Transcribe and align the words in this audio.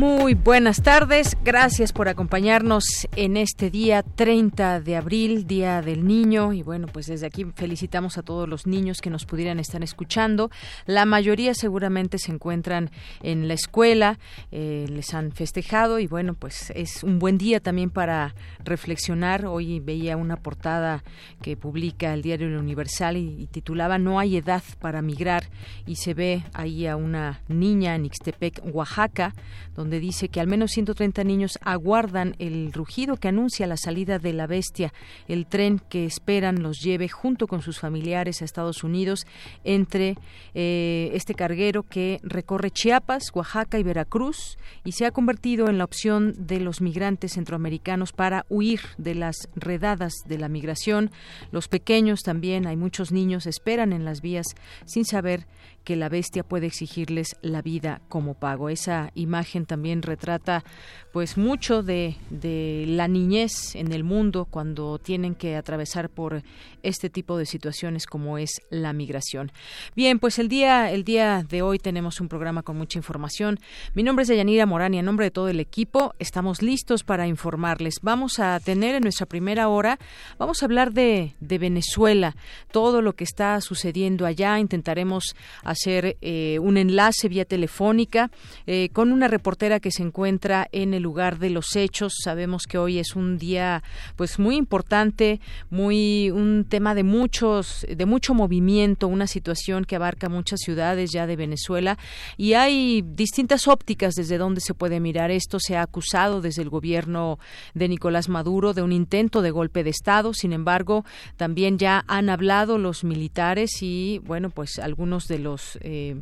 Muy 0.00 0.32
buenas 0.32 0.80
tardes, 0.80 1.36
gracias 1.44 1.92
por 1.92 2.08
acompañarnos 2.08 3.06
en 3.16 3.36
este 3.36 3.68
día 3.68 4.02
30 4.02 4.80
de 4.80 4.96
abril, 4.96 5.46
Día 5.46 5.82
del 5.82 6.06
Niño, 6.06 6.54
y 6.54 6.62
bueno, 6.62 6.86
pues 6.86 7.04
desde 7.04 7.26
aquí 7.26 7.44
felicitamos 7.54 8.16
a 8.16 8.22
todos 8.22 8.48
los 8.48 8.66
niños 8.66 9.02
que 9.02 9.10
nos 9.10 9.26
pudieran 9.26 9.60
estar 9.60 9.82
escuchando. 9.82 10.50
La 10.86 11.04
mayoría 11.04 11.52
seguramente 11.52 12.16
se 12.16 12.32
encuentran 12.32 12.90
en 13.22 13.46
la 13.46 13.52
escuela, 13.52 14.18
eh, 14.50 14.86
les 14.88 15.12
han 15.12 15.32
festejado 15.32 15.98
y 15.98 16.06
bueno, 16.06 16.32
pues 16.32 16.72
es 16.74 17.04
un 17.04 17.18
buen 17.18 17.36
día 17.36 17.60
también 17.60 17.90
para 17.90 18.34
reflexionar. 18.64 19.44
Hoy 19.44 19.80
veía 19.80 20.16
una 20.16 20.36
portada 20.36 21.04
que 21.42 21.58
publica 21.58 22.14
el 22.14 22.22
diario 22.22 22.58
Universal 22.58 23.18
y, 23.18 23.48
titulaba 23.50 23.98
No 23.98 24.18
hay 24.18 24.38
edad 24.38 24.62
para 24.78 25.02
migrar 25.02 25.44
y 25.84 25.96
se 25.96 26.14
ve 26.14 26.42
ahí 26.54 26.86
a 26.86 26.96
una 26.96 27.42
niña 27.48 27.94
en 27.96 28.06
Ixtepec, 28.06 28.62
Oaxaca, 28.72 29.34
donde 29.74 29.89
donde 29.90 30.06
dice 30.06 30.28
que 30.28 30.38
al 30.38 30.46
menos 30.46 30.70
130 30.70 31.24
niños 31.24 31.58
aguardan 31.62 32.36
el 32.38 32.72
rugido 32.72 33.16
que 33.16 33.26
anuncia 33.26 33.66
la 33.66 33.76
salida 33.76 34.20
de 34.20 34.32
la 34.32 34.46
bestia, 34.46 34.92
el 35.26 35.46
tren 35.46 35.80
que 35.88 36.04
esperan 36.04 36.62
los 36.62 36.78
lleve 36.78 37.08
junto 37.08 37.48
con 37.48 37.60
sus 37.60 37.80
familiares 37.80 38.40
a 38.40 38.44
Estados 38.44 38.84
Unidos 38.84 39.26
entre 39.64 40.14
eh, 40.54 41.10
este 41.14 41.34
carguero 41.34 41.82
que 41.82 42.20
recorre 42.22 42.70
Chiapas, 42.70 43.32
Oaxaca 43.34 43.80
y 43.80 43.82
Veracruz 43.82 44.58
y 44.84 44.92
se 44.92 45.06
ha 45.06 45.10
convertido 45.10 45.68
en 45.68 45.78
la 45.78 45.84
opción 45.86 46.34
de 46.38 46.60
los 46.60 46.80
migrantes 46.80 47.32
centroamericanos 47.32 48.12
para 48.12 48.46
huir 48.48 48.82
de 48.96 49.16
las 49.16 49.48
redadas 49.56 50.12
de 50.24 50.38
la 50.38 50.48
migración. 50.48 51.10
Los 51.50 51.66
pequeños 51.66 52.20
también, 52.20 52.68
hay 52.68 52.76
muchos 52.76 53.10
niños, 53.10 53.48
esperan 53.48 53.92
en 53.92 54.04
las 54.04 54.20
vías 54.20 54.46
sin 54.84 55.04
saber 55.04 55.48
que 55.84 55.96
la 55.96 56.08
bestia 56.08 56.42
puede 56.42 56.66
exigirles 56.66 57.36
la 57.42 57.62
vida 57.62 58.00
como 58.08 58.34
pago. 58.34 58.68
Esa 58.68 59.10
imagen 59.14 59.66
también 59.66 60.02
retrata 60.02 60.64
pues 61.12 61.36
mucho 61.36 61.82
de, 61.82 62.16
de 62.30 62.84
la 62.86 63.08
niñez 63.08 63.74
en 63.74 63.92
el 63.92 64.04
mundo 64.04 64.46
cuando 64.48 64.98
tienen 64.98 65.34
que 65.34 65.56
atravesar 65.56 66.08
por 66.08 66.42
este 66.82 67.10
tipo 67.10 67.36
de 67.36 67.46
situaciones 67.46 68.06
como 68.06 68.38
es 68.38 68.60
la 68.70 68.92
migración. 68.92 69.52
Bien, 69.96 70.18
pues 70.18 70.38
el 70.38 70.48
día, 70.48 70.90
el 70.90 71.04
día 71.04 71.44
de 71.48 71.62
hoy 71.62 71.78
tenemos 71.78 72.20
un 72.20 72.28
programa 72.28 72.62
con 72.62 72.76
mucha 72.76 72.98
información. 72.98 73.58
Mi 73.94 74.02
nombre 74.02 74.22
es 74.22 74.28
Deyanira 74.28 74.66
Morán 74.66 74.94
y 74.94 74.98
en 74.98 75.04
nombre 75.04 75.26
de 75.26 75.30
todo 75.30 75.48
el 75.48 75.60
equipo 75.60 76.14
estamos 76.18 76.62
listos 76.62 77.04
para 77.04 77.26
informarles. 77.26 77.96
Vamos 78.02 78.38
a 78.38 78.60
tener 78.60 78.94
en 78.94 79.02
nuestra 79.02 79.26
primera 79.26 79.68
hora, 79.68 79.98
vamos 80.38 80.62
a 80.62 80.66
hablar 80.66 80.92
de, 80.92 81.34
de 81.40 81.58
Venezuela, 81.58 82.36
todo 82.70 83.02
lo 83.02 83.14
que 83.14 83.24
está 83.24 83.60
sucediendo 83.60 84.26
allá. 84.26 84.58
Intentaremos 84.58 85.34
hacer 85.70 86.16
eh, 86.20 86.58
un 86.60 86.76
enlace 86.76 87.28
vía 87.28 87.44
telefónica 87.44 88.30
eh, 88.66 88.90
con 88.92 89.12
una 89.12 89.28
reportera 89.28 89.80
que 89.80 89.90
se 89.90 90.02
encuentra 90.02 90.68
en 90.72 90.94
el 90.94 91.02
lugar 91.02 91.38
de 91.38 91.50
los 91.50 91.76
hechos. 91.76 92.14
Sabemos 92.22 92.66
que 92.66 92.78
hoy 92.78 92.98
es 92.98 93.16
un 93.16 93.38
día 93.38 93.82
pues 94.16 94.38
muy 94.38 94.56
importante, 94.56 95.40
muy 95.70 96.30
un 96.30 96.66
tema 96.68 96.94
de 96.94 97.04
muchos 97.04 97.86
de 97.88 98.06
mucho 98.06 98.34
movimiento, 98.34 99.08
una 99.08 99.26
situación 99.26 99.84
que 99.84 99.96
abarca 99.96 100.28
muchas 100.28 100.60
ciudades 100.60 101.10
ya 101.12 101.26
de 101.26 101.36
Venezuela 101.36 101.98
y 102.36 102.54
hay 102.54 103.02
distintas 103.02 103.68
ópticas 103.68 104.14
desde 104.14 104.38
donde 104.38 104.60
se 104.60 104.74
puede 104.74 105.00
mirar 105.00 105.30
esto. 105.30 105.58
Se 105.60 105.76
ha 105.76 105.82
acusado 105.82 106.40
desde 106.40 106.62
el 106.62 106.70
gobierno 106.70 107.38
de 107.74 107.88
Nicolás 107.88 108.28
Maduro 108.28 108.74
de 108.74 108.82
un 108.82 108.92
intento 108.92 109.42
de 109.42 109.50
golpe 109.50 109.84
de 109.84 109.90
estado. 109.90 110.34
Sin 110.34 110.52
embargo, 110.52 111.04
también 111.36 111.78
ya 111.78 112.04
han 112.06 112.28
hablado 112.30 112.78
los 112.78 113.04
militares 113.04 113.82
y 113.82 114.20
bueno, 114.24 114.50
pues 114.50 114.78
algunos 114.78 115.26
de 115.26 115.38
los 115.38 115.59
eh, 115.80 116.16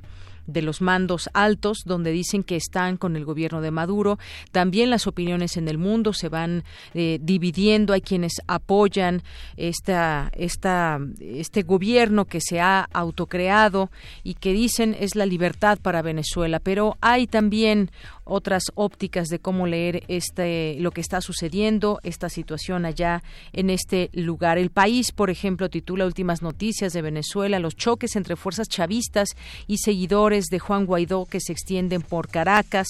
de 0.48 0.62
los 0.62 0.80
mandos 0.80 1.28
altos, 1.34 1.82
donde 1.84 2.10
dicen 2.10 2.42
que 2.42 2.56
están 2.56 2.96
con 2.96 3.14
el 3.14 3.24
gobierno 3.24 3.60
de 3.60 3.70
Maduro. 3.70 4.18
También 4.50 4.90
las 4.90 5.06
opiniones 5.06 5.56
en 5.56 5.68
el 5.68 5.78
mundo 5.78 6.12
se 6.12 6.28
van 6.28 6.64
eh, 6.94 7.18
dividiendo. 7.22 7.92
Hay 7.92 8.00
quienes 8.00 8.32
apoyan 8.48 9.22
esta, 9.56 10.32
esta, 10.34 10.98
este 11.20 11.62
gobierno 11.62 12.24
que 12.24 12.40
se 12.40 12.60
ha 12.60 12.88
autocreado 12.92 13.90
y 14.24 14.34
que 14.34 14.52
dicen 14.52 14.96
es 14.98 15.14
la 15.14 15.26
libertad 15.26 15.78
para 15.80 16.02
Venezuela. 16.02 16.58
Pero 16.58 16.96
hay 17.00 17.26
también 17.26 17.90
otras 18.24 18.64
ópticas 18.74 19.28
de 19.28 19.38
cómo 19.38 19.66
leer 19.66 20.04
este 20.08 20.76
lo 20.78 20.90
que 20.90 21.00
está 21.00 21.20
sucediendo, 21.20 21.98
esta 22.02 22.28
situación 22.28 22.84
allá 22.84 23.22
en 23.52 23.70
este 23.70 24.10
lugar. 24.12 24.58
El 24.58 24.70
país, 24.70 25.12
por 25.12 25.30
ejemplo, 25.30 25.68
titula 25.68 26.06
Últimas 26.06 26.42
noticias 26.42 26.92
de 26.92 27.02
Venezuela, 27.02 27.58
los 27.58 27.76
choques 27.76 28.16
entre 28.16 28.36
fuerzas 28.36 28.68
chavistas 28.68 29.30
y 29.66 29.78
seguidores 29.78 30.37
de 30.46 30.58
Juan 30.58 30.86
Guaidó 30.86 31.26
que 31.26 31.40
se 31.40 31.52
extienden 31.52 32.02
por 32.02 32.28
Caracas. 32.28 32.88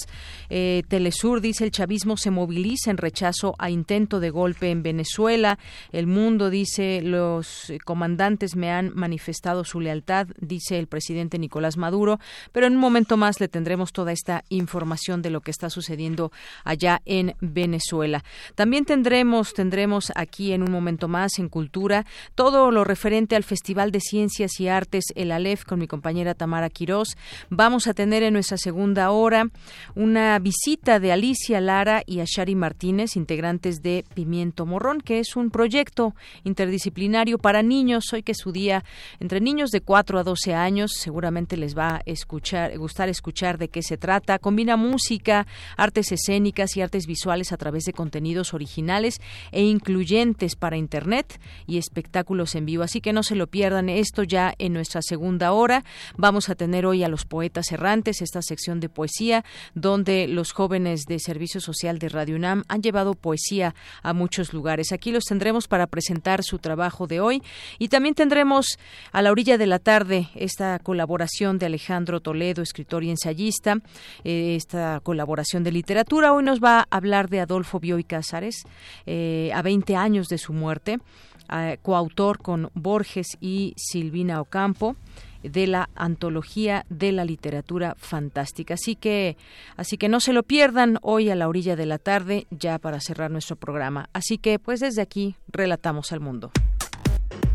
Eh, 0.51 0.83
Telesur 0.89 1.41
dice 1.41 1.65
el 1.65 1.71
chavismo 1.71 2.17
se 2.17 2.31
moviliza 2.31 2.91
en 2.91 2.97
rechazo 2.97 3.55
a 3.59 3.71
intento 3.71 4.21
de 4.21 4.31
golpe 4.31 4.71
en 4.71 4.83
Venezuela. 4.83 5.59
El 5.93 6.07
Mundo 6.07 6.51
dice 6.51 7.01
los 7.03 7.73
comandantes 7.85 8.57
me 8.57 8.71
han 8.71 8.93
manifestado 8.95 9.65
su 9.65 9.81
lealtad, 9.81 10.29
dice 10.41 10.79
el 10.79 10.87
presidente 10.87 11.39
Nicolás 11.39 11.77
Maduro, 11.77 12.19
pero 12.53 12.67
en 12.67 12.75
un 12.75 12.81
momento 12.81 13.17
más 13.17 13.41
le 13.41 13.49
tendremos 13.49 13.93
toda 13.93 14.13
esta 14.13 14.45
información 14.49 15.23
de 15.23 15.31
lo 15.31 15.41
que 15.41 15.51
está 15.51 15.71
sucediendo 15.71 16.33
allá 16.65 17.03
en 17.05 17.35
Venezuela. 17.41 18.25
También 18.55 18.85
tendremos, 18.85 19.55
tendremos 19.55 20.13
aquí 20.15 20.53
en 20.53 20.63
un 20.63 20.71
momento 20.71 21.09
más 21.09 21.39
en 21.39 21.49
Cultura 21.49 22.07
todo 22.35 22.71
lo 22.71 22.85
referente 22.85 23.37
al 23.37 23.45
Festival 23.45 23.91
de 23.93 24.01
Ciencias 24.01 24.61
y 24.61 24.69
Artes, 24.69 25.05
el 25.15 25.33
ALEF, 25.33 25.65
con 25.65 25.79
mi 25.79 25.87
compañera 25.87 26.35
Tamara 26.35 26.71
Quirós. 26.71 27.17
Vamos 27.51 27.87
a 27.87 27.95
tener 27.95 28.23
en 28.23 28.33
nuestra 28.33 28.59
segunda 28.59 29.11
hora 29.11 29.51
una 29.95 30.39
visita 30.39 31.01
de 31.01 31.13
Alicia 31.13 31.61
Lara 31.61 32.03
y 32.07 32.21
Ashari 32.21 32.55
Martínez, 32.55 33.17
integrantes 33.17 33.83
de 33.83 34.05
Pimiento 34.15 34.67
Morrón, 34.67 35.01
que 35.01 35.19
es 35.19 35.37
un 35.37 35.51
proyecto 35.51 36.15
interdisciplinario 36.45 37.39
para 37.39 37.63
niños. 37.63 38.13
Hoy 38.13 38.23
que 38.23 38.33
es 38.33 38.39
su 38.39 38.53
día 38.53 38.85
entre 39.21 39.41
niños 39.41 39.71
de 39.71 39.81
4 39.81 40.19
a 40.19 40.25
12 40.25 40.55
años, 40.55 40.93
seguramente 40.95 41.57
les 41.57 41.77
va 41.77 41.97
a 41.97 42.03
escuchar, 42.07 42.77
gustar 42.79 43.09
escuchar 43.09 43.59
de 43.59 43.69
qué 43.69 43.83
se 43.83 43.97
trata. 43.97 44.39
Combina 44.39 44.77
música 44.77 45.47
artes 45.77 46.13
escénicas 46.13 46.77
y 46.77 46.83
artes 46.83 47.07
visuales 47.07 47.53
a 47.53 47.57
través 47.57 47.85
de 47.85 47.93
contenidos 47.93 48.55
originales 48.55 49.21
e 49.53 49.63
incluyentes 49.63 50.57
para 50.57 50.77
Internet 50.77 51.41
y 51.67 51.79
espectáculos 51.79 52.55
en 52.55 52.67
vivo. 52.67 52.83
Así 52.83 53.01
que 53.01 53.13
no 53.13 53.23
se 53.23 53.35
lo 53.35 53.47
pierdan 53.47 53.89
esto 53.89 54.23
ya 54.23 54.55
en 54.59 54.73
nuestra 54.73 55.03
segunda 55.03 55.53
hora. 55.53 55.85
Vamos 56.17 56.49
a 56.49 56.55
tener 56.55 56.87
hoy 56.87 57.05
a 57.05 57.09
los 57.09 57.25
poetas 57.29 57.71
errantes, 57.71 58.23
esta 58.23 58.43
sección 58.43 58.81
de 58.81 58.89
poesía, 58.89 59.45
donde 59.75 60.27
los 60.27 60.53
jóvenes 60.53 61.05
de 61.07 61.19
Servicio 61.19 61.61
Social 61.61 61.99
de 61.99 62.09
Radio 62.09 62.37
UNAM 62.37 62.65
han 62.69 62.83
llevado 62.83 63.15
poesía 63.15 63.75
a 64.03 64.13
muchos 64.13 64.53
lugares. 64.53 64.93
Aquí 64.93 65.13
los 65.13 65.25
tendremos 65.25 65.69
para 65.69 65.87
presentar 65.87 66.43
su 66.43 66.59
trabajo 66.59 67.07
de 67.07 67.21
hoy 67.21 67.43
y 67.79 67.89
también 67.89 68.15
tendremos 68.15 68.79
a 69.13 69.23
la 69.23 69.31
orilla 69.31 69.59
de 69.59 69.67
la 69.67 69.79
tarde 69.79 70.29
esta 70.35 70.79
colaboración 70.79 71.59
de 71.59 71.67
Alejandro 71.67 72.21
Toledo, 72.21 72.63
escritor 72.63 73.05
y 73.05 73.11
ensayista, 73.11 73.77
eh, 74.25 74.57
esta 74.57 75.01
colaboración 75.01 75.63
de 75.63 75.73
literatura. 75.73 76.33
Hoy 76.33 76.43
nos 76.43 76.61
va 76.63 76.81
a 76.81 76.87
hablar 76.91 77.29
de 77.29 77.41
Adolfo 77.41 77.79
Bioy 77.79 78.05
Cázares, 78.05 78.65
eh, 79.07 79.51
a 79.55 79.63
20 79.63 79.97
años 79.97 80.29
de 80.29 80.39
su 80.39 80.53
muerte, 80.53 80.99
coautor 81.83 82.43
con 82.43 82.71
Borges 82.75 83.39
y 83.41 83.73
Silvina 83.77 84.41
Ocampo 84.41 84.97
de 85.43 85.67
la 85.67 85.89
antología 85.95 86.85
de 86.89 87.13
la 87.13 87.25
literatura 87.25 87.95
fantástica. 87.99 88.75
Así 88.75 88.97
que, 88.97 89.37
así 89.77 89.97
que 89.99 90.09
no 90.09 90.21
se 90.21 90.33
lo 90.33 90.43
pierdan 90.43 90.99
hoy 91.03 91.31
a 91.31 91.35
la 91.35 91.49
orilla 91.49 91.77
de 91.77 91.87
la 91.87 91.99
tarde, 91.99 92.47
ya 92.51 92.79
para 92.79 93.01
cerrar 93.01 93.31
nuestro 93.31 93.57
programa. 93.57 94.09
Así 94.13 94.39
que, 94.39 94.59
pues 94.59 94.81
desde 94.81 95.03
aquí, 95.03 95.37
relatamos 95.49 96.13
al 96.13 96.21
mundo. 96.21 96.51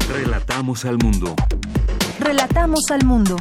Relatamos 0.09 0.85
al 0.85 0.97
mundo. 0.97 1.35
Relatamos 2.19 2.81
al 2.91 3.05
mundo. 3.05 3.35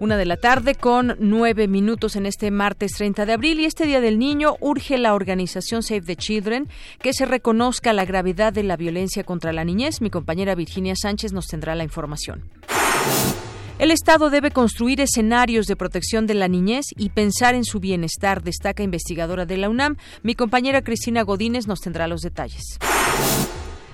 Una 0.00 0.16
de 0.16 0.24
la 0.24 0.38
tarde 0.38 0.76
con 0.76 1.14
nueve 1.18 1.68
minutos 1.68 2.16
en 2.16 2.24
este 2.24 2.50
martes 2.50 2.92
30 2.92 3.26
de 3.26 3.34
abril 3.34 3.60
y 3.60 3.66
este 3.66 3.84
Día 3.84 4.00
del 4.00 4.18
Niño 4.18 4.56
urge 4.58 4.96
la 4.96 5.12
organización 5.12 5.82
Save 5.82 6.00
the 6.00 6.16
Children 6.16 6.68
que 7.02 7.12
se 7.12 7.26
reconozca 7.26 7.92
la 7.92 8.06
gravedad 8.06 8.50
de 8.50 8.62
la 8.62 8.78
violencia 8.78 9.24
contra 9.24 9.52
la 9.52 9.62
niñez. 9.62 10.00
Mi 10.00 10.08
compañera 10.08 10.54
Virginia 10.54 10.94
Sánchez 10.96 11.34
nos 11.34 11.48
tendrá 11.48 11.74
la 11.74 11.84
información. 11.84 12.44
El 13.78 13.90
Estado 13.90 14.30
debe 14.30 14.50
construir 14.50 15.02
escenarios 15.02 15.66
de 15.66 15.76
protección 15.76 16.26
de 16.26 16.32
la 16.32 16.48
niñez 16.48 16.86
y 16.96 17.10
pensar 17.10 17.54
en 17.54 17.64
su 17.64 17.78
bienestar, 17.78 18.42
destaca 18.42 18.82
investigadora 18.82 19.44
de 19.44 19.58
la 19.58 19.68
UNAM. 19.68 19.96
Mi 20.22 20.34
compañera 20.34 20.80
Cristina 20.80 21.24
Godínez 21.24 21.66
nos 21.66 21.80
tendrá 21.80 22.08
los 22.08 22.22
detalles. 22.22 22.78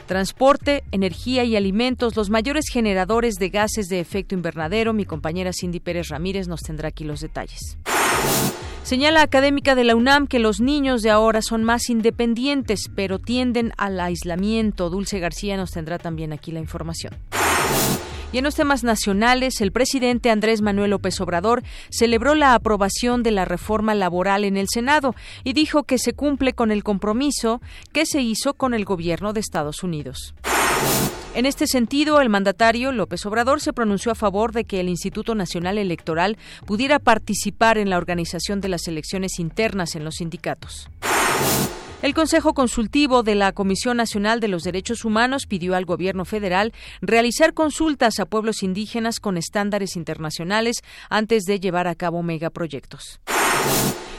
Transporte, 0.07 0.85
energía 0.93 1.45
y 1.45 1.57
alimentos, 1.57 2.15
los 2.17 2.31
mayores 2.31 2.67
generadores 2.73 3.35
de 3.35 3.49
gases 3.49 3.89
de 3.89 4.01
efecto 4.01 4.35
invernadero. 4.35 4.93
Mi 4.93 5.05
compañera 5.05 5.53
Cindy 5.53 5.81
Pérez 5.81 6.09
Ramírez 6.09 6.47
nos 6.47 6.61
tendrá 6.61 6.89
aquí 6.89 7.05
los 7.05 7.21
detalles. 7.21 7.77
Señala 8.85 9.23
académica 9.23 9.75
de 9.75 9.83
la 9.83 9.97
UNAM 9.97 10.29
que 10.29 10.39
los 10.39 10.61
niños 10.61 11.03
de 11.03 11.11
ahora 11.11 11.43
son 11.43 11.65
más 11.65 11.91
independientes, 11.91 12.89
pero 12.95 13.19
tienden 13.19 13.73
al 13.77 13.99
aislamiento. 13.99 14.91
Dulce 14.91 15.19
García 15.19 15.57
nos 15.57 15.73
tendrá 15.73 15.99
también 15.99 16.33
aquí 16.33 16.53
la 16.53 16.61
información. 16.61 17.13
Y 18.37 18.39
en 18.39 18.45
los 18.45 18.55
temas 18.55 18.85
nacionales, 18.85 19.63
el 19.63 19.73
presidente 19.73 20.29
Andrés 20.29 20.61
Manuel 20.61 20.91
López 20.91 21.19
Obrador 21.23 21.63
celebró 21.89 22.35
la 22.35 22.53
aprobación 22.53 23.23
de 23.23 23.31
la 23.31 23.47
reforma 23.47 23.95
laboral 23.95 24.45
en 24.45 24.59
el 24.59 24.67
Senado 24.69 25.15
y 25.43 25.55
dijo 25.55 25.85
que 25.85 25.97
se 25.97 26.13
cumple 26.13 26.53
con 26.53 26.71
el 26.71 26.85
compromiso 26.85 27.63
que 27.95 28.05
se 28.05 28.21
hizo 28.21 28.53
con 28.53 28.75
el 28.75 28.85
gobierno 28.85 29.33
de 29.33 29.41
Estados 29.41 29.83
Unidos. 29.83 30.35
En 31.35 31.47
este 31.47 31.67
sentido, 31.67 32.21
el 32.21 32.29
mandatario 32.29 32.93
López 32.93 33.25
Obrador 33.25 33.63
se 33.63 33.73
pronunció 33.73 34.13
a 34.13 34.15
favor 34.15 34.53
de 34.53 34.65
que 34.65 34.81
el 34.81 34.91
Instituto 34.91 35.35
Nacional 35.35 35.79
Electoral 35.79 36.37
pudiera 36.67 36.99
participar 36.99 37.79
en 37.79 37.89
la 37.89 37.97
organización 37.97 38.61
de 38.61 38.69
las 38.69 38.87
elecciones 38.87 39.39
internas 39.39 39.97
en 39.97 40.05
los 40.05 40.17
sindicatos. 40.17 40.91
El 42.03 42.13
Consejo 42.13 42.53
Consultivo 42.53 43.23
de 43.23 43.35
la 43.35 43.53
Comisión 43.53 43.97
Nacional 43.97 44.39
de 44.39 44.49
los 44.49 44.63
Derechos 44.63 45.05
Humanos 45.05 45.47
pidió 45.47 45.75
al 45.75 45.87
Gobierno 45.87 46.27
federal 46.27 46.75
realizar 47.01 47.55
consultas 47.55 48.21
a 48.21 48.27
pueblos 48.27 48.63
indígenas 48.63 49.19
con 49.19 49.39
estándares 49.39 49.97
internacionales 49.97 50.83
antes 51.09 51.45
de 51.45 51.59
llevar 51.59 51.89
a 51.89 51.95
cabo 51.95 52.23
megaproyectos. 52.23 53.21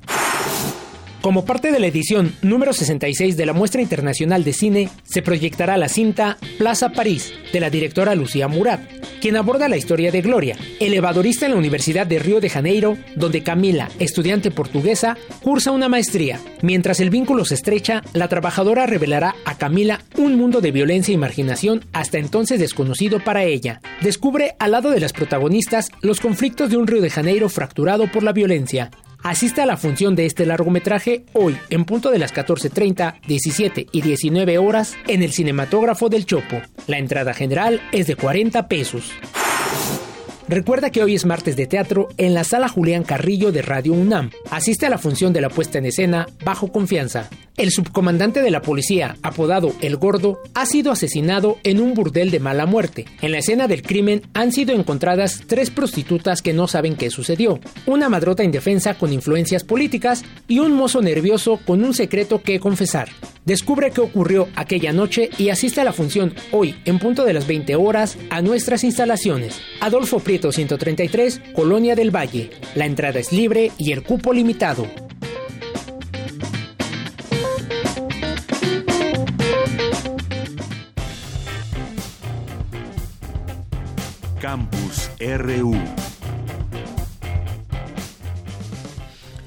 Como 1.21 1.43
parte 1.43 1.73
de 1.73 1.81
la 1.81 1.87
edición 1.87 2.33
número 2.41 2.71
66 2.71 3.35
de 3.35 3.45
la 3.45 3.51
Muestra 3.51 3.81
Internacional 3.81 4.45
de 4.45 4.53
Cine, 4.53 4.89
se 5.03 5.21
proyectará 5.21 5.75
la 5.75 5.89
cinta 5.89 6.37
Plaza 6.57 6.93
París, 6.93 7.33
de 7.51 7.59
la 7.59 7.69
directora 7.69 8.15
Lucía 8.15 8.47
Murat, 8.47 8.79
quien 9.19 9.35
aborda 9.35 9.67
la 9.67 9.75
historia 9.75 10.13
de 10.13 10.21
Gloria, 10.21 10.55
elevadorista 10.79 11.45
en 11.45 11.51
la 11.51 11.57
Universidad 11.57 12.07
de 12.07 12.19
Río 12.19 12.39
de 12.39 12.49
Janeiro, 12.49 12.97
donde 13.17 13.43
Camila, 13.43 13.89
estudiante 13.99 14.49
portuguesa, 14.49 15.17
cursa 15.43 15.71
una 15.71 15.89
maestría. 15.89 16.39
Mientras 16.61 17.01
el 17.01 17.09
vínculo 17.09 17.43
se 17.43 17.55
estrecha, 17.55 18.01
la 18.13 18.29
trabajadora 18.29 18.85
revelará 18.85 19.35
a 19.43 19.57
Camila 19.57 20.01
un 20.17 20.37
mundo 20.37 20.61
de 20.61 20.71
violencia 20.71 21.13
y 21.13 21.17
marginación 21.17 21.83
hasta 21.91 22.17
entonces 22.17 22.61
desconocido 22.61 23.21
para 23.21 23.43
ella. 23.43 23.81
Descubre 24.01 24.55
al 24.57 24.71
lado 24.71 24.89
de 24.89 25.01
las 25.01 25.11
protagonistas 25.11 25.89
los 26.01 26.21
conflictos 26.21 26.69
de 26.69 26.77
un 26.77 26.87
Río 26.87 27.01
de 27.01 27.09
Janeiro 27.09 27.49
fracturado 27.49 28.09
por 28.09 28.23
la 28.23 28.31
violencia, 28.31 28.89
Asiste 29.23 29.61
a 29.61 29.65
la 29.65 29.77
función 29.77 30.15
de 30.15 30.25
este 30.25 30.45
largometraje 30.45 31.25
hoy, 31.33 31.57
en 31.69 31.83
punto 31.85 32.09
de 32.09 32.19
las 32.19 32.33
14.30, 32.33 33.19
17 33.27 33.87
y 33.91 34.01
19 34.01 34.57
horas, 34.57 34.95
en 35.07 35.23
el 35.23 35.33
cinematógrafo 35.33 36.07
del 36.09 36.25
Chopo. 36.25 36.61
La 36.87 36.97
entrada 36.97 37.33
general 37.33 37.81
es 37.91 38.07
de 38.07 38.15
40 38.15 38.67
pesos. 38.67 39.11
Recuerda 40.49 40.89
que 40.89 41.03
hoy 41.03 41.13
es 41.13 41.27
martes 41.27 41.55
de 41.55 41.67
teatro 41.67 42.07
en 42.17 42.33
la 42.33 42.43
sala 42.43 42.69
Julián 42.69 43.03
Carrillo 43.03 43.51
de 43.51 43.61
Radio 43.61 43.93
UNAM. 43.93 44.31
Asiste 44.49 44.87
a 44.87 44.89
la 44.89 44.97
función 44.97 45.31
de 45.31 45.41
la 45.41 45.49
puesta 45.49 45.77
en 45.77 45.85
escena 45.85 46.25
Bajo 46.43 46.71
Confianza. 46.71 47.29
El 47.55 47.71
subcomandante 47.71 48.41
de 48.41 48.49
la 48.49 48.61
policía, 48.61 49.17
apodado 49.21 49.73
El 49.81 49.97
Gordo, 49.97 50.39
ha 50.55 50.65
sido 50.65 50.91
asesinado 50.91 51.57
en 51.63 51.79
un 51.79 51.93
burdel 51.93 52.31
de 52.31 52.39
mala 52.39 52.65
muerte. 52.65 53.05
En 53.21 53.31
la 53.31 53.39
escena 53.39 53.67
del 53.67 53.83
crimen 53.83 54.23
han 54.33 54.51
sido 54.51 54.73
encontradas 54.73 55.43
tres 55.45 55.69
prostitutas 55.69 56.41
que 56.41 56.53
no 56.53 56.67
saben 56.67 56.95
qué 56.95 57.11
sucedió, 57.11 57.59
una 57.85 58.07
madrota 58.07 58.45
indefensa 58.45 58.93
con 58.93 59.13
influencias 59.13 59.65
políticas 59.65 60.23
y 60.47 60.59
un 60.59 60.71
mozo 60.71 61.01
nervioso 61.01 61.59
con 61.63 61.83
un 61.83 61.93
secreto 61.93 62.41
que 62.41 62.61
confesar. 62.61 63.09
Descubre 63.43 63.91
qué 63.91 63.99
ocurrió 63.99 64.47
aquella 64.55 64.93
noche 64.93 65.29
y 65.37 65.49
asiste 65.49 65.81
a 65.81 65.83
la 65.83 65.91
función 65.91 66.33
hoy, 66.51 66.75
en 66.85 66.97
punto 66.97 67.25
de 67.25 67.33
las 67.33 67.45
20 67.45 67.75
horas, 67.75 68.17
a 68.29 68.41
nuestras 68.41 68.85
instalaciones. 68.85 69.59
Adolfo 69.81 70.19
Prieto 70.19 70.38
133, 70.39 71.41
Colonia 71.53 71.95
del 71.95 72.15
Valle. 72.15 72.49
La 72.75 72.85
entrada 72.85 73.19
es 73.19 73.31
libre 73.31 73.71
y 73.77 73.91
el 73.91 74.03
cupo 74.03 74.33
limitado. 74.33 74.87
Campus 84.39 85.11
RU. 85.19 86.08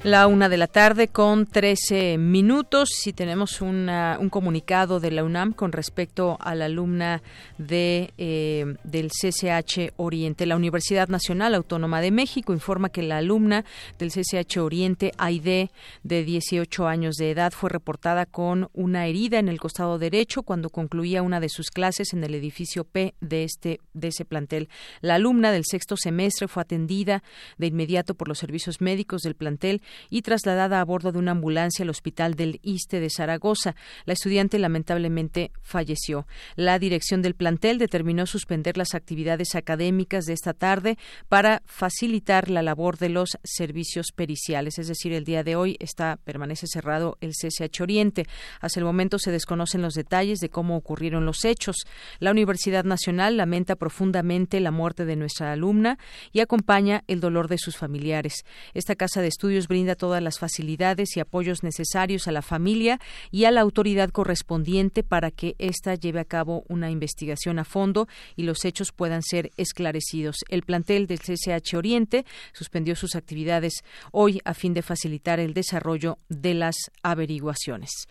La 0.03 0.27
una 0.27 0.49
de 0.49 0.57
la 0.57 0.67
tarde 0.67 1.07
con 1.07 1.45
13 1.45 2.17
minutos 2.17 2.89
y 3.07 3.13
tenemos 3.13 3.61
un 3.61 3.87
comunicado 4.29 4.99
de 4.99 5.11
la 5.11 5.23
UNAM 5.23 5.53
con 5.53 5.71
respecto 5.71 6.35
a 6.41 6.55
la 6.55 6.65
alumna 6.65 7.23
de, 7.57 8.13
eh, 8.17 8.75
del 8.83 9.11
CCH 9.11 9.93
Oriente. 9.95 10.45
La 10.45 10.57
Universidad 10.57 11.07
Nacional 11.07 11.55
Autónoma 11.55 12.01
de 12.01 12.11
México 12.11 12.51
informa 12.51 12.89
que 12.89 13.01
la 13.01 13.19
alumna 13.19 13.63
del 13.97 14.11
CCH 14.11 14.57
Oriente, 14.57 15.13
Aide, 15.17 15.71
de 16.03 16.25
18 16.25 16.85
años 16.85 17.15
de 17.15 17.31
edad, 17.31 17.53
fue 17.53 17.69
reportada 17.69 18.25
con 18.25 18.69
una 18.73 19.07
herida 19.07 19.39
en 19.39 19.47
el 19.47 19.61
costado 19.61 19.99
derecho 19.99 20.43
cuando 20.43 20.69
concluía 20.69 21.21
una 21.21 21.39
de 21.39 21.47
sus 21.47 21.71
clases 21.71 22.11
en 22.11 22.25
el 22.25 22.35
edificio 22.35 22.83
P 22.83 23.13
de, 23.21 23.45
este, 23.45 23.79
de 23.93 24.09
ese 24.09 24.25
plantel. 24.25 24.67
La 24.99 25.15
alumna 25.15 25.53
del 25.53 25.63
sexto 25.65 25.95
semestre 25.95 26.49
fue 26.49 26.63
atendida 26.63 27.23
de 27.57 27.67
inmediato 27.67 28.15
por 28.15 28.27
los 28.27 28.39
servicios 28.39 28.81
médicos 28.81 29.21
del 29.21 29.35
plantel 29.35 29.81
y 30.09 30.21
trasladada 30.21 30.81
a 30.81 30.85
bordo 30.85 31.11
de 31.11 31.19
una 31.19 31.31
ambulancia 31.31 31.83
al 31.83 31.89
hospital 31.89 32.35
del 32.35 32.59
Iste 32.63 32.99
de 32.99 33.09
Zaragoza. 33.09 33.75
La 34.05 34.13
estudiante 34.13 34.59
lamentablemente 34.59 35.51
falleció. 35.61 36.27
La 36.55 36.79
dirección 36.79 37.21
del 37.21 37.35
plantel 37.35 37.77
determinó 37.77 38.25
suspender 38.25 38.77
las 38.77 38.93
actividades 38.93 39.55
académicas 39.55 40.25
de 40.25 40.33
esta 40.33 40.53
tarde 40.53 40.97
para 41.29 41.61
facilitar 41.65 42.49
la 42.49 42.61
labor 42.61 42.97
de 42.97 43.09
los 43.09 43.37
servicios 43.43 44.07
periciales. 44.15 44.79
Es 44.79 44.87
decir, 44.87 45.13
el 45.13 45.23
día 45.23 45.43
de 45.43 45.55
hoy 45.55 45.77
está 45.79 46.17
permanece 46.23 46.67
cerrado 46.67 47.17
el 47.21 47.31
CCH 47.31 47.81
Oriente. 47.81 48.25
Hasta 48.59 48.79
el 48.79 48.85
momento 48.85 49.19
se 49.19 49.31
desconocen 49.31 49.81
los 49.81 49.93
detalles 49.93 50.39
de 50.39 50.49
cómo 50.49 50.77
ocurrieron 50.77 51.25
los 51.25 51.45
hechos. 51.45 51.75
La 52.19 52.31
Universidad 52.31 52.83
Nacional 52.85 53.37
lamenta 53.37 53.75
profundamente 53.75 54.59
la 54.59 54.71
muerte 54.71 55.05
de 55.05 55.15
nuestra 55.15 55.51
alumna 55.51 55.97
y 56.31 56.39
acompaña 56.39 57.03
el 57.07 57.19
dolor 57.19 57.47
de 57.47 57.57
sus 57.57 57.77
familiares. 57.77 58.45
Esta 58.73 58.95
casa 58.95 59.21
de 59.21 59.27
estudios 59.27 59.67
brinda 59.67 59.82
todas 59.95 60.21
las 60.21 60.39
facilidades 60.39 61.15
y 61.15 61.19
apoyos 61.19 61.63
necesarios 61.63 62.27
a 62.27 62.31
la 62.31 62.41
familia 62.41 62.99
y 63.31 63.45
a 63.45 63.51
la 63.51 63.61
autoridad 63.61 64.09
correspondiente 64.09 65.03
para 65.03 65.31
que 65.31 65.55
ésta 65.59 65.95
lleve 65.95 66.19
a 66.19 66.25
cabo 66.25 66.63
una 66.67 66.89
investigación 66.89 67.59
a 67.59 67.63
fondo 67.63 68.07
y 68.35 68.43
los 68.43 68.65
hechos 68.65 68.91
puedan 68.91 69.21
ser 69.21 69.51
esclarecidos. 69.57 70.37
El 70.49 70.63
plantel 70.63 71.07
del 71.07 71.19
CCH 71.19 71.75
Oriente 71.75 72.25
suspendió 72.53 72.95
sus 72.95 73.15
actividades 73.15 73.83
hoy 74.11 74.39
a 74.45 74.53
fin 74.53 74.73
de 74.73 74.81
facilitar 74.81 75.39
el 75.39 75.53
desarrollo 75.53 76.17
de 76.29 76.53
las 76.53 76.75
averiguaciones. 77.01 78.07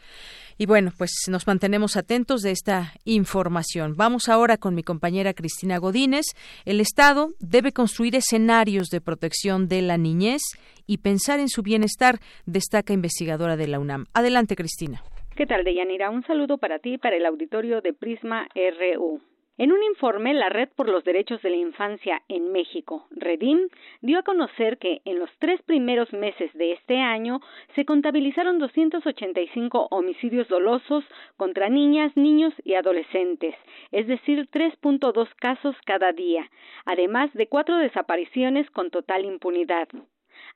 Y 0.62 0.66
bueno, 0.66 0.92
pues 0.96 1.10
nos 1.28 1.48
mantenemos 1.48 1.96
atentos 1.96 2.40
de 2.40 2.52
esta 2.52 2.92
información. 3.04 3.96
Vamos 3.96 4.28
ahora 4.28 4.58
con 4.58 4.76
mi 4.76 4.84
compañera 4.84 5.34
Cristina 5.34 5.78
Godínez. 5.78 6.24
El 6.64 6.78
Estado 6.78 7.30
debe 7.40 7.72
construir 7.72 8.14
escenarios 8.14 8.86
de 8.86 9.00
protección 9.00 9.66
de 9.66 9.82
la 9.82 9.96
niñez 9.96 10.40
y 10.86 10.98
pensar 10.98 11.40
en 11.40 11.48
su 11.48 11.64
bienestar, 11.64 12.20
destaca 12.46 12.92
investigadora 12.92 13.56
de 13.56 13.66
la 13.66 13.80
UNAM. 13.80 14.04
Adelante, 14.14 14.54
Cristina. 14.54 15.02
¿Qué 15.34 15.46
tal, 15.46 15.64
Deyanira? 15.64 16.10
Un 16.10 16.24
saludo 16.26 16.58
para 16.58 16.78
ti 16.78 16.96
para 16.96 17.16
el 17.16 17.26
auditorio 17.26 17.80
de 17.80 17.92
Prisma 17.92 18.46
RU. 18.54 19.20
En 19.58 19.70
un 19.70 19.82
informe, 19.82 20.32
la 20.32 20.48
Red 20.48 20.70
por 20.74 20.88
los 20.88 21.04
Derechos 21.04 21.42
de 21.42 21.50
la 21.50 21.56
Infancia 21.56 22.22
en 22.28 22.52
México, 22.52 23.06
Redim, 23.10 23.68
dio 24.00 24.18
a 24.18 24.22
conocer 24.22 24.78
que 24.78 25.02
en 25.04 25.18
los 25.18 25.28
tres 25.40 25.60
primeros 25.62 26.10
meses 26.14 26.50
de 26.54 26.72
este 26.72 26.98
año 26.98 27.40
se 27.74 27.84
contabilizaron 27.84 28.58
285 28.58 29.88
homicidios 29.90 30.48
dolosos 30.48 31.04
contra 31.36 31.68
niñas, 31.68 32.16
niños 32.16 32.54
y 32.64 32.74
adolescentes, 32.74 33.54
es 33.90 34.06
decir, 34.06 34.48
3.2 34.50 35.28
casos 35.36 35.76
cada 35.84 36.12
día, 36.12 36.50
además 36.86 37.30
de 37.34 37.46
cuatro 37.46 37.76
desapariciones 37.76 38.70
con 38.70 38.90
total 38.90 39.26
impunidad. 39.26 39.86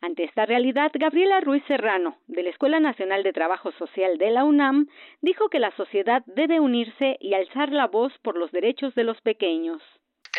Ante 0.01 0.25
esta 0.25 0.47
realidad, 0.47 0.91
Gabriela 0.95 1.41
Ruiz 1.41 1.65
Serrano, 1.67 2.17
de 2.27 2.43
la 2.43 2.51
Escuela 2.51 2.81
Nacional 2.81 3.23
de 3.23 3.33
Trabajo 3.33 3.73
Social 3.73 4.19
de 4.19 4.31
la 4.31 4.45
UNAM, 4.45 4.89
dijo 5.23 5.49
que 5.49 5.59
la 5.59 5.71
sociedad 5.73 6.23
debe 6.27 6.61
unirse 6.61 7.17
y 7.21 7.35
alzar 7.35 7.73
la 7.73 7.87
voz 7.87 8.13
por 8.23 8.37
los 8.37 8.53
derechos 8.53 8.95
de 8.95 9.05
los 9.05 9.21
pequeños 9.23 9.83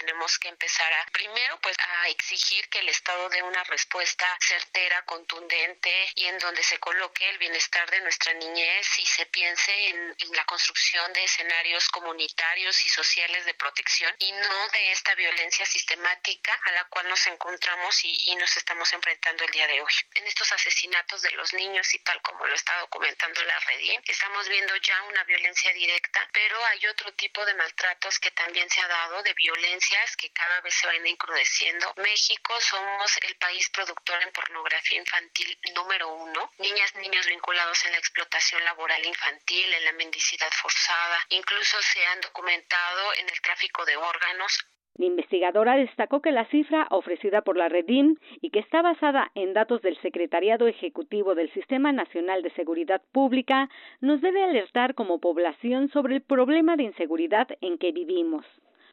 tenemos 0.07 0.39
que 0.39 0.47
empezar 0.47 0.93
a, 0.93 1.05
primero, 1.11 1.59
pues 1.59 1.75
a 1.79 2.07
exigir 2.07 2.69
que 2.69 2.79
el 2.79 2.87
Estado 2.87 3.27
dé 3.27 3.43
una 3.43 3.61
respuesta 3.65 4.25
certera, 4.39 5.01
contundente 5.01 5.91
y 6.15 6.27
en 6.27 6.39
donde 6.39 6.63
se 6.63 6.79
coloque 6.79 7.27
el 7.27 7.37
bienestar 7.37 7.89
de 7.91 7.99
nuestra 7.99 8.31
niñez 8.35 8.87
y 8.99 9.05
se 9.05 9.25
piense 9.25 9.89
en, 9.89 10.15
la 10.31 10.45
construcción 10.45 11.11
de 11.11 11.23
escenarios 11.23 11.89
comunitarios 11.89 12.85
y 12.85 12.89
sociales 12.89 13.43
de 13.45 13.53
protección 13.55 14.13
y 14.19 14.31
no 14.31 14.67
de 14.69 14.91
esta 14.91 15.13
violencia 15.15 15.65
sistemática 15.65 16.57
a 16.63 16.71
la 16.71 16.85
cual 16.85 17.09
nos 17.09 17.27
encontramos 17.27 17.99
y, 18.05 18.35
nos 18.37 18.55
estamos 18.55 18.93
enfrentando 18.93 19.43
el 19.43 19.51
día 19.51 19.67
de 19.67 19.81
hoy. 19.81 19.93
En 20.13 20.27
estos 20.27 20.51
asesinatos 20.53 21.21
de 21.23 21.31
los 21.31 21.53
niños 21.53 21.93
y 21.93 21.99
tal 21.99 22.21
como 22.21 22.45
lo 22.45 22.53
está 22.53 22.77
documentando 22.79 23.41
la 23.43 23.59
Redín, 23.59 24.01
estamos 24.05 24.47
viendo 24.47 24.75
ya 24.77 25.01
una 25.03 25.23
violencia 25.23 25.73
directa, 25.73 26.29
pero 26.31 26.63
hay 26.67 26.85
otro 26.87 27.11
tipo 27.13 27.43
de 27.45 27.55
maltratos 27.55 28.19
que 28.19 28.31
también 28.31 28.69
se 28.69 28.79
ha 28.79 28.87
dado 28.87 29.23
de 29.23 29.33
violencia 29.33 29.96
que 30.17 30.29
cada 30.31 30.61
vez 30.61 30.73
se 30.73 30.87
van 30.87 31.05
encrudeciendo. 31.05 31.93
México 31.97 32.53
somos 32.59 33.17
el 33.27 33.35
país 33.35 33.69
productor 33.69 34.21
en 34.23 34.31
pornografía 34.31 34.99
infantil 34.99 35.57
número 35.75 36.13
uno. 36.13 36.51
Niñas, 36.59 36.95
niños 36.95 37.25
vinculados 37.27 37.83
en 37.85 37.91
la 37.93 37.97
explotación 37.97 38.63
laboral 38.63 39.03
infantil, 39.05 39.73
en 39.73 39.85
la 39.85 39.93
mendicidad 39.93 40.51
forzada, 40.51 41.25
incluso 41.29 41.81
se 41.81 42.05
han 42.05 42.21
documentado 42.21 43.13
en 43.19 43.29
el 43.29 43.41
tráfico 43.41 43.85
de 43.85 43.97
órganos. 43.97 44.67
La 44.97 45.05
investigadora 45.05 45.75
destacó 45.75 46.21
que 46.21 46.31
la 46.31 46.45
cifra 46.45 46.87
ofrecida 46.89 47.41
por 47.41 47.55
la 47.55 47.69
Redim 47.69 48.15
y 48.41 48.49
que 48.49 48.59
está 48.59 48.81
basada 48.81 49.31
en 49.35 49.53
datos 49.53 49.83
del 49.83 49.99
Secretariado 50.01 50.67
Ejecutivo 50.67 51.35
del 51.35 51.53
Sistema 51.53 51.91
Nacional 51.91 52.41
de 52.41 52.49
Seguridad 52.55 53.03
Pública 53.11 53.69
nos 54.01 54.21
debe 54.21 54.43
alertar 54.43 54.95
como 54.95 55.19
población 55.19 55.89
sobre 55.89 56.15
el 56.15 56.21
problema 56.23 56.75
de 56.77 56.83
inseguridad 56.83 57.47
en 57.61 57.77
que 57.77 57.91
vivimos. 57.91 58.43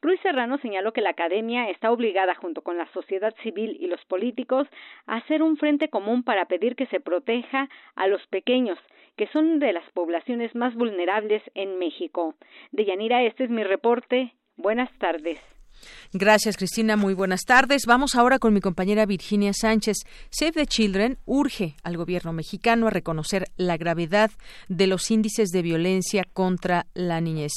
Luis 0.05 0.21
Serrano 0.21 0.59
señaló 0.59 0.93
que 0.93 1.01
la 1.01 1.09
academia 1.09 1.67
está 1.71 1.91
obligada, 1.91 2.35
junto 2.35 2.61
con 2.61 2.77
la 2.77 2.85
sociedad 2.93 3.33
civil 3.41 3.75
y 3.79 3.87
los 3.87 4.05
políticos, 4.05 4.67
a 5.07 5.15
hacer 5.15 5.41
un 5.41 5.57
frente 5.57 5.89
común 5.89 6.21
para 6.21 6.45
pedir 6.45 6.75
que 6.75 6.85
se 6.87 6.99
proteja 6.99 7.69
a 7.95 8.07
los 8.07 8.25
pequeños, 8.27 8.77
que 9.17 9.25
son 9.27 9.57
de 9.57 9.73
las 9.73 9.89
poblaciones 9.93 10.53
más 10.53 10.75
vulnerables 10.75 11.41
en 11.55 11.79
México. 11.79 12.35
Deyanira, 12.71 13.23
este 13.23 13.45
es 13.45 13.49
mi 13.49 13.63
reporte. 13.63 14.35
Buenas 14.57 14.95
tardes. 14.99 15.39
Gracias, 16.13 16.57
Cristina. 16.57 16.95
Muy 16.95 17.13
buenas 17.13 17.41
tardes. 17.45 17.85
Vamos 17.87 18.15
ahora 18.15 18.39
con 18.39 18.53
mi 18.53 18.61
compañera 18.61 19.05
Virginia 19.05 19.53
Sánchez. 19.53 19.97
Save 20.29 20.51
the 20.53 20.65
Children 20.65 21.17
urge 21.25 21.75
al 21.83 21.97
gobierno 21.97 22.33
mexicano 22.33 22.87
a 22.87 22.89
reconocer 22.89 23.45
la 23.57 23.77
gravedad 23.77 24.31
de 24.69 24.87
los 24.87 25.11
índices 25.11 25.49
de 25.49 25.61
violencia 25.61 26.23
contra 26.33 26.85
la 26.93 27.21
niñez. 27.21 27.53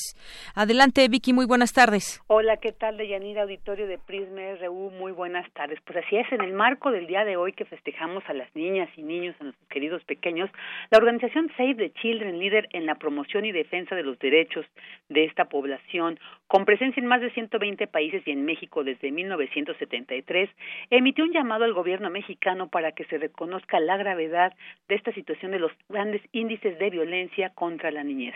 Adelante, 0.54 1.06
Vicky. 1.08 1.32
Muy 1.32 1.46
buenas 1.46 1.72
tardes. 1.72 2.20
Hola, 2.26 2.56
¿qué 2.56 2.72
tal, 2.72 2.96
Deyanira? 2.96 3.42
Auditorio 3.42 3.87
de 3.87 3.98
Prisma 3.98 4.40
RU. 4.60 4.90
Muy 4.90 5.12
buenas 5.12 5.50
tardes. 5.52 5.78
Pues 5.84 6.04
así 6.04 6.16
es, 6.16 6.30
en 6.32 6.40
el 6.40 6.52
marco 6.52 6.90
del 6.90 7.06
día 7.06 7.25
de 7.25 7.37
hoy 7.37 7.52
que 7.52 7.64
festejamos 7.64 8.25
a 8.26 8.32
las 8.32 8.54
niñas 8.54 8.88
y 8.96 9.02
niños, 9.02 9.37
a 9.40 9.44
nuestros 9.44 9.68
queridos 9.68 10.02
pequeños, 10.04 10.50
la 10.90 10.98
organización 10.98 11.50
Save 11.56 11.75
the 11.76 11.92
Children, 12.00 12.38
líder 12.38 12.68
en 12.72 12.87
la 12.87 12.96
promoción 12.96 13.44
y 13.44 13.52
defensa 13.52 13.94
de 13.94 14.02
los 14.02 14.18
derechos 14.18 14.66
de 15.08 15.25
esta 15.25 15.46
población, 15.46 16.18
con 16.49 16.64
presencia 16.64 17.00
en 17.00 17.07
más 17.07 17.21
de 17.21 17.31
120 17.31 17.87
países 17.88 18.23
y 18.26 18.31
en 18.31 18.45
México 18.47 18.83
desde 18.83 19.12
1973, 19.12 20.49
emitió 20.90 21.25
un 21.25 21.33
llamado 21.33 21.64
al 21.64 21.75
gobierno 21.75 22.09
mexicano 22.09 22.69
para 22.69 22.93
que 22.93 23.05
se 23.05 23.19
reconozca 23.19 23.78
la 23.81 23.99
gravedad 23.99 24.55
de 24.88 24.95
esta 24.95 25.12
situación 25.12 25.52
de 25.52 25.59
los 25.59 25.73
grandes 25.90 26.23
índices 26.33 26.78
de 26.78 26.90
violencia 26.90 27.50
contra 27.50 27.90
la 27.90 28.02
niñez. 28.02 28.35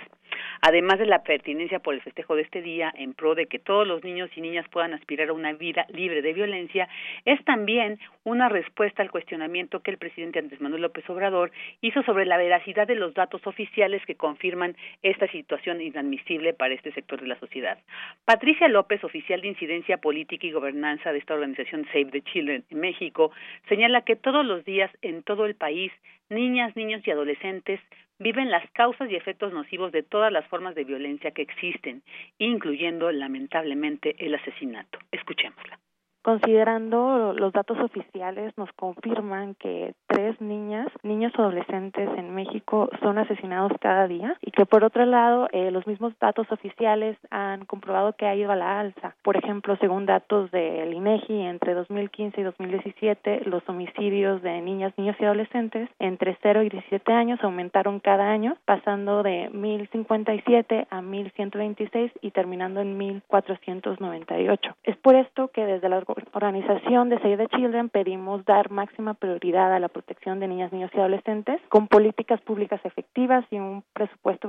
Además 0.61 0.99
de 0.99 1.07
la 1.07 1.23
pertinencia 1.23 1.79
por 1.79 1.95
el 1.95 2.03
festejo 2.03 2.37
de 2.37 2.43
este 2.43 2.63
día 2.63 2.93
en 2.95 3.15
pro 3.15 3.35
de 3.35 3.47
que 3.47 3.59
todos 3.59 3.87
los 3.87 4.05
niños 4.05 4.31
y 4.37 4.41
niñas 4.41 4.67
puedan 4.71 4.95
aspirar 4.95 5.31
a 5.31 5.33
una 5.33 5.53
vida 5.55 5.87
libre 5.89 6.23
de 6.23 6.33
violencia, 6.33 6.89
es 7.25 7.43
también 7.45 7.99
una 8.25 8.49
respuesta 8.49 9.03
al 9.03 9.11
cuestionamiento 9.11 9.81
que 9.81 9.91
el 9.91 9.99
presidente 9.99 10.39
Andrés 10.39 10.61
Manuel 10.61 10.83
López 10.83 11.09
Obrador 11.09 11.51
hizo 11.81 12.03
sobre 12.03 12.27
la 12.27 12.37
veracidad 12.37 12.87
de 12.87 12.95
los 12.95 13.15
datos 13.15 13.47
oficiales 13.47 14.05
que 14.07 14.17
confirman 14.17 14.77
esta 15.03 15.27
situación 15.29 15.81
inadmisible 15.81 16.53
para 16.53 16.75
este 16.75 16.93
sector 16.93 17.21
de 17.21 17.29
la 17.29 17.39
sociedad. 17.39 17.79
Patricia 18.25 18.69
López, 18.69 19.03
oficial 19.05 19.41
de 19.41 19.49
incidencia 19.49 19.99
política 19.99 20.47
y 20.47 20.53
gobernanza 20.53 21.13
de 21.13 21.19
esta 21.19 21.35
organización 21.35 21.85
Save 21.87 22.07
the 22.13 22.23
Children 22.23 22.65
en 22.71 22.81
México, 22.81 23.33
señala 23.69 24.03
que 24.03 24.17
todos 24.17 24.45
los 24.45 24.65
días 24.65 24.91
en 25.03 25.23
todo 25.23 25.47
el 25.47 25.55
país, 25.55 25.93
niñas, 26.31 26.75
niños 26.77 27.03
y 27.07 27.11
adolescentes 27.11 27.81
viven 28.19 28.51
las 28.51 28.69
causas 28.71 29.11
y 29.11 29.17
efectos 29.17 29.53
nocivos 29.53 29.93
de 29.93 30.03
todas 30.03 30.33
las 30.33 30.47
formas 30.47 30.75
de 30.75 30.85
violencia 30.85 31.33
que 31.33 31.43
existen, 31.43 32.03
incluyendo 32.39 33.11
lamentablemente 33.11 34.15
el 34.19 34.35
asesinato. 34.35 34.99
Escuchémosla. 35.11 35.79
Considerando 36.23 37.33
los 37.33 37.53
datos 37.53 37.79
oficiales, 37.81 38.57
nos 38.57 38.71
confirman 38.75 39.55
que 39.57 39.95
tres 40.07 40.41
niñas, 40.41 40.87
niños 41.03 41.33
adolescentes 41.37 42.09
en 42.17 42.33
México 42.33 42.89
son 43.01 43.19
asesinados 43.19 43.73
cada 43.81 44.07
día 44.07 44.37
y 44.41 44.53
que 44.53 44.65
por 44.65 44.85
otro 44.85 45.05
lado, 45.05 45.49
eh, 45.53 45.73
los 45.73 45.87
mismos 45.87 46.13
datos 46.21 46.47
oficiales 46.53 47.17
han 47.31 47.65
comprobado 47.65 48.13
que 48.13 48.27
ha 48.27 48.37
ido 48.37 48.53
a 48.53 48.57
la 48.57 48.79
alza. 48.79 49.17
Por 49.23 49.37
ejemplo, 49.37 49.77
según 49.81 50.07
datos 50.07 50.51
del 50.53 50.95
INEGI, 50.95 51.41
entre 51.41 51.75
2015 51.75 52.41
y 52.41 52.45
2017, 52.45 53.43
los 53.47 53.69
homicidios 53.69 54.43
de 54.43 54.61
niñas, 54.61 54.93
niños 54.97 55.17
y 55.19 55.25
adolescentes 55.25 55.89
entre 55.99 56.39
0 56.41 56.63
y 56.63 56.69
17 56.69 57.13
años 57.13 57.41
aumentaron 57.43 57.99
cada 57.99 58.31
año, 58.31 58.57
pasando 58.65 59.25
de 59.25 59.51
1057 59.53 60.87
a 60.89 61.03
1126 61.03 62.13
y 62.21 62.31
terminando 62.31 62.81
en 62.81 62.97
1498. 62.97 64.77
Es 64.85 64.97
por 64.99 65.17
esto 65.17 65.49
que 65.49 65.65
desde 65.67 65.89
las 65.89 66.05
organización 66.33 67.09
de 67.09 67.19
Save 67.19 67.37
the 67.37 67.49
Children 67.49 67.89
pedimos 67.89 68.45
dar 68.45 68.71
máxima 68.71 69.15
prioridad 69.15 69.73
a 69.73 69.79
la 69.81 69.89
protección 69.89 70.41
de 70.41 70.49
niñas, 70.49 70.73
niños 70.73 70.91
y 70.95 70.99
adolescentes 70.99 71.61
con 71.69 71.89
políticas 71.89 72.41
públicas 72.41 72.81
efectivas 72.85 73.45
y 73.51 73.59
un 73.59 73.83
presupuesto 73.93 74.49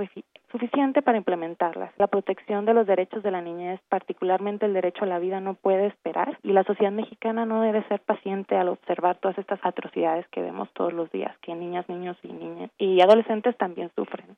suficiente 0.51 1.01
para 1.01 1.17
implementarlas. 1.17 1.91
La 1.97 2.07
protección 2.07 2.65
de 2.65 2.73
los 2.73 2.87
derechos 2.87 3.23
de 3.23 3.31
la 3.31 3.41
niñez, 3.41 3.79
particularmente 3.89 4.65
el 4.65 4.73
derecho 4.73 5.03
a 5.03 5.07
la 5.07 5.19
vida, 5.19 5.39
no 5.39 5.55
puede 5.55 5.87
esperar 5.87 6.37
y 6.43 6.53
la 6.53 6.63
sociedad 6.63 6.91
mexicana 6.91 7.45
no 7.45 7.61
debe 7.61 7.83
ser 7.87 8.01
paciente 8.01 8.55
al 8.55 8.69
observar 8.69 9.17
todas 9.17 9.37
estas 9.37 9.59
atrocidades 9.63 10.27
que 10.29 10.41
vemos 10.41 10.71
todos 10.73 10.93
los 10.93 11.11
días, 11.11 11.35
que 11.39 11.55
niñas, 11.55 11.87
niños 11.89 12.17
y 12.23 12.31
niñas 12.31 12.69
y 12.77 13.01
adolescentes 13.01 13.57
también 13.57 13.91
sufren 13.95 14.32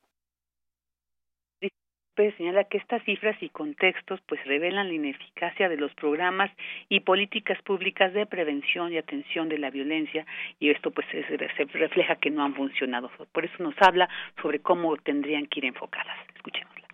señala 2.38 2.64
que 2.64 2.78
estas 2.78 3.04
cifras 3.04 3.36
y 3.42 3.50
contextos 3.50 4.22
pues 4.28 4.44
revelan 4.46 4.88
la 4.88 4.94
ineficacia 4.94 5.70
de 5.70 5.78
los 5.78 5.94
programas 5.96 6.52
y 6.90 7.02
políticas 7.02 7.62
públicas 7.64 8.14
de 8.14 8.26
prevención 8.26 8.94
y 8.94 8.98
atención 8.98 9.50
de 9.50 9.58
la 9.58 9.70
violencia 9.70 10.26
y 10.60 10.70
esto 10.70 10.92
pues 10.92 11.08
se 11.12 11.38
refleja 11.74 12.16
que 12.16 12.32
no 12.32 12.44
han 12.44 12.56
funcionado. 12.56 13.12
Por 13.32 13.46
eso 13.46 13.62
nos 13.62 13.76
habla 13.82 14.10
sobre 14.42 14.60
cómo 14.60 14.96
tendrían 14.98 15.46
que 15.48 15.60
ir 15.60 15.66
enfocadas. 15.66 16.18
Escuchemos. 16.36 16.85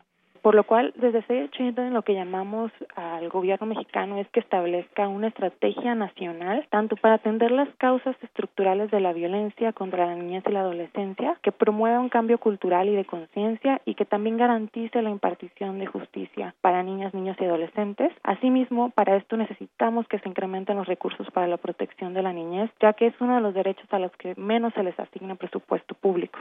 Por 0.42 0.56
lo 0.56 0.64
cual, 0.64 0.92
desde 0.96 1.20
ese 1.20 1.44
hecho, 1.44 1.64
lo 1.64 2.02
que 2.02 2.16
llamamos 2.16 2.72
al 2.96 3.30
gobierno 3.30 3.68
mexicano 3.68 4.18
es 4.18 4.28
que 4.30 4.40
establezca 4.40 5.08
una 5.08 5.28
estrategia 5.28 5.94
nacional, 5.94 6.66
tanto 6.72 6.96
para 6.96 7.16
atender 7.16 7.52
las 7.52 7.70
causas 7.76 8.16
estructurales 8.24 8.90
de 8.90 9.00
la 9.02 9.14
violencia 9.14 9.72
contra 9.72 10.08
la 10.08 10.16
niñez 10.16 10.44
y 10.48 10.52
la 10.52 10.62
adolescencia, 10.62 11.38
que 11.44 11.52
promueva 11.52 12.00
un 12.00 12.10
cambio 12.10 12.40
cultural 12.40 12.90
y 12.90 12.96
de 12.96 13.06
conciencia 13.06 13.82
y 13.86 13.94
que 13.94 14.06
también 14.06 14.38
garantice 14.38 15.04
la 15.04 15.12
impartición 15.12 15.78
de 15.78 15.86
justicia 15.86 16.56
para 16.62 16.82
niñas, 16.82 17.14
niños 17.14 17.38
y 17.40 17.46
adolescentes. 17.46 18.12
Asimismo, 18.24 18.90
para 18.90 19.18
esto 19.18 19.38
necesitamos 19.38 20.08
que 20.08 20.18
se 20.20 20.30
incrementen 20.30 20.78
los 20.78 20.88
recursos 20.88 21.30
para 21.30 21.48
la 21.48 21.58
protección 21.58 22.16
de 22.16 22.24
la 22.24 22.34
niñez, 22.34 22.72
ya 22.82 22.94
que 22.94 23.08
es 23.08 23.14
uno 23.22 23.36
de 23.36 23.42
los 23.42 23.54
derechos 23.54 23.86
a 23.94 24.00
los 24.00 24.12
que 24.14 24.34
menos 24.38 24.74
se 24.74 24.82
les 24.82 25.00
asigna 25.00 25.36
presupuesto 25.36 25.94
público. 25.94 26.40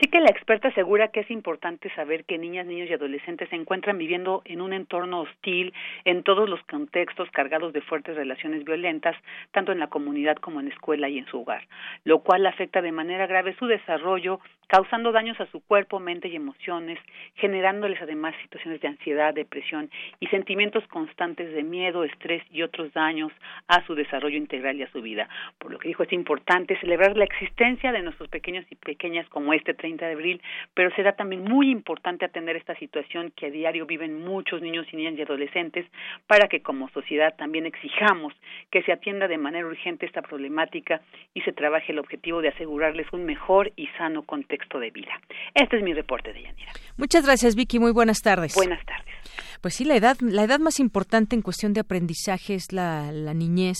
Sí 0.00 0.08
que 0.08 0.20
la 0.20 0.30
experta 0.30 0.68
asegura 0.68 1.08
que 1.08 1.20
es 1.20 1.30
importante 1.30 1.92
saber 1.94 2.24
que 2.24 2.38
niñas, 2.38 2.66
niños 2.66 2.88
y 2.88 2.94
adolescentes 2.94 3.48
se 3.50 3.56
encuentran 3.56 3.98
viviendo 3.98 4.42
en 4.44 4.60
un 4.60 4.72
entorno 4.72 5.20
hostil 5.20 5.72
en 6.04 6.22
todos 6.22 6.48
los 6.48 6.62
contextos 6.64 7.30
cargados 7.30 7.72
de 7.72 7.82
fuertes 7.82 8.16
relaciones 8.16 8.64
violentas, 8.64 9.14
tanto 9.52 9.70
en 9.70 9.78
la 9.78 9.88
comunidad 9.88 10.36
como 10.36 10.60
en 10.60 10.68
la 10.68 10.74
escuela 10.74 11.08
y 11.08 11.18
en 11.18 11.26
su 11.26 11.40
hogar, 11.40 11.66
lo 12.04 12.20
cual 12.20 12.46
afecta 12.46 12.80
de 12.80 12.90
manera 12.90 13.26
grave 13.26 13.54
su 13.58 13.66
desarrollo, 13.66 14.40
causando 14.66 15.12
daños 15.12 15.38
a 15.38 15.46
su 15.46 15.60
cuerpo, 15.60 16.00
mente 16.00 16.28
y 16.28 16.36
emociones, 16.36 16.98
generándoles 17.34 18.00
además 18.00 18.34
situaciones 18.42 18.80
de 18.80 18.88
ansiedad, 18.88 19.34
depresión 19.34 19.90
y 20.18 20.28
sentimientos 20.28 20.86
constantes 20.88 21.52
de 21.52 21.62
miedo, 21.62 22.04
estrés 22.04 22.42
y 22.50 22.62
otros 22.62 22.92
daños 22.94 23.30
a 23.68 23.84
su 23.86 23.94
desarrollo 23.94 24.38
integral 24.38 24.76
y 24.76 24.84
a 24.84 24.90
su 24.90 25.02
vida. 25.02 25.28
Por 25.58 25.70
lo 25.70 25.78
que 25.78 25.88
dijo, 25.88 26.02
es 26.02 26.12
importante 26.12 26.78
celebrar 26.80 27.16
la 27.16 27.24
existencia 27.24 27.92
de 27.92 28.02
nuestros 28.02 28.30
pequeños 28.30 28.64
y 28.70 28.76
pequeñas 28.76 29.28
como 29.28 29.52
este 29.52 29.74
30 29.82 30.06
de 30.06 30.12
abril, 30.12 30.42
pero 30.72 30.94
será 30.94 31.12
también 31.12 31.44
muy 31.44 31.70
importante 31.70 32.24
atender 32.24 32.56
esta 32.56 32.74
situación 32.76 33.32
que 33.36 33.46
a 33.46 33.50
diario 33.50 33.84
viven 33.84 34.24
muchos 34.24 34.62
niños 34.62 34.86
y 34.92 34.96
niñas 34.96 35.14
y 35.18 35.22
adolescentes 35.22 35.84
para 36.26 36.48
que 36.48 36.62
como 36.62 36.88
sociedad 36.90 37.34
también 37.36 37.66
exijamos 37.66 38.32
que 38.70 38.82
se 38.82 38.92
atienda 38.92 39.28
de 39.28 39.38
manera 39.38 39.66
urgente 39.66 40.06
esta 40.06 40.22
problemática 40.22 41.02
y 41.34 41.40
se 41.42 41.52
trabaje 41.52 41.92
el 41.92 41.98
objetivo 41.98 42.40
de 42.40 42.48
asegurarles 42.48 43.12
un 43.12 43.24
mejor 43.24 43.72
y 43.76 43.88
sano 43.98 44.22
contexto 44.22 44.78
de 44.78 44.90
vida. 44.90 45.20
Este 45.54 45.76
es 45.76 45.82
mi 45.82 45.92
reporte 45.92 46.32
de 46.32 46.42
Yanira. 46.42 46.72
Muchas 46.96 47.26
gracias, 47.26 47.54
Vicky. 47.56 47.78
Muy 47.78 47.92
buenas 47.92 48.22
tardes. 48.22 48.54
Buenas 48.54 48.84
tardes. 48.86 49.12
Pues 49.62 49.74
sí, 49.74 49.84
la 49.84 49.94
edad, 49.94 50.16
la 50.20 50.42
edad 50.42 50.58
más 50.58 50.80
importante 50.80 51.36
en 51.36 51.42
cuestión 51.42 51.72
de 51.72 51.78
aprendizaje 51.78 52.56
es 52.56 52.72
la, 52.72 53.12
niñez 53.32 53.78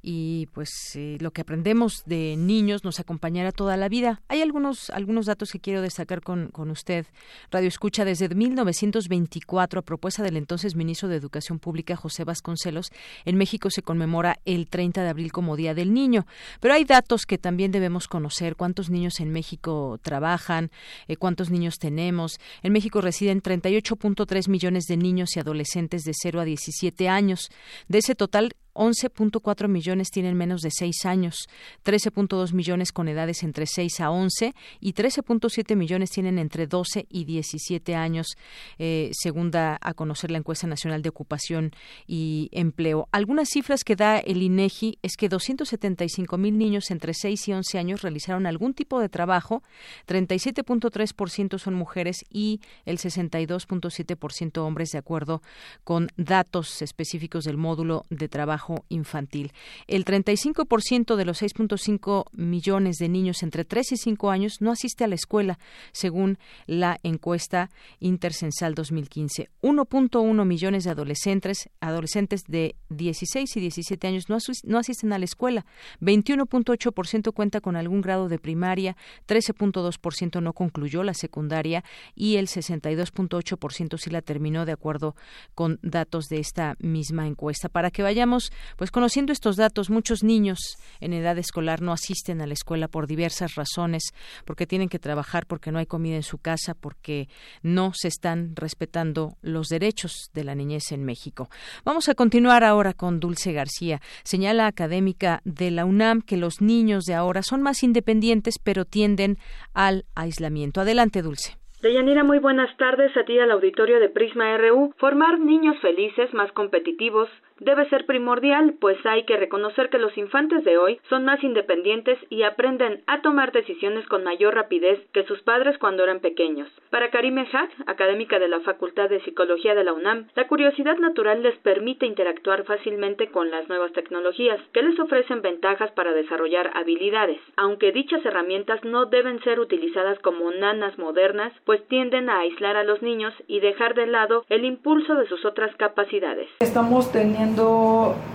y 0.00 0.46
pues 0.52 0.70
eh, 0.94 1.18
lo 1.20 1.32
que 1.32 1.40
aprendemos 1.40 2.04
de 2.06 2.36
niños 2.38 2.84
nos 2.84 3.00
acompañará 3.00 3.50
toda 3.50 3.76
la 3.76 3.88
vida. 3.88 4.22
Hay 4.28 4.40
algunos, 4.40 4.88
algunos 4.90 5.26
datos 5.26 5.50
que 5.50 5.58
quiero 5.58 5.82
destacar 5.82 6.20
con, 6.20 6.50
con 6.52 6.70
usted. 6.70 7.06
Radio 7.50 7.66
Escucha 7.66 8.04
desde 8.04 8.28
1924 8.28 9.80
a 9.80 9.82
propuesta 9.82 10.22
del 10.22 10.36
entonces 10.36 10.76
ministro 10.76 11.08
de 11.08 11.16
Educación 11.16 11.58
Pública 11.58 11.96
José 11.96 12.22
Vasconcelos, 12.22 12.92
en 13.24 13.36
México 13.36 13.68
se 13.70 13.82
conmemora 13.82 14.38
el 14.44 14.68
30 14.68 15.02
de 15.02 15.08
abril 15.08 15.32
como 15.32 15.56
Día 15.56 15.74
del 15.74 15.92
Niño. 15.92 16.24
Pero 16.60 16.74
hay 16.74 16.84
datos 16.84 17.26
que 17.26 17.36
también 17.36 17.72
debemos 17.72 18.06
conocer. 18.06 18.54
¿Cuántos 18.54 18.90
niños 18.90 19.18
en 19.18 19.32
México 19.32 19.98
trabajan? 20.02 20.70
Eh, 21.08 21.16
¿Cuántos 21.16 21.50
niños 21.50 21.80
tenemos? 21.80 22.38
En 22.62 22.72
México 22.72 23.00
residen 23.00 23.42
38.3 23.42 24.48
millones 24.48 24.84
de 24.84 24.96
niños 24.96 25.15
y 25.24 25.40
adolescentes 25.40 26.02
de 26.02 26.12
0 26.14 26.40
a 26.40 26.44
17 26.44 27.08
años. 27.08 27.48
De 27.88 27.98
ese 27.98 28.14
total, 28.14 28.54
11.4 28.76 29.68
millones 29.68 30.10
tienen 30.10 30.36
menos 30.36 30.60
de 30.60 30.70
6 30.70 31.06
años, 31.06 31.48
13.2 31.84 32.52
millones 32.52 32.92
con 32.92 33.08
edades 33.08 33.42
entre 33.42 33.66
6 33.66 34.00
a 34.00 34.10
11 34.10 34.54
y 34.80 34.92
13.7 34.92 35.76
millones 35.76 36.10
tienen 36.10 36.38
entre 36.38 36.66
12 36.66 37.06
y 37.08 37.24
17 37.24 37.94
años, 37.94 38.36
eh, 38.78 39.10
según 39.12 39.50
da 39.50 39.78
a 39.80 39.94
conocer 39.94 40.30
la 40.30 40.38
encuesta 40.38 40.66
nacional 40.66 41.02
de 41.02 41.08
ocupación 41.08 41.72
y 42.06 42.48
empleo. 42.52 43.08
Algunas 43.12 43.48
cifras 43.48 43.84
que 43.84 43.96
da 43.96 44.18
el 44.18 44.42
INEGI 44.42 44.98
es 45.02 45.16
que 45.16 45.28
275 45.28 46.36
mil 46.38 46.58
niños 46.58 46.90
entre 46.90 47.14
6 47.14 47.48
y 47.48 47.52
11 47.52 47.78
años 47.78 48.02
realizaron 48.02 48.46
algún 48.46 48.74
tipo 48.74 49.00
de 49.00 49.08
trabajo, 49.08 49.62
37.3% 50.06 51.58
son 51.58 51.74
mujeres 51.74 52.24
y 52.30 52.60
el 52.84 52.98
62.7% 52.98 54.58
hombres, 54.58 54.90
de 54.90 54.98
acuerdo 54.98 55.42
con 55.84 56.08
datos 56.16 56.82
específicos 56.82 57.44
del 57.44 57.56
módulo 57.56 58.04
de 58.10 58.28
trabajo 58.28 58.65
infantil. 58.88 59.52
El 59.86 60.04
35% 60.04 61.16
de 61.16 61.24
los 61.24 61.42
6.5 61.42 62.24
millones 62.32 62.96
de 62.98 63.08
niños 63.08 63.42
entre 63.42 63.64
3 63.64 63.92
y 63.92 63.96
5 63.96 64.30
años 64.30 64.60
no 64.60 64.70
asiste 64.70 65.04
a 65.04 65.08
la 65.08 65.14
escuela, 65.14 65.58
según 65.92 66.38
la 66.66 66.98
encuesta 67.02 67.70
Intercensal 68.00 68.74
2015. 68.74 69.48
1.1 69.62 70.44
millones 70.44 70.84
de 70.84 70.90
adolescentes, 70.90 71.68
adolescentes 71.80 72.44
de 72.46 72.76
16 72.90 73.56
y 73.56 73.60
17 73.60 74.06
años 74.06 74.28
no, 74.28 74.38
no 74.64 74.78
asisten 74.78 75.12
a 75.12 75.18
la 75.18 75.24
escuela. 75.24 75.66
21.8% 76.00 77.32
cuenta 77.32 77.60
con 77.60 77.76
algún 77.76 78.00
grado 78.00 78.28
de 78.28 78.38
primaria, 78.38 78.96
13.2% 79.26 80.42
no 80.42 80.52
concluyó 80.52 81.02
la 81.02 81.14
secundaria 81.14 81.84
y 82.14 82.36
el 82.36 82.48
62.8% 82.48 83.98
sí 83.98 84.10
la 84.10 84.22
terminó 84.22 84.66
de 84.66 84.72
acuerdo 84.72 85.16
con 85.54 85.78
datos 85.82 86.28
de 86.28 86.38
esta 86.38 86.76
misma 86.78 87.26
encuesta. 87.26 87.68
Para 87.68 87.90
que 87.90 88.02
vayamos 88.02 88.52
pues 88.76 88.90
conociendo 88.90 89.32
estos 89.32 89.56
datos, 89.56 89.90
muchos 89.90 90.22
niños 90.22 90.58
en 91.00 91.12
edad 91.12 91.38
escolar 91.38 91.82
no 91.82 91.92
asisten 91.92 92.40
a 92.40 92.46
la 92.46 92.54
escuela 92.54 92.88
por 92.88 93.06
diversas 93.06 93.54
razones, 93.54 94.12
porque 94.44 94.66
tienen 94.66 94.88
que 94.88 94.98
trabajar, 94.98 95.46
porque 95.46 95.72
no 95.72 95.78
hay 95.78 95.86
comida 95.86 96.16
en 96.16 96.22
su 96.22 96.38
casa, 96.38 96.74
porque 96.74 97.28
no 97.62 97.92
se 97.94 98.08
están 98.08 98.54
respetando 98.56 99.36
los 99.42 99.68
derechos 99.68 100.30
de 100.34 100.44
la 100.44 100.54
niñez 100.54 100.92
en 100.92 101.04
México. 101.04 101.48
Vamos 101.84 102.08
a 102.08 102.14
continuar 102.14 102.64
ahora 102.64 102.92
con 102.92 103.20
Dulce 103.20 103.52
García. 103.52 104.00
Señala 104.24 104.66
académica 104.66 105.40
de 105.44 105.70
la 105.70 105.84
UNAM 105.84 106.22
que 106.22 106.36
los 106.36 106.60
niños 106.60 107.04
de 107.04 107.14
ahora 107.14 107.42
son 107.42 107.62
más 107.62 107.82
independientes, 107.82 108.58
pero 108.62 108.84
tienden 108.84 109.38
al 109.74 110.04
aislamiento. 110.14 110.80
Adelante, 110.80 111.22
Dulce. 111.22 111.56
Deyanira, 111.82 112.24
muy 112.24 112.38
buenas 112.38 112.74
tardes 112.78 113.14
a 113.16 113.24
ti 113.24 113.38
al 113.38 113.50
auditorio 113.50 114.00
de 114.00 114.08
Prisma 114.08 114.56
RU. 114.56 114.94
Formar 114.98 115.38
niños 115.38 115.76
felices, 115.80 116.32
más 116.32 116.50
competitivos, 116.52 117.28
debe 117.60 117.88
ser 117.88 118.06
primordial, 118.06 118.74
pues 118.80 118.98
hay 119.06 119.24
que 119.24 119.36
reconocer 119.36 119.88
que 119.88 119.98
los 119.98 120.16
infantes 120.16 120.64
de 120.64 120.78
hoy 120.78 121.00
son 121.08 121.24
más 121.24 121.42
independientes 121.42 122.18
y 122.28 122.42
aprenden 122.42 123.02
a 123.06 123.22
tomar 123.22 123.52
decisiones 123.52 124.06
con 124.06 124.24
mayor 124.24 124.54
rapidez 124.54 125.00
que 125.12 125.24
sus 125.24 125.40
padres 125.42 125.78
cuando 125.78 126.04
eran 126.04 126.20
pequeños. 126.20 126.68
Para 126.90 127.10
Karime 127.10 127.46
Hack, 127.46 127.70
académica 127.86 128.38
de 128.38 128.48
la 128.48 128.60
Facultad 128.60 129.08
de 129.08 129.20
Psicología 129.20 129.74
de 129.74 129.84
la 129.84 129.92
UNAM, 129.92 130.28
la 130.34 130.46
curiosidad 130.46 130.96
natural 130.98 131.42
les 131.42 131.56
permite 131.58 132.06
interactuar 132.06 132.64
fácilmente 132.64 133.30
con 133.30 133.50
las 133.50 133.68
nuevas 133.68 133.92
tecnologías, 133.92 134.60
que 134.72 134.82
les 134.82 134.98
ofrecen 134.98 135.42
ventajas 135.42 135.90
para 135.92 136.12
desarrollar 136.12 136.70
habilidades, 136.74 137.40
aunque 137.56 137.92
dichas 137.92 138.24
herramientas 138.24 138.84
no 138.84 139.06
deben 139.06 139.42
ser 139.42 139.60
utilizadas 139.60 140.18
como 140.20 140.50
nanas 140.50 140.98
modernas, 140.98 141.52
pues 141.64 141.86
tienden 141.88 142.28
a 142.28 142.40
aislar 142.40 142.76
a 142.76 142.84
los 142.84 143.02
niños 143.02 143.32
y 143.46 143.60
dejar 143.60 143.94
de 143.94 144.06
lado 144.06 144.44
el 144.48 144.64
impulso 144.64 145.14
de 145.14 145.26
sus 145.28 145.44
otras 145.44 145.74
capacidades. 145.76 146.48
Estamos 146.60 147.10
teniendo 147.12 147.45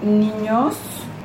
niños 0.03 0.75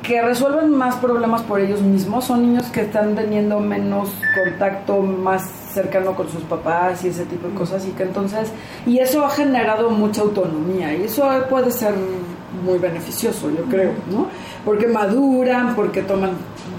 que 0.03 0.21
resuelven 0.21 0.71
más 0.71 0.95
problemas 0.95 1.41
por 1.41 1.59
ellos 1.59 1.81
mismos, 1.81 2.25
son 2.25 2.41
niños 2.43 2.67
que 2.67 2.81
están 2.81 3.13
teniendo 3.15 3.59
menos 3.59 4.09
contacto 4.41 5.01
más 5.01 5.43
cercano 5.73 6.15
con 6.15 6.29
sus 6.29 6.43
papás 6.43 7.03
y 7.03 7.09
ese 7.09 7.25
tipo 7.25 7.49
de 7.49 7.53
cosas 7.53 7.85
y 7.85 7.91
que 7.91 8.03
entonces 8.03 8.51
y 8.85 8.99
eso 8.99 9.25
ha 9.25 9.29
generado 9.29 9.89
mucha 9.89 10.21
autonomía 10.21 10.95
y 10.95 11.03
eso 11.03 11.29
puede 11.49 11.71
ser 11.71 11.93
muy 12.63 12.77
beneficioso, 12.79 13.49
yo 13.49 13.63
creo, 13.65 13.91
¿no? 14.09 14.27
Porque 14.63 14.87
maduran, 14.87 15.75
porque 15.75 16.01
toman 16.01 16.31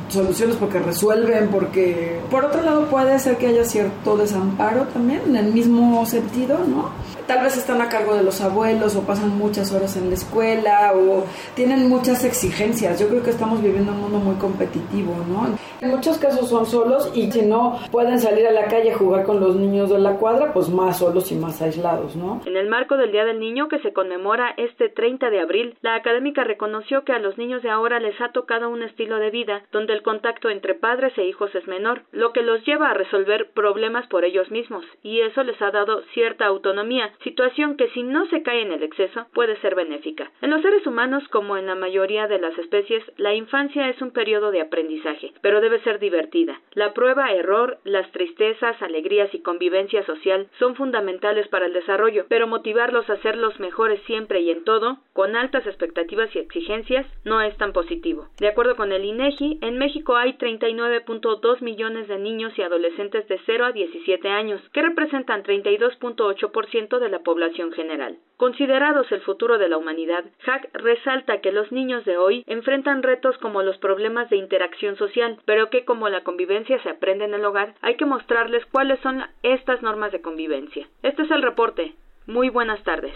soluciones 0.08 0.56
porque 0.56 0.78
resuelven, 0.78 1.48
porque 1.48 2.20
por 2.30 2.44
otro 2.44 2.62
lado 2.62 2.86
puede 2.86 3.18
ser 3.18 3.36
que 3.36 3.48
haya 3.48 3.64
cierto 3.64 4.16
desamparo 4.16 4.84
también 4.84 5.22
en 5.26 5.36
el 5.36 5.52
mismo 5.52 6.04
sentido, 6.06 6.58
¿no? 6.66 6.90
Tal 7.26 7.44
vez 7.44 7.58
están 7.58 7.82
a 7.82 7.90
cargo 7.90 8.14
de 8.14 8.22
los 8.22 8.40
abuelos 8.40 8.96
o 8.96 9.02
pasan 9.02 9.36
muchas 9.36 9.70
horas 9.72 9.96
en 9.98 10.08
la 10.08 10.14
escuela 10.14 10.94
o 10.94 11.26
tienen 11.54 11.86
muchas 11.86 12.24
exigencias. 12.24 12.98
Yo 12.98 13.06
creo 13.08 13.22
que 13.22 13.28
estamos 13.28 13.62
viviendo 13.62 13.92
un 13.92 14.00
mundo 14.00 14.18
muy 14.18 14.36
competitivo, 14.36 15.14
¿no? 15.28 15.54
En 15.82 15.90
muchos 15.90 16.16
casos 16.16 16.48
son 16.48 16.64
solos 16.64 17.12
y 17.14 17.30
si 17.30 17.42
no 17.42 17.78
pueden 17.90 18.18
salir 18.18 18.46
a 18.46 18.50
la 18.50 18.64
calle 18.64 18.92
a 18.92 18.96
jugar 18.96 19.24
con 19.24 19.40
los 19.40 19.56
niños 19.56 19.90
de 19.90 19.98
la 19.98 20.16
cuadra, 20.16 20.54
pues 20.54 20.70
más 20.70 20.98
solos 20.98 21.30
y 21.30 21.34
más 21.34 21.60
aislados, 21.60 22.16
¿no? 22.16 22.40
En 22.46 22.56
el 22.56 22.68
marco 22.68 22.96
del 22.96 23.12
Día 23.12 23.26
del 23.26 23.40
Niño 23.40 23.68
que 23.68 23.78
se 23.80 23.92
conmemora 23.92 24.54
este 24.56 24.88
30 24.88 25.28
de 25.28 25.40
abril, 25.40 25.76
la 25.82 25.96
académica 25.96 26.44
reconoció 26.44 27.04
que 27.04 27.12
a 27.12 27.18
los 27.18 27.36
niños 27.36 27.62
de 27.62 27.68
ahora 27.68 28.00
les 28.00 28.18
ha 28.22 28.32
tocado 28.32 28.70
un 28.70 28.82
estilo 28.82 29.18
de 29.18 29.30
vida 29.30 29.62
donde 29.70 29.97
el 29.98 30.04
contacto 30.04 30.48
entre 30.48 30.76
padres 30.76 31.12
e 31.18 31.24
hijos 31.24 31.52
es 31.56 31.66
menor, 31.66 32.02
lo 32.12 32.32
que 32.32 32.42
los 32.42 32.64
lleva 32.64 32.88
a 32.88 32.94
resolver 32.94 33.50
problemas 33.52 34.06
por 34.06 34.24
ellos 34.24 34.48
mismos, 34.48 34.84
y 35.02 35.22
eso 35.22 35.42
les 35.42 35.60
ha 35.60 35.72
dado 35.72 36.02
cierta 36.14 36.46
autonomía, 36.46 37.12
situación 37.24 37.76
que 37.76 37.88
si 37.90 38.04
no 38.04 38.26
se 38.26 38.44
cae 38.44 38.62
en 38.62 38.70
el 38.70 38.84
exceso 38.84 39.26
puede 39.34 39.56
ser 39.56 39.74
benéfica. 39.74 40.30
En 40.40 40.50
los 40.50 40.62
seres 40.62 40.86
humanos, 40.86 41.26
como 41.30 41.56
en 41.56 41.66
la 41.66 41.74
mayoría 41.74 42.28
de 42.28 42.38
las 42.38 42.56
especies, 42.58 43.02
la 43.16 43.34
infancia 43.34 43.88
es 43.88 44.00
un 44.00 44.12
periodo 44.12 44.52
de 44.52 44.60
aprendizaje, 44.60 45.32
pero 45.42 45.60
debe 45.60 45.80
ser 45.80 45.98
divertida. 45.98 46.60
La 46.74 46.94
prueba, 46.94 47.32
error, 47.32 47.78
las 47.82 48.08
tristezas, 48.12 48.80
alegrías 48.80 49.34
y 49.34 49.42
convivencia 49.42 50.06
social 50.06 50.46
son 50.60 50.76
fundamentales 50.76 51.48
para 51.48 51.66
el 51.66 51.72
desarrollo, 51.72 52.26
pero 52.28 52.46
motivarlos 52.46 53.10
a 53.10 53.16
ser 53.16 53.36
los 53.36 53.58
mejores 53.58 54.00
siempre 54.02 54.42
y 54.42 54.50
en 54.50 54.62
todo, 54.62 54.98
con 55.12 55.34
altas 55.34 55.66
expectativas 55.66 56.34
y 56.36 56.38
exigencias, 56.38 57.04
no 57.24 57.42
es 57.42 57.56
tan 57.56 57.72
positivo. 57.72 58.28
De 58.38 58.46
acuerdo 58.46 58.76
con 58.76 58.92
el 58.92 59.04
INEGI, 59.04 59.58
en 59.60 59.76
México 59.76 59.87
hay 60.16 60.32
39.2 60.34 61.60
millones 61.62 62.08
de 62.08 62.18
niños 62.18 62.52
y 62.56 62.62
adolescentes 62.62 63.26
de 63.28 63.40
0 63.46 63.66
a 63.66 63.72
17 63.72 64.28
años, 64.28 64.60
que 64.72 64.82
representan 64.82 65.42
32.8% 65.42 66.98
de 66.98 67.08
la 67.08 67.20
población 67.20 67.72
general. 67.72 68.18
Considerados 68.36 69.10
el 69.10 69.20
futuro 69.22 69.58
de 69.58 69.68
la 69.68 69.76
humanidad, 69.76 70.24
Hack 70.40 70.70
resalta 70.72 71.40
que 71.40 71.52
los 71.52 71.72
niños 71.72 72.04
de 72.04 72.16
hoy 72.16 72.44
enfrentan 72.46 73.02
retos 73.02 73.36
como 73.38 73.62
los 73.62 73.78
problemas 73.78 74.30
de 74.30 74.36
interacción 74.36 74.96
social, 74.96 75.38
pero 75.44 75.70
que 75.70 75.84
como 75.84 76.08
la 76.08 76.22
convivencia 76.22 76.80
se 76.82 76.90
aprende 76.90 77.24
en 77.24 77.34
el 77.34 77.44
hogar, 77.44 77.74
hay 77.82 77.96
que 77.96 78.06
mostrarles 78.06 78.64
cuáles 78.66 79.00
son 79.00 79.22
estas 79.42 79.82
normas 79.82 80.12
de 80.12 80.20
convivencia. 80.20 80.86
Este 81.02 81.22
es 81.22 81.30
el 81.30 81.42
reporte. 81.42 81.94
Muy 82.26 82.48
buenas 82.50 82.82
tardes. 82.84 83.14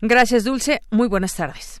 Gracias, 0.00 0.44
Dulce. 0.44 0.80
Muy 0.90 1.08
buenas 1.08 1.36
tardes. 1.36 1.80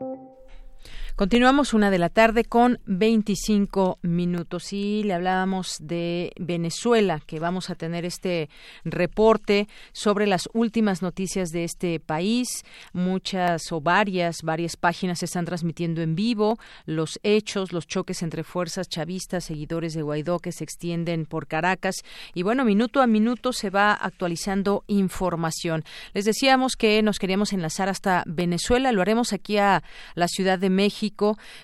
Continuamos 1.15 1.73
una 1.73 1.91
de 1.91 1.99
la 1.99 2.09
tarde 2.09 2.45
con 2.45 2.79
25 2.85 3.99
minutos 4.01 4.71
y 4.71 5.03
le 5.03 5.13
hablábamos 5.13 5.77
de 5.79 6.31
Venezuela, 6.39 7.21
que 7.27 7.39
vamos 7.39 7.69
a 7.69 7.75
tener 7.75 8.05
este 8.05 8.49
reporte 8.85 9.67
sobre 9.91 10.25
las 10.25 10.49
últimas 10.53 11.01
noticias 11.01 11.49
de 11.49 11.65
este 11.65 11.99
país. 11.99 12.63
Muchas 12.93 13.71
o 13.71 13.81
varias, 13.81 14.41
varias 14.41 14.77
páginas 14.77 15.21
están 15.21 15.45
transmitiendo 15.45 16.01
en 16.01 16.15
vivo 16.15 16.57
los 16.85 17.19
hechos, 17.23 17.73
los 17.73 17.87
choques 17.87 18.23
entre 18.23 18.43
fuerzas 18.43 18.87
chavistas, 18.87 19.43
seguidores 19.43 19.93
de 19.93 20.01
Guaidó 20.01 20.39
que 20.39 20.53
se 20.53 20.63
extienden 20.63 21.25
por 21.25 21.45
Caracas. 21.45 21.95
Y 22.33 22.43
bueno, 22.43 22.63
minuto 22.63 23.01
a 23.01 23.05
minuto 23.05 23.51
se 23.51 23.69
va 23.69 23.93
actualizando 23.93 24.85
información. 24.87 25.83
Les 26.13 26.25
decíamos 26.25 26.75
que 26.77 27.03
nos 27.03 27.19
queríamos 27.19 27.53
enlazar 27.53 27.89
hasta 27.89 28.23
Venezuela. 28.25 28.91
Lo 28.93 29.01
haremos 29.01 29.33
aquí 29.33 29.57
a 29.57 29.83
la 30.15 30.27
Ciudad 30.27 30.57
de 30.57 30.69
México 30.69 31.00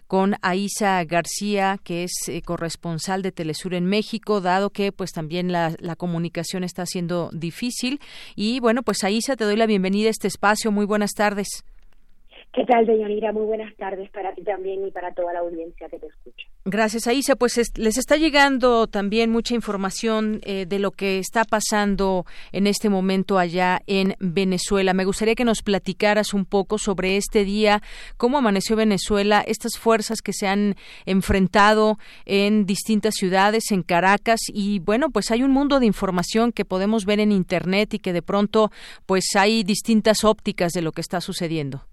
con 0.07 0.35
Aisa 0.41 1.03
García, 1.03 1.77
que 1.83 2.03
es 2.03 2.11
eh, 2.27 2.41
corresponsal 2.41 3.21
de 3.21 3.31
Telesur 3.31 3.73
en 3.73 3.85
México, 3.85 4.41
dado 4.41 4.69
que 4.71 4.91
pues 4.91 5.11
también 5.11 5.51
la, 5.51 5.75
la 5.79 5.95
comunicación 5.95 6.63
está 6.63 6.85
siendo 6.85 7.29
difícil. 7.31 7.99
Y 8.35 8.59
bueno, 8.59 8.81
pues 8.83 9.03
Aisa, 9.03 9.35
te 9.35 9.43
doy 9.43 9.55
la 9.55 9.67
bienvenida 9.67 10.07
a 10.07 10.11
este 10.11 10.27
espacio. 10.27 10.71
Muy 10.71 10.85
buenas 10.85 11.11
tardes. 11.11 11.63
¿Qué 12.53 12.65
tal, 12.65 12.87
Deyanira? 12.87 13.31
Muy 13.31 13.45
buenas 13.45 13.75
tardes 13.75 14.09
para 14.09 14.33
ti 14.33 14.43
también 14.43 14.87
y 14.87 14.91
para 14.91 15.13
toda 15.13 15.33
la 15.33 15.39
audiencia 15.39 15.87
que 15.89 15.99
te 15.99 16.07
escucha. 16.07 16.47
Gracias, 16.69 17.07
Aisa. 17.07 17.37
Pues 17.37 17.71
les 17.77 17.97
está 17.97 18.17
llegando 18.17 18.87
también 18.87 19.31
mucha 19.31 19.55
información 19.55 20.41
eh, 20.43 20.65
de 20.67 20.79
lo 20.79 20.91
que 20.91 21.17
está 21.17 21.45
pasando 21.45 22.25
en 22.51 22.67
este 22.67 22.89
momento 22.89 23.39
allá 23.39 23.81
en 23.87 24.17
Venezuela. 24.19 24.93
Me 24.93 25.05
gustaría 25.05 25.35
que 25.35 25.45
nos 25.45 25.61
platicaras 25.61 26.33
un 26.33 26.43
poco 26.43 26.77
sobre 26.77 27.15
este 27.15 27.45
día, 27.45 27.81
cómo 28.17 28.39
amaneció 28.39 28.75
Venezuela, 28.75 29.39
estas 29.47 29.77
fuerzas 29.77 30.21
que 30.21 30.33
se 30.33 30.49
han 30.49 30.75
enfrentado 31.05 31.99
en 32.25 32.65
distintas 32.65 33.13
ciudades, 33.15 33.71
en 33.71 33.81
Caracas, 33.81 34.41
y 34.49 34.79
bueno, 34.79 35.09
pues 35.09 35.31
hay 35.31 35.43
un 35.43 35.51
mundo 35.51 35.79
de 35.79 35.85
información 35.85 36.51
que 36.51 36.65
podemos 36.65 37.05
ver 37.05 37.21
en 37.21 37.31
Internet 37.31 37.93
y 37.93 37.99
que 37.99 38.11
de 38.11 38.21
pronto 38.21 38.73
pues 39.05 39.23
hay 39.37 39.63
distintas 39.63 40.25
ópticas 40.25 40.73
de 40.73 40.81
lo 40.81 40.91
que 40.91 40.99
está 40.99 41.21
sucediendo. 41.21 41.85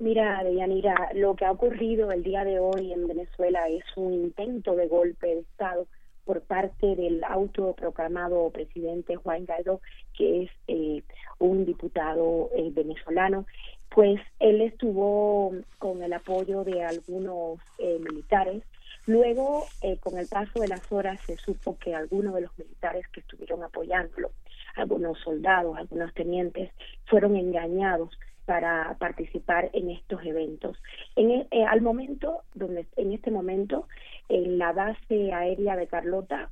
Mira, 0.00 0.44
Deyanira, 0.44 1.10
lo 1.14 1.34
que 1.34 1.44
ha 1.44 1.50
ocurrido 1.50 2.12
el 2.12 2.22
día 2.22 2.44
de 2.44 2.60
hoy 2.60 2.92
en 2.92 3.08
Venezuela 3.08 3.66
es 3.66 3.82
un 3.96 4.14
intento 4.14 4.76
de 4.76 4.86
golpe 4.86 5.26
de 5.26 5.40
Estado 5.40 5.88
por 6.24 6.40
parte 6.42 6.94
del 6.94 7.24
autoproclamado 7.24 8.48
presidente 8.50 9.16
Juan 9.16 9.44
Guaidó, 9.44 9.80
que 10.16 10.44
es 10.44 10.50
eh, 10.68 11.02
un 11.40 11.64
diputado 11.64 12.48
eh, 12.54 12.70
venezolano, 12.72 13.44
pues 13.88 14.20
él 14.38 14.60
estuvo 14.60 15.52
con 15.80 16.00
el 16.00 16.12
apoyo 16.12 16.62
de 16.62 16.84
algunos 16.84 17.58
eh, 17.78 17.98
militares. 17.98 18.62
Luego, 19.06 19.64
con 20.00 20.18
el 20.18 20.28
paso 20.28 20.60
de 20.60 20.68
las 20.68 20.92
horas, 20.92 21.18
se 21.26 21.36
supo 21.38 21.76
que 21.78 21.94
algunos 21.94 22.34
de 22.34 22.42
los 22.42 22.56
militares 22.56 23.08
que 23.08 23.20
estuvieron 23.20 23.64
apoyándolo, 23.64 24.30
algunos 24.76 25.18
soldados, 25.20 25.76
algunos 25.76 26.12
tenientes, 26.14 26.70
fueron 27.06 27.34
engañados 27.34 28.10
para 28.48 28.96
participar 28.98 29.68
en 29.74 29.90
estos 29.90 30.24
eventos. 30.24 30.82
En, 31.16 31.30
e, 31.30 31.46
eh, 31.50 31.64
al 31.64 31.82
momento, 31.82 32.44
donde 32.54 32.86
en 32.96 33.12
este 33.12 33.30
momento, 33.30 33.86
en 34.30 34.56
la 34.56 34.72
base 34.72 35.34
aérea 35.34 35.76
de 35.76 35.86
Carlota, 35.86 36.48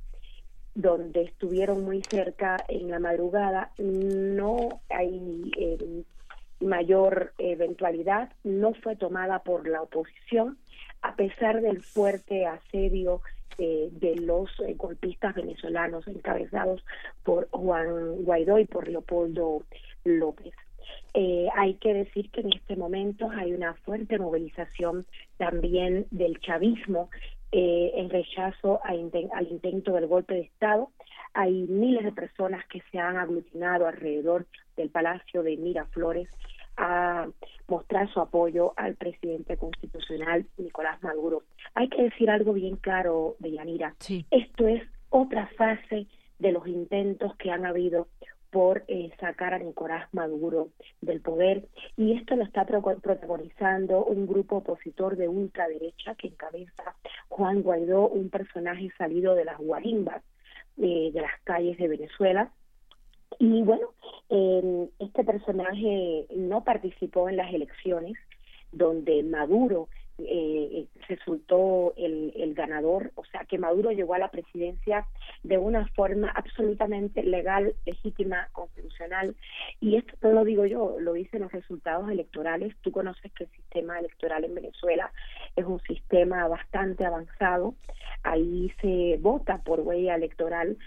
donde 0.75 1.23
estuvieron 1.23 1.83
muy 1.83 2.03
cerca 2.03 2.57
en 2.67 2.91
la 2.91 2.99
madrugada, 2.99 3.71
no 3.79 4.79
hay 4.89 5.51
eh, 5.57 6.03
mayor 6.59 7.33
eventualidad, 7.39 8.31
no 8.43 8.75
fue 8.75 8.95
tomada 8.95 9.39
por 9.39 9.67
la 9.67 9.81
oposición, 9.81 10.59
a 11.01 11.15
pesar 11.15 11.61
del 11.61 11.81
fuerte 11.81 12.45
asedio 12.45 13.21
eh, 13.57 13.89
de 13.91 14.17
los 14.17 14.51
golpistas 14.75 15.33
venezolanos 15.33 16.07
encabezados 16.07 16.85
por 17.23 17.49
Juan 17.49 18.17
Guaidó 18.23 18.59
y 18.59 18.65
por 18.65 18.87
Leopoldo 18.87 19.63
López. 20.03 20.53
Eh, 21.13 21.47
hay 21.55 21.75
que 21.75 21.93
decir 21.93 22.29
que 22.31 22.41
en 22.41 22.53
este 22.53 22.75
momento 22.75 23.29
hay 23.31 23.53
una 23.53 23.73
fuerte 23.73 24.19
movilización 24.19 25.05
también 25.37 26.05
del 26.11 26.39
chavismo 26.39 27.09
eh, 27.51 27.91
en 27.95 28.09
rechazo 28.09 28.81
al 28.83 29.47
intento 29.49 29.93
del 29.93 30.07
golpe 30.07 30.35
de 30.35 30.41
Estado. 30.41 30.91
Hay 31.33 31.53
miles 31.67 32.03
de 32.03 32.11
personas 32.11 32.65
que 32.67 32.81
se 32.91 32.99
han 32.99 33.17
aglutinado 33.17 33.87
alrededor 33.87 34.45
del 34.75 34.89
Palacio 34.89 35.43
de 35.43 35.57
Miraflores 35.57 36.29
a 36.77 37.27
mostrar 37.67 38.11
su 38.13 38.19
apoyo 38.19 38.73
al 38.77 38.95
presidente 38.95 39.57
constitucional 39.57 40.45
Nicolás 40.57 41.01
Maduro. 41.01 41.43
Hay 41.73 41.89
que 41.89 42.03
decir 42.03 42.29
algo 42.29 42.53
bien 42.53 42.75
claro 42.75 43.35
de 43.39 43.51
Yanira. 43.51 43.95
Esto 44.29 44.67
es 44.67 44.83
otra 45.09 45.47
fase 45.57 46.07
de 46.39 46.51
los 46.51 46.67
intentos 46.67 47.35
que 47.37 47.51
han 47.51 47.65
habido 47.65 48.07
por 48.51 48.83
eh, 48.87 49.11
sacar 49.19 49.53
a 49.53 49.59
Nicolás 49.59 50.07
Maduro 50.13 50.69
del 51.01 51.21
poder 51.21 51.67
y 51.95 52.13
esto 52.13 52.35
lo 52.35 52.43
está 52.43 52.65
protagonizando 52.65 54.03
un 54.05 54.25
grupo 54.27 54.57
opositor 54.57 55.17
de 55.17 55.27
ultraderecha 55.27 56.15
que 56.15 56.27
encabeza 56.27 56.95
Juan 57.29 57.61
Guaidó, 57.61 58.07
un 58.07 58.29
personaje 58.29 58.89
salido 58.97 59.35
de 59.35 59.45
las 59.45 59.57
guarimbas 59.57 60.23
eh, 60.77 61.11
de 61.13 61.21
las 61.21 61.39
calles 61.43 61.77
de 61.77 61.87
Venezuela. 61.87 62.51
Y 63.39 63.61
bueno, 63.61 63.89
este 64.99 65.23
personaje 65.23 66.25
no 66.35 66.63
participó 66.63 67.29
en 67.29 67.35
las 67.35 67.53
elecciones 67.53 68.15
donde 68.71 69.21
Maduro 69.23 69.89
eh, 70.19 70.87
resultó 71.07 71.93
el, 71.95 72.33
el, 72.35 72.53
ganador, 72.53 73.11
o 73.15 73.23
sea 73.25 73.45
que 73.45 73.57
Maduro 73.57 73.91
llegó 73.91 74.15
a 74.15 74.19
la 74.19 74.31
presidencia 74.31 75.05
de 75.43 75.57
una 75.57 75.87
forma 75.89 76.29
absolutamente 76.29 77.23
legal, 77.23 77.75
legítima, 77.85 78.49
constitucional. 78.51 79.35
Y 79.79 79.97
esto 79.97 80.13
no 80.21 80.31
lo 80.31 80.43
digo 80.43 80.65
yo, 80.65 80.97
lo 80.99 81.13
dicen 81.13 81.41
los 81.41 81.51
resultados 81.51 82.09
electorales. 82.09 82.75
Tú 82.81 82.91
conoces 82.91 83.31
que 83.33 83.43
el 83.43 83.51
sistema 83.51 83.99
electoral 83.99 84.43
en 84.43 84.55
Venezuela 84.55 85.11
es 85.55 85.65
un 85.65 85.79
sistema 85.81 86.47
bastante 86.47 87.05
avanzado. 87.05 87.75
Ahí 88.23 88.71
se 88.81 89.17
vota 89.21 89.59
por 89.59 89.81
huella 89.81 90.15
electoral 90.15 90.77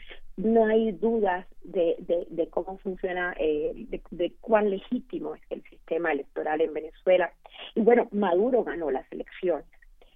no 0.43 0.67
hay 0.67 0.93
dudas 0.93 1.47
de, 1.63 1.97
de, 2.29 2.49
cómo 2.49 2.79
funciona, 2.79 3.35
eh, 3.39 3.73
de, 3.75 4.03
de, 4.11 4.33
cuán 4.41 4.71
legítimo 4.71 5.35
es 5.35 5.43
el 5.51 5.63
sistema 5.65 6.13
electoral 6.13 6.61
en 6.61 6.73
Venezuela. 6.73 7.33
Y 7.75 7.81
bueno, 7.81 8.09
Maduro 8.13 8.65
ganó 8.65 8.91
las 8.91 9.11
elecciones 9.13 9.67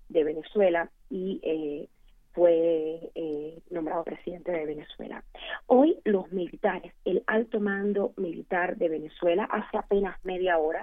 de 0.08 0.24
Venezuela 0.24 0.90
y 1.10 1.40
eh, 1.42 1.88
fue 2.32 3.10
eh, 3.14 3.58
nombrado 3.70 4.04
presidente 4.04 4.52
de 4.52 4.66
Venezuela. 4.66 5.22
Hoy 5.66 5.98
los 6.04 6.30
militares, 6.32 6.92
el 7.04 7.22
alto 7.26 7.60
mando 7.60 8.12
militar 8.16 8.76
de 8.76 8.88
Venezuela, 8.88 9.44
hace 9.44 9.76
apenas 9.76 10.22
media 10.24 10.58
hora, 10.58 10.82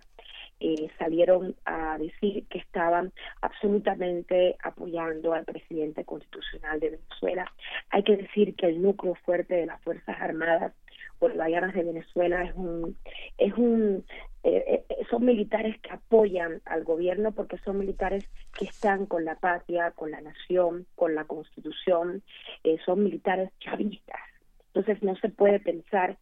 eh, 0.63 0.91
salieron 0.99 1.55
a 1.65 1.97
decir 1.97 2.45
que 2.47 2.59
estaban 2.59 3.11
absolutamente 3.41 4.55
apoyando 4.63 5.33
al 5.33 5.43
presidente 5.43 6.05
constitucional 6.05 6.79
de 6.79 6.91
Venezuela. 6.91 7.51
Hay 7.89 8.03
que 8.03 8.15
decir 8.15 8.55
que 8.55 8.67
el 8.67 8.79
núcleo 8.79 9.15
fuerte 9.15 9.55
de 9.55 9.65
las 9.65 9.81
Fuerzas 9.81 10.15
Armadas 10.21 10.73
bolivarianas 11.19 11.73
de 11.73 11.83
Venezuela 11.83 12.43
es 12.43 12.53
un 12.55 12.95
es 13.39 13.53
un 13.55 14.05
eh, 14.43 14.83
eh, 14.87 15.05
son 15.09 15.25
militares 15.25 15.79
que 15.81 15.91
apoyan 15.91 16.61
al 16.65 16.83
gobierno 16.83 17.31
porque 17.31 17.57
son 17.59 17.79
militares 17.79 18.23
que 18.57 18.65
están 18.65 19.07
con 19.07 19.25
la 19.25 19.35
patria, 19.35 19.91
con 19.91 20.11
la 20.11 20.21
nación, 20.21 20.85
con 20.95 21.15
la 21.15 21.25
constitución, 21.25 22.21
son 22.85 23.03
militares 23.03 23.49
chavistas. 23.59 24.21
Entonces 24.73 25.01
no 25.03 25.15
se 25.17 25.29
puede 25.29 25.59
pensar 25.59 26.17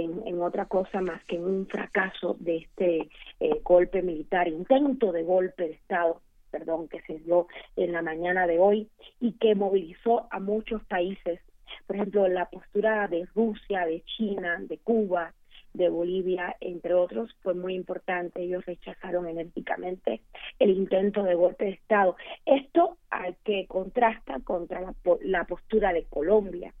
en, 0.00 0.40
otra 0.40 0.64
cosa 0.66 1.02
más 1.02 1.22
que 1.24 1.36
en 1.36 1.44
un 1.44 1.66
fracaso 1.66 2.36
de 2.40 2.56
este 2.56 3.10
eh, 3.40 3.60
golpe 3.62 4.00
militar, 4.00 4.48
intento 4.48 5.12
de 5.12 5.22
golpe 5.22 5.64
de 5.64 5.72
Estado, 5.72 6.22
perdón, 6.50 6.88
que 6.88 7.02
se 7.02 7.18
dio 7.18 7.46
en 7.76 7.92
la 7.92 8.00
mañana 8.00 8.46
de 8.46 8.58
hoy 8.58 8.88
y 9.20 9.32
que 9.32 9.54
movilizó 9.54 10.26
a 10.30 10.40
muchos 10.40 10.82
países. 10.84 11.40
Por 11.86 11.96
ejemplo, 11.96 12.26
la 12.28 12.48
postura 12.48 13.06
de 13.08 13.26
Rusia, 13.34 13.84
de 13.84 14.02
China, 14.16 14.58
de 14.60 14.78
Cuba, 14.78 15.34
de 15.74 15.90
Bolivia, 15.90 16.56
entre 16.60 16.94
otros, 16.94 17.30
fue 17.42 17.54
muy 17.54 17.74
importante. 17.74 18.42
Ellos 18.42 18.64
rechazaron 18.64 19.28
enérgicamente 19.28 20.22
el 20.58 20.70
intento 20.70 21.22
de 21.22 21.34
golpe 21.34 21.66
de 21.66 21.70
Estado. 21.72 22.16
Esto 22.46 22.96
al 23.10 23.36
que 23.44 23.66
contrasta 23.66 24.40
contra 24.40 24.80
la, 24.80 24.94
la 25.22 25.44
postura 25.44 25.92
de 25.92 26.04
Colombia, 26.04 26.72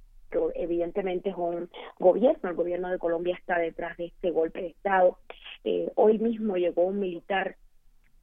evidentemente 0.54 1.30
es 1.30 1.36
un 1.36 1.70
gobierno, 1.98 2.50
el 2.50 2.56
gobierno 2.56 2.90
de 2.90 2.98
Colombia 2.98 3.36
está 3.38 3.58
detrás 3.58 3.96
de 3.96 4.06
este 4.06 4.30
golpe 4.30 4.62
de 4.62 4.68
Estado. 4.68 5.18
Eh, 5.64 5.90
hoy 5.94 6.18
mismo 6.18 6.56
llegó 6.56 6.84
un 6.84 7.00
militar 7.00 7.56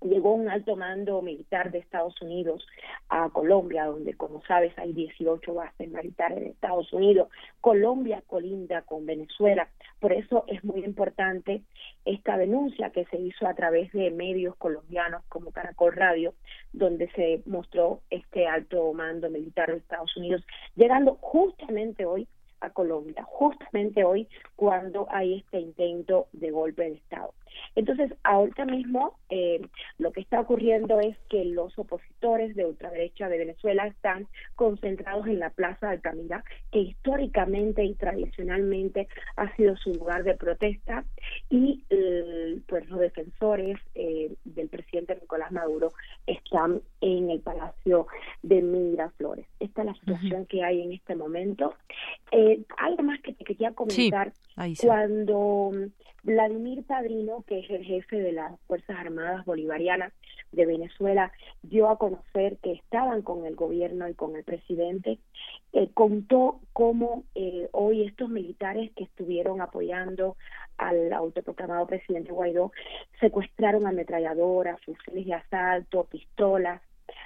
llegó 0.01 0.33
un 0.33 0.49
alto 0.49 0.75
mando 0.75 1.21
militar 1.21 1.71
de 1.71 1.79
Estados 1.79 2.21
Unidos 2.21 2.65
a 3.09 3.29
Colombia, 3.29 3.85
donde, 3.85 4.13
como 4.13 4.41
sabes, 4.45 4.77
hay 4.77 4.93
18 4.93 5.53
bases 5.53 5.89
militares 5.89 6.39
de 6.39 6.49
Estados 6.49 6.91
Unidos. 6.93 7.29
Colombia 7.62 8.23
colinda 8.27 8.81
con 8.83 9.05
Venezuela. 9.05 9.67
Por 9.99 10.13
eso 10.13 10.45
es 10.47 10.63
muy 10.63 10.83
importante 10.85 11.63
esta 12.05 12.38
denuncia 12.38 12.91
que 12.91 13.05
se 13.05 13.17
hizo 13.17 13.47
a 13.47 13.53
través 13.53 13.91
de 13.91 14.12
medios 14.12 14.55
colombianos 14.55 15.23
como 15.27 15.51
Caracol 15.51 15.93
Radio, 15.93 16.33
donde 16.71 17.09
se 17.12 17.41
mostró 17.45 18.01
este 18.09 18.47
alto 18.47 18.93
mando 18.93 19.29
militar 19.29 19.71
de 19.71 19.77
Estados 19.77 20.15
Unidos, 20.15 20.43
llegando 20.75 21.15
justamente 21.21 22.05
hoy 22.05 22.27
a 22.62 22.69
Colombia, 22.71 23.23
justamente 23.23 24.03
hoy 24.03 24.27
cuando 24.55 25.07
hay 25.09 25.39
este 25.39 25.59
intento 25.59 26.27
de 26.33 26.51
golpe 26.51 26.83
de 26.83 26.93
Estado. 26.93 27.33
Entonces, 27.75 28.13
ahorita 28.23 28.65
mismo 28.65 29.17
eh, 29.29 29.62
lo 29.97 30.12
que 30.12 30.21
está 30.21 30.39
ocurriendo 30.39 30.99
es 30.99 31.17
que 31.29 31.45
los 31.45 31.77
opositores 31.77 32.55
de 32.55 32.65
ultraderecha 32.65 33.29
de 33.29 33.38
Venezuela 33.38 33.88
están 33.88 34.27
concentrados 34.55 35.27
en 35.27 35.39
la 35.39 35.49
Plaza 35.49 35.88
de 35.88 35.93
Altamira, 35.93 36.43
que 36.71 36.79
históricamente 36.79 37.83
y 37.83 37.93
tradicionalmente 37.93 39.07
ha 39.35 39.55
sido 39.55 39.77
su 39.77 39.93
lugar 39.93 40.23
de 40.23 40.35
protesta, 40.35 41.05
y 41.49 41.83
eh, 41.89 42.59
pues 42.67 42.89
los 42.89 42.99
defensores 42.99 43.77
eh, 43.95 44.33
del 44.45 44.69
presidente 44.69 45.17
Nicolás 45.21 45.51
Maduro 45.51 45.93
están 46.25 46.81
en 47.01 47.29
el 47.29 47.39
Palacio 47.39 48.07
de 48.43 48.62
Miraflores. 48.62 49.45
Esta 49.59 49.81
es 49.81 49.88
la 49.88 49.93
situación 49.93 50.45
que 50.45 50.63
hay 50.63 50.81
en 50.81 50.93
este 50.93 51.15
momento. 51.15 51.75
algo 52.77 53.03
más 53.03 53.21
que 53.21 53.33
te 53.33 53.43
quería 53.43 53.71
comentar, 53.71 54.33
cuando 54.81 55.71
Vladimir 56.23 56.84
Padrino, 56.84 57.43
que 57.47 57.60
es 57.60 57.69
el 57.69 57.84
jefe 57.84 58.17
de 58.17 58.34
las 58.34 58.60
Fuerzas 58.67 58.97
Armadas 58.97 59.45
Bolivarianas 59.45 60.13
de 60.51 60.65
Venezuela, 60.65 61.32
dio 61.62 61.89
a 61.89 61.97
conocer 61.97 62.58
que 62.58 62.73
estaban 62.73 63.21
con 63.21 63.45
el 63.45 63.55
gobierno 63.55 64.08
y 64.08 64.13
con 64.13 64.36
el 64.36 64.43
presidente. 64.43 65.19
Eh, 65.73 65.89
contó 65.93 66.60
cómo 66.73 67.23
eh, 67.36 67.69
hoy 67.71 68.03
estos 68.03 68.29
militares 68.29 68.91
que 68.95 69.03
estuvieron 69.03 69.62
apoyando 69.62 70.36
al 70.77 71.13
autoproclamado 71.13 71.88
presidente 71.88 72.32
Guaidó 72.32 72.71
secuestraron 73.19 73.86
ametralladoras, 73.86 74.79
fusiles 74.82 75.25
de 75.25 75.34
asalto, 75.34 76.05
pistolas, 76.05 76.82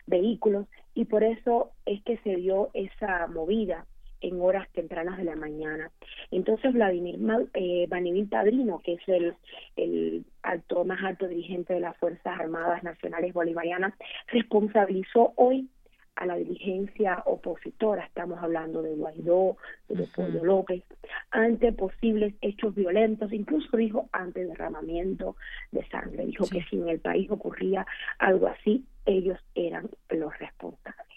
vehículos, 0.06 0.68
y 0.94 1.06
por 1.06 1.24
eso 1.24 1.72
es 1.86 2.04
que 2.04 2.18
se 2.18 2.36
dio 2.36 2.70
esa 2.74 3.28
movida 3.28 3.86
en 4.24 4.42
horas 4.42 4.68
tempranas 4.72 5.18
de 5.18 5.26
la 5.26 5.36
mañana. 5.36 5.92
Entonces 6.32 6.74
Vladimir 6.74 7.20
eh, 7.54 7.88
Padrino, 8.30 8.82
que 8.84 8.94
es 8.94 9.08
el, 9.08 9.36
el 9.76 10.26
alto 10.42 10.86
más 10.86 11.04
alto 11.04 11.28
dirigente 11.28 11.74
de 11.74 11.82
las 11.82 11.96
Fuerzas 11.98 12.40
Armadas 12.40 12.84
Nacionales 12.84 13.34
Bolivarianas, 13.34 13.94
responsabilizó 14.28 15.34
hoy 15.36 15.70
a 16.16 16.26
la 16.26 16.36
dirigencia 16.36 17.24
opositora, 17.26 18.06
estamos 18.06 18.42
hablando 18.42 18.82
de 18.82 18.94
Guaidó, 18.96 19.58
de 19.90 20.08
Pollo 20.16 20.46
López, 20.46 20.84
ante 21.32 21.74
posibles 21.74 22.36
hechos 22.42 22.76
violentos, 22.76 23.34
incluso 23.34 23.76
dijo 23.78 24.10
ante 24.12 24.46
derramamiento 24.46 25.36
de 25.72 25.86
sangre, 25.88 26.26
dijo 26.26 26.48
que 26.48 26.64
si 26.70 26.78
en 26.78 26.90
el 26.90 27.00
país 27.00 27.30
ocurría 27.32 27.86
algo 28.20 28.48
así, 28.48 28.86
ellos 29.06 29.40
eran 29.56 29.90
los 30.10 30.38
responsables. 30.38 31.13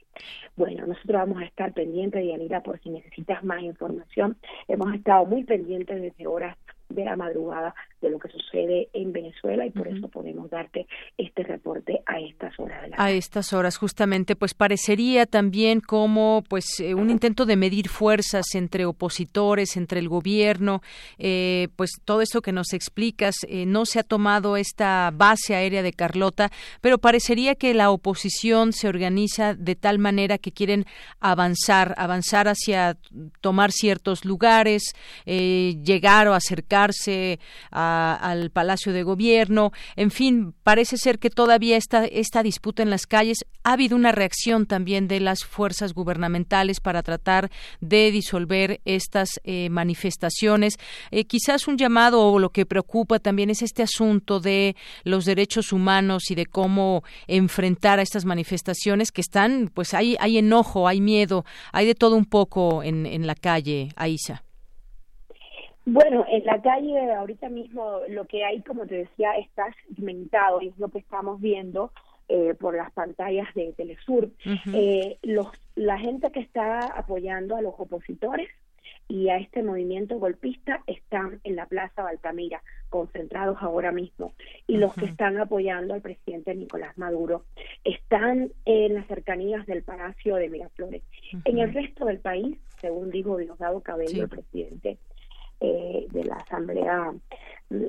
Bueno, 0.56 0.86
nosotros 0.86 1.20
vamos 1.20 1.42
a 1.42 1.44
estar 1.44 1.72
pendientes, 1.72 2.22
Dianita, 2.22 2.62
por 2.62 2.80
si 2.80 2.90
necesitas 2.90 3.44
más 3.44 3.62
información. 3.62 4.36
Hemos 4.68 4.94
estado 4.94 5.26
muy 5.26 5.44
pendientes 5.44 6.00
desde 6.00 6.26
horas 6.26 6.56
de 6.88 7.04
la 7.04 7.16
madrugada 7.16 7.74
de 8.00 8.10
lo 8.10 8.18
que 8.18 8.28
sucede 8.28 8.88
en 8.92 9.12
Venezuela 9.12 9.64
y 9.64 9.70
por 9.70 9.88
eso 9.88 10.08
podemos 10.08 10.50
darte 10.50 10.86
este 11.16 11.42
reporte 11.42 12.02
a 12.06 12.20
estas 12.20 12.58
horas 12.58 12.82
de 12.82 12.88
la 12.88 12.96
A 12.98 13.10
estas 13.10 13.52
horas 13.52 13.76
justamente 13.78 14.36
pues 14.36 14.54
parecería 14.54 15.26
también 15.26 15.80
como 15.80 16.44
pues 16.48 16.80
eh, 16.80 16.94
un 16.94 17.10
intento 17.10 17.46
de 17.46 17.56
medir 17.56 17.88
fuerzas 17.88 18.54
entre 18.54 18.84
opositores, 18.84 19.76
entre 19.76 20.00
el 20.00 20.08
gobierno, 20.08 20.82
eh, 21.18 21.68
pues 21.76 21.92
todo 22.04 22.20
esto 22.20 22.42
que 22.42 22.52
nos 22.52 22.72
explicas 22.72 23.36
eh, 23.48 23.66
no 23.66 23.86
se 23.86 24.00
ha 24.00 24.02
tomado 24.02 24.56
esta 24.56 25.10
base 25.14 25.54
aérea 25.54 25.82
de 25.82 25.92
Carlota, 25.92 26.50
pero 26.80 26.98
parecería 26.98 27.54
que 27.54 27.74
la 27.74 27.90
oposición 27.90 28.72
se 28.72 28.88
organiza 28.88 29.54
de 29.54 29.74
tal 29.74 29.98
manera 29.98 30.38
que 30.38 30.52
quieren 30.52 30.84
avanzar, 31.20 31.94
avanzar 31.96 32.48
hacia 32.48 32.96
tomar 33.40 33.72
ciertos 33.72 34.24
lugares, 34.24 34.94
llegar 35.24 36.28
o 36.28 36.34
al 38.14 38.50
Palacio 38.50 38.92
de 38.92 39.02
Gobierno. 39.02 39.72
En 39.96 40.10
fin, 40.10 40.54
parece 40.62 40.96
ser 40.96 41.18
que 41.18 41.30
todavía 41.30 41.76
está 41.76 42.04
esta 42.04 42.42
disputa 42.42 42.82
en 42.82 42.90
las 42.90 43.06
calles. 43.06 43.44
Ha 43.64 43.72
habido 43.72 43.96
una 43.96 44.12
reacción 44.12 44.66
también 44.66 45.08
de 45.08 45.20
las 45.20 45.44
fuerzas 45.44 45.92
gubernamentales 45.92 46.80
para 46.80 47.02
tratar 47.02 47.50
de 47.80 48.10
disolver 48.10 48.80
estas 48.84 49.40
eh, 49.44 49.68
manifestaciones. 49.70 50.76
Eh, 51.10 51.24
quizás 51.24 51.68
un 51.68 51.76
llamado 51.76 52.22
o 52.22 52.38
lo 52.38 52.50
que 52.50 52.66
preocupa 52.66 53.18
también 53.18 53.50
es 53.50 53.62
este 53.62 53.82
asunto 53.82 54.40
de 54.40 54.76
los 55.04 55.24
derechos 55.24 55.72
humanos 55.72 56.30
y 56.30 56.34
de 56.34 56.46
cómo 56.46 57.02
enfrentar 57.26 57.98
a 57.98 58.02
estas 58.02 58.24
manifestaciones 58.24 59.12
que 59.12 59.20
están, 59.20 59.70
pues 59.72 59.94
hay, 59.94 60.16
hay 60.20 60.38
enojo, 60.38 60.88
hay 60.88 61.00
miedo, 61.00 61.44
hay 61.72 61.86
de 61.86 61.94
todo 61.94 62.16
un 62.16 62.24
poco 62.24 62.82
en, 62.82 63.06
en 63.06 63.26
la 63.26 63.34
calle, 63.34 63.90
Aisa. 63.96 64.45
Bueno, 65.88 66.26
en 66.28 66.44
la 66.44 66.60
calle 66.60 67.12
ahorita 67.12 67.48
mismo 67.48 68.00
lo 68.08 68.24
que 68.24 68.44
hay, 68.44 68.60
como 68.62 68.86
te 68.86 68.96
decía, 68.96 69.36
está 69.36 69.72
segmentado 69.88 70.60
y 70.60 70.68
es 70.68 70.78
lo 70.78 70.88
que 70.88 70.98
estamos 70.98 71.40
viendo 71.40 71.92
eh, 72.28 72.54
por 72.58 72.76
las 72.76 72.90
pantallas 72.90 73.46
de 73.54 73.72
Telesur. 73.72 74.28
eh, 74.74 75.16
los, 75.22 75.46
la 75.76 75.96
gente 75.96 76.32
que 76.32 76.40
está 76.40 76.80
apoyando 76.86 77.56
a 77.56 77.62
los 77.62 77.74
opositores 77.78 78.48
y 79.06 79.28
a 79.28 79.36
este 79.36 79.62
movimiento 79.62 80.18
golpista 80.18 80.82
están 80.88 81.40
en 81.44 81.54
la 81.54 81.66
Plaza 81.66 82.02
Baltamira, 82.02 82.62
concentrados 82.88 83.58
ahora 83.60 83.92
mismo. 83.92 84.32
Y 84.66 84.78
los 84.78 84.92
que 84.92 85.04
están 85.04 85.38
apoyando 85.38 85.94
al 85.94 86.02
presidente 86.02 86.52
Nicolás 86.56 86.98
Maduro 86.98 87.44
están 87.84 88.50
en 88.64 88.94
las 88.94 89.06
cercanías 89.06 89.64
del 89.66 89.84
Palacio 89.84 90.34
de 90.34 90.48
Miraflores. 90.48 91.04
En 91.44 91.58
el 91.58 91.72
resto 91.72 92.06
del 92.06 92.18
país, 92.18 92.58
según 92.80 93.10
dijo 93.10 93.36
Diosdado 93.36 93.80
Cabello, 93.82 94.24
el 94.24 94.28
presidente 94.28 94.98
eh, 95.60 96.06
de 96.10 96.24
la 96.24 96.36
Asamblea 96.36 97.12
mm, 97.70 97.84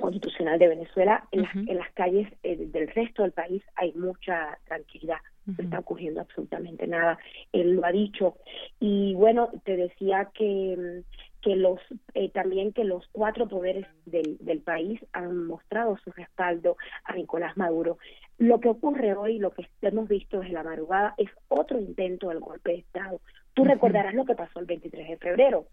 Constitucional 0.00 0.58
de 0.58 0.68
Venezuela, 0.68 1.26
en, 1.30 1.42
las, 1.76 1.92
calles 1.92 2.28
eh, 2.42 2.56
del 2.56 2.88
resto 2.88 3.22
del 3.22 3.32
país 3.32 3.62
hay 3.76 3.92
mucha 3.92 4.58
tranquilidad 4.66 5.18
no 5.46 5.54
está 5.62 5.78
ocurriendo 5.78 6.20
absolutamente 6.20 6.86
nada. 6.86 7.18
Él 7.52 7.76
lo 7.76 7.84
ha 7.84 7.92
dicho. 7.92 8.36
Y 8.80 9.14
bueno, 9.14 9.50
te 9.64 9.76
decía 9.76 10.30
que, 10.34 11.02
que 11.42 11.56
los 11.56 11.80
eh, 12.14 12.30
también 12.30 12.72
que 12.72 12.84
los 12.84 13.06
cuatro 13.12 13.46
poderes 13.46 13.86
del, 14.06 14.38
del 14.40 14.60
país 14.60 15.00
han 15.12 15.46
mostrado 15.46 15.98
su 15.98 16.10
respaldo 16.12 16.76
a 17.04 17.14
Nicolás 17.14 17.56
Maduro. 17.56 17.98
Lo 18.38 18.58
que 18.60 18.70
ocurre 18.70 19.14
hoy, 19.14 19.38
lo 19.38 19.50
que 19.50 19.68
hemos 19.82 20.08
visto 20.08 20.40
desde 20.40 20.54
la 20.54 20.64
madrugada, 20.64 21.14
es 21.18 21.30
otro 21.48 21.78
intento 21.78 22.30
del 22.30 22.40
golpe 22.40 22.72
de 22.72 22.78
Estado. 22.78 23.20
Tú 23.52 23.64
recordarás 23.64 24.14
lo 24.14 24.24
que 24.24 24.34
pasó 24.34 24.60
el 24.60 24.66
23 24.66 25.08
de 25.08 25.16
febrero 25.18 25.66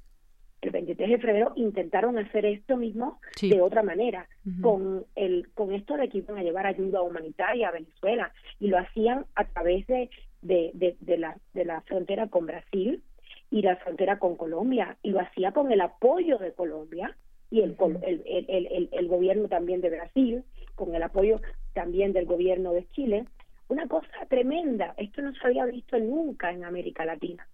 el 0.61 0.69
23 0.69 1.09
de 1.09 1.17
febrero 1.17 1.53
intentaron 1.55 2.17
hacer 2.19 2.45
esto 2.45 2.77
mismo 2.77 3.19
de 3.41 3.61
otra 3.61 3.81
manera, 3.81 4.27
con 4.61 5.05
el 5.15 5.49
con 5.55 5.73
esto 5.73 5.97
de 5.97 6.07
que 6.07 6.19
iban 6.19 6.37
a 6.37 6.43
llevar 6.43 6.67
ayuda 6.67 7.01
humanitaria 7.01 7.69
a 7.69 7.71
Venezuela 7.71 8.31
y 8.59 8.67
lo 8.67 8.77
hacían 8.77 9.25
a 9.35 9.45
través 9.45 9.87
de, 9.87 10.09
de, 10.43 10.95
de, 10.99 11.17
la, 11.17 11.37
de 11.53 11.65
la 11.65 11.81
frontera 11.81 12.27
con 12.27 12.45
Brasil 12.45 13.01
y 13.49 13.63
la 13.63 13.75
frontera 13.77 14.19
con 14.19 14.35
Colombia 14.35 14.97
y 15.01 15.11
lo 15.11 15.19
hacía 15.19 15.51
con 15.51 15.71
el 15.71 15.81
apoyo 15.81 16.37
de 16.37 16.53
Colombia 16.53 17.17
y 17.49 17.61
el, 17.61 17.75
el, 18.03 18.23
el, 18.25 18.67
el, 18.67 18.89
el 18.91 19.07
gobierno 19.07 19.47
también 19.47 19.81
de 19.81 19.89
Brasil, 19.89 20.43
con 20.75 20.95
el 20.95 21.03
apoyo 21.03 21.41
también 21.73 22.13
del 22.13 22.25
gobierno 22.25 22.71
de 22.71 22.87
Chile. 22.91 23.25
Una 23.67 23.87
cosa 23.87 24.07
tremenda, 24.29 24.93
esto 24.97 25.21
no 25.21 25.33
se 25.33 25.47
había 25.47 25.65
visto 25.65 25.97
nunca 25.97 26.51
en 26.51 26.63
América 26.63 27.03
Latina 27.03 27.47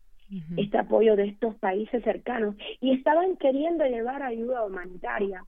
este 0.57 0.77
apoyo 0.77 1.15
de 1.15 1.25
estos 1.25 1.55
países 1.55 2.03
cercanos. 2.03 2.55
Y 2.81 2.91
estaban 2.93 3.37
queriendo 3.37 3.85
llevar 3.85 4.23
ayuda 4.23 4.65
humanitaria 4.65 5.43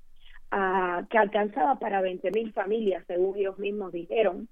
a, 0.52 1.06
que 1.10 1.18
alcanzaba 1.18 1.80
para 1.80 2.02
20.000 2.02 2.54
familias, 2.54 3.04
según 3.08 3.38
ellos 3.38 3.60
mismos 3.60 3.92
dijeron, 3.92 4.48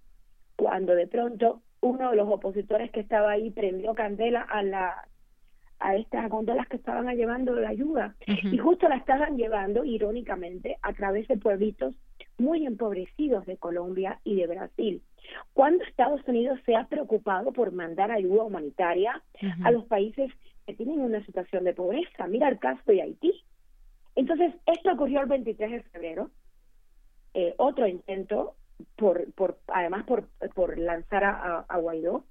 cuando 0.56 0.96
de 0.96 1.08
pronto 1.08 1.62
uno 1.82 2.10
de 2.10 2.18
los 2.18 2.28
opositores 2.28 2.92
que 2.92 3.00
estaba 3.00 3.32
ahí 3.32 3.52
prendió 3.52 3.94
candela 3.94 4.42
a 4.42 4.64
la 4.64 5.08
a 5.80 5.96
estas 5.96 6.28
gondolas 6.30 6.68
que 6.68 6.78
estaban 6.78 7.08
llevando 7.16 7.54
la 7.56 7.70
ayuda. 7.70 8.16
Y 8.26 8.58
justo 8.58 8.90
la 8.90 8.96
estaban 8.96 9.38
llevando 9.38 9.86
irónicamente 9.86 10.78
a 10.82 10.94
través 10.94 11.28
de 11.28 11.38
pueblitos 11.38 11.96
muy 12.40 12.66
empobrecidos 12.66 13.46
de 13.46 13.58
Colombia 13.58 14.20
y 14.24 14.36
de 14.36 14.48
Brasil 14.48 15.04
¿Cuándo 15.54 15.84
Estados 15.84 16.22
Unidos 16.28 16.60
se 16.66 16.76
ha 16.76 16.86
preocupado 16.86 17.52
por 17.52 17.72
mandar 17.72 18.12
ayuda 18.12 18.44
humanitaria 18.44 19.22
a 19.64 19.72
los 19.72 19.86
países 19.86 20.32
que 20.66 20.74
tienen 20.74 21.00
una 21.00 21.26
situación 21.26 21.64
de 21.64 21.74
pobreza? 21.74 22.28
Mira 22.28 22.50
el 22.50 22.60
caso 22.60 22.82
de 22.86 23.02
Haití. 23.02 23.34
Entonces, 24.16 24.54
esto 24.66 24.92
ocurrió 24.94 25.22
el 25.22 25.28
23 25.28 25.72
de 25.72 25.84
febrero. 25.84 26.32
Eh, 27.34 27.54
otro 27.58 27.88
intento, 27.88 28.56
por, 28.96 29.32
por 29.34 29.60
además 29.68 30.06
por, 30.06 30.28
por 30.56 30.78
lanzar 30.78 31.24
a, 31.24 31.60
a, 31.68 31.78
Guaidó, 31.78 32.24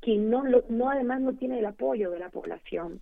que 0.00 0.16
no, 0.16 0.42
no 0.68 0.90
además 0.90 1.20
no 1.20 1.34
tiene 1.34 1.60
el 1.60 1.66
apoyo 1.66 2.10
de 2.10 2.18
la 2.18 2.30
población. 2.30 2.98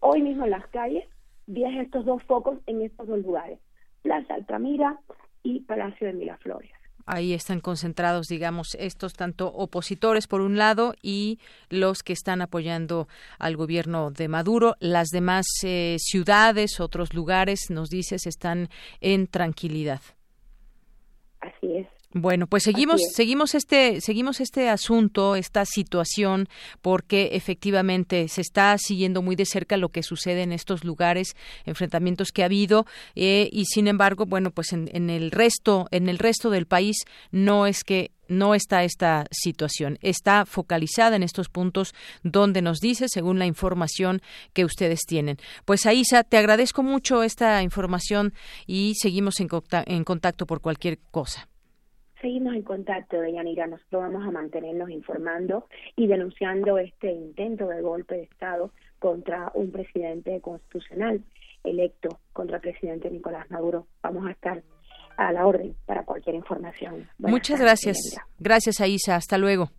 Hoy 0.00 0.22
mismo 0.22 0.44
en 0.44 0.50
las 0.50 0.66
calles, 0.68 1.08
viajan 1.46 1.82
estos 1.82 2.04
dos 2.04 2.22
focos 2.24 2.58
en 2.66 2.82
estos 2.82 3.06
dos 3.06 3.20
lugares, 3.20 3.60
Plaza 4.02 4.34
Altamira 4.34 4.98
y 5.42 5.60
Palacio 5.60 6.08
de 6.08 6.12
Miraflores 6.12 6.75
ahí 7.06 7.32
están 7.32 7.60
concentrados, 7.60 8.26
digamos, 8.26 8.76
estos 8.78 9.14
tanto 9.14 9.46
opositores 9.46 10.26
por 10.26 10.40
un 10.40 10.58
lado 10.58 10.94
y 11.02 11.38
los 11.70 12.02
que 12.02 12.12
están 12.12 12.42
apoyando 12.42 13.08
al 13.38 13.56
gobierno 13.56 14.10
de 14.10 14.28
Maduro. 14.28 14.74
Las 14.80 15.08
demás 15.08 15.46
eh, 15.64 15.96
ciudades, 15.98 16.80
otros 16.80 17.14
lugares, 17.14 17.70
nos 17.70 17.88
dices, 17.88 18.26
están 18.26 18.68
en 19.00 19.26
tranquilidad. 19.28 20.00
Así 21.40 21.76
es. 21.76 21.95
Bueno, 22.18 22.46
pues 22.46 22.62
seguimos, 22.62 23.02
seguimos 23.12 23.54
este, 23.54 24.00
seguimos 24.00 24.40
este 24.40 24.70
asunto, 24.70 25.36
esta 25.36 25.66
situación, 25.66 26.48
porque 26.80 27.28
efectivamente 27.32 28.28
se 28.28 28.40
está 28.40 28.74
siguiendo 28.78 29.20
muy 29.20 29.36
de 29.36 29.44
cerca 29.44 29.76
lo 29.76 29.90
que 29.90 30.02
sucede 30.02 30.40
en 30.40 30.52
estos 30.52 30.82
lugares, 30.82 31.36
enfrentamientos 31.66 32.32
que 32.32 32.40
ha 32.40 32.46
habido, 32.46 32.86
eh, 33.16 33.50
y 33.52 33.66
sin 33.66 33.86
embargo, 33.86 34.24
bueno, 34.24 34.50
pues 34.50 34.72
en, 34.72 35.10
el 35.10 35.30
resto, 35.30 35.88
en 35.90 36.08
el 36.08 36.16
resto 36.16 36.48
del 36.48 36.64
país 36.64 37.04
no 37.32 37.66
es 37.66 37.84
que 37.84 38.12
no 38.28 38.54
está 38.54 38.82
esta 38.82 39.26
situación. 39.30 39.98
Está 40.00 40.46
focalizada 40.46 41.16
en 41.16 41.22
estos 41.22 41.50
puntos 41.50 41.94
donde 42.22 42.62
nos 42.62 42.80
dice, 42.80 43.10
según 43.10 43.38
la 43.38 43.44
información 43.44 44.22
que 44.54 44.64
ustedes 44.64 45.00
tienen. 45.06 45.36
Pues 45.66 45.84
Aisa, 45.84 46.24
te 46.24 46.38
agradezco 46.38 46.82
mucho 46.82 47.22
esta 47.22 47.62
información 47.62 48.32
y 48.66 48.94
seguimos 48.94 49.34
en 49.38 50.04
contacto 50.04 50.46
por 50.46 50.62
cualquier 50.62 50.98
cosa 51.10 51.46
seguimos 52.20 52.54
en 52.54 52.62
contacto, 52.62 53.20
Deyanira. 53.20 53.66
Nosotros 53.66 54.02
vamos 54.02 54.26
a 54.26 54.30
mantenernos 54.30 54.90
informando 54.90 55.66
y 55.96 56.06
denunciando 56.06 56.78
este 56.78 57.10
intento 57.12 57.68
de 57.68 57.80
golpe 57.80 58.16
de 58.16 58.22
Estado 58.22 58.72
contra 58.98 59.50
un 59.54 59.70
presidente 59.70 60.40
constitucional 60.40 61.22
electo, 61.64 62.20
contra 62.32 62.56
el 62.56 62.62
presidente 62.62 63.10
Nicolás 63.10 63.50
Maduro. 63.50 63.86
Vamos 64.02 64.26
a 64.26 64.30
estar 64.30 64.62
a 65.16 65.32
la 65.32 65.46
orden 65.46 65.74
para 65.86 66.04
cualquier 66.04 66.36
información. 66.36 67.08
Muchas 67.18 67.60
gracias. 67.60 67.96
Gracias, 68.38 68.80
Aisa. 68.80 69.16
Hasta 69.16 69.38
luego 69.38 69.70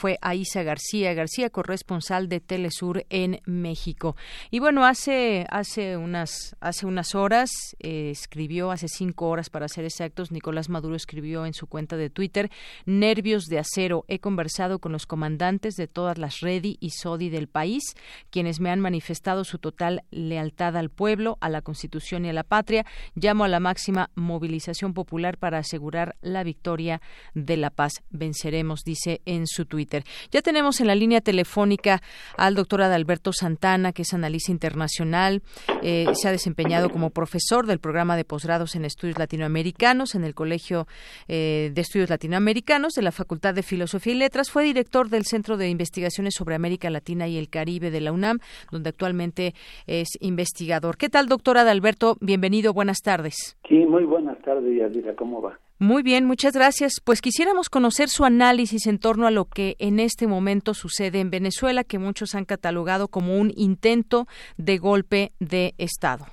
fue 0.00 0.16
Aisa 0.22 0.62
García, 0.62 1.12
García 1.12 1.50
corresponsal 1.50 2.30
de 2.30 2.40
Telesur 2.40 3.04
en 3.10 3.42
México. 3.44 4.16
Y 4.50 4.58
bueno, 4.58 4.86
hace 4.86 5.44
hace 5.50 5.98
unas 5.98 6.56
hace 6.58 6.86
unas 6.86 7.14
horas 7.14 7.50
eh, 7.80 8.08
escribió 8.10 8.70
hace 8.70 8.88
cinco 8.88 9.28
horas 9.28 9.50
para 9.50 9.68
ser 9.68 9.84
exactos, 9.84 10.32
Nicolás 10.32 10.70
Maduro 10.70 10.96
escribió 10.96 11.44
en 11.44 11.52
su 11.52 11.66
cuenta 11.66 11.98
de 11.98 12.08
Twitter 12.08 12.50
nervios 12.86 13.44
de 13.44 13.58
acero. 13.58 14.06
He 14.08 14.20
conversado 14.20 14.78
con 14.78 14.92
los 14.92 15.04
comandantes 15.04 15.74
de 15.74 15.86
todas 15.86 16.16
las 16.16 16.40
Redi 16.40 16.78
y 16.80 16.92
Sodi 16.92 17.28
del 17.28 17.48
país, 17.48 17.82
quienes 18.30 18.58
me 18.58 18.70
han 18.70 18.80
manifestado 18.80 19.44
su 19.44 19.58
total 19.58 20.04
lealtad 20.10 20.78
al 20.78 20.88
pueblo, 20.88 21.36
a 21.42 21.50
la 21.50 21.60
Constitución 21.60 22.24
y 22.24 22.30
a 22.30 22.32
la 22.32 22.44
patria. 22.44 22.86
Llamo 23.16 23.44
a 23.44 23.48
la 23.48 23.60
máxima 23.60 24.08
movilización 24.14 24.94
popular 24.94 25.36
para 25.36 25.58
asegurar 25.58 26.16
la 26.22 26.42
victoria 26.42 27.02
de 27.34 27.58
la 27.58 27.68
paz. 27.68 28.02
Venceremos, 28.08 28.82
dice 28.82 29.20
en 29.26 29.46
su 29.46 29.66
Twitter. 29.66 29.89
Ya 30.30 30.42
tenemos 30.42 30.80
en 30.80 30.86
la 30.86 30.94
línea 30.94 31.20
telefónica 31.20 32.02
al 32.36 32.54
doctor 32.54 32.82
Adalberto 32.82 33.32
Santana, 33.32 33.92
que 33.92 34.02
es 34.02 34.14
analista 34.14 34.52
internacional, 34.52 35.42
eh, 35.82 36.06
se 36.14 36.28
ha 36.28 36.32
desempeñado 36.32 36.90
como 36.90 37.10
profesor 37.10 37.66
del 37.66 37.78
programa 37.78 38.16
de 38.16 38.24
posgrados 38.24 38.76
en 38.76 38.84
estudios 38.84 39.18
latinoamericanos 39.18 40.14
en 40.14 40.24
el 40.24 40.34
Colegio 40.34 40.86
eh, 41.28 41.70
de 41.74 41.80
Estudios 41.80 42.10
Latinoamericanos 42.10 42.94
de 42.94 43.02
la 43.02 43.12
Facultad 43.12 43.54
de 43.54 43.62
Filosofía 43.62 44.12
y 44.12 44.16
Letras, 44.16 44.50
fue 44.50 44.64
director 44.64 45.08
del 45.08 45.24
Centro 45.24 45.56
de 45.56 45.68
Investigaciones 45.68 46.34
sobre 46.36 46.54
América 46.54 46.90
Latina 46.90 47.28
y 47.28 47.38
el 47.38 47.48
Caribe 47.48 47.90
de 47.90 48.00
la 48.00 48.12
UNAM, 48.12 48.38
donde 48.70 48.90
actualmente 48.90 49.54
es 49.86 50.08
investigador. 50.20 50.96
¿Qué 50.96 51.08
tal, 51.08 51.26
doctor 51.26 51.58
Adalberto? 51.58 52.16
Bienvenido, 52.20 52.72
buenas 52.72 52.98
tardes. 53.02 53.56
Sí, 53.68 53.86
muy 53.86 54.04
buenas 54.04 54.40
tardes, 54.42 54.76
Yadira, 54.76 55.14
¿cómo 55.14 55.42
va? 55.42 55.58
Muy 55.82 56.02
bien, 56.02 56.26
muchas 56.26 56.52
gracias. 56.52 57.00
Pues 57.02 57.22
quisiéramos 57.22 57.70
conocer 57.70 58.10
su 58.10 58.26
análisis 58.26 58.86
en 58.86 58.98
torno 58.98 59.26
a 59.26 59.30
lo 59.30 59.46
que 59.46 59.76
en 59.78 59.98
este 59.98 60.26
momento 60.26 60.74
sucede 60.74 61.20
en 61.20 61.30
Venezuela, 61.30 61.84
que 61.84 61.98
muchos 61.98 62.34
han 62.34 62.44
catalogado 62.44 63.08
como 63.08 63.38
un 63.38 63.50
intento 63.56 64.26
de 64.58 64.76
golpe 64.76 65.32
de 65.40 65.72
Estado. 65.78 66.26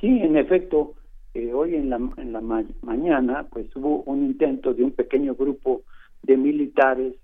Sí, 0.00 0.06
en 0.06 0.38
efecto, 0.38 0.94
eh, 1.34 1.52
hoy 1.52 1.74
en 1.74 1.90
la, 1.90 1.96
en 2.16 2.32
la 2.32 2.40
mañana 2.40 3.46
pues 3.50 3.66
hubo 3.76 4.02
un 4.04 4.24
intento 4.24 4.72
de 4.72 4.82
un 4.82 4.92
pequeño 4.92 5.34
grupo 5.34 5.82
de 6.22 6.38
militares 6.38 7.16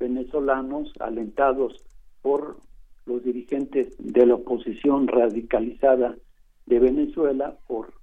venezolanos 0.00 0.92
alentados 0.98 1.84
por 2.20 2.56
los 3.06 3.22
dirigentes 3.22 3.94
de 4.00 4.26
la 4.26 4.34
oposición 4.34 5.06
radicalizada 5.06 6.16
de 6.66 6.78
Venezuela 6.80 7.56
por 7.68 7.99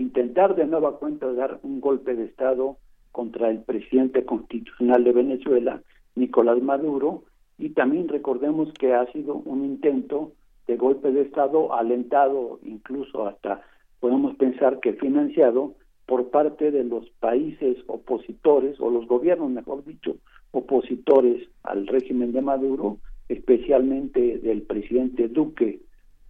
intentar 0.00 0.54
de 0.56 0.66
nueva 0.66 0.98
cuenta 0.98 1.32
dar 1.32 1.60
un 1.62 1.80
golpe 1.80 2.14
de 2.14 2.24
Estado 2.24 2.78
contra 3.12 3.50
el 3.50 3.62
presidente 3.62 4.24
constitucional 4.24 5.04
de 5.04 5.12
Venezuela, 5.12 5.82
Nicolás 6.14 6.60
Maduro, 6.62 7.24
y 7.58 7.70
también 7.70 8.08
recordemos 8.08 8.72
que 8.72 8.94
ha 8.94 9.10
sido 9.12 9.34
un 9.34 9.64
intento 9.64 10.32
de 10.66 10.76
golpe 10.76 11.12
de 11.12 11.22
Estado 11.22 11.74
alentado, 11.74 12.58
incluso 12.62 13.26
hasta 13.26 13.62
podemos 14.00 14.34
pensar 14.36 14.80
que 14.80 14.94
financiado 14.94 15.74
por 16.06 16.30
parte 16.30 16.70
de 16.70 16.84
los 16.84 17.08
países 17.20 17.76
opositores, 17.86 18.80
o 18.80 18.90
los 18.90 19.06
gobiernos, 19.06 19.50
mejor 19.50 19.84
dicho, 19.84 20.16
opositores 20.52 21.46
al 21.62 21.86
régimen 21.86 22.32
de 22.32 22.40
Maduro, 22.40 22.96
especialmente 23.28 24.38
del 24.38 24.62
presidente 24.62 25.28
Duque 25.28 25.80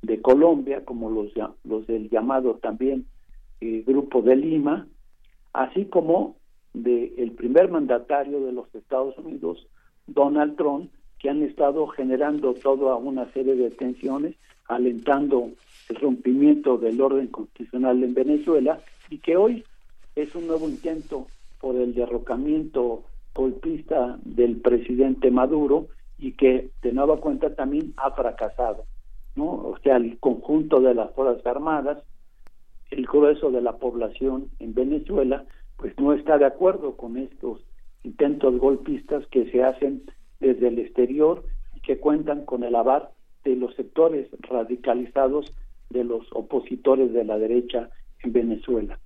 de 0.02 0.20
Colombia, 0.20 0.84
como 0.84 1.10
los, 1.10 1.32
los 1.64 1.86
del 1.86 2.10
llamado 2.10 2.56
también 2.56 3.06
eh, 3.60 3.84
Grupo 3.86 4.22
de 4.22 4.36
Lima, 4.36 4.86
así 5.52 5.86
como 5.86 6.36
del 6.72 7.12
el 7.18 7.32
primer 7.32 7.70
mandatario 7.70 8.40
de 8.40 8.52
los 8.52 8.72
Estados 8.74 9.16
Unidos, 9.18 9.66
Donald 10.06 10.56
Trump, 10.56 10.90
que 11.18 11.30
han 11.30 11.42
estado 11.42 11.86
generando 11.88 12.54
toda 12.54 12.96
una 12.96 13.30
serie 13.32 13.54
de 13.54 13.70
tensiones, 13.70 14.36
alentando 14.66 15.50
el 15.88 15.96
rompimiento 15.96 16.78
del 16.78 17.00
orden 17.00 17.26
constitucional 17.26 18.02
en 18.02 18.14
Venezuela 18.14 18.80
y 19.10 19.18
que 19.18 19.36
hoy 19.36 19.64
es 20.16 20.34
un 20.34 20.46
nuevo 20.46 20.68
intento 20.68 21.26
por 21.60 21.76
el 21.76 21.94
derrocamiento 21.94 23.04
golpista 23.34 24.18
del 24.24 24.60
presidente 24.60 25.30
Maduro 25.30 25.88
y 26.18 26.32
que 26.32 26.70
de 26.82 26.92
nueva 26.92 27.18
cuenta 27.18 27.54
también 27.54 27.92
ha 27.96 28.10
fracasado, 28.12 28.84
¿no? 29.36 29.44
O 29.44 29.78
sea, 29.82 29.96
el 29.96 30.18
conjunto 30.18 30.80
de 30.80 30.94
las 30.94 31.12
Fuerzas 31.14 31.44
Armadas, 31.46 32.02
el 32.90 33.06
grueso 33.06 33.50
de 33.50 33.60
la 33.60 33.78
población 33.78 34.50
en 34.58 34.74
Venezuela, 34.74 35.44
pues 35.76 35.98
no 35.98 36.12
está 36.12 36.38
de 36.38 36.46
acuerdo 36.46 36.96
con 36.96 37.16
estos 37.16 37.64
intentos 38.02 38.58
golpistas 38.58 39.26
que 39.28 39.50
se 39.50 39.62
hacen 39.62 40.02
desde 40.40 40.68
el 40.68 40.78
exterior 40.78 41.44
y 41.74 41.80
que 41.80 41.98
cuentan 41.98 42.44
con 42.44 42.64
el 42.64 42.74
aval 42.74 43.08
de 43.44 43.56
los 43.56 43.74
sectores 43.74 44.28
radicalizados 44.40 45.52
de 45.90 46.04
los 46.04 46.26
opositores 46.32 47.12
de 47.12 47.24
la 47.24 47.38
derecha 47.38 47.90
en 48.22 48.32
Venezuela. 48.32 48.98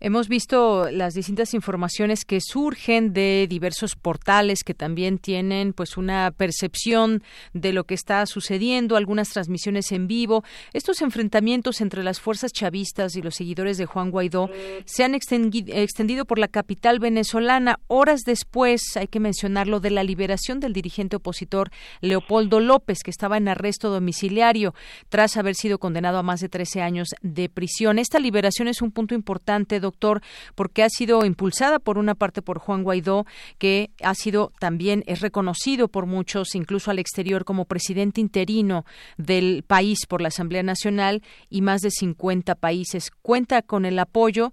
Hemos 0.00 0.28
visto 0.28 0.90
las 0.92 1.14
distintas 1.14 1.54
informaciones 1.54 2.24
que 2.24 2.40
surgen 2.40 3.12
de 3.12 3.46
diversos 3.48 3.96
portales 3.96 4.62
que 4.62 4.72
también 4.72 5.18
tienen 5.18 5.72
pues 5.72 5.96
una 5.96 6.30
percepción 6.30 7.24
de 7.52 7.72
lo 7.72 7.82
que 7.82 7.94
está 7.94 8.24
sucediendo, 8.26 8.96
algunas 8.96 9.30
transmisiones 9.30 9.90
en 9.90 10.06
vivo. 10.06 10.44
Estos 10.72 11.02
enfrentamientos 11.02 11.80
entre 11.80 12.04
las 12.04 12.20
fuerzas 12.20 12.52
chavistas 12.52 13.16
y 13.16 13.22
los 13.22 13.34
seguidores 13.34 13.76
de 13.76 13.86
Juan 13.86 14.12
Guaidó 14.12 14.50
se 14.84 15.02
han 15.02 15.16
extendido 15.16 16.24
por 16.26 16.38
la 16.38 16.46
capital 16.46 17.00
venezolana 17.00 17.80
horas 17.88 18.20
después, 18.24 18.96
hay 18.96 19.08
que 19.08 19.18
mencionarlo, 19.18 19.80
de 19.80 19.90
la 19.90 20.04
liberación 20.04 20.60
del 20.60 20.74
dirigente 20.74 21.16
opositor 21.16 21.70
Leopoldo 22.00 22.60
López, 22.60 23.00
que 23.02 23.10
estaba 23.10 23.36
en 23.36 23.48
arresto 23.48 23.90
domiciliario 23.90 24.74
tras 25.08 25.36
haber 25.36 25.56
sido 25.56 25.78
condenado 25.78 26.18
a 26.18 26.22
más 26.22 26.38
de 26.40 26.48
13 26.48 26.82
años 26.82 27.08
de 27.20 27.48
prisión. 27.48 27.98
Esta 27.98 28.20
liberación 28.20 28.68
es 28.68 28.80
un 28.80 28.92
punto 28.92 29.16
importante, 29.16 29.80
doctor, 29.88 30.22
porque 30.54 30.82
ha 30.82 30.88
sido 30.88 31.24
impulsada 31.24 31.78
por 31.78 31.98
una 31.98 32.14
parte 32.14 32.42
por 32.42 32.58
Juan 32.58 32.82
Guaidó, 32.82 33.26
que 33.58 33.90
ha 34.02 34.14
sido 34.14 34.52
también 34.60 35.02
es 35.06 35.20
reconocido 35.20 35.88
por 35.88 36.06
muchos, 36.06 36.54
incluso 36.54 36.90
al 36.90 36.98
exterior, 36.98 37.44
como 37.44 37.64
presidente 37.64 38.20
interino 38.20 38.84
del 39.16 39.64
país 39.66 40.06
por 40.06 40.20
la 40.20 40.28
Asamblea 40.28 40.62
Nacional 40.62 41.22
y 41.50 41.62
más 41.62 41.80
de 41.80 41.90
50 41.90 42.54
países. 42.54 43.10
Cuenta 43.22 43.62
con 43.62 43.84
el 43.84 43.98
apoyo 43.98 44.52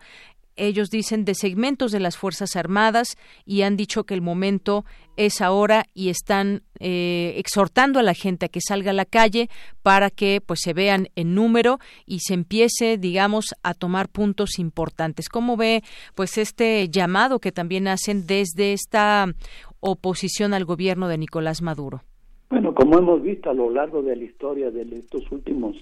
ellos 0.55 0.89
dicen, 0.89 1.25
de 1.25 1.35
segmentos 1.35 1.91
de 1.91 1.99
las 1.99 2.17
Fuerzas 2.17 2.55
Armadas 2.55 3.17
y 3.45 3.61
han 3.61 3.77
dicho 3.77 4.03
que 4.03 4.13
el 4.13 4.21
momento 4.21 4.85
es 5.17 5.41
ahora 5.41 5.85
y 5.93 6.09
están 6.09 6.61
eh, 6.79 7.33
exhortando 7.37 7.99
a 7.99 8.03
la 8.03 8.13
gente 8.13 8.45
a 8.45 8.49
que 8.49 8.59
salga 8.61 8.91
a 8.91 8.93
la 8.93 9.05
calle 9.05 9.49
para 9.83 10.09
que 10.09 10.41
pues 10.45 10.59
se 10.61 10.73
vean 10.73 11.07
en 11.15 11.35
número 11.35 11.79
y 12.05 12.19
se 12.19 12.33
empiece, 12.33 12.97
digamos, 12.97 13.55
a 13.63 13.73
tomar 13.73 14.09
puntos 14.09 14.59
importantes. 14.59 15.29
¿Cómo 15.29 15.57
ve 15.57 15.81
pues 16.15 16.37
este 16.37 16.89
llamado 16.89 17.39
que 17.39 17.51
también 17.51 17.87
hacen 17.87 18.27
desde 18.27 18.73
esta 18.73 19.27
oposición 19.79 20.53
al 20.53 20.65
gobierno 20.65 21.07
de 21.07 21.17
Nicolás 21.17 21.61
Maduro? 21.61 22.01
Bueno, 22.49 22.73
como 22.73 22.97
hemos 22.97 23.21
visto 23.21 23.49
a 23.49 23.53
lo 23.53 23.69
largo 23.69 24.01
de 24.01 24.15
la 24.15 24.23
historia 24.23 24.71
de 24.71 24.81
estos 24.97 25.29
últimos 25.31 25.75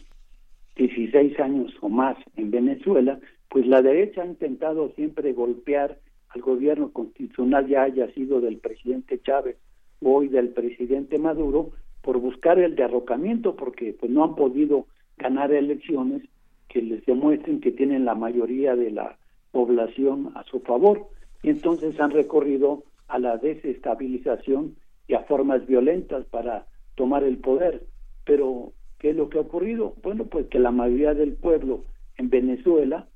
16 0.76 1.40
años 1.40 1.72
o 1.82 1.90
más 1.90 2.18
en 2.36 2.52
Venezuela, 2.52 3.20
pues 3.54 3.68
la 3.68 3.84
derecha 3.84 4.24
ha 4.24 4.26
intentado 4.26 4.90
siempre 4.96 5.32
golpear 5.32 6.00
al 6.30 6.42
gobierno 6.42 6.92
constitucional, 6.92 7.68
ya 7.68 7.84
haya 7.84 8.12
sido 8.16 8.42
del 8.42 8.58
presidente 8.58 9.22
Chávez 9.22 9.58
o 10.02 10.16
hoy 10.16 10.28
del 10.28 10.50
presidente 10.50 11.20
Maduro, 11.20 11.70
por 12.02 12.18
buscar 12.18 12.58
el 12.58 12.74
derrocamiento, 12.74 13.56
porque 13.56 13.94
pues 13.94 14.12
no 14.12 14.24
han 14.24 14.34
podido 14.34 14.88
ganar 15.18 15.54
elecciones 15.54 16.24
que 16.68 16.82
les 16.82 17.06
demuestren 17.06 17.62
que 17.62 17.72
tienen 17.72 18.06
la 18.06 18.16
mayoría 18.16 18.76
de 18.76 18.90
la 18.90 19.20
población 19.52 20.32
a 20.34 20.44
su 20.46 20.60
favor. 20.62 21.06
Y 21.44 21.52
entonces 21.52 22.00
han 22.00 22.10
recorrido 22.10 22.84
a 23.08 23.20
la 23.20 23.38
desestabilización 23.38 24.78
y 25.08 25.14
a 25.14 25.26
formas 25.26 25.68
violentas 25.68 26.26
para 26.26 26.66
tomar 26.96 27.24
el 27.24 27.38
poder. 27.38 27.86
Pero, 28.26 28.74
¿qué 28.98 29.12
es 29.12 29.16
lo 29.16 29.30
que 29.30 29.38
ha 29.38 29.42
ocurrido? 29.42 29.94
Bueno, 30.02 30.26
pues 30.26 30.48
que 30.48 30.58
la 30.58 30.72
mayoría 30.72 31.14
del 31.14 31.34
pueblo 31.34 31.84
en 32.18 32.32
Venezuela 32.32 33.08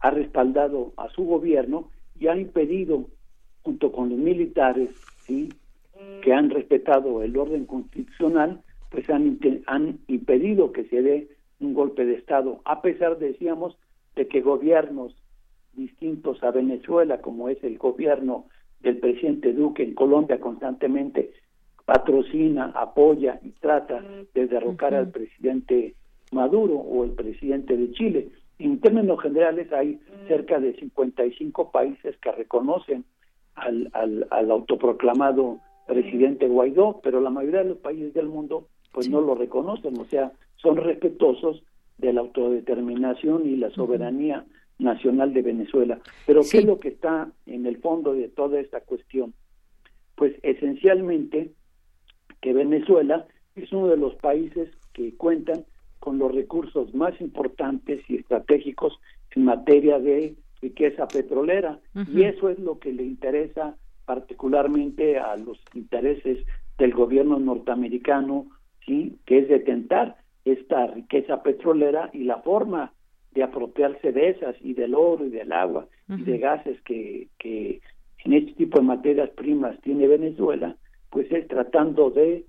ha 0.00 0.10
respaldado 0.10 0.92
a 0.96 1.08
su 1.10 1.24
gobierno 1.24 1.90
y 2.18 2.28
ha 2.28 2.36
impedido, 2.36 3.08
junto 3.62 3.92
con 3.92 4.10
los 4.10 4.18
militares, 4.18 4.90
¿sí? 5.26 5.48
que 6.22 6.32
han 6.32 6.50
respetado 6.50 7.22
el 7.22 7.36
orden 7.36 7.64
constitucional, 7.66 8.60
pues 8.90 9.08
han, 9.10 9.38
han 9.66 9.98
impedido 10.06 10.72
que 10.72 10.84
se 10.84 11.02
dé 11.02 11.28
un 11.60 11.74
golpe 11.74 12.04
de 12.04 12.14
Estado, 12.14 12.60
a 12.64 12.82
pesar, 12.82 13.18
decíamos, 13.18 13.76
de 14.16 14.28
que 14.28 14.40
gobiernos 14.40 15.14
distintos 15.72 16.42
a 16.42 16.50
Venezuela, 16.50 17.20
como 17.20 17.48
es 17.48 17.62
el 17.64 17.78
gobierno 17.78 18.46
del 18.80 18.98
presidente 18.98 19.52
Duque 19.52 19.82
en 19.82 19.94
Colombia, 19.94 20.40
constantemente 20.40 21.32
patrocina, 21.84 22.72
apoya 22.74 23.40
y 23.42 23.50
trata 23.50 24.02
de 24.34 24.46
derrocar 24.46 24.94
al 24.94 25.10
presidente 25.10 25.94
Maduro 26.32 26.74
o 26.76 27.04
el 27.04 27.12
presidente 27.12 27.76
de 27.76 27.92
Chile. 27.92 28.28
En 28.58 28.80
términos 28.80 29.20
generales 29.20 29.72
hay 29.72 30.00
cerca 30.28 30.60
de 30.60 30.74
55 30.74 31.72
países 31.72 32.16
que 32.18 32.32
reconocen 32.32 33.04
al, 33.54 33.90
al, 33.92 34.50
autoproclamado 34.50 35.60
presidente 35.86 36.48
Guaidó, 36.48 37.00
pero 37.02 37.20
la 37.20 37.30
mayoría 37.30 37.62
de 37.62 37.70
los 37.70 37.78
países 37.78 38.14
del 38.14 38.28
mundo 38.28 38.68
pues 38.92 39.08
no 39.08 39.20
lo 39.20 39.34
reconocen, 39.34 39.98
o 39.98 40.04
sea, 40.04 40.32
son 40.56 40.76
respetuosos 40.76 41.64
de 41.98 42.12
la 42.12 42.20
autodeterminación 42.20 43.46
y 43.46 43.56
la 43.56 43.70
soberanía 43.70 44.46
nacional 44.78 45.32
de 45.34 45.42
Venezuela. 45.42 45.98
Pero 46.26 46.42
¿qué 46.48 46.58
es 46.58 46.64
lo 46.64 46.78
que 46.78 46.88
está 46.88 47.30
en 47.46 47.66
el 47.66 47.78
fondo 47.78 48.14
de 48.14 48.28
toda 48.28 48.60
esta 48.60 48.80
cuestión? 48.80 49.34
Pues 50.14 50.34
esencialmente 50.42 51.52
que 52.40 52.52
Venezuela 52.52 53.26
es 53.56 53.72
uno 53.72 53.88
de 53.88 53.96
los 53.96 54.14
países 54.16 54.70
que 54.92 55.16
cuentan 55.16 55.64
con 56.04 56.18
los 56.18 56.34
recursos 56.34 56.94
más 56.94 57.18
importantes 57.18 58.02
y 58.10 58.16
estratégicos 58.16 59.00
en 59.34 59.46
materia 59.46 59.98
de 59.98 60.34
riqueza 60.60 61.08
petrolera. 61.08 61.78
Y 62.12 62.24
eso 62.24 62.50
es 62.50 62.58
lo 62.58 62.78
que 62.78 62.92
le 62.92 63.04
interesa 63.04 63.74
particularmente 64.04 65.18
a 65.18 65.34
los 65.36 65.58
intereses 65.72 66.44
del 66.76 66.92
gobierno 66.92 67.38
norteamericano, 67.38 68.48
sí, 68.84 69.16
que 69.24 69.38
es 69.38 69.48
detentar 69.48 70.16
esta 70.44 70.88
riqueza 70.88 71.42
petrolera 71.42 72.10
y 72.12 72.24
la 72.24 72.42
forma 72.42 72.92
de 73.32 73.42
apropiarse 73.42 74.12
de 74.12 74.28
esas 74.28 74.56
y 74.60 74.74
del 74.74 74.94
oro 74.94 75.24
y 75.24 75.30
del 75.30 75.52
agua 75.52 75.86
y 76.06 76.22
de 76.22 76.36
gases 76.36 76.78
que, 76.82 77.28
que 77.38 77.80
en 78.26 78.34
este 78.34 78.52
tipo 78.52 78.78
de 78.78 78.84
materias 78.84 79.30
primas 79.30 79.80
tiene 79.80 80.06
Venezuela, 80.06 80.76
pues 81.08 81.32
es 81.32 81.48
tratando 81.48 82.10
de 82.10 82.44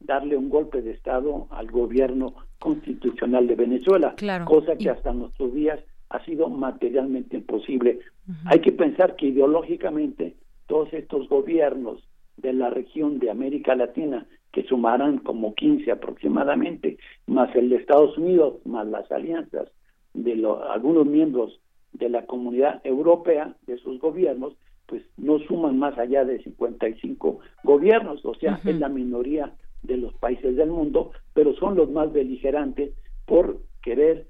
darle 0.00 0.36
un 0.36 0.48
golpe 0.48 0.82
de 0.82 0.92
Estado 0.92 1.46
al 1.50 1.70
gobierno 1.70 2.34
constitucional 2.58 3.46
de 3.46 3.54
Venezuela, 3.54 4.14
cosa 4.44 4.76
que 4.76 4.90
hasta 4.90 5.12
nuestros 5.12 5.54
días 5.54 5.80
ha 6.10 6.24
sido 6.24 6.48
materialmente 6.48 7.36
imposible. 7.36 8.00
Hay 8.46 8.60
que 8.60 8.72
pensar 8.72 9.16
que 9.16 9.26
ideológicamente 9.26 10.36
todos 10.66 10.92
estos 10.92 11.28
gobiernos 11.28 12.02
de 12.36 12.52
la 12.52 12.70
región 12.70 13.18
de 13.18 13.30
América 13.30 13.74
Latina, 13.74 14.26
que 14.52 14.62
sumarán 14.64 15.18
como 15.18 15.54
15 15.54 15.90
aproximadamente, 15.90 16.98
más 17.26 17.54
el 17.54 17.68
de 17.68 17.76
Estados 17.76 18.16
Unidos, 18.16 18.54
más 18.64 18.86
las 18.86 19.10
alianzas 19.10 19.68
de 20.14 20.42
algunos 20.70 21.06
miembros 21.06 21.60
de 21.92 22.08
la 22.08 22.26
comunidad 22.26 22.80
europea, 22.84 23.54
de 23.66 23.76
sus 23.78 24.00
gobiernos, 24.00 24.54
pues 24.86 25.02
no 25.16 25.38
suman 25.40 25.78
más 25.78 25.98
allá 25.98 26.24
de 26.24 26.42
55 26.42 27.40
gobiernos, 27.62 28.24
o 28.24 28.34
sea, 28.34 28.58
es 28.64 28.78
la 28.78 28.88
minoría 28.88 29.52
de 29.82 29.96
los 29.96 30.14
países 30.14 30.56
del 30.56 30.70
mundo, 30.70 31.12
pero 31.34 31.54
son 31.54 31.76
los 31.76 31.90
más 31.90 32.12
beligerantes 32.12 32.92
por 33.26 33.60
querer 33.82 34.26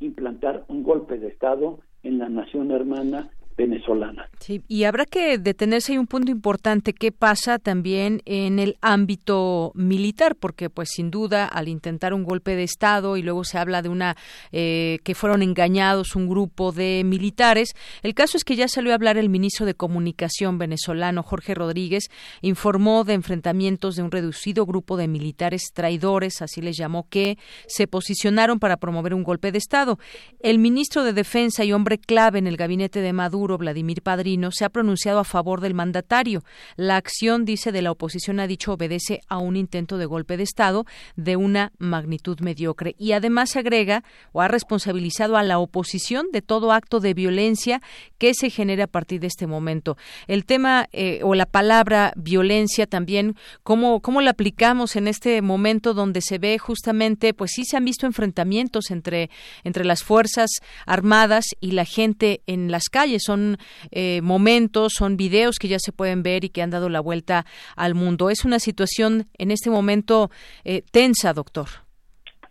implantar 0.00 0.64
un 0.68 0.82
golpe 0.82 1.18
de 1.18 1.28
Estado 1.28 1.80
en 2.02 2.18
la 2.18 2.28
nación 2.28 2.70
hermana 2.70 3.30
venezolana. 3.56 4.28
Sí, 4.40 4.62
y 4.68 4.84
habrá 4.84 5.04
que 5.04 5.38
detenerse 5.38 5.92
hay 5.92 5.98
un 5.98 6.06
punto 6.06 6.30
importante 6.30 6.92
qué 6.92 7.12
pasa 7.12 7.58
también 7.58 8.22
en 8.24 8.58
el 8.58 8.76
ámbito 8.80 9.72
militar, 9.74 10.36
porque 10.36 10.70
pues 10.70 10.90
sin 10.90 11.10
duda 11.10 11.46
al 11.46 11.68
intentar 11.68 12.14
un 12.14 12.24
golpe 12.24 12.56
de 12.56 12.64
estado 12.64 13.16
y 13.16 13.22
luego 13.22 13.44
se 13.44 13.58
habla 13.58 13.82
de 13.82 13.88
una 13.88 14.16
eh, 14.50 14.98
que 15.04 15.14
fueron 15.14 15.42
engañados 15.42 16.16
un 16.16 16.28
grupo 16.28 16.72
de 16.72 17.02
militares. 17.04 17.74
El 18.02 18.14
caso 18.14 18.36
es 18.36 18.44
que 18.44 18.56
ya 18.56 18.68
salió 18.68 18.92
a 18.92 18.94
hablar 18.94 19.16
el 19.16 19.28
ministro 19.28 19.66
de 19.66 19.74
Comunicación 19.74 20.58
venezolano 20.58 21.22
Jorge 21.22 21.54
Rodríguez, 21.54 22.04
informó 22.40 23.04
de 23.04 23.14
enfrentamientos 23.14 23.96
de 23.96 24.02
un 24.02 24.10
reducido 24.10 24.66
grupo 24.66 24.96
de 24.96 25.08
militares 25.08 25.70
traidores, 25.72 26.42
así 26.42 26.60
les 26.60 26.76
llamó, 26.76 27.06
que 27.08 27.38
se 27.66 27.86
posicionaron 27.86 28.58
para 28.58 28.76
promover 28.76 29.14
un 29.14 29.22
golpe 29.22 29.52
de 29.52 29.58
estado. 29.58 29.98
El 30.40 30.58
ministro 30.58 31.04
de 31.04 31.12
Defensa 31.12 31.64
y 31.64 31.72
hombre 31.72 31.98
clave 31.98 32.38
en 32.38 32.46
el 32.46 32.56
gabinete 32.56 33.00
de 33.00 33.12
Maduro, 33.12 33.41
Vladimir 33.58 34.02
Padrino, 34.02 34.50
se 34.52 34.64
ha 34.64 34.70
pronunciado 34.70 35.18
a 35.18 35.24
favor 35.24 35.60
del 35.60 35.74
mandatario. 35.74 36.44
La 36.76 36.96
acción, 36.96 37.44
dice, 37.44 37.72
de 37.72 37.82
la 37.82 37.90
oposición 37.90 38.40
ha 38.40 38.46
dicho 38.46 38.72
obedece 38.72 39.20
a 39.28 39.38
un 39.38 39.56
intento 39.56 39.98
de 39.98 40.06
golpe 40.06 40.36
de 40.36 40.42
Estado 40.44 40.84
de 41.16 41.36
una 41.36 41.72
magnitud 41.78 42.40
mediocre. 42.40 42.94
Y 42.98 43.12
además 43.12 43.50
se 43.50 43.58
agrega 43.58 44.04
o 44.32 44.40
ha 44.40 44.48
responsabilizado 44.48 45.36
a 45.36 45.42
la 45.42 45.58
oposición 45.58 46.26
de 46.32 46.42
todo 46.42 46.72
acto 46.72 47.00
de 47.00 47.14
violencia 47.14 47.82
que 48.18 48.34
se 48.34 48.50
genere 48.50 48.82
a 48.82 48.86
partir 48.86 49.20
de 49.20 49.26
este 49.26 49.46
momento. 49.46 49.96
El 50.26 50.44
tema 50.44 50.88
eh, 50.92 51.20
o 51.22 51.34
la 51.34 51.46
palabra 51.46 52.12
violencia 52.16 52.86
también, 52.86 53.36
¿cómo, 53.62 54.00
¿cómo 54.00 54.20
la 54.20 54.30
aplicamos 54.30 54.96
en 54.96 55.08
este 55.08 55.42
momento 55.42 55.94
donde 55.94 56.20
se 56.20 56.38
ve 56.38 56.58
justamente, 56.58 57.34
pues 57.34 57.52
sí 57.54 57.64
se 57.64 57.76
han 57.76 57.84
visto 57.84 58.06
enfrentamientos 58.06 58.90
entre, 58.90 59.30
entre 59.64 59.84
las 59.84 60.02
Fuerzas 60.02 60.50
Armadas 60.86 61.44
y 61.60 61.72
la 61.72 61.84
gente 61.84 62.42
en 62.46 62.70
las 62.70 62.84
calles? 62.90 63.22
Son 63.32 63.56
eh, 63.90 64.20
momentos, 64.22 64.92
son 64.92 65.16
videos 65.16 65.56
que 65.58 65.68
ya 65.68 65.78
se 65.78 65.90
pueden 65.90 66.22
ver 66.22 66.44
y 66.44 66.50
que 66.50 66.60
han 66.60 66.68
dado 66.68 66.90
la 66.90 67.00
vuelta 67.00 67.46
al 67.76 67.94
mundo. 67.94 68.28
Es 68.28 68.44
una 68.44 68.58
situación 68.58 69.24
en 69.38 69.50
este 69.50 69.70
momento 69.70 70.30
eh, 70.64 70.82
tensa, 70.92 71.32
doctor. 71.32 71.68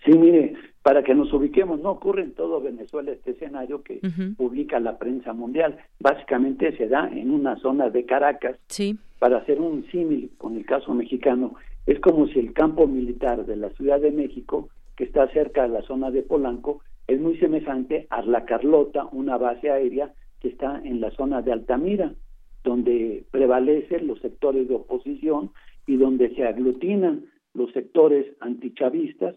Sí, 0.04 0.12
mire, 0.18 0.56
para 0.82 1.04
que 1.04 1.14
nos 1.14 1.32
ubiquemos, 1.32 1.80
no 1.80 1.92
ocurre 1.92 2.24
en 2.24 2.34
todo 2.34 2.62
Venezuela 2.62 3.12
este 3.12 3.32
escenario 3.32 3.84
que 3.84 4.00
publica 4.36 4.80
la 4.80 4.98
prensa 4.98 5.34
mundial. 5.34 5.78
Básicamente 6.00 6.76
se 6.78 6.88
da 6.88 7.08
en 7.14 7.30
una 7.30 7.58
zona 7.58 7.92
de 7.92 8.04
Caracas. 8.06 8.58
Sí. 8.68 8.98
Para 9.20 9.38
hacer 9.38 9.62
un 9.62 9.86
símil 9.92 10.32
con 10.40 10.58
el 10.58 10.66
caso 10.66 10.96
mexicano, 10.96 11.54
es 11.86 12.00
como 12.00 12.26
si 12.26 12.40
el 12.40 12.54
campo 12.54 12.88
militar 12.88 13.46
de 13.46 13.56
la 13.56 13.70
Ciudad 13.70 14.00
de 14.00 14.10
México, 14.10 14.70
que 14.98 15.04
está 15.04 15.28
cerca 15.28 15.62
de 15.62 15.70
la 15.70 15.84
zona 15.84 16.10
de 16.10 16.24
Polanco, 16.24 16.82
es 17.06 17.20
muy 17.20 17.38
semejante 17.38 18.08
a 18.10 18.24
La 18.24 18.46
Carlota, 18.46 19.06
una 19.12 19.38
base 19.38 19.70
aérea 19.70 20.12
que 20.42 20.50
está 20.50 20.82
en 20.84 21.00
la 21.00 21.12
zona 21.12 21.42
de 21.42 21.54
Altamira, 21.54 22.14
donde 22.64 23.24
prevalecen 23.32 24.08
los 24.08 24.20
sectores 24.20 24.68
de 24.68 24.76
oposición 24.76 25.52
y 25.88 25.98
donde 25.98 26.34
se 26.36 26.44
aglutinan 26.44 27.26
los 27.54 27.72
sectores 27.72 28.26
antichavistas 28.40 29.36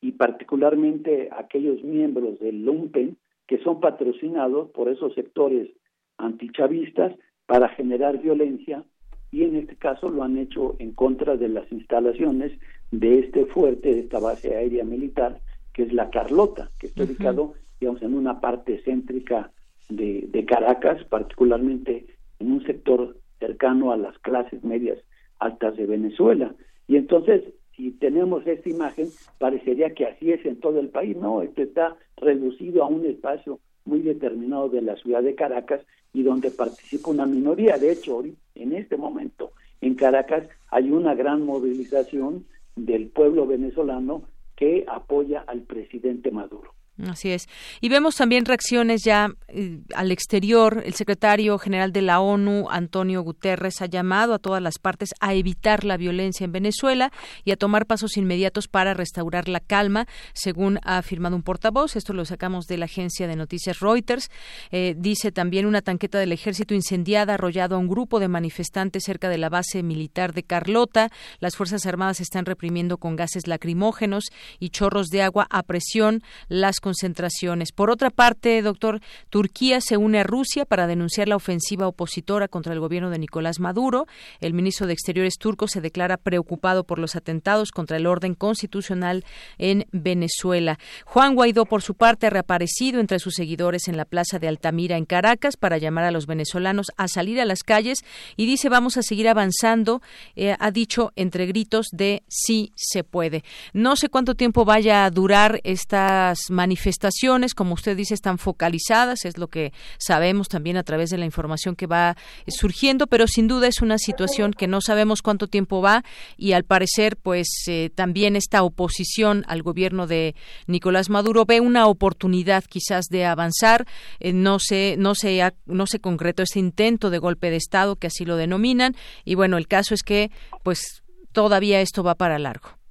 y 0.00 0.12
particularmente 0.12 1.28
aquellos 1.32 1.82
miembros 1.82 2.38
del 2.40 2.64
Lumpen 2.64 3.16
que 3.46 3.58
son 3.58 3.80
patrocinados 3.80 4.70
por 4.70 4.88
esos 4.88 5.14
sectores 5.14 5.70
antichavistas 6.18 7.14
para 7.46 7.68
generar 7.70 8.20
violencia 8.20 8.84
y 9.30 9.44
en 9.44 9.56
este 9.56 9.76
caso 9.76 10.08
lo 10.10 10.22
han 10.22 10.36
hecho 10.36 10.76
en 10.78 10.92
contra 10.92 11.36
de 11.36 11.48
las 11.48 11.70
instalaciones 11.72 12.52
de 12.90 13.20
este 13.20 13.46
fuerte, 13.46 13.94
de 13.94 14.00
esta 14.00 14.20
base 14.20 14.54
aérea 14.54 14.84
militar, 14.84 15.40
que 15.72 15.84
es 15.84 15.92
la 15.92 16.10
Carlota, 16.10 16.70
que 16.78 16.88
está 16.88 17.04
ubicado, 17.04 17.54
digamos, 17.80 18.02
en 18.02 18.14
una 18.14 18.40
parte 18.40 18.82
céntrica 18.84 19.50
de, 19.96 20.44
Caracas, 20.46 21.04
particularmente 21.04 22.06
en 22.38 22.52
un 22.52 22.64
sector 22.64 23.16
cercano 23.38 23.92
a 23.92 23.96
las 23.96 24.18
clases 24.18 24.62
medias 24.64 24.98
altas 25.38 25.76
de 25.76 25.86
Venezuela. 25.86 26.54
Y 26.86 26.96
entonces, 26.96 27.42
si 27.76 27.92
tenemos 27.92 28.46
esta 28.46 28.68
imagen, 28.68 29.08
parecería 29.38 29.94
que 29.94 30.06
así 30.06 30.32
es 30.32 30.44
en 30.44 30.60
todo 30.60 30.80
el 30.80 30.88
país. 30.88 31.16
No, 31.16 31.42
esto 31.42 31.62
está 31.62 31.96
reducido 32.16 32.84
a 32.84 32.88
un 32.88 33.06
espacio 33.06 33.60
muy 33.84 34.00
determinado 34.00 34.68
de 34.68 34.82
la 34.82 34.96
ciudad 34.96 35.22
de 35.22 35.34
Caracas 35.34 35.80
y 36.12 36.22
donde 36.22 36.50
participa 36.50 37.10
una 37.10 37.26
minoría. 37.26 37.78
De 37.78 37.92
hecho, 37.92 38.22
en 38.54 38.72
este 38.72 38.96
momento, 38.96 39.52
en 39.80 39.94
Caracas 39.94 40.48
hay 40.70 40.90
una 40.90 41.14
gran 41.14 41.44
movilización 41.44 42.44
del 42.76 43.08
pueblo 43.08 43.46
venezolano 43.46 44.22
que 44.56 44.84
apoya 44.86 45.44
al 45.46 45.62
presidente 45.62 46.30
Maduro. 46.30 46.72
Así 47.08 47.30
es. 47.30 47.48
Y 47.80 47.88
vemos 47.88 48.14
también 48.16 48.44
reacciones 48.44 49.02
ya 49.04 49.28
eh, 49.48 49.80
al 49.94 50.12
exterior. 50.12 50.82
El 50.84 50.94
secretario 50.94 51.58
general 51.58 51.92
de 51.92 52.02
la 52.02 52.20
ONU, 52.20 52.68
Antonio 52.70 53.22
Guterres, 53.22 53.82
ha 53.82 53.86
llamado 53.86 54.34
a 54.34 54.38
todas 54.38 54.62
las 54.62 54.78
partes 54.78 55.10
a 55.20 55.34
evitar 55.34 55.84
la 55.84 55.96
violencia 55.96 56.44
en 56.44 56.52
Venezuela 56.52 57.10
y 57.44 57.50
a 57.50 57.56
tomar 57.56 57.86
pasos 57.86 58.16
inmediatos 58.16 58.68
para 58.68 58.94
restaurar 58.94 59.48
la 59.48 59.60
calma, 59.60 60.06
según 60.32 60.78
ha 60.84 60.98
afirmado 60.98 61.34
un 61.34 61.42
portavoz. 61.42 61.96
Esto 61.96 62.12
lo 62.12 62.24
sacamos 62.24 62.66
de 62.66 62.78
la 62.78 62.84
agencia 62.84 63.26
de 63.26 63.36
noticias 63.36 63.80
Reuters. 63.80 64.30
Eh, 64.70 64.94
dice 64.96 65.32
también 65.32 65.66
una 65.66 65.82
tanqueta 65.82 66.18
del 66.18 66.32
ejército 66.32 66.74
incendiada 66.74 67.34
arrollado 67.34 67.74
a 67.74 67.78
un 67.78 67.88
grupo 67.88 68.20
de 68.20 68.28
manifestantes 68.28 69.04
cerca 69.04 69.28
de 69.28 69.38
la 69.38 69.48
base 69.48 69.82
militar 69.82 70.34
de 70.34 70.44
Carlota. 70.44 71.10
Las 71.40 71.56
Fuerzas 71.56 71.84
Armadas 71.86 72.20
están 72.20 72.46
reprimiendo 72.46 72.98
con 72.98 73.16
gases 73.16 73.46
lacrimógenos 73.46 74.26
y 74.60 74.70
chorros 74.70 75.08
de 75.08 75.22
agua 75.22 75.46
a 75.50 75.62
presión 75.64 76.22
las 76.48 76.80
concentraciones. 76.92 77.72
Por 77.72 77.90
otra 77.90 78.10
parte, 78.10 78.60
doctor, 78.60 79.00
Turquía 79.30 79.80
se 79.80 79.96
une 79.96 80.20
a 80.20 80.24
Rusia 80.24 80.66
para 80.66 80.86
denunciar 80.86 81.26
la 81.26 81.36
ofensiva 81.36 81.88
opositora 81.88 82.48
contra 82.48 82.74
el 82.74 82.80
gobierno 82.80 83.08
de 83.08 83.18
Nicolás 83.18 83.60
Maduro. 83.60 84.06
El 84.40 84.52
ministro 84.52 84.86
de 84.86 84.92
Exteriores 84.92 85.38
turco 85.38 85.68
se 85.68 85.80
declara 85.80 86.18
preocupado 86.18 86.84
por 86.84 86.98
los 86.98 87.16
atentados 87.16 87.70
contra 87.70 87.96
el 87.96 88.06
orden 88.06 88.34
constitucional 88.34 89.24
en 89.56 89.86
Venezuela. 89.90 90.78
Juan 91.06 91.34
Guaidó, 91.34 91.64
por 91.64 91.80
su 91.80 91.94
parte, 91.94 92.26
ha 92.26 92.30
reaparecido 92.30 93.00
entre 93.00 93.18
sus 93.18 93.34
seguidores 93.36 93.88
en 93.88 93.96
la 93.96 94.04
plaza 94.04 94.38
de 94.38 94.48
Altamira, 94.48 94.98
en 94.98 95.06
Caracas, 95.06 95.56
para 95.56 95.78
llamar 95.78 96.04
a 96.04 96.10
los 96.10 96.26
venezolanos 96.26 96.88
a 96.98 97.08
salir 97.08 97.40
a 97.40 97.46
las 97.46 97.62
calles 97.62 98.00
y 98.36 98.44
dice 98.44 98.68
vamos 98.68 98.98
a 98.98 99.02
seguir 99.02 99.28
avanzando, 99.28 100.02
eh, 100.36 100.56
ha 100.58 100.70
dicho 100.70 101.12
entre 101.16 101.46
gritos 101.46 101.86
de 101.90 102.22
sí 102.28 102.70
se 102.76 103.02
puede. 103.02 103.44
No 103.72 103.96
sé 103.96 104.10
cuánto 104.10 104.34
tiempo 104.34 104.66
vaya 104.66 105.06
a 105.06 105.10
durar 105.10 105.60
estas 105.64 106.50
manifestaciones 106.50 106.71
manifestaciones, 106.72 107.54
como 107.54 107.74
usted 107.74 107.94
dice, 107.94 108.14
están 108.14 108.38
focalizadas, 108.38 109.26
es 109.26 109.36
lo 109.36 109.48
que 109.48 109.74
sabemos 109.98 110.48
también 110.48 110.78
a 110.78 110.82
través 110.82 111.10
de 111.10 111.18
la 111.18 111.26
información 111.26 111.76
que 111.76 111.86
va 111.86 112.16
surgiendo, 112.48 113.06
pero 113.06 113.26
sin 113.26 113.46
duda 113.46 113.68
es 113.68 113.82
una 113.82 113.98
situación 113.98 114.54
que 114.54 114.66
no 114.66 114.80
sabemos 114.80 115.20
cuánto 115.20 115.48
tiempo 115.48 115.82
va 115.82 116.02
y 116.38 116.52
al 116.52 116.64
parecer, 116.64 117.18
pues 117.18 117.48
eh, 117.66 117.90
también 117.94 118.36
esta 118.36 118.62
oposición 118.62 119.44
al 119.48 119.62
gobierno 119.62 120.06
de 120.06 120.34
Nicolás 120.66 121.10
Maduro 121.10 121.44
ve 121.44 121.60
una 121.60 121.86
oportunidad 121.86 122.64
quizás 122.64 123.04
de 123.10 123.26
avanzar. 123.26 123.86
Eh, 124.18 124.32
no 124.32 124.58
se 124.58 124.96
no 124.98 125.14
se 125.14 125.52
no 125.66 125.86
se 125.86 126.00
concretó 126.00 126.42
ese 126.42 126.58
intento 126.58 127.10
de 127.10 127.18
golpe 127.18 127.50
de 127.50 127.56
estado 127.56 127.96
que 127.96 128.06
así 128.06 128.24
lo 128.24 128.36
denominan 128.36 128.96
y 129.26 129.34
bueno, 129.34 129.58
el 129.58 129.68
caso 129.68 129.92
es 129.92 130.02
que 130.02 130.30
pues 130.62 131.02
todavía 131.32 131.82
esto 131.82 132.02
va 132.02 132.14
para 132.14 132.38
largo. 132.38 132.81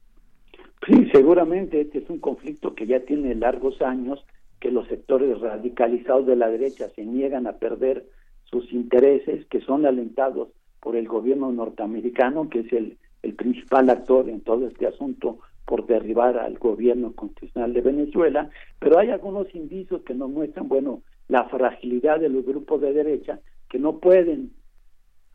Sí, 0.86 1.09
seguramente 1.11 1.82
este 1.82 1.99
es 1.99 2.09
un 2.09 2.19
conflicto 2.19 2.73
que 2.73 2.88
ya 2.88 3.01
tiene 3.01 3.36
largos 3.36 3.82
años, 3.82 4.23
que 4.59 4.71
los 4.71 4.88
sectores 4.88 5.39
radicalizados 5.39 6.25
de 6.25 6.36
la 6.36 6.49
derecha 6.49 6.89
se 6.89 7.05
niegan 7.05 7.47
a 7.47 7.57
perder 7.57 8.05
sus 8.45 8.71
intereses, 8.73 9.45
que 9.45 9.61
son 9.61 9.86
alentados 9.86 10.49
por 10.79 10.95
el 10.95 11.07
gobierno 11.07 11.51
norteamericano, 11.51 12.49
que 12.49 12.61
es 12.61 12.73
el, 12.73 12.97
el 13.21 13.36
principal 13.36 13.89
actor 13.89 14.27
en 14.27 14.41
todo 14.41 14.67
este 14.67 14.88
asunto 14.88 15.39
por 15.65 15.86
derribar 15.86 16.38
al 16.38 16.57
gobierno 16.57 17.13
constitucional 17.13 17.73
de 17.73 17.82
Venezuela, 17.82 18.49
pero 18.79 18.99
hay 18.99 19.09
algunos 19.09 19.53
indicios 19.55 20.01
que 20.01 20.15
nos 20.15 20.29
muestran, 20.29 20.67
bueno, 20.67 21.01
la 21.27 21.45
fragilidad 21.45 22.19
de 22.19 22.29
los 22.29 22.45
grupos 22.45 22.82
de 22.82 22.91
derecha 22.91 23.39
que 23.69 23.79
no 23.79 23.99
pueden 23.99 24.51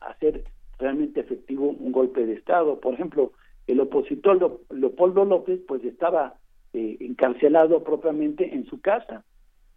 hacer 0.00 0.44
realmente 0.78 1.20
efectivo 1.20 1.70
un 1.70 1.90
golpe 1.90 2.26
de 2.26 2.34
Estado. 2.34 2.80
Por 2.80 2.94
ejemplo, 2.94 3.32
el 3.66 3.80
opositor 3.80 4.60
Leopoldo 4.70 5.24
López 5.24 5.60
pues 5.66 5.84
estaba 5.84 6.34
eh, 6.72 6.96
encarcelado 7.00 7.82
propiamente 7.82 8.54
en 8.54 8.66
su 8.66 8.80
casa. 8.80 9.24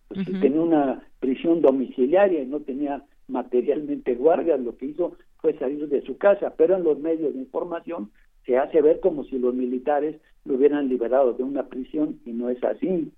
Pues, 0.07 0.25
tenía 0.25 0.61
una 0.61 1.03
prisión 1.19 1.61
domiciliaria 1.61 2.41
y 2.41 2.47
no 2.47 2.61
tenía 2.61 3.03
materialmente 3.27 4.15
guardias. 4.15 4.59
Lo 4.59 4.75
que 4.77 4.87
hizo 4.87 5.17
fue 5.37 5.57
salir 5.57 5.87
de 5.87 6.01
su 6.01 6.17
casa 6.17 6.53
pero 6.57 6.75
en 6.75 6.83
los 6.83 6.99
medios 6.99 7.33
de 7.33 7.39
información 7.39 8.11
se 8.45 8.57
hace 8.57 8.81
ver 8.81 8.99
como 8.99 9.23
si 9.25 9.37
los 9.37 9.53
militares 9.53 10.19
lo 10.45 10.55
hubieran 10.55 10.89
liberado 10.89 11.33
de 11.33 11.43
una 11.43 11.67
prisión 11.67 12.19
y 12.25 12.31
no 12.31 12.49
es 12.49 12.63
así. 12.63 13.11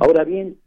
Ahora 0.00 0.24
bien 0.24 0.58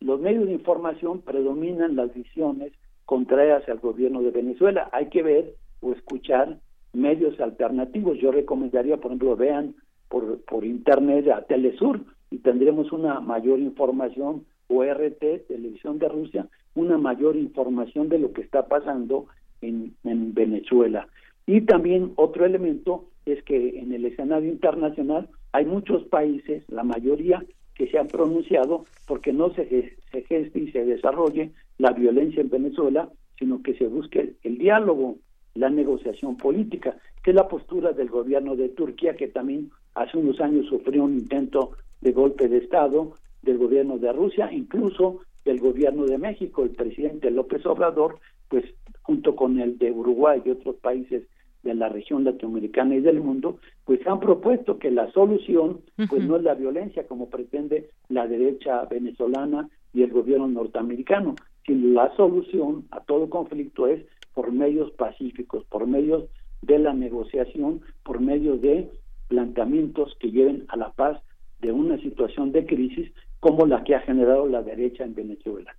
los 0.00 0.20
medios 0.20 0.46
de 0.46 0.52
información 0.52 1.22
predominan 1.22 1.96
las 1.96 2.12
visiones 2.14 2.72
contrarias 3.04 3.68
al 3.68 3.78
gobierno 3.78 4.22
de 4.22 4.30
Venezuela. 4.30 4.88
Hay 4.92 5.08
que 5.08 5.22
ver 5.22 5.54
o 5.80 5.92
escuchar 5.92 6.58
medios 6.96 7.38
alternativos. 7.40 8.18
Yo 8.18 8.32
recomendaría, 8.32 8.96
por 8.96 9.12
ejemplo, 9.12 9.36
vean 9.36 9.74
por, 10.08 10.40
por 10.44 10.64
internet 10.64 11.28
a 11.28 11.42
Telesur 11.42 12.00
y 12.30 12.38
tendremos 12.38 12.90
una 12.92 13.20
mayor 13.20 13.60
información 13.60 14.44
o 14.68 14.82
RT, 14.82 15.46
Televisión 15.46 15.98
de 15.98 16.08
Rusia, 16.08 16.48
una 16.74 16.98
mayor 16.98 17.36
información 17.36 18.08
de 18.08 18.18
lo 18.18 18.32
que 18.32 18.42
está 18.42 18.66
pasando 18.66 19.26
en, 19.60 19.94
en 20.04 20.34
Venezuela. 20.34 21.08
Y 21.46 21.60
también 21.60 22.12
otro 22.16 22.44
elemento 22.44 23.04
es 23.24 23.42
que 23.44 23.78
en 23.78 23.92
el 23.92 24.04
escenario 24.04 24.50
internacional 24.50 25.28
hay 25.52 25.64
muchos 25.64 26.04
países, 26.04 26.64
la 26.68 26.82
mayoría, 26.82 27.44
que 27.74 27.88
se 27.88 27.98
han 27.98 28.08
pronunciado 28.08 28.84
porque 29.06 29.32
no 29.32 29.50
se, 29.50 29.96
se 30.10 30.22
geste 30.22 30.58
y 30.58 30.72
se 30.72 30.84
desarrolle 30.84 31.52
la 31.78 31.92
violencia 31.92 32.40
en 32.40 32.50
Venezuela, 32.50 33.10
sino 33.38 33.62
que 33.62 33.74
se 33.74 33.86
busque 33.86 34.34
el 34.42 34.58
diálogo, 34.58 35.16
la 35.56 35.70
negociación 35.70 36.36
política, 36.36 36.96
que 37.22 37.30
es 37.30 37.36
la 37.36 37.48
postura 37.48 37.92
del 37.92 38.08
gobierno 38.08 38.56
de 38.56 38.68
Turquía, 38.70 39.14
que 39.14 39.28
también 39.28 39.70
hace 39.94 40.18
unos 40.18 40.40
años 40.40 40.66
sufrió 40.66 41.04
un 41.04 41.14
intento 41.14 41.72
de 42.00 42.12
golpe 42.12 42.48
de 42.48 42.58
Estado, 42.58 43.14
del 43.42 43.58
gobierno 43.58 43.98
de 43.98 44.12
Rusia, 44.12 44.52
incluso 44.52 45.20
del 45.44 45.60
gobierno 45.60 46.04
de 46.06 46.18
México, 46.18 46.64
el 46.64 46.70
presidente 46.70 47.30
López 47.30 47.64
Obrador, 47.66 48.18
pues 48.48 48.64
junto 49.02 49.36
con 49.36 49.60
el 49.60 49.78
de 49.78 49.92
Uruguay 49.92 50.42
y 50.44 50.50
otros 50.50 50.76
países 50.76 51.22
de 51.62 51.74
la 51.74 51.88
región 51.88 52.24
latinoamericana 52.24 52.96
y 52.96 53.00
del 53.00 53.20
mundo, 53.20 53.58
pues 53.84 54.04
han 54.06 54.20
propuesto 54.20 54.78
que 54.78 54.90
la 54.90 55.10
solución 55.12 55.80
pues 56.08 56.24
no 56.24 56.36
es 56.36 56.42
la 56.42 56.54
violencia 56.54 57.06
como 57.06 57.28
pretende 57.28 57.90
la 58.08 58.26
derecha 58.26 58.84
venezolana 58.84 59.68
y 59.92 60.02
el 60.02 60.10
gobierno 60.10 60.46
norteamericano, 60.48 61.34
sino 61.64 61.94
la 61.94 62.14
solución 62.16 62.84
a 62.90 63.00
todo 63.00 63.28
conflicto 63.28 63.86
es 63.86 64.04
por 64.36 64.52
medios 64.52 64.92
pacíficos, 64.92 65.64
por 65.64 65.86
medios 65.86 66.24
de 66.60 66.78
la 66.78 66.92
negociación, 66.92 67.80
por 68.04 68.20
medios 68.20 68.60
de 68.60 68.86
planteamientos 69.28 70.14
que 70.20 70.30
lleven 70.30 70.66
a 70.68 70.76
la 70.76 70.92
paz 70.92 71.22
de 71.60 71.72
una 71.72 71.96
situación 72.02 72.52
de 72.52 72.66
crisis 72.66 73.10
como 73.40 73.64
la 73.64 73.82
que 73.82 73.94
ha 73.94 74.00
generado 74.00 74.46
la 74.46 74.60
derecha 74.60 75.04
en 75.04 75.14
Venezuela. 75.14 75.74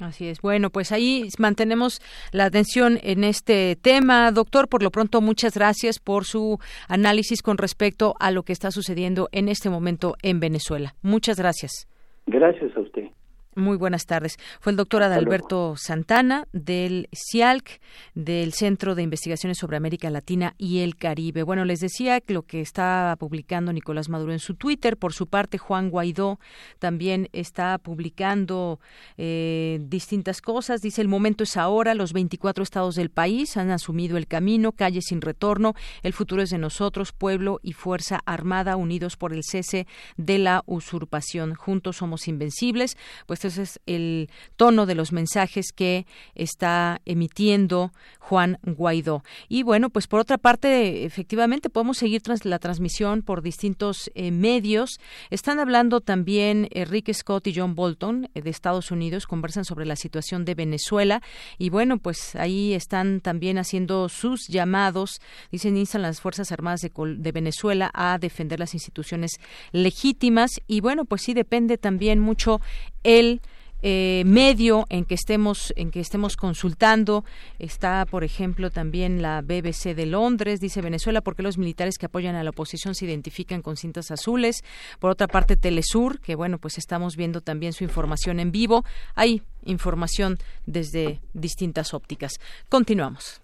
Así 0.00 0.28
es. 0.28 0.40
Bueno, 0.40 0.70
pues 0.70 0.92
ahí 0.92 1.28
mantenemos 1.38 2.00
la 2.32 2.46
atención 2.46 2.98
en 3.02 3.22
este 3.22 3.76
tema. 3.76 4.32
Doctor, 4.32 4.66
por 4.68 4.82
lo 4.82 4.90
pronto, 4.90 5.20
muchas 5.20 5.54
gracias 5.54 5.98
por 5.98 6.24
su 6.24 6.58
análisis 6.88 7.42
con 7.42 7.58
respecto 7.58 8.14
a 8.18 8.30
lo 8.30 8.44
que 8.44 8.54
está 8.54 8.70
sucediendo 8.70 9.28
en 9.30 9.50
este 9.50 9.68
momento 9.68 10.14
en 10.22 10.40
Venezuela. 10.40 10.94
Muchas 11.02 11.38
gracias. 11.38 11.86
Gracias 12.26 12.74
a 12.78 12.80
usted. 12.80 13.13
Muy 13.56 13.76
buenas 13.76 14.06
tardes. 14.06 14.36
Fue 14.60 14.72
el 14.72 14.76
doctor 14.76 15.04
Adalberto 15.04 15.76
Santana 15.76 16.48
del 16.52 17.08
CIALC, 17.12 17.80
del 18.14 18.52
Centro 18.52 18.96
de 18.96 19.04
Investigaciones 19.04 19.58
sobre 19.58 19.76
América 19.76 20.10
Latina 20.10 20.54
y 20.58 20.80
el 20.80 20.96
Caribe. 20.96 21.44
Bueno, 21.44 21.64
les 21.64 21.78
decía 21.78 22.20
lo 22.26 22.42
que 22.42 22.60
está 22.60 23.14
publicando 23.20 23.72
Nicolás 23.72 24.08
Maduro 24.08 24.32
en 24.32 24.40
su 24.40 24.54
Twitter. 24.54 24.96
Por 24.96 25.12
su 25.12 25.28
parte, 25.28 25.56
Juan 25.58 25.90
Guaidó 25.90 26.40
también 26.80 27.28
está 27.32 27.78
publicando 27.78 28.80
eh, 29.18 29.78
distintas 29.82 30.40
cosas. 30.40 30.80
Dice, 30.80 31.00
el 31.00 31.08
momento 31.08 31.44
es 31.44 31.56
ahora. 31.56 31.94
Los 31.94 32.12
24 32.12 32.64
estados 32.64 32.96
del 32.96 33.10
país 33.10 33.56
han 33.56 33.70
asumido 33.70 34.16
el 34.16 34.26
camino, 34.26 34.72
calle 34.72 35.00
sin 35.00 35.20
retorno. 35.20 35.74
El 36.02 36.12
futuro 36.12 36.42
es 36.42 36.50
de 36.50 36.58
nosotros, 36.58 37.12
pueblo 37.12 37.60
y 37.62 37.72
fuerza 37.72 38.20
armada, 38.26 38.74
unidos 38.74 39.16
por 39.16 39.32
el 39.32 39.44
cese 39.44 39.86
de 40.16 40.38
la 40.38 40.64
usurpación. 40.66 41.54
Juntos 41.54 41.98
somos 41.98 42.26
invencibles. 42.26 42.96
Pues 43.26 43.43
ese 43.48 43.62
es 43.62 43.80
el 43.86 44.28
tono 44.56 44.86
de 44.86 44.94
los 44.94 45.12
mensajes 45.12 45.72
que 45.74 46.06
está 46.34 47.00
emitiendo 47.04 47.92
Juan 48.18 48.58
Guaidó. 48.62 49.22
Y 49.48 49.62
bueno, 49.62 49.90
pues 49.90 50.06
por 50.06 50.20
otra 50.20 50.38
parte, 50.38 51.04
efectivamente, 51.04 51.70
podemos 51.70 51.98
seguir 51.98 52.22
la 52.44 52.58
transmisión 52.58 53.22
por 53.22 53.42
distintos 53.42 54.10
eh, 54.14 54.30
medios. 54.30 54.98
Están 55.30 55.58
hablando 55.58 56.00
también 56.00 56.68
Enrique 56.70 57.12
Scott 57.12 57.46
y 57.46 57.54
John 57.54 57.74
Bolton 57.74 58.30
eh, 58.34 58.40
de 58.40 58.50
Estados 58.50 58.90
Unidos, 58.90 59.26
conversan 59.26 59.64
sobre 59.64 59.84
la 59.84 59.96
situación 59.96 60.44
de 60.44 60.54
Venezuela. 60.54 61.22
Y 61.58 61.70
bueno, 61.70 61.98
pues 61.98 62.34
ahí 62.36 62.72
están 62.72 63.20
también 63.20 63.58
haciendo 63.58 64.08
sus 64.08 64.48
llamados, 64.48 65.20
dicen, 65.52 65.76
instan 65.76 66.02
las 66.02 66.20
Fuerzas 66.20 66.50
Armadas 66.50 66.80
de, 66.80 66.90
de 67.18 67.32
Venezuela 67.32 67.90
a 67.92 68.18
defender 68.18 68.58
las 68.58 68.74
instituciones 68.74 69.32
legítimas. 69.72 70.50
Y 70.66 70.80
bueno, 70.80 71.04
pues 71.04 71.22
sí 71.22 71.34
depende 71.34 71.76
también 71.76 72.20
mucho 72.20 72.60
el 73.04 73.40
eh, 73.86 74.22
medio 74.24 74.86
en 74.88 75.04
que 75.04 75.14
estemos 75.14 75.74
en 75.76 75.90
que 75.90 76.00
estemos 76.00 76.38
consultando. 76.38 77.22
Está 77.58 78.06
por 78.06 78.24
ejemplo 78.24 78.70
también 78.70 79.20
la 79.20 79.42
BBC 79.42 79.94
de 79.94 80.06
Londres 80.06 80.58
dice 80.58 80.80
Venezuela 80.80 81.20
porque 81.20 81.42
los 81.42 81.58
militares 81.58 81.98
que 81.98 82.06
apoyan 82.06 82.34
a 82.34 82.42
la 82.42 82.48
oposición 82.48 82.94
se 82.94 83.04
identifican 83.04 83.60
con 83.60 83.76
cintas 83.76 84.10
azules. 84.10 84.64
Por 85.00 85.10
otra 85.10 85.28
parte 85.28 85.58
Telesur 85.58 86.18
que 86.20 86.34
bueno 86.34 86.56
pues 86.56 86.78
estamos 86.78 87.14
viendo 87.14 87.42
también 87.42 87.74
su 87.74 87.84
información 87.84 88.40
en 88.40 88.52
vivo. 88.52 88.86
Hay 89.14 89.42
información 89.66 90.38
desde 90.64 91.20
distintas 91.34 91.92
ópticas. 91.92 92.40
Continuamos. 92.70 93.42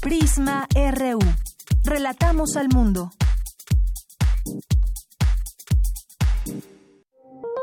Prisma 0.00 0.68
RU 0.72 1.18
relatamos 1.84 2.56
al 2.56 2.68
mundo 2.68 3.10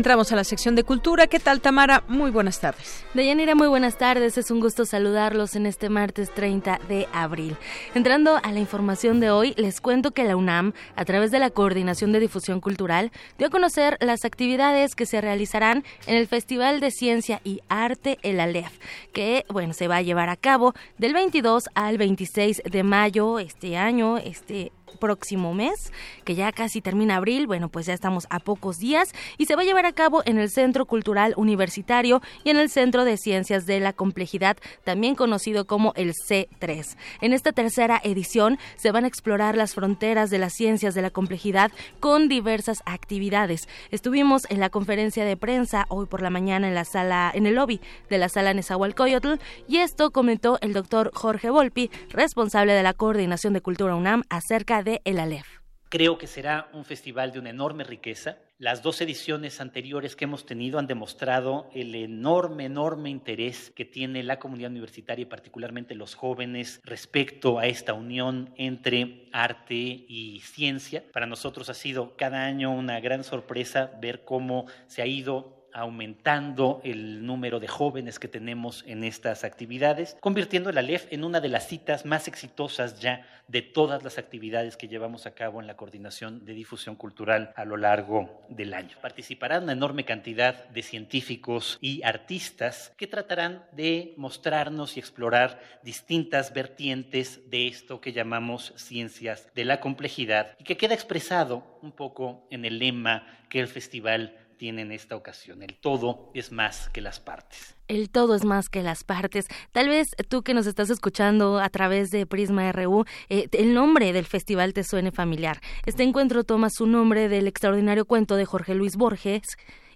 Entramos 0.00 0.32
a 0.32 0.36
la 0.36 0.44
sección 0.44 0.76
de 0.76 0.82
cultura. 0.82 1.26
¿Qué 1.26 1.38
tal, 1.38 1.60
Tamara? 1.60 2.04
Muy 2.08 2.30
buenas 2.30 2.58
tardes. 2.58 3.04
Deyanira, 3.12 3.54
muy 3.54 3.68
buenas 3.68 3.98
tardes. 3.98 4.38
Es 4.38 4.50
un 4.50 4.58
gusto 4.58 4.86
saludarlos 4.86 5.56
en 5.56 5.66
este 5.66 5.90
martes 5.90 6.32
30 6.32 6.80
de 6.88 7.06
abril. 7.12 7.54
Entrando 7.94 8.40
a 8.42 8.50
la 8.50 8.60
información 8.60 9.20
de 9.20 9.30
hoy, 9.30 9.52
les 9.58 9.82
cuento 9.82 10.12
que 10.12 10.24
la 10.24 10.36
UNAM, 10.36 10.72
a 10.96 11.04
través 11.04 11.30
de 11.30 11.38
la 11.38 11.50
Coordinación 11.50 12.12
de 12.12 12.20
Difusión 12.20 12.62
Cultural, 12.62 13.12
dio 13.36 13.48
a 13.48 13.50
conocer 13.50 13.98
las 14.00 14.24
actividades 14.24 14.94
que 14.94 15.04
se 15.04 15.20
realizarán 15.20 15.84
en 16.06 16.16
el 16.16 16.26
Festival 16.26 16.80
de 16.80 16.92
Ciencia 16.92 17.42
y 17.44 17.60
Arte 17.68 18.18
El 18.22 18.40
Aleph, 18.40 18.72
que, 19.12 19.44
bueno, 19.50 19.74
se 19.74 19.86
va 19.86 19.96
a 19.96 20.02
llevar 20.02 20.30
a 20.30 20.36
cabo 20.36 20.72
del 20.96 21.12
22 21.12 21.68
al 21.74 21.98
26 21.98 22.62
de 22.64 22.82
mayo 22.84 23.38
este 23.38 23.76
año, 23.76 24.16
este 24.16 24.72
próximo 24.98 25.54
mes, 25.54 25.92
que 26.24 26.34
ya 26.34 26.52
casi 26.52 26.80
termina 26.80 27.16
abril, 27.16 27.46
bueno, 27.46 27.68
pues 27.68 27.86
ya 27.86 27.94
estamos 27.94 28.26
a 28.30 28.40
pocos 28.40 28.78
días 28.78 29.12
y 29.38 29.46
se 29.46 29.56
va 29.56 29.62
a 29.62 29.64
llevar 29.64 29.86
a 29.86 29.92
cabo 29.92 30.22
en 30.24 30.38
el 30.38 30.50
Centro 30.50 30.86
Cultural 30.86 31.34
Universitario 31.36 32.22
y 32.44 32.50
en 32.50 32.56
el 32.56 32.70
Centro 32.70 33.04
de 33.04 33.16
Ciencias 33.16 33.66
de 33.66 33.80
la 33.80 33.92
Complejidad, 33.92 34.56
también 34.84 35.14
conocido 35.14 35.66
como 35.66 35.92
el 35.96 36.14
C3. 36.14 36.96
En 37.20 37.32
esta 37.32 37.52
tercera 37.52 38.00
edición 38.02 38.58
se 38.76 38.90
van 38.92 39.04
a 39.04 39.08
explorar 39.08 39.56
las 39.56 39.74
fronteras 39.74 40.30
de 40.30 40.38
las 40.38 40.54
ciencias 40.54 40.94
de 40.94 41.02
la 41.02 41.10
complejidad 41.10 41.70
con 42.00 42.28
diversas 42.28 42.82
actividades. 42.86 43.68
Estuvimos 43.90 44.46
en 44.50 44.60
la 44.60 44.70
conferencia 44.70 45.24
de 45.24 45.36
prensa 45.36 45.86
hoy 45.88 46.06
por 46.06 46.22
la 46.22 46.30
mañana 46.30 46.68
en 46.68 46.74
la 46.74 46.84
sala, 46.84 47.30
en 47.34 47.46
el 47.46 47.54
lobby 47.54 47.80
de 48.08 48.18
la 48.18 48.28
sala 48.28 48.54
Nezahualcóyotl 48.54 49.34
y 49.68 49.78
esto 49.78 50.10
comentó 50.10 50.58
el 50.60 50.72
doctor 50.72 51.10
Jorge 51.14 51.50
Volpi, 51.50 51.90
responsable 52.10 52.72
de 52.72 52.82
la 52.82 52.94
Coordinación 52.94 53.52
de 53.52 53.60
Cultura 53.60 53.94
UNAM 53.94 54.24
acerca 54.28 54.79
de 54.82 55.00
El 55.04 55.18
Aleph. 55.18 55.60
Creo 55.90 56.18
que 56.18 56.28
será 56.28 56.68
un 56.72 56.84
festival 56.84 57.32
de 57.32 57.40
una 57.40 57.50
enorme 57.50 57.82
riqueza. 57.82 58.38
Las 58.58 58.80
dos 58.80 59.00
ediciones 59.00 59.60
anteriores 59.60 60.14
que 60.14 60.24
hemos 60.24 60.46
tenido 60.46 60.78
han 60.78 60.86
demostrado 60.86 61.68
el 61.74 61.96
enorme, 61.96 62.66
enorme 62.66 63.10
interés 63.10 63.72
que 63.74 63.84
tiene 63.84 64.22
la 64.22 64.38
comunidad 64.38 64.70
universitaria 64.70 65.24
y 65.24 65.26
particularmente 65.26 65.96
los 65.96 66.14
jóvenes 66.14 66.80
respecto 66.84 67.58
a 67.58 67.66
esta 67.66 67.92
unión 67.92 68.54
entre 68.56 69.28
arte 69.32 69.74
y 69.74 70.42
ciencia. 70.44 71.02
Para 71.12 71.26
nosotros 71.26 71.68
ha 71.70 71.74
sido 71.74 72.16
cada 72.16 72.44
año 72.44 72.70
una 72.70 73.00
gran 73.00 73.24
sorpresa 73.24 73.90
ver 74.00 74.24
cómo 74.24 74.66
se 74.86 75.02
ha 75.02 75.06
ido 75.06 75.59
aumentando 75.72 76.80
el 76.84 77.24
número 77.26 77.60
de 77.60 77.68
jóvenes 77.68 78.18
que 78.18 78.28
tenemos 78.28 78.84
en 78.86 79.04
estas 79.04 79.44
actividades, 79.44 80.16
convirtiendo 80.20 80.72
la 80.72 80.82
LEF 80.82 81.12
en 81.12 81.24
una 81.24 81.40
de 81.40 81.48
las 81.48 81.68
citas 81.68 82.04
más 82.04 82.28
exitosas 82.28 83.00
ya 83.00 83.26
de 83.48 83.62
todas 83.62 84.04
las 84.04 84.16
actividades 84.16 84.76
que 84.76 84.86
llevamos 84.86 85.26
a 85.26 85.34
cabo 85.34 85.60
en 85.60 85.66
la 85.66 85.76
coordinación 85.76 86.44
de 86.44 86.54
difusión 86.54 86.94
cultural 86.94 87.52
a 87.56 87.64
lo 87.64 87.76
largo 87.76 88.44
del 88.48 88.74
año. 88.74 88.96
Participarán 89.02 89.64
una 89.64 89.72
enorme 89.72 90.04
cantidad 90.04 90.68
de 90.68 90.82
científicos 90.82 91.76
y 91.80 92.02
artistas 92.04 92.92
que 92.96 93.08
tratarán 93.08 93.64
de 93.72 94.14
mostrarnos 94.16 94.96
y 94.96 95.00
explorar 95.00 95.60
distintas 95.82 96.52
vertientes 96.54 97.50
de 97.50 97.66
esto 97.66 98.00
que 98.00 98.12
llamamos 98.12 98.72
ciencias 98.76 99.48
de 99.54 99.64
la 99.64 99.80
complejidad 99.80 100.54
y 100.58 100.64
que 100.64 100.76
queda 100.76 100.94
expresado 100.94 101.78
un 101.82 101.92
poco 101.92 102.46
en 102.50 102.64
el 102.64 102.78
lema 102.78 103.26
que 103.48 103.60
el 103.60 103.68
festival 103.68 104.36
tiene 104.60 104.82
en 104.82 104.92
esta 104.92 105.16
ocasión. 105.16 105.62
El 105.62 105.74
todo 105.74 106.30
es 106.34 106.52
más 106.52 106.90
que 106.90 107.00
las 107.00 107.18
partes. 107.18 107.76
El 107.88 108.10
todo 108.10 108.34
es 108.34 108.44
más 108.44 108.68
que 108.68 108.82
las 108.82 109.04
partes. 109.04 109.46
Tal 109.72 109.88
vez 109.88 110.08
tú 110.28 110.42
que 110.42 110.52
nos 110.52 110.66
estás 110.66 110.90
escuchando 110.90 111.58
a 111.60 111.70
través 111.70 112.10
de 112.10 112.26
Prisma 112.26 112.70
RU, 112.70 113.06
eh, 113.30 113.48
el 113.52 113.72
nombre 113.72 114.12
del 114.12 114.26
festival 114.26 114.74
te 114.74 114.84
suene 114.84 115.12
familiar. 115.12 115.62
Este 115.86 116.02
encuentro 116.02 116.44
toma 116.44 116.68
su 116.70 116.86
nombre 116.86 117.30
del 117.30 117.46
extraordinario 117.46 118.04
cuento 118.04 118.36
de 118.36 118.44
Jorge 118.44 118.74
Luis 118.74 118.96
Borges 118.96 119.46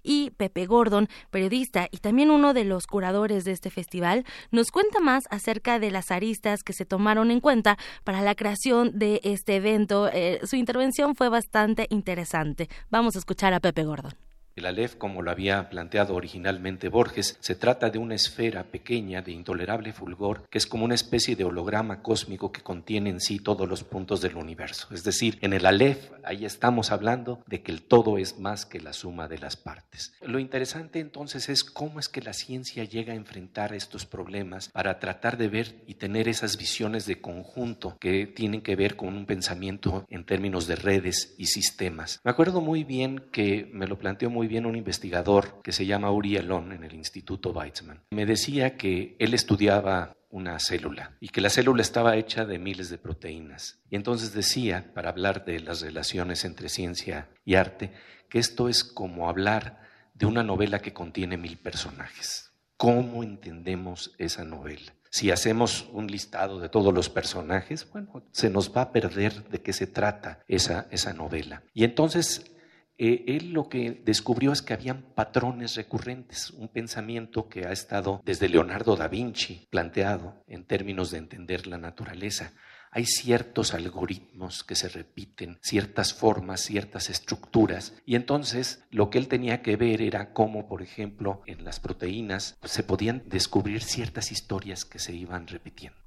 y 0.01 0.31
Pepe 0.31 0.65
Gordon, 0.65 1.09
periodista 1.29 1.87
y 1.91 1.97
también 1.97 2.31
uno 2.31 2.55
de 2.55 2.63
los 2.63 2.87
curadores 2.87 3.43
de 3.43 3.51
este 3.51 3.69
festival, 3.69 4.25
nos 4.49 4.71
cuenta 4.71 4.99
más 4.99 5.25
acerca 5.29 5.77
de 5.77 5.91
las 5.91 6.09
aristas 6.09 6.63
que 6.63 6.73
se 6.73 6.85
tomaron 6.85 7.29
en 7.29 7.39
cuenta 7.39 7.77
para 8.03 8.23
la 8.23 8.33
creación 8.33 8.97
de 8.97 9.21
este 9.23 9.57
evento. 9.57 10.09
Eh, 10.11 10.39
su 10.43 10.55
intervención 10.55 11.13
fue 11.13 11.29
bastante 11.29 11.85
interesante. 11.91 12.67
Vamos 12.89 13.15
a 13.15 13.19
escuchar 13.19 13.53
a 13.53 13.59
Pepe 13.59 13.83
Gordon. 13.83 14.15
El 14.55 14.67
Aleph, 14.67 14.95
como 14.95 15.21
lo 15.21 15.31
había 15.31 15.69
planteado 15.69 16.15
originalmente 16.15 16.87
Borges, 16.87 17.37
se 17.41 17.55
trata 17.55 17.89
de 17.89 17.99
una 17.99 18.15
esfera 18.15 18.63
pequeña 18.63 19.21
de 19.21 19.33
intolerable 19.33 19.91
fulgor 19.91 20.47
que 20.49 20.57
es 20.57 20.65
como 20.65 20.85
una 20.85 20.95
especie 20.95 21.35
de 21.35 21.43
holograma 21.43 22.01
cósmico 22.01 22.53
que 22.53 22.61
contiene 22.61 23.09
en 23.09 23.19
sí 23.19 23.39
todos 23.39 23.67
los 23.67 23.83
puntos 23.83 24.21
del 24.21 24.37
universo. 24.37 24.87
Es 24.93 25.03
decir, 25.03 25.37
en 25.41 25.51
el 25.51 25.65
Aleph, 25.65 26.09
ahí 26.23 26.45
estamos 26.45 26.93
hablando 26.93 27.43
de 27.47 27.63
que 27.63 27.73
el 27.73 27.81
todo 27.81 28.17
es 28.17 28.39
más 28.39 28.65
que 28.65 28.79
la 28.79 28.93
suma 28.93 29.27
de 29.27 29.39
las 29.39 29.57
partes. 29.57 30.13
Lo 30.21 30.39
interesante 30.39 31.01
entonces 31.01 31.49
es 31.49 31.65
cómo 31.65 31.99
es 31.99 32.07
que 32.07 32.21
la 32.21 32.31
ciencia 32.31 32.85
llega 32.85 33.11
a 33.11 33.17
enfrentar 33.17 33.73
estos 33.73 34.05
problemas 34.05 34.69
para 34.69 34.99
tratar 35.01 35.35
de 35.35 35.49
ver 35.49 35.83
y 35.85 35.95
tener 35.95 36.29
esas 36.29 36.57
visiones 36.57 37.05
de 37.05 37.19
conjunto 37.19 37.97
que 37.99 38.25
tienen 38.25 38.61
que 38.61 38.77
ver 38.77 38.95
con 38.95 39.09
un 39.09 39.25
pensamiento 39.25 40.05
en 40.09 40.23
términos 40.23 40.65
de 40.65 40.77
redes 40.77 41.35
y 41.37 41.47
sistemas. 41.47 42.21
Me 42.23 42.31
acuerdo 42.31 42.61
muy 42.61 42.85
bien 42.85 43.19
que 43.33 43.69
me 43.73 43.85
lo 43.85 43.99
planteó 43.99 44.29
muy 44.29 44.44
bien 44.47 44.65
un 44.65 44.75
investigador 44.75 45.61
que 45.63 45.71
se 45.71 45.85
llama 45.85 46.11
Uri 46.11 46.37
Elon 46.37 46.71
en 46.71 46.83
el 46.83 46.93
Instituto 46.93 47.51
Weizmann. 47.51 48.01
Me 48.11 48.25
decía 48.25 48.77
que 48.77 49.15
él 49.19 49.33
estudiaba 49.33 50.15
una 50.29 50.59
célula 50.59 51.15
y 51.21 51.29
que 51.29 51.39
la 51.39 51.49
célula 51.49 51.81
estaba 51.81 52.17
hecha 52.17 52.45
de 52.45 52.59
miles 52.59 52.89
de 52.89 52.97
proteínas. 52.97 53.79
Y 53.89 53.95
entonces 53.95 54.33
decía, 54.33 54.91
para 54.93 55.09
hablar 55.09 55.45
de 55.45 55.61
las 55.61 55.81
relaciones 55.81 56.43
entre 56.43 56.67
ciencia 56.67 57.29
y 57.45 57.55
arte, 57.55 57.93
que 58.29 58.39
esto 58.39 58.67
es 58.67 58.83
como 58.83 59.29
hablar 59.29 59.79
de 60.13 60.25
una 60.25 60.43
novela 60.43 60.79
que 60.79 60.93
contiene 60.93 61.37
mil 61.37 61.57
personajes. 61.57 62.51
¿Cómo 62.77 63.23
entendemos 63.23 64.13
esa 64.17 64.43
novela? 64.43 64.93
Si 65.09 65.31
hacemos 65.31 65.87
un 65.93 66.07
listado 66.07 66.59
de 66.59 66.67
todos 66.67 66.93
los 66.93 67.09
personajes, 67.09 67.89
bueno, 67.89 68.21
se 68.31 68.49
nos 68.49 68.75
va 68.75 68.81
a 68.81 68.91
perder 68.91 69.47
de 69.47 69.61
qué 69.61 69.71
se 69.71 69.87
trata 69.87 70.43
esa, 70.49 70.87
esa 70.91 71.13
novela. 71.13 71.63
Y 71.73 71.85
entonces 71.85 72.51
eh, 72.97 73.25
él 73.27 73.51
lo 73.51 73.67
que 73.67 74.01
descubrió 74.05 74.51
es 74.53 74.61
que 74.61 74.73
habían 74.73 75.01
patrones 75.01 75.75
recurrentes, 75.75 76.51
un 76.51 76.69
pensamiento 76.69 77.49
que 77.49 77.67
ha 77.67 77.71
estado 77.71 78.21
desde 78.23 78.47
Leonardo 78.47 78.95
da 78.95 79.07
Vinci 79.07 79.67
planteado 79.69 80.43
en 80.47 80.63
términos 80.63 81.11
de 81.11 81.17
entender 81.17 81.67
la 81.67 81.77
naturaleza. 81.77 82.53
Hay 82.91 83.05
ciertos 83.05 83.73
algoritmos 83.73 84.63
que 84.63 84.75
se 84.75 84.87
repiten, 84.87 85.57
ciertas 85.61 86.13
formas, 86.13 86.61
ciertas 86.61 87.09
estructuras, 87.09 87.93
y 88.05 88.15
entonces 88.15 88.85
lo 88.89 89.09
que 89.09 89.17
él 89.17 89.27
tenía 89.27 89.61
que 89.61 89.75
ver 89.75 90.01
era 90.01 90.31
cómo, 90.31 90.69
por 90.69 90.81
ejemplo, 90.81 91.41
en 91.45 91.65
las 91.65 91.81
proteínas 91.81 92.57
se 92.63 92.83
podían 92.83 93.23
descubrir 93.25 93.83
ciertas 93.83 94.31
historias 94.31 94.85
que 94.85 94.99
se 94.99 95.13
iban 95.13 95.47
repitiendo. 95.47 96.04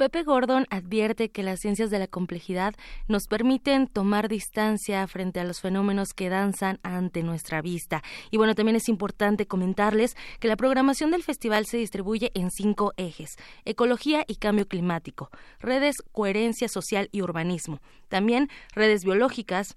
Pepe 0.00 0.22
Gordon 0.22 0.64
advierte 0.70 1.28
que 1.28 1.42
las 1.42 1.60
ciencias 1.60 1.90
de 1.90 1.98
la 1.98 2.06
complejidad 2.06 2.74
nos 3.06 3.26
permiten 3.26 3.86
tomar 3.86 4.30
distancia 4.30 5.06
frente 5.06 5.40
a 5.40 5.44
los 5.44 5.60
fenómenos 5.60 6.14
que 6.14 6.30
danzan 6.30 6.80
ante 6.82 7.22
nuestra 7.22 7.60
vista. 7.60 8.02
Y 8.30 8.38
bueno, 8.38 8.54
también 8.54 8.76
es 8.76 8.88
importante 8.88 9.46
comentarles 9.46 10.16
que 10.38 10.48
la 10.48 10.56
programación 10.56 11.10
del 11.10 11.22
festival 11.22 11.66
se 11.66 11.76
distribuye 11.76 12.30
en 12.32 12.50
cinco 12.50 12.94
ejes, 12.96 13.36
ecología 13.66 14.24
y 14.26 14.36
cambio 14.36 14.66
climático, 14.66 15.28
redes, 15.58 15.96
coherencia 16.12 16.68
social 16.68 17.10
y 17.12 17.20
urbanismo, 17.20 17.82
también 18.08 18.48
redes 18.74 19.04
biológicas, 19.04 19.76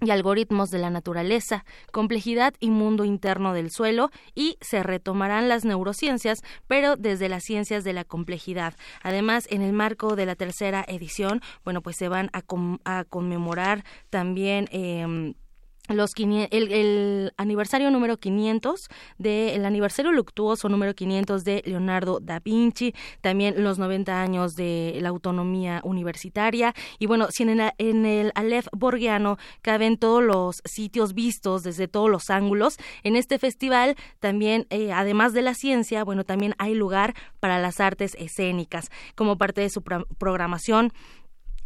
y 0.00 0.10
algoritmos 0.10 0.70
de 0.70 0.78
la 0.78 0.90
naturaleza, 0.90 1.64
complejidad 1.92 2.54
y 2.60 2.70
mundo 2.70 3.04
interno 3.04 3.52
del 3.52 3.70
suelo 3.70 4.10
y 4.34 4.56
se 4.60 4.82
retomarán 4.82 5.48
las 5.48 5.64
neurociencias, 5.64 6.42
pero 6.66 6.96
desde 6.96 7.28
las 7.28 7.44
ciencias 7.44 7.84
de 7.84 7.92
la 7.92 8.04
complejidad. 8.04 8.74
Además, 9.02 9.46
en 9.50 9.62
el 9.62 9.72
marco 9.72 10.14
de 10.14 10.26
la 10.26 10.36
tercera 10.36 10.84
edición, 10.86 11.40
bueno, 11.64 11.82
pues 11.82 11.96
se 11.96 12.08
van 12.08 12.30
a, 12.32 13.04
conmemorar 13.04 13.84
también 14.10 14.68
eh, 14.70 15.34
los 15.88 16.12
el, 16.16 17.32
aniversario 17.36 17.90
número 17.90 18.16
500 18.18 18.88
de 19.18 19.54
el 19.54 19.64
aniversario 19.64 20.12
luctuoso 20.12 20.68
número 20.68 20.94
500 20.94 21.44
de 21.44 21.62
Leonardo 21.64 22.20
da 22.20 22.40
Vinci, 22.40 22.94
también 23.20 23.62
los 23.62 23.78
90 23.78 24.20
años 24.20 24.54
de 24.56 24.98
la 25.00 25.08
autonomía 25.08 25.80
universitaria. 25.84 26.74
Y 26.98 27.06
bueno, 27.06 27.28
si 27.30 27.44
en 27.44 27.60
el, 27.60 27.72
en 27.78 28.06
el 28.06 28.32
Aleph 28.34 28.68
Borgiano 28.72 29.38
caben 29.62 29.96
todos 29.96 30.22
los 30.22 30.62
sitios 30.64 31.14
vistos 31.14 31.62
desde 31.62 31.88
todos 31.88 32.10
los 32.10 32.30
ángulos, 32.30 32.76
en 33.02 33.16
este 33.16 33.38
festival 33.38 33.96
también 34.20 34.66
eh, 34.70 34.92
además 34.92 35.32
de 35.32 35.42
la 35.42 35.54
ciencia, 35.54 36.04
bueno, 36.04 36.24
también 36.24 36.54
hay 36.58 36.74
lugar 36.74 37.14
para 37.40 37.58
las 37.58 37.80
artes 37.80 38.16
escénicas 38.18 38.90
como 39.14 39.38
parte 39.38 39.60
de 39.60 39.70
su 39.70 39.82
programación 39.82 40.92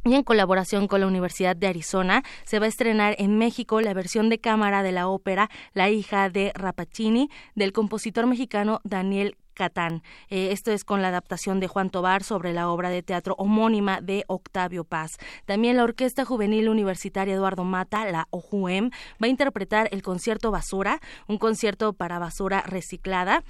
y 0.05 0.15
en 0.15 0.23
colaboración 0.23 0.89
con 0.89 1.01
la 1.01 1.07
Universidad 1.07 1.57
de 1.57 1.69
Arizona 1.69 2.23
se 2.45 2.59
va 2.59 2.67
a 2.67 2.69
estrenar 2.69 3.15
en 3.19 3.39
México 3.39 3.81
la 3.81 3.95
versión 3.95 4.29
de 4.29 4.39
cámara 4.39 4.83
de 4.83 4.93
la 4.93 5.09
ópera 5.09 5.51
La 5.75 5.91
hija 5.91 6.29
de 6.29 6.53
Rapacini 6.55 7.31
del 7.55 7.73
compositor 7.73 8.27
mexicano 8.27 8.81
Daniel 8.85 9.37
Catán. 9.55 10.03
Eh, 10.29 10.49
esto 10.51 10.73
es 10.73 10.85
con 10.85 11.03
la 11.03 11.09
adaptación 11.09 11.61
de 11.61 11.69
Juan 11.69 11.91
Tobar 11.91 12.23
sobre 12.23 12.53
la 12.53 12.71
obra 12.71 12.89
de 12.89 13.03
teatro 13.03 13.35
homónima 13.39 14.01
de 14.01 14.25
Octavio 14.27 14.85
Paz. 14.85 15.19
También 15.45 15.77
la 15.77 15.85
Orquesta 15.85 16.25
Juvenil 16.25 16.69
Universitaria 16.69 17.35
Eduardo 17.35 17.65
Mata, 17.65 18.11
la 18.11 18.29
OJUEM, 18.31 18.91
va 19.23 19.27
a 19.27 19.29
interpretar 19.29 19.89
el 19.93 20.03
concierto 20.03 20.51
Basura, 20.51 21.01
un 21.29 21.39
concierto 21.39 21.93
para 21.93 22.19
basura 22.19 22.63
reciclada 22.63 23.45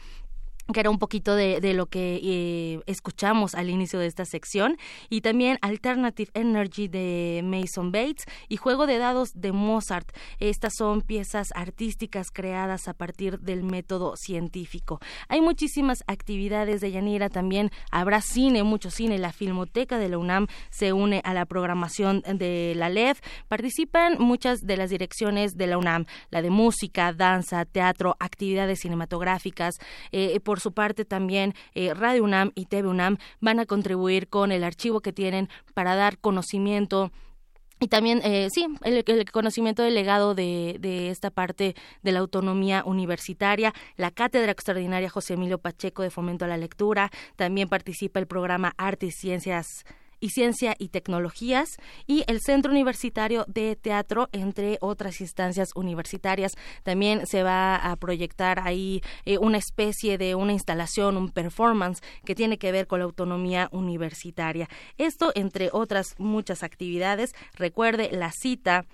que 0.72 0.80
era 0.80 0.90
un 0.90 0.98
poquito 0.98 1.34
de, 1.34 1.60
de 1.60 1.74
lo 1.74 1.86
que 1.86 2.20
eh, 2.22 2.80
escuchamos 2.86 3.54
al 3.54 3.70
inicio 3.70 3.98
de 3.98 4.06
esta 4.06 4.24
sección, 4.24 4.76
y 5.10 5.20
también 5.20 5.58
Alternative 5.60 6.30
Energy 6.34 6.88
de 6.88 7.42
Mason 7.44 7.92
Bates 7.92 8.24
y 8.48 8.56
Juego 8.56 8.86
de 8.86 8.98
Dados 8.98 9.30
de 9.34 9.52
Mozart. 9.52 10.10
Estas 10.38 10.74
son 10.76 11.02
piezas 11.02 11.48
artísticas 11.54 12.30
creadas 12.30 12.88
a 12.88 12.94
partir 12.94 13.40
del 13.40 13.64
método 13.64 14.14
científico. 14.16 15.00
Hay 15.28 15.40
muchísimas 15.40 16.04
actividades 16.06 16.80
de 16.80 16.92
Yanira 16.92 17.28
también, 17.28 17.70
habrá 17.90 18.20
cine, 18.20 18.62
mucho 18.62 18.90
cine, 18.90 19.18
la 19.18 19.32
Filmoteca 19.32 19.98
de 19.98 20.08
la 20.08 20.18
UNAM 20.18 20.46
se 20.70 20.92
une 20.92 21.20
a 21.24 21.34
la 21.34 21.46
programación 21.46 22.22
de 22.22 22.74
la 22.76 22.88
LEF, 22.88 23.20
participan 23.48 24.16
muchas 24.18 24.60
de 24.60 24.76
las 24.76 24.90
direcciones 24.90 25.56
de 25.56 25.66
la 25.66 25.78
UNAM, 25.78 26.06
la 26.30 26.42
de 26.42 26.50
música, 26.50 27.12
danza, 27.12 27.64
teatro, 27.64 28.16
actividades 28.20 28.80
cinematográficas, 28.80 29.78
eh, 30.12 30.32
su 30.60 30.72
parte 30.72 31.04
también 31.04 31.54
eh, 31.74 31.94
Radio 31.94 32.24
UNAM 32.24 32.52
y 32.54 32.66
TV 32.66 32.88
UNAM 32.88 33.18
van 33.40 33.60
a 33.60 33.66
contribuir 33.66 34.28
con 34.28 34.52
el 34.52 34.64
archivo 34.64 35.00
que 35.00 35.12
tienen 35.12 35.48
para 35.74 35.94
dar 35.94 36.18
conocimiento 36.18 37.10
y 37.82 37.88
también, 37.88 38.20
eh, 38.22 38.46
sí, 38.54 38.68
el, 38.84 39.04
conocimiento 39.32 39.82
del 39.82 39.96
legado 39.96 40.36
de, 40.36 40.76
de, 40.78 41.10
esta 41.10 41.30
parte 41.30 41.74
de 42.04 42.12
la 42.12 42.20
autonomía 42.20 42.84
universitaria, 42.86 43.74
la 43.96 44.12
Cátedra 44.12 44.52
Extraordinaria 44.52 45.10
José 45.10 45.34
Emilio 45.34 45.58
Pacheco 45.58 46.02
de 46.02 46.10
Fomento 46.10 46.44
a 46.44 46.48
la 46.48 46.56
Lectura, 46.56 47.10
también 47.34 47.68
participa 47.68 48.20
el 48.20 48.28
programa 48.28 48.72
Arte 48.76 49.06
y 49.06 49.10
Ciencias 49.10 49.84
y 50.22 50.30
Ciencia 50.30 50.74
y 50.78 50.88
Tecnologías 50.88 51.68
y 52.06 52.24
el 52.28 52.40
Centro 52.40 52.70
Universitario 52.70 53.44
de 53.48 53.76
Teatro, 53.76 54.28
entre 54.32 54.78
otras 54.80 55.20
instancias 55.20 55.70
universitarias. 55.74 56.52
También 56.84 57.26
se 57.26 57.42
va 57.42 57.74
a 57.76 57.96
proyectar 57.96 58.60
ahí 58.60 59.02
eh, 59.24 59.36
una 59.38 59.58
especie 59.58 60.16
de 60.16 60.36
una 60.36 60.52
instalación, 60.52 61.16
un 61.16 61.30
performance 61.30 62.00
que 62.24 62.36
tiene 62.36 62.56
que 62.56 62.70
ver 62.72 62.86
con 62.86 63.00
la 63.00 63.04
autonomía 63.04 63.68
universitaria. 63.72 64.68
Esto, 64.96 65.32
entre 65.34 65.70
otras 65.72 66.14
muchas 66.18 66.62
actividades, 66.62 67.34
recuerde 67.56 68.10
la 68.12 68.30
cita 68.30 68.86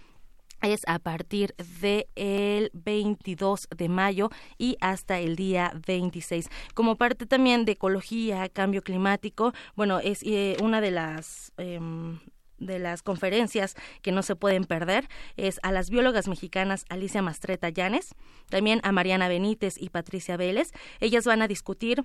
es 0.62 0.82
a 0.86 0.98
partir 0.98 1.54
del 1.80 2.06
el 2.16 2.70
22 2.74 3.68
de 3.76 3.88
mayo 3.88 4.30
y 4.58 4.76
hasta 4.80 5.18
el 5.18 5.36
día 5.36 5.72
26. 5.86 6.48
Como 6.74 6.96
parte 6.96 7.26
también 7.26 7.64
de 7.64 7.72
ecología, 7.72 8.48
cambio 8.48 8.82
climático, 8.82 9.52
bueno, 9.76 10.00
es 10.00 10.22
eh, 10.22 10.56
una 10.62 10.80
de 10.80 10.90
las... 10.90 11.52
Em, 11.56 12.18
de 12.58 12.80
las 12.80 13.02
conferencias 13.02 13.76
que 14.02 14.10
no 14.10 14.24
se 14.24 14.34
pueden 14.34 14.64
perder 14.64 15.08
es 15.36 15.60
a 15.62 15.70
las 15.70 15.90
biólogas 15.90 16.26
mexicanas 16.26 16.86
Alicia 16.88 17.22
Mastreta 17.22 17.68
Llanes, 17.68 18.16
también 18.48 18.80
a 18.82 18.90
Mariana 18.90 19.28
Benítez 19.28 19.80
y 19.80 19.90
Patricia 19.90 20.36
Vélez. 20.36 20.72
Ellas 20.98 21.24
van 21.24 21.40
a 21.40 21.46
discutir 21.46 22.04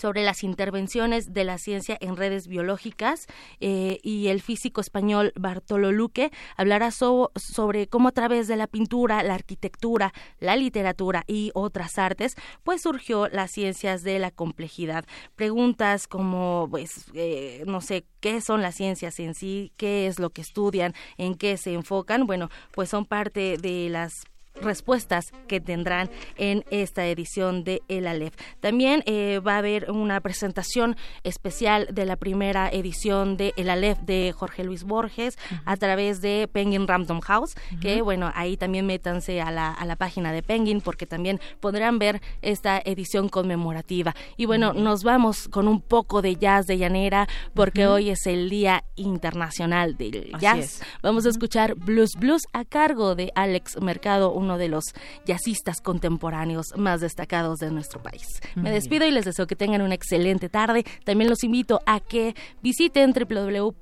sobre 0.00 0.24
las 0.24 0.42
intervenciones 0.42 1.32
de 1.32 1.44
la 1.44 1.58
ciencia 1.58 1.96
en 2.00 2.16
redes 2.16 2.48
biológicas 2.48 3.26
eh, 3.60 3.98
y 4.02 4.28
el 4.28 4.40
físico 4.40 4.80
español 4.80 5.32
Bartolo 5.36 5.92
Luque 5.92 6.30
hablará 6.56 6.90
sobre 6.90 7.86
cómo 7.88 8.08
a 8.08 8.12
través 8.12 8.48
de 8.48 8.56
la 8.56 8.66
pintura, 8.66 9.22
la 9.22 9.34
arquitectura, 9.34 10.12
la 10.40 10.56
literatura 10.56 11.24
y 11.26 11.50
otras 11.54 11.98
artes, 11.98 12.34
pues 12.62 12.82
surgió 12.82 13.28
las 13.28 13.50
ciencias 13.50 14.02
de 14.02 14.18
la 14.18 14.30
complejidad. 14.30 15.04
Preguntas 15.36 16.06
como, 16.06 16.68
pues, 16.70 17.06
eh, 17.14 17.62
no 17.66 17.80
sé, 17.80 18.04
qué 18.20 18.40
son 18.40 18.62
las 18.62 18.74
ciencias 18.74 19.18
en 19.20 19.34
sí, 19.34 19.72
qué 19.76 20.06
es 20.06 20.18
lo 20.18 20.30
que 20.30 20.42
estudian, 20.42 20.94
en 21.18 21.34
qué 21.34 21.56
se 21.56 21.74
enfocan, 21.74 22.26
bueno, 22.26 22.50
pues 22.72 22.88
son 22.88 23.04
parte 23.04 23.56
de 23.58 23.88
las 23.90 24.24
respuestas 24.60 25.32
que 25.48 25.60
tendrán 25.60 26.10
en 26.36 26.64
esta 26.70 27.06
edición 27.06 27.64
de 27.64 27.82
El 27.88 28.06
Aleph. 28.06 28.34
También 28.60 29.02
eh, 29.06 29.40
va 29.40 29.54
a 29.54 29.58
haber 29.58 29.90
una 29.90 30.20
presentación 30.20 30.96
especial 31.22 31.88
de 31.92 32.04
la 32.04 32.16
primera 32.16 32.68
edición 32.68 33.36
de 33.36 33.52
El 33.56 33.70
Aleph 33.70 33.98
de 34.00 34.32
Jorge 34.32 34.64
Luis 34.64 34.84
Borges 34.84 35.38
a 35.64 35.76
través 35.76 36.20
de 36.20 36.48
Penguin 36.50 36.86
Random 36.86 37.20
House, 37.20 37.54
que 37.80 38.02
bueno, 38.02 38.30
ahí 38.34 38.56
también 38.56 38.86
métanse 38.86 39.40
a 39.40 39.50
la, 39.50 39.72
a 39.72 39.84
la 39.86 39.96
página 39.96 40.32
de 40.32 40.42
Penguin 40.42 40.80
porque 40.80 41.06
también 41.06 41.40
podrán 41.60 41.98
ver 41.98 42.22
esta 42.42 42.80
edición 42.84 43.28
conmemorativa. 43.28 44.14
Y 44.36 44.46
bueno, 44.46 44.72
nos 44.72 45.02
vamos 45.02 45.48
con 45.48 45.68
un 45.68 45.80
poco 45.80 46.22
de 46.22 46.36
jazz 46.36 46.66
de 46.66 46.78
llanera 46.78 47.28
porque 47.54 47.86
hoy 47.86 48.10
es 48.10 48.26
el 48.26 48.50
Día 48.50 48.84
Internacional 48.96 49.96
del 49.96 50.32
Jazz. 50.38 50.82
Vamos 51.02 51.26
a 51.26 51.30
escuchar 51.30 51.74
Blues 51.74 52.12
Blues 52.18 52.42
a 52.52 52.64
cargo 52.64 53.14
de 53.14 53.32
Alex 53.34 53.80
Mercado, 53.80 54.30
uno 54.44 54.58
de 54.58 54.68
los 54.68 54.84
jazzistas 55.26 55.80
contemporáneos 55.80 56.66
más 56.76 57.00
destacados 57.00 57.58
de 57.58 57.70
nuestro 57.70 58.02
país. 58.02 58.26
Me 58.54 58.70
despido 58.70 59.06
y 59.06 59.10
les 59.10 59.24
deseo 59.24 59.46
que 59.46 59.56
tengan 59.56 59.82
una 59.82 59.94
excelente 59.94 60.48
tarde. 60.48 60.84
También 61.04 61.30
los 61.30 61.42
invito 61.42 61.80
a 61.86 62.00
que 62.00 62.34
visiten 62.62 63.12
www 63.12 63.74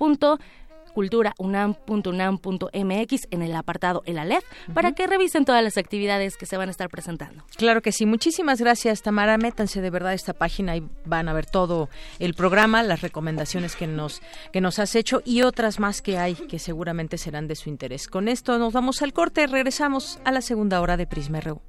culturaunam.unam.mx 0.92 3.26
en 3.30 3.42
el 3.42 3.54
apartado 3.54 4.02
El 4.06 4.18
Aleph 4.18 4.44
para 4.74 4.92
que 4.92 5.06
revisen 5.06 5.44
todas 5.44 5.62
las 5.62 5.76
actividades 5.76 6.36
que 6.36 6.46
se 6.46 6.56
van 6.56 6.68
a 6.68 6.70
estar 6.70 6.88
presentando. 6.88 7.44
Claro 7.56 7.82
que 7.82 7.92
sí. 7.92 8.06
Muchísimas 8.06 8.60
gracias, 8.60 9.02
Tamara. 9.02 9.38
Métanse 9.38 9.80
de 9.80 9.90
verdad 9.90 10.12
a 10.12 10.14
esta 10.14 10.32
página 10.32 10.76
y 10.76 10.84
van 11.04 11.28
a 11.28 11.32
ver 11.32 11.46
todo 11.46 11.88
el 12.18 12.34
programa, 12.34 12.82
las 12.82 13.00
recomendaciones 13.00 13.76
que 13.76 13.86
nos, 13.86 14.22
que 14.52 14.60
nos 14.60 14.78
has 14.78 14.94
hecho 14.94 15.22
y 15.24 15.42
otras 15.42 15.80
más 15.80 16.02
que 16.02 16.18
hay 16.18 16.34
que 16.34 16.58
seguramente 16.58 17.18
serán 17.18 17.48
de 17.48 17.56
su 17.56 17.68
interés. 17.68 18.08
Con 18.08 18.28
esto 18.28 18.58
nos 18.58 18.72
vamos 18.72 19.02
al 19.02 19.12
corte. 19.12 19.46
Regresamos 19.46 20.20
a 20.24 20.32
la 20.32 20.40
segunda 20.40 20.80
hora 20.80 20.96
de 20.96 21.06
Prisma 21.06 21.40
RU. 21.40 21.60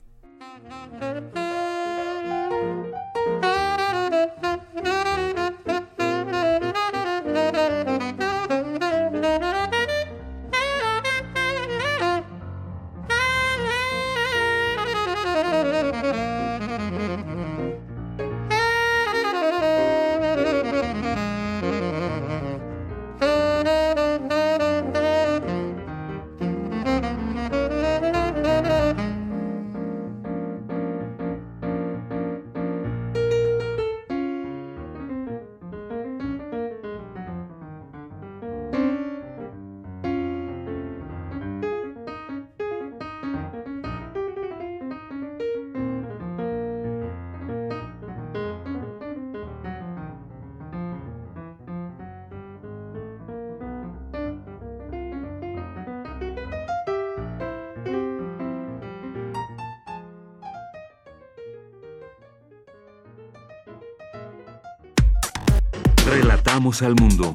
Relatamos 66.74 66.82
al 66.82 66.96
mundo. 66.96 67.32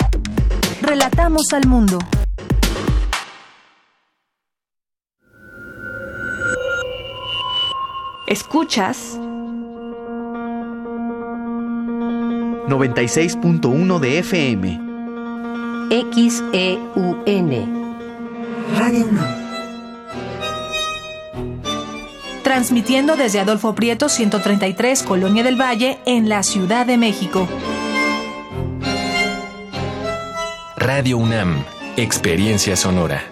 Relatamos 0.82 1.53
al 1.53 1.68
mundo. 1.68 1.99
Escuchas 8.26 9.16
96.1 12.66 13.99
de 14.01 14.18
FM. 14.18 14.80
XEUN. 16.14 17.53
Radio 18.76 19.07
1. 19.07 19.20
Transmitiendo 22.43 23.14
desde 23.14 23.39
Adolfo 23.39 23.76
Prieto 23.76 24.09
133, 24.09 25.05
Colonia 25.05 25.45
del 25.45 25.61
Valle, 25.61 26.01
en 26.07 26.28
la 26.28 26.43
Ciudad 26.43 26.86
de 26.86 26.97
México. 26.99 27.47
Radio 30.79 31.18
UNAM, 31.18 31.64
Experiencia 31.97 32.76
Sonora. 32.76 33.24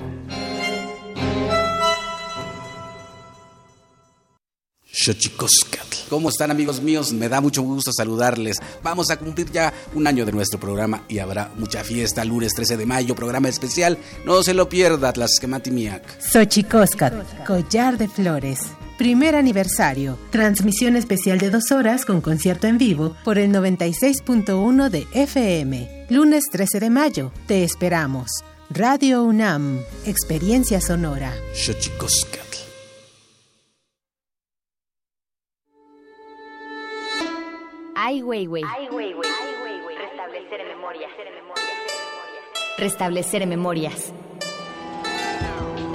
¿Cómo 6.11 6.29
están 6.31 6.51
amigos 6.51 6.81
míos? 6.81 7.13
Me 7.13 7.29
da 7.29 7.41
mucho 7.41 7.63
gusto 7.63 7.93
saludarles. 7.93 8.57
Vamos 8.83 9.11
a 9.11 9.17
cumplir 9.17 9.53
ya 9.53 9.73
un 9.95 10.09
año 10.09 10.27
de 10.27 10.33
nuestro 10.33 10.59
programa 10.59 11.05
y 11.07 11.21
habrá 11.21 11.53
mucha 11.57 11.85
fiesta 11.85 12.25
lunes 12.25 12.53
13 12.53 12.79
de 12.79 12.87
mayo, 12.87 13.15
programa 13.15 13.49
especial. 13.49 13.97
No 14.25 14.43
se 14.43 14.53
lo 14.53 14.69
pierda, 14.69 15.13
Tlaxcamatimiac. 15.13 16.21
Xochicóscat, 16.21 17.47
collar 17.47 17.97
de 17.97 18.09
flores. 18.09 18.59
Primer 18.99 19.35
aniversario. 19.35 20.19
Transmisión 20.31 20.97
especial 20.97 21.39
de 21.39 21.51
dos 21.51 21.71
horas 21.71 22.07
con 22.07 22.23
concierto 22.23 22.67
en 22.67 22.79
vivo 22.79 23.15
por 23.25 23.37
el 23.37 23.53
96.1 23.53 24.89
de 24.89 25.07
FM. 25.13 26.07
Lunes 26.09 26.45
13 26.51 26.81
de 26.81 26.89
mayo. 26.91 27.31
Te 27.47 27.63
esperamos. 27.63 28.31
Radio 28.71 29.23
UNAM. 29.25 29.81
Experiencia 30.07 30.81
sonora. 30.81 31.31
Xochicoscatl. 31.53 32.57
Ay, 37.95 38.21
güey, 38.23 38.47
güey. 38.47 38.63
Restablecer 39.99 40.67
memorias. 40.67 41.11
Restablecer 42.79 43.47
memorias. 43.47 44.13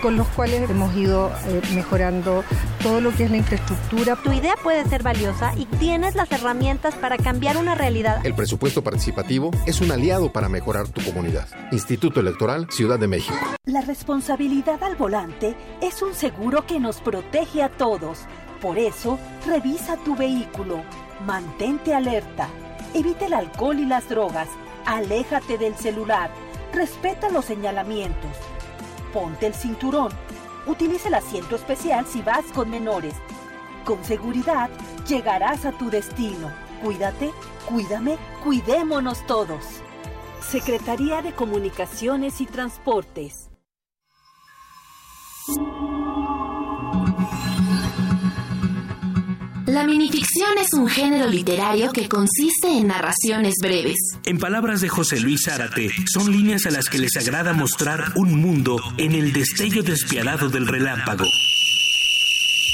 con 0.00 0.16
los 0.16 0.26
cuales 0.28 0.68
hemos 0.68 0.94
ido 0.96 1.30
eh, 1.46 1.60
mejorando 1.74 2.44
todo 2.82 3.00
lo 3.00 3.12
que 3.12 3.24
es 3.24 3.30
la 3.30 3.36
infraestructura. 3.36 4.16
Tu 4.16 4.32
idea 4.32 4.54
puede 4.62 4.84
ser 4.86 5.02
valiosa 5.02 5.52
y 5.56 5.66
tienes 5.66 6.14
las 6.14 6.30
herramientas 6.32 6.94
para 6.94 7.16
cambiar 7.16 7.56
una 7.56 7.74
realidad. 7.74 8.24
El 8.24 8.34
presupuesto 8.34 8.82
participativo 8.82 9.50
es 9.66 9.80
un 9.80 9.92
aliado 9.92 10.32
para 10.32 10.48
mejorar 10.48 10.88
tu 10.88 11.02
comunidad. 11.02 11.48
Instituto 11.72 12.20
Electoral 12.20 12.66
Ciudad 12.70 12.98
de 12.98 13.08
México. 13.08 13.38
La 13.64 13.82
responsabilidad 13.82 14.82
al 14.82 14.96
volante 14.96 15.54
es 15.80 16.02
un 16.02 16.14
seguro 16.14 16.66
que 16.66 16.80
nos 16.80 17.00
protege 17.00 17.62
a 17.62 17.68
todos. 17.68 18.20
Por 18.60 18.78
eso, 18.78 19.18
revisa 19.46 19.96
tu 19.98 20.16
vehículo. 20.16 20.82
Mantente 21.26 21.94
alerta. 21.94 22.48
Evita 22.94 23.26
el 23.26 23.34
alcohol 23.34 23.78
y 23.78 23.86
las 23.86 24.08
drogas. 24.08 24.48
Aléjate 24.86 25.58
del 25.58 25.76
celular. 25.76 26.30
Respeta 26.72 27.30
los 27.30 27.44
señalamientos. 27.44 28.36
Ponte 29.12 29.46
el 29.46 29.54
cinturón. 29.54 30.12
Utiliza 30.66 31.08
el 31.08 31.14
asiento 31.14 31.56
especial 31.56 32.06
si 32.06 32.22
vas 32.22 32.44
con 32.54 32.70
menores. 32.70 33.14
Con 33.84 34.04
seguridad 34.04 34.70
llegarás 35.06 35.64
a 35.64 35.72
tu 35.72 35.90
destino. 35.90 36.52
Cuídate, 36.82 37.32
cuídame, 37.66 38.16
cuidémonos 38.44 39.26
todos. 39.26 39.64
Secretaría 40.40 41.22
de 41.22 41.32
Comunicaciones 41.32 42.40
y 42.40 42.46
Transportes. 42.46 43.50
La 49.70 49.86
minificción 49.86 50.58
es 50.58 50.66
un 50.76 50.88
género 50.88 51.28
literario 51.28 51.92
que 51.92 52.08
consiste 52.08 52.76
en 52.76 52.88
narraciones 52.88 53.54
breves. 53.62 53.94
En 54.24 54.40
palabras 54.40 54.80
de 54.80 54.88
José 54.88 55.20
Luis 55.20 55.44
Zárate, 55.44 55.92
son 56.12 56.32
líneas 56.32 56.66
a 56.66 56.72
las 56.72 56.88
que 56.88 56.98
les 56.98 57.16
agrada 57.16 57.52
mostrar 57.52 58.12
un 58.16 58.34
mundo 58.34 58.80
en 58.96 59.12
el 59.12 59.32
destello 59.32 59.84
despiadado 59.84 60.48
del 60.48 60.66
relámpago. 60.66 61.24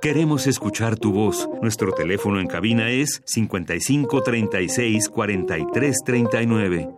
Queremos 0.00 0.46
escuchar 0.46 0.96
tu 0.96 1.12
voz. 1.12 1.50
Nuestro 1.60 1.92
teléfono 1.92 2.40
en 2.40 2.46
cabina 2.46 2.88
es 2.90 3.20
55 3.26 4.22
36 4.22 5.10
43 5.10 5.98
39. 6.04 6.88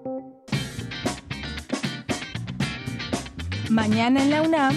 Mañana 3.69 4.23
en 4.23 4.31
la 4.31 4.43
UNAM, 4.43 4.77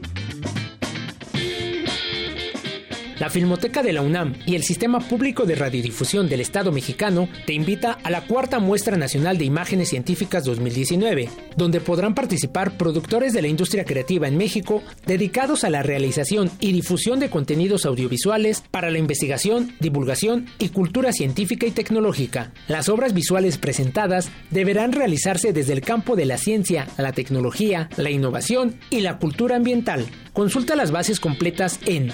La 3.21 3.29
Filmoteca 3.29 3.83
de 3.83 3.93
la 3.93 4.01
UNAM 4.01 4.33
y 4.47 4.55
el 4.55 4.63
Sistema 4.63 4.99
Público 4.99 5.45
de 5.45 5.53
Radiodifusión 5.53 6.27
del 6.27 6.41
Estado 6.41 6.71
mexicano 6.71 7.29
te 7.45 7.53
invita 7.53 7.99
a 8.01 8.09
la 8.09 8.25
Cuarta 8.25 8.57
Muestra 8.57 8.97
Nacional 8.97 9.37
de 9.37 9.45
Imágenes 9.45 9.89
Científicas 9.89 10.43
2019, 10.43 11.29
donde 11.55 11.81
podrán 11.81 12.15
participar 12.15 12.77
productores 12.77 13.33
de 13.33 13.43
la 13.43 13.47
industria 13.47 13.85
creativa 13.85 14.27
en 14.27 14.37
México 14.37 14.81
dedicados 15.05 15.63
a 15.63 15.69
la 15.69 15.83
realización 15.83 16.49
y 16.59 16.71
difusión 16.71 17.19
de 17.19 17.29
contenidos 17.29 17.85
audiovisuales 17.85 18.63
para 18.71 18.89
la 18.89 18.97
investigación, 18.97 19.75
divulgación 19.79 20.47
y 20.57 20.69
cultura 20.69 21.13
científica 21.13 21.67
y 21.67 21.71
tecnológica. 21.71 22.53
Las 22.67 22.89
obras 22.89 23.13
visuales 23.13 23.59
presentadas 23.59 24.31
deberán 24.49 24.93
realizarse 24.93 25.53
desde 25.53 25.73
el 25.73 25.81
campo 25.81 26.15
de 26.15 26.25
la 26.25 26.39
ciencia, 26.39 26.87
la 26.97 27.11
tecnología, 27.11 27.87
la 27.97 28.09
innovación 28.09 28.79
y 28.89 29.01
la 29.01 29.19
cultura 29.19 29.57
ambiental. 29.57 30.07
Consulta 30.33 30.75
las 30.75 30.91
bases 30.91 31.19
completas 31.19 31.79
en 31.85 32.11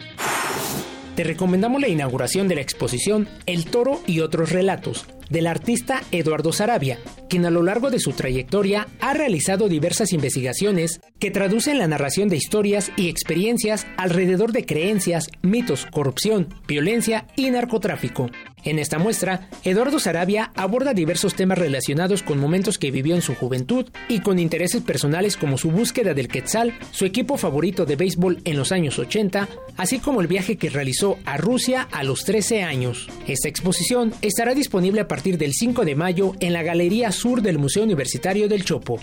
Te 1.17 1.25
recomendamos 1.25 1.81
la 1.81 1.89
inauguración 1.89 2.47
de 2.49 2.55
la 2.55 2.61
exposición 2.61 3.27
El 3.47 3.65
Toro 3.67 4.01
y 4.07 4.21
otros 4.21 4.53
relatos 4.53 5.07
del 5.31 5.47
artista 5.47 6.03
Eduardo 6.11 6.53
Sarabia, 6.53 6.99
quien 7.29 7.47
a 7.47 7.51
lo 7.51 7.63
largo 7.63 7.91
de 7.91 8.01
su 8.01 8.13
trayectoria 8.13 8.89
ha 9.01 9.15
realizado 9.15 9.69
diversas 9.69 10.13
investigaciones 10.13 11.01
que 11.19 11.31
traducen 11.31 11.79
la 11.79 11.87
narración 11.87 12.29
de 12.29 12.37
historias 12.37 12.93
y 12.97 13.09
experiencias 13.09 13.87
alrededor 13.97 14.53
de 14.53 14.67
creencias, 14.67 15.29
mitos, 15.43 15.87
corrupción, 15.87 16.49
violencia 16.67 17.27
y 17.37 17.51
narcotráfico. 17.51 18.29
En 18.65 18.79
esta 18.79 18.99
muestra, 18.99 19.49
Eduardo 19.65 19.99
Sarabia 19.99 20.53
aborda 20.55 20.95
diversos 20.95 21.35
temas 21.35 21.59
relacionados 21.59 22.23
con 22.23 22.39
momentos 22.39 22.79
que 22.79 22.91
vivió 22.91 23.15
en 23.15 23.23
su 23.23 23.35
juventud 23.35 23.87
y 24.09 24.21
con 24.21 24.39
intereses 24.39 24.83
personales 24.83 25.37
como 25.37 25.59
su 25.59 25.71
búsqueda 25.71 26.15
del 26.15 26.29
Quetzal, 26.29 26.79
su 26.91 27.05
equipo 27.05 27.37
favorito 27.37 27.87
de 27.87 27.97
béisbol 27.97 28.41
en 28.45 28.57
los 28.57 28.73
años 28.73 28.99
80, 28.99 29.49
así 29.77 29.99
como 29.99 30.21
el 30.21 30.27
viaje 30.27 30.57
que 30.57 30.71
realizó 30.71 31.19
a 31.25 31.37
Rusia 31.37 31.89
a 31.91 32.05
los 32.05 32.25
13 32.25 32.63
años. 32.63 33.09
Esta 33.27 33.49
exposición 33.49 34.13
estará 34.23 34.55
disponible 34.55 35.01
a 35.01 35.09
partir 35.09 35.39
del 35.39 35.53
5 35.53 35.85
de 35.85 35.95
mayo 35.95 36.35
en 36.41 36.53
la 36.53 36.63
Galería 36.63 37.13
Sur 37.13 37.43
del 37.43 37.59
Museo 37.59 37.85
Universitario 37.85 38.49
del 38.49 38.65
Chopo 38.65 39.01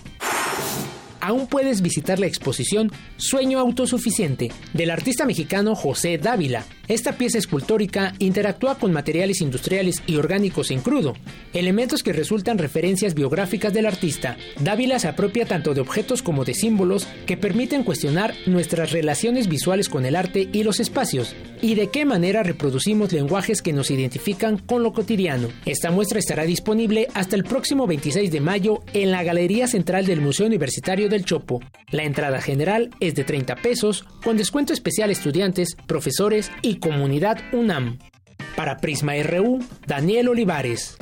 aún 1.20 1.46
puedes 1.46 1.82
visitar 1.82 2.18
la 2.18 2.26
exposición 2.26 2.90
Sueño 3.18 3.58
Autosuficiente 3.58 4.50
del 4.72 4.90
artista 4.90 5.26
mexicano 5.26 5.74
José 5.74 6.16
Dávila. 6.16 6.64
Esta 6.88 7.18
pieza 7.18 7.36
escultórica 7.36 8.14
interactúa 8.18 8.78
con 8.78 8.94
materiales 8.94 9.42
industriales 9.42 10.02
y 10.06 10.16
orgánicos 10.16 10.70
en 10.70 10.80
crudo, 10.80 11.12
elementos 11.52 12.02
que 12.02 12.14
resultan 12.14 12.56
referencias 12.56 13.12
biográficas 13.12 13.74
del 13.74 13.84
artista. 13.84 14.38
Dávila 14.58 14.98
se 14.98 15.08
apropia 15.08 15.44
tanto 15.44 15.74
de 15.74 15.82
objetos 15.82 16.22
como 16.22 16.46
de 16.46 16.54
símbolos 16.54 17.06
que 17.26 17.36
permiten 17.36 17.84
cuestionar 17.84 18.32
nuestras 18.46 18.90
relaciones 18.90 19.48
visuales 19.48 19.90
con 19.90 20.06
el 20.06 20.16
arte 20.16 20.48
y 20.50 20.62
los 20.62 20.80
espacios, 20.80 21.36
y 21.60 21.74
de 21.74 21.88
qué 21.88 22.06
manera 22.06 22.42
reproducimos 22.42 23.12
lenguajes 23.12 23.60
que 23.60 23.74
nos 23.74 23.90
identifican 23.90 24.56
con 24.56 24.82
lo 24.82 24.94
cotidiano. 24.94 25.48
Esta 25.66 25.90
muestra 25.90 26.18
estará 26.18 26.44
disponible 26.44 27.08
hasta 27.12 27.36
el 27.36 27.44
próximo 27.44 27.86
26 27.86 28.30
de 28.30 28.40
mayo 28.40 28.82
en 28.94 29.10
la 29.10 29.22
Galería 29.24 29.66
Central 29.66 30.06
del 30.06 30.22
Museo 30.22 30.46
Universitario 30.46 31.10
del 31.10 31.26
Chopo. 31.26 31.60
La 31.90 32.04
entrada 32.04 32.40
general 32.40 32.90
es 33.00 33.14
de 33.14 33.24
30 33.24 33.56
pesos, 33.56 34.06
con 34.24 34.38
descuento 34.38 34.72
especial 34.72 35.10
estudiantes, 35.10 35.76
profesores 35.86 36.50
y 36.62 36.77
comunidad 36.78 37.38
UNAM. 37.52 37.98
Para 38.56 38.78
Prisma 38.78 39.12
RU, 39.22 39.60
Daniel 39.86 40.28
Olivares. 40.30 40.96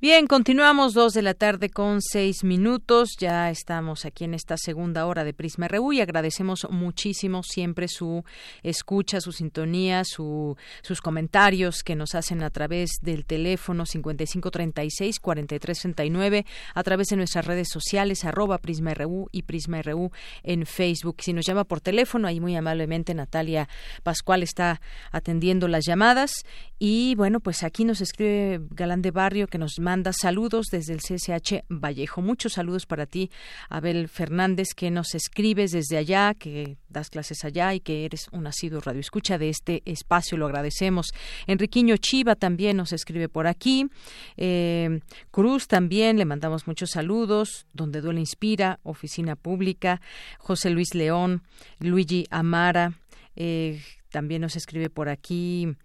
Bien, 0.00 0.28
continuamos 0.28 0.94
dos 0.94 1.12
de 1.12 1.22
la 1.22 1.34
tarde 1.34 1.70
con 1.70 2.00
seis 2.00 2.44
minutos. 2.44 3.16
Ya 3.18 3.50
estamos 3.50 4.04
aquí 4.04 4.22
en 4.22 4.32
esta 4.32 4.56
segunda 4.56 5.06
hora 5.06 5.24
de 5.24 5.34
Prisma 5.34 5.66
RU 5.66 5.92
y 5.92 6.00
agradecemos 6.00 6.68
muchísimo 6.70 7.42
siempre 7.42 7.88
su 7.88 8.22
escucha, 8.62 9.20
su 9.20 9.32
sintonía, 9.32 10.04
su, 10.04 10.56
sus 10.82 11.00
comentarios 11.00 11.82
que 11.82 11.96
nos 11.96 12.14
hacen 12.14 12.44
a 12.44 12.50
través 12.50 12.90
del 13.02 13.24
teléfono 13.24 13.86
5536-4339, 13.86 16.46
a 16.74 16.82
través 16.84 17.08
de 17.08 17.16
nuestras 17.16 17.44
redes 17.44 17.66
sociales, 17.68 18.24
arroba 18.24 18.58
Prisma 18.58 18.94
RU 18.94 19.26
y 19.32 19.42
Prisma 19.42 19.82
RU 19.82 20.12
en 20.44 20.64
Facebook. 20.64 21.16
Si 21.22 21.32
nos 21.32 21.44
llama 21.44 21.64
por 21.64 21.80
teléfono, 21.80 22.28
ahí 22.28 22.38
muy 22.38 22.54
amablemente 22.54 23.14
Natalia 23.14 23.68
Pascual 24.04 24.44
está 24.44 24.80
atendiendo 25.10 25.66
las 25.66 25.84
llamadas. 25.84 26.44
Y 26.78 27.16
bueno, 27.16 27.40
pues 27.40 27.64
aquí 27.64 27.84
nos 27.84 28.00
escribe 28.00 28.60
Galán 28.70 29.02
de 29.02 29.10
Barrio 29.10 29.48
que 29.48 29.58
nos 29.58 29.80
manda 29.88 30.12
saludos 30.12 30.66
desde 30.70 30.92
el 30.92 31.00
CSH 31.00 31.64
Vallejo. 31.70 32.20
Muchos 32.20 32.52
saludos 32.52 32.84
para 32.84 33.06
ti, 33.06 33.30
Abel 33.70 34.10
Fernández, 34.10 34.74
que 34.76 34.90
nos 34.90 35.14
escribes 35.14 35.70
desde 35.70 35.96
allá, 35.96 36.34
que 36.34 36.76
das 36.90 37.08
clases 37.08 37.42
allá 37.42 37.72
y 37.72 37.80
que 37.80 38.04
eres 38.04 38.28
un 38.30 38.46
asiduo 38.46 38.82
radioescucha 38.82 39.38
de 39.38 39.48
este 39.48 39.80
espacio. 39.86 40.36
Lo 40.36 40.44
agradecemos. 40.44 41.06
Enriquiño 41.46 41.96
Chiva 41.96 42.34
también 42.34 42.76
nos 42.76 42.92
escribe 42.92 43.30
por 43.30 43.46
aquí. 43.46 43.88
Eh, 44.36 45.00
Cruz 45.30 45.68
también, 45.68 46.18
le 46.18 46.26
mandamos 46.26 46.66
muchos 46.66 46.90
saludos. 46.90 47.66
Donde 47.72 48.02
Duele 48.02 48.20
Inspira, 48.20 48.80
Oficina 48.82 49.36
Pública. 49.36 50.02
José 50.36 50.68
Luis 50.68 50.94
León, 50.94 51.44
Luigi 51.78 52.26
Amara. 52.28 52.92
Eh, 53.36 53.80
también 54.10 54.42
nos 54.42 54.54
escribe 54.54 54.90
por 54.90 55.08
aquí 55.08 55.78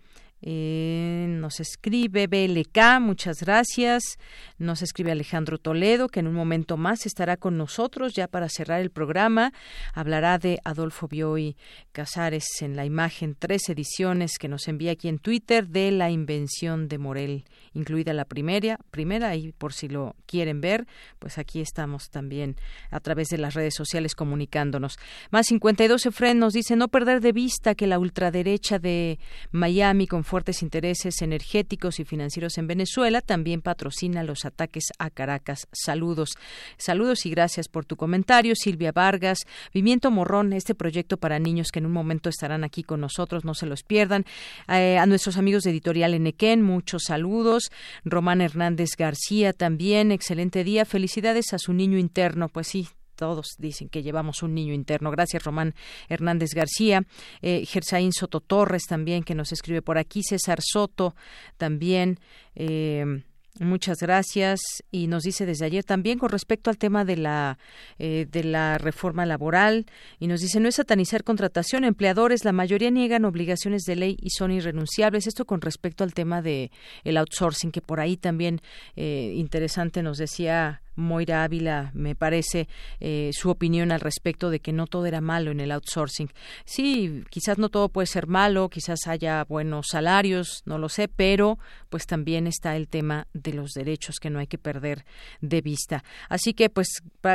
eh, 0.46 1.26
nos 1.30 1.62
escribe 1.62 2.28
BLK, 2.28 3.00
muchas 3.00 3.40
gracias. 3.42 4.18
Nos 4.58 4.82
escribe 4.82 5.14
Alejandro 5.14 5.58
Toledo, 5.58 6.10
que 6.10 6.20
en 6.20 6.28
un 6.28 6.34
momento 6.34 6.76
más 6.76 7.06
estará 7.06 7.38
con 7.38 7.58
nosotros 7.58 8.14
ya 8.14 8.28
para 8.28 8.50
cerrar 8.50 8.82
el 8.82 8.92
programa. 8.92 9.54
Hablará 9.94 10.38
de 10.40 10.60
Adolfo 10.66 11.08
Bioy 11.08 11.56
Casares 11.94 12.44
en 12.60 12.76
la 12.76 12.84
imagen, 12.84 13.38
tres 13.40 13.70
ediciones 13.70 14.38
que 14.38 14.50
nos 14.50 14.68
envía 14.68 14.92
aquí 14.92 15.08
en 15.08 15.20
Twitter 15.20 15.70
de 15.70 15.92
la 15.92 16.12
invención 16.12 16.90
de 16.90 16.98
Morel, 16.98 17.46
incluida 17.74 18.12
la 18.12 18.26
primera, 18.26 18.80
primera 18.92 19.38
y 19.38 19.54
por 19.54 19.72
si 19.72 19.88
lo 19.88 20.14
quieren 20.26 20.60
ver, 20.60 20.88
pues 21.20 21.38
aquí 21.38 21.62
estamos 21.62 22.10
también 22.10 22.58
a 22.92 23.00
través 23.00 23.30
de 23.30 23.38
las 23.38 23.54
redes 23.54 23.76
sociales 23.76 24.14
comunicándonos. 24.14 25.00
Más 25.32 25.46
52 25.46 26.06
Efren 26.06 26.40
nos 26.40 26.52
dice 26.52 26.76
no 26.76 26.90
perder 26.90 27.22
de 27.22 27.32
vista 27.32 27.76
que 27.76 27.88
la 27.88 27.98
ultraderecha 27.98 28.78
de 28.78 29.20
Miami 29.52 30.06
con 30.06 30.26
fuertes 30.34 30.64
intereses 30.64 31.22
energéticos 31.22 32.00
y 32.00 32.06
financieros 32.06 32.58
en 32.58 32.66
Venezuela, 32.66 33.22
también 33.22 33.62
patrocina 33.62 34.24
los 34.24 34.46
ataques 34.46 34.86
a 34.98 35.12
Caracas. 35.12 35.68
Saludos. 35.72 36.32
Saludos 36.76 37.28
y 37.28 37.30
gracias 37.30 37.68
por 37.68 37.86
tu 37.86 37.98
comentario, 37.98 38.56
Silvia 38.56 38.92
Vargas. 38.92 39.38
Vimiento 39.76 40.10
Morrón, 40.10 40.52
este 40.54 40.74
proyecto 40.74 41.18
para 41.18 41.38
niños 41.38 41.68
que 41.72 41.78
en 41.78 41.86
un 41.86 41.92
momento 41.92 42.30
estarán 42.30 42.64
aquí 42.64 42.82
con 42.82 43.00
nosotros, 43.00 43.46
no 43.46 43.54
se 43.54 43.68
los 43.68 43.84
pierdan. 43.84 44.26
Eh, 44.68 44.98
a 44.98 45.06
nuestros 45.06 45.38
amigos 45.38 45.62
de 45.66 45.70
Editorial 45.70 46.16
Enequén, 46.16 46.64
muchos 46.64 47.04
saludos. 47.06 47.70
Román 48.04 48.42
Hernández 48.42 48.96
García 48.98 49.54
también, 49.54 50.12
excelente 50.12 50.64
día. 50.64 50.84
Felicidades 50.84 51.54
a 51.54 51.60
su 51.60 51.74
niño 51.74 52.00
interno. 52.00 52.50
Pues 52.50 52.70
sí, 52.70 52.88
todos 53.24 53.56
dicen 53.58 53.88
que 53.88 54.04
llevamos 54.04 54.44
un 54.44 54.54
niño 54.54 54.74
interno. 54.74 55.10
Gracias, 55.10 55.46
Román 55.46 55.76
Hernández 56.10 56.50
García. 56.54 57.06
Eh, 57.42 57.66
Gersaín 57.66 58.12
Soto 58.12 58.42
Torres 58.42 58.84
también, 58.84 59.24
que 59.24 59.34
nos 59.34 59.54
escribe 59.54 59.82
por 59.82 59.98
aquí. 59.98 60.24
César 60.24 60.60
Soto 60.62 61.16
también. 61.58 62.20
Eh, 62.54 63.24
Muchas 63.60 64.00
gracias. 64.00 64.60
Y 64.92 65.06
nos 65.08 65.24
dice 65.24 65.46
desde 65.46 65.66
ayer 65.66 65.84
también 65.84 66.18
con 66.18 66.30
respecto 66.30 66.72
al 66.72 66.78
tema 66.78 67.06
de 67.06 67.18
la, 67.18 67.60
eh, 68.00 68.26
de 68.30 68.44
la 68.44 68.80
reforma 68.80 69.26
laboral. 69.26 69.86
Y 70.20 70.28
nos 70.28 70.42
dice, 70.42 70.60
no 70.60 70.68
es 70.68 70.76
satanizar 70.76 71.24
contratación. 71.24 71.84
Empleadores, 71.84 72.46
la 72.46 72.52
mayoría 72.52 72.90
niegan 72.90 73.26
obligaciones 73.26 73.84
de 73.84 73.96
ley 73.96 74.18
y 74.20 74.32
son 74.32 74.52
irrenunciables. 74.52 75.28
Esto 75.28 75.46
con 75.46 75.62
respecto 75.62 76.04
al 76.04 76.14
tema 76.16 76.42
de 76.42 76.72
el 77.04 77.16
outsourcing, 77.16 77.72
que 77.72 77.82
por 77.82 78.00
ahí 78.00 78.18
también 78.18 78.60
eh, 78.96 79.34
interesante 79.38 80.02
nos 80.02 80.18
decía 80.18 80.83
Moira 80.96 81.44
Ávila, 81.44 81.92
me 81.94 82.16
parece, 82.16 82.68
eh, 83.00 83.32
su 83.34 83.50
opinión 83.50 83.92
al 83.92 84.02
respecto 84.02 84.50
de 84.50 84.60
que 84.60 84.74
no 84.74 84.88
todo 84.88 85.06
era 85.06 85.22
malo 85.22 85.52
en 85.52 85.60
el 85.60 85.72
outsourcing. 85.72 86.30
Sí, 86.66 87.24
quizás 87.30 87.58
no 87.58 87.70
todo 87.70 87.90
puede 87.90 88.08
ser 88.08 88.28
malo, 88.28 88.70
quizás 88.70 89.08
haya 89.08 89.44
buenos 89.46 89.88
salarios, 89.90 90.62
no 90.66 90.78
lo 90.78 90.90
sé, 90.90 91.08
pero 91.08 91.58
pues 91.90 92.06
también 92.06 92.46
está 92.46 92.76
el 92.76 92.88
tema 92.88 93.28
de 93.34 93.54
los 93.54 93.72
derechos 93.72 94.18
que 94.20 94.30
no 94.30 94.40
hay 94.40 94.48
que 94.48 94.58
perder 94.58 95.06
de 95.42 95.62
vista. 95.62 96.04
Así 96.30 96.54
que 96.54 96.70
pues 96.70 96.88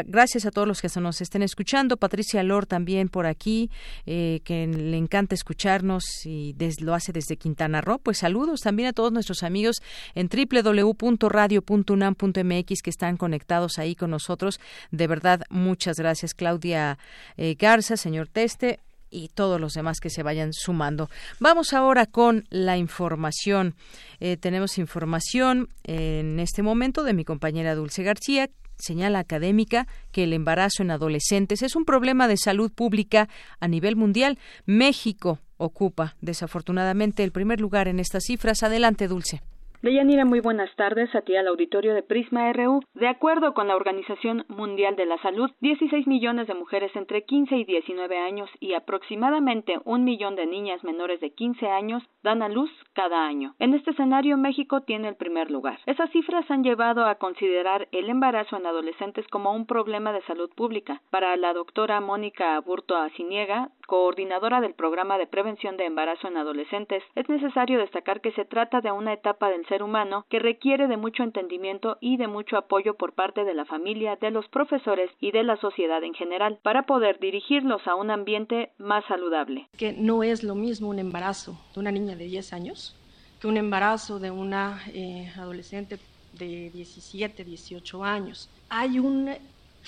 gracias 0.06 0.46
a 0.46 0.50
todos 0.50 0.68
los 0.68 0.80
que 0.80 0.88
nos 1.00 1.20
estén 1.20 1.42
escuchando. 1.42 1.96
Patricia 1.96 2.42
Lor 2.42 2.66
también 2.66 3.08
por 3.08 3.26
aquí, 3.26 3.70
eh, 4.06 4.40
que 4.44 4.66
le 4.66 4.96
encanta 4.96 5.34
escucharnos 5.34 6.04
y 6.24 6.54
lo 6.80 6.94
hace 6.94 7.12
desde 7.12 7.36
Quintana 7.36 7.80
Roo. 7.80 7.98
Pues 7.98 8.18
saludos 8.18 8.60
también 8.60 8.88
a 8.88 8.92
todos 8.92 9.12
nuestros 9.12 9.42
amigos 9.42 9.76
en 10.14 10.28
www.radio.unam.mx 10.28 12.82
que 12.82 12.90
están 12.90 13.16
conectados 13.16 13.47
ahí 13.78 13.94
con 13.94 14.10
nosotros. 14.10 14.60
De 14.90 15.06
verdad, 15.06 15.42
muchas 15.50 15.96
gracias, 15.96 16.34
Claudia 16.34 16.98
eh, 17.36 17.56
Garza, 17.58 17.96
señor 17.96 18.28
Teste 18.28 18.80
y 19.10 19.28
todos 19.28 19.58
los 19.60 19.72
demás 19.72 20.00
que 20.00 20.10
se 20.10 20.22
vayan 20.22 20.52
sumando. 20.52 21.08
Vamos 21.40 21.72
ahora 21.72 22.06
con 22.06 22.44
la 22.50 22.76
información. 22.76 23.74
Eh, 24.20 24.36
tenemos 24.36 24.78
información 24.78 25.68
en 25.84 26.38
este 26.40 26.62
momento 26.62 27.04
de 27.04 27.14
mi 27.14 27.24
compañera 27.24 27.74
Dulce 27.74 28.02
García. 28.02 28.50
Señala 28.78 29.18
académica 29.18 29.88
que 30.12 30.24
el 30.24 30.32
embarazo 30.32 30.82
en 30.82 30.90
adolescentes 30.90 31.62
es 31.62 31.74
un 31.74 31.84
problema 31.84 32.28
de 32.28 32.36
salud 32.36 32.70
pública 32.70 33.28
a 33.60 33.66
nivel 33.66 33.96
mundial. 33.96 34.38
México 34.66 35.40
ocupa 35.56 36.14
desafortunadamente 36.20 37.24
el 37.24 37.32
primer 37.32 37.60
lugar 37.60 37.88
en 37.88 37.98
estas 37.98 38.24
cifras. 38.24 38.62
Adelante, 38.62 39.08
Dulce. 39.08 39.42
Deyanira, 39.80 40.24
muy 40.24 40.40
buenas 40.40 40.74
tardes 40.74 41.14
a 41.14 41.20
ti 41.20 41.36
al 41.36 41.46
auditorio 41.46 41.94
de 41.94 42.02
Prisma 42.02 42.52
RU. 42.52 42.80
De 42.94 43.06
acuerdo 43.06 43.54
con 43.54 43.68
la 43.68 43.76
Organización 43.76 44.44
Mundial 44.48 44.96
de 44.96 45.06
la 45.06 45.18
Salud, 45.18 45.52
16 45.60 46.08
millones 46.08 46.48
de 46.48 46.54
mujeres 46.54 46.90
entre 46.96 47.24
15 47.24 47.56
y 47.56 47.64
19 47.64 48.18
años 48.18 48.50
y 48.58 48.74
aproximadamente 48.74 49.78
un 49.84 50.02
millón 50.02 50.34
de 50.34 50.46
niñas 50.46 50.82
menores 50.82 51.20
de 51.20 51.30
15 51.30 51.68
años 51.68 52.02
dan 52.24 52.42
a 52.42 52.48
luz 52.48 52.72
cada 52.92 53.24
año. 53.24 53.54
En 53.60 53.72
este 53.72 53.92
escenario, 53.92 54.36
México 54.36 54.80
tiene 54.80 55.06
el 55.06 55.14
primer 55.14 55.48
lugar. 55.48 55.78
Esas 55.86 56.10
cifras 56.10 56.50
han 56.50 56.64
llevado 56.64 57.06
a 57.06 57.14
considerar 57.14 57.86
el 57.92 58.10
embarazo 58.10 58.56
en 58.56 58.66
adolescentes 58.66 59.28
como 59.28 59.52
un 59.52 59.64
problema 59.64 60.12
de 60.12 60.22
salud 60.22 60.50
pública. 60.56 61.02
Para 61.10 61.36
la 61.36 61.52
doctora 61.52 62.00
Mónica 62.00 62.58
Burto 62.58 62.96
Aciniega, 62.96 63.70
coordinadora 63.86 64.60
del 64.60 64.74
programa 64.74 65.18
de 65.18 65.28
prevención 65.28 65.76
de 65.76 65.86
embarazo 65.86 66.26
en 66.26 66.36
adolescentes, 66.36 67.04
es 67.14 67.28
necesario 67.28 67.78
destacar 67.78 68.20
que 68.20 68.32
se 68.32 68.44
trata 68.44 68.80
de 68.80 68.90
una 68.90 69.12
etapa 69.12 69.48
del 69.48 69.67
ser 69.68 69.82
humano 69.82 70.24
que 70.28 70.38
requiere 70.38 70.88
de 70.88 70.96
mucho 70.96 71.22
entendimiento 71.22 71.98
y 72.00 72.16
de 72.16 72.26
mucho 72.26 72.56
apoyo 72.56 72.94
por 72.94 73.12
parte 73.12 73.44
de 73.44 73.54
la 73.54 73.64
familia, 73.64 74.16
de 74.16 74.30
los 74.30 74.48
profesores 74.48 75.10
y 75.20 75.30
de 75.32 75.42
la 75.42 75.56
sociedad 75.56 76.02
en 76.02 76.14
general 76.14 76.58
para 76.62 76.82
poder 76.82 77.18
dirigirlos 77.18 77.86
a 77.86 77.94
un 77.94 78.10
ambiente 78.10 78.72
más 78.78 79.04
saludable. 79.06 79.68
Que 79.76 79.92
no 79.92 80.22
es 80.22 80.42
lo 80.42 80.54
mismo 80.54 80.88
un 80.88 80.98
embarazo 80.98 81.58
de 81.74 81.80
una 81.80 81.92
niña 81.92 82.16
de 82.16 82.24
10 82.24 82.52
años 82.52 82.94
que 83.40 83.46
un 83.46 83.56
embarazo 83.56 84.18
de 84.18 84.30
una 84.30 84.82
eh, 84.92 85.32
adolescente 85.36 85.98
de 86.32 86.70
17, 86.70 87.44
18 87.44 88.04
años. 88.04 88.48
Hay 88.68 88.98
un, 88.98 89.30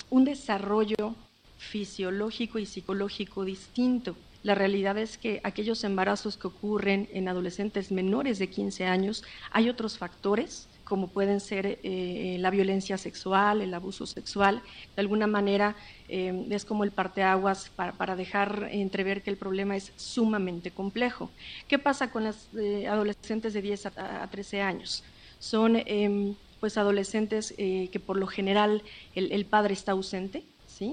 un 0.09 0.24
desarrollo 0.24 1.14
fisiológico 1.59 2.59
y 2.59 2.66
psicológico 2.66 3.45
distinto 3.45 4.14
la 4.43 4.55
realidad 4.55 4.97
es 4.99 5.18
que 5.18 5.41
aquellos 5.45 5.84
embarazos 5.84 6.36
que 6.36 6.47
ocurren 6.47 7.09
en 7.12 7.28
adolescentes 7.28 7.93
menores 7.93 8.38
de 8.38 8.49
15 8.49 8.86
años, 8.86 9.22
hay 9.51 9.68
otros 9.68 9.99
factores 9.99 10.68
como 10.91 11.07
pueden 11.07 11.38
ser 11.38 11.78
eh, 11.84 12.36
la 12.41 12.51
violencia 12.51 12.99
sexual, 12.99 13.62
el 13.62 13.72
abuso 13.72 14.07
sexual. 14.07 14.61
De 14.97 15.01
alguna 15.01 15.28
manera 15.28 15.76
eh, 16.09 16.49
es 16.51 16.64
como 16.64 16.82
el 16.82 16.91
parteaguas 16.91 17.70
para, 17.76 17.93
para, 17.93 18.16
dejar 18.16 18.68
entrever 18.72 19.22
que 19.22 19.30
el 19.30 19.36
problema 19.36 19.76
es 19.76 19.93
sumamente 19.95 20.72
complejo. 20.72 21.30
¿Qué 21.68 21.78
pasa 21.78 22.11
con 22.11 22.24
las 22.24 22.49
eh, 22.59 22.88
adolescentes 22.88 23.55
de 23.55 23.62
10 23.62 23.86
a, 23.86 24.28
13 24.28 24.62
años? 24.62 25.05
Son 25.38 25.76
em, 25.76 26.34
pues 26.59 26.76
adolescentes 26.76 27.55
que 27.57 28.03
por 28.05 28.18
lo 28.18 28.26
general 28.26 28.82
el 29.14 29.47
padre 29.47 29.72
está 29.72 29.93
ausente, 29.93 30.45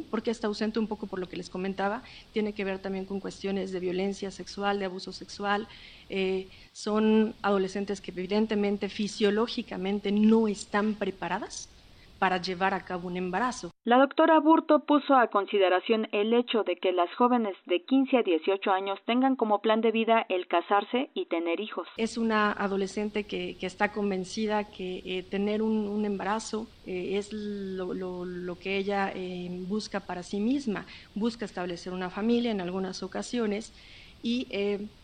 Porque 0.10 0.32
está 0.32 0.48
ausente 0.48 0.80
un 0.80 0.88
poco 0.88 1.08
por 1.08 1.20
lo 1.20 1.30
que 1.30 1.38
les 1.38 1.50
comentaba, 1.50 2.04
tiene 2.34 2.54
que 2.54 2.64
ver 2.64 2.80
también 2.80 3.06
con 3.06 3.20
cuestiones 3.20 3.72
de 3.72 3.80
violencia 3.80 4.32
sexual, 4.32 4.80
de 4.80 4.86
abuso 4.86 5.14
sexual. 5.14 5.68
Eh, 6.10 6.50
son 6.74 7.36
adolescentes 7.42 8.02
que 8.02 8.12
evidentemente 8.12 8.90
fisiológicamente 8.90 10.12
no 10.12 10.48
están 10.48 10.96
preparadas 10.96 11.70
para 12.20 12.42
llevar 12.42 12.74
a 12.74 12.86
cabo 12.86 13.08
un 13.08 13.18
embarazo. 13.18 13.72
La 13.84 13.98
doctora 13.98 14.40
Burto 14.40 14.86
puso 14.86 15.16
a 15.16 15.28
consideración 15.28 16.08
el 16.12 16.34
hecho 16.34 16.64
de 16.64 16.76
que 16.76 16.92
las 16.92 17.14
jóvenes 17.16 17.56
de 17.66 17.84
15 17.84 18.18
a 18.18 18.24
18 18.24 18.72
años 18.72 19.00
tengan 19.06 19.36
como 19.36 19.62
plan 19.62 19.82
de 19.82 19.92
vida 19.92 20.26
el 20.30 20.48
casarse 20.48 21.10
y 21.14 21.26
tener 21.26 21.60
hijos. 21.60 21.88
Es 21.98 22.18
una 22.18 22.52
adolescente 22.52 23.26
que, 23.26 23.58
está 23.62 23.92
convencida 23.92 24.64
que 24.64 25.02
eh, 25.06 25.24
tener 25.24 25.62
un, 25.62 26.06
embarazo 26.06 26.68
eh, 26.86 27.18
es 27.18 27.34
lo, 27.34 28.56
que 28.60 28.78
ella 28.78 29.12
eh, 29.14 29.50
busca 29.68 30.00
para 30.00 30.24
sí 30.24 30.40
misma, 30.40 30.86
busca 31.16 31.46
establecer 31.46 31.92
una 31.92 32.10
familia 32.10 32.52
en 32.52 32.62
algunas 32.62 33.04
ocasiones 33.04 33.74
y 34.24 34.48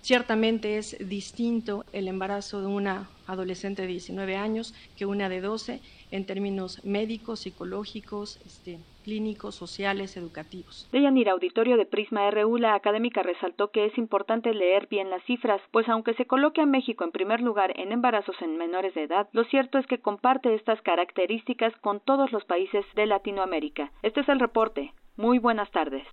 ciertamente 0.01 0.77
es 0.77 0.97
distinto 1.07 1.85
el 1.93 2.07
embarazo 2.07 2.61
de 2.61 2.67
una 2.67 3.09
adolescente 3.27 3.83
de 3.83 3.87
19 3.89 4.35
años 4.35 4.73
que 4.97 5.05
una 5.05 5.29
de 5.29 5.41
12 5.41 5.79
en 6.11 6.25
términos 6.25 6.83
médicos, 6.85 7.39
psicológicos, 7.41 8.39
este, 8.45 8.79
clínicos, 9.03 9.55
sociales, 9.55 10.15
educativos. 10.15 10.87
De 10.91 11.01
Yanira 11.01 11.33
Auditorio 11.33 11.75
de 11.75 11.85
Prisma 11.85 12.29
RU, 12.29 12.57
la 12.57 12.75
académica 12.75 13.23
resaltó 13.23 13.71
que 13.71 13.85
es 13.85 13.97
importante 13.97 14.53
leer 14.53 14.87
bien 14.87 15.09
las 15.09 15.23
cifras, 15.23 15.61
pues 15.71 15.89
aunque 15.89 16.13
se 16.13 16.25
coloque 16.25 16.61
a 16.61 16.65
México 16.65 17.03
en 17.03 17.11
primer 17.11 17.41
lugar 17.41 17.73
en 17.79 17.91
embarazos 17.91 18.35
en 18.41 18.57
menores 18.57 18.93
de 18.93 19.03
edad, 19.03 19.27
lo 19.31 19.43
cierto 19.45 19.77
es 19.77 19.87
que 19.87 19.99
comparte 19.99 20.53
estas 20.53 20.81
características 20.81 21.73
con 21.81 21.99
todos 21.99 22.31
los 22.31 22.45
países 22.45 22.85
de 22.95 23.05
Latinoamérica. 23.05 23.91
Este 24.03 24.21
es 24.21 24.29
el 24.29 24.39
reporte. 24.39 24.93
Muy 25.17 25.39
buenas 25.39 25.69
tardes. 25.71 26.03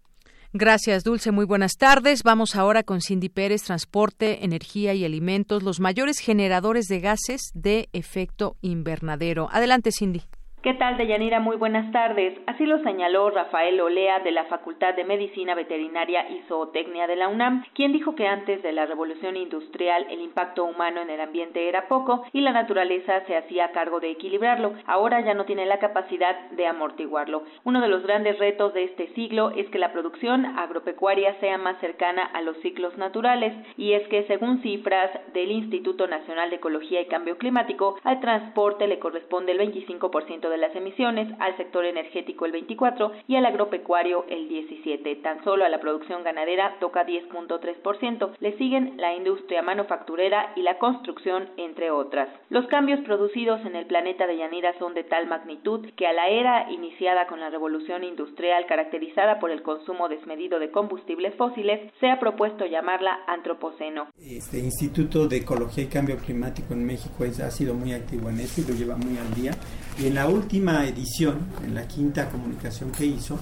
Gracias, 0.52 1.04
Dulce. 1.04 1.30
Muy 1.30 1.44
buenas 1.44 1.76
tardes. 1.76 2.24
Vamos 2.24 2.56
ahora 2.56 2.82
con 2.82 3.00
Cindy 3.00 3.28
Pérez, 3.28 3.62
Transporte, 3.62 4.44
Energía 4.44 4.94
y 4.94 5.04
Alimentos, 5.04 5.62
los 5.62 5.78
mayores 5.78 6.18
generadores 6.18 6.86
de 6.86 6.98
gases 6.98 7.50
de 7.54 7.88
efecto 7.92 8.56
invernadero. 8.60 9.48
Adelante, 9.52 9.90
Cindy. 9.92 10.22
¿Qué 10.62 10.74
tal, 10.74 10.98
Deyanira? 10.98 11.40
Muy 11.40 11.56
buenas 11.56 11.90
tardes. 11.90 12.38
Así 12.46 12.66
lo 12.66 12.82
señaló 12.82 13.30
Rafael 13.30 13.80
Olea 13.80 14.18
de 14.18 14.30
la 14.30 14.44
Facultad 14.44 14.92
de 14.92 15.04
Medicina 15.04 15.54
Veterinaria 15.54 16.28
y 16.28 16.42
Zootecnia 16.48 17.06
de 17.06 17.16
la 17.16 17.28
UNAM, 17.28 17.64
quien 17.72 17.92
dijo 17.92 18.14
que 18.14 18.26
antes 18.26 18.62
de 18.62 18.72
la 18.72 18.84
revolución 18.84 19.38
industrial 19.38 20.06
el 20.10 20.20
impacto 20.20 20.64
humano 20.64 21.00
en 21.00 21.08
el 21.08 21.22
ambiente 21.22 21.66
era 21.66 21.88
poco 21.88 22.24
y 22.34 22.42
la 22.42 22.52
naturaleza 22.52 23.24
se 23.26 23.38
hacía 23.38 23.72
cargo 23.72 24.00
de 24.00 24.10
equilibrarlo. 24.10 24.74
Ahora 24.84 25.22
ya 25.22 25.32
no 25.32 25.46
tiene 25.46 25.64
la 25.64 25.78
capacidad 25.78 26.50
de 26.50 26.66
amortiguarlo. 26.66 27.42
Uno 27.64 27.80
de 27.80 27.88
los 27.88 28.02
grandes 28.02 28.38
retos 28.38 28.74
de 28.74 28.84
este 28.84 29.08
siglo 29.14 29.52
es 29.56 29.66
que 29.70 29.78
la 29.78 29.94
producción 29.94 30.44
agropecuaria 30.44 31.40
sea 31.40 31.56
más 31.56 31.80
cercana 31.80 32.22
a 32.22 32.42
los 32.42 32.58
ciclos 32.58 32.98
naturales 32.98 33.54
y 33.78 33.94
es 33.94 34.06
que 34.08 34.24
según 34.24 34.60
cifras 34.60 35.10
del 35.32 35.52
Instituto 35.52 36.06
Nacional 36.06 36.50
de 36.50 36.56
Ecología 36.56 37.00
y 37.00 37.06
Cambio 37.06 37.38
Climático, 37.38 37.98
al 38.04 38.20
transporte 38.20 38.86
le 38.86 38.98
corresponde 38.98 39.52
el 39.52 39.60
25% 39.60 40.49
de 40.50 40.58
las 40.58 40.74
emisiones, 40.74 41.28
al 41.38 41.56
sector 41.56 41.84
energético 41.84 42.46
el 42.46 42.52
24 42.52 43.12
y 43.26 43.36
al 43.36 43.46
agropecuario 43.46 44.24
el 44.28 44.48
17. 44.48 45.16
Tan 45.16 45.42
solo 45.44 45.64
a 45.64 45.68
la 45.68 45.80
producción 45.80 46.22
ganadera 46.22 46.76
toca 46.80 47.06
10.3%. 47.06 48.30
Le 48.38 48.58
siguen 48.58 48.94
la 48.96 49.14
industria 49.14 49.62
manufacturera 49.62 50.52
y 50.56 50.62
la 50.62 50.78
construcción, 50.78 51.48
entre 51.56 51.90
otras. 51.90 52.28
Los 52.48 52.66
cambios 52.66 53.00
producidos 53.00 53.60
en 53.64 53.76
el 53.76 53.86
planeta 53.86 54.26
de 54.26 54.36
Yanira 54.36 54.78
son 54.78 54.94
de 54.94 55.04
tal 55.04 55.26
magnitud 55.26 55.88
que 55.96 56.06
a 56.06 56.12
la 56.12 56.28
era 56.28 56.70
iniciada 56.70 57.26
con 57.26 57.40
la 57.40 57.50
revolución 57.50 58.04
industrial 58.04 58.66
caracterizada 58.66 59.38
por 59.38 59.50
el 59.50 59.62
consumo 59.62 60.08
desmedido 60.08 60.58
de 60.58 60.70
combustibles 60.70 61.34
fósiles, 61.36 61.92
se 62.00 62.10
ha 62.10 62.18
propuesto 62.18 62.66
llamarla 62.66 63.20
antropoceno. 63.26 64.08
Este 64.20 64.58
Instituto 64.58 65.28
de 65.28 65.38
Ecología 65.38 65.84
y 65.84 65.88
Cambio 65.88 66.16
Climático 66.18 66.74
en 66.74 66.84
México 66.84 67.24
es, 67.24 67.40
ha 67.40 67.50
sido 67.50 67.74
muy 67.74 67.92
activo 67.92 68.28
en 68.28 68.40
esto 68.40 68.60
y 68.60 68.72
lo 68.72 68.74
lleva 68.74 68.96
muy 68.96 69.16
al 69.18 69.34
día. 69.34 69.52
Y 69.98 70.06
en 70.06 70.14
la 70.14 70.28
última 70.40 70.86
edición, 70.86 71.38
en 71.64 71.74
la 71.74 71.86
quinta 71.86 72.30
comunicación 72.30 72.90
que 72.92 73.04
hizo, 73.04 73.38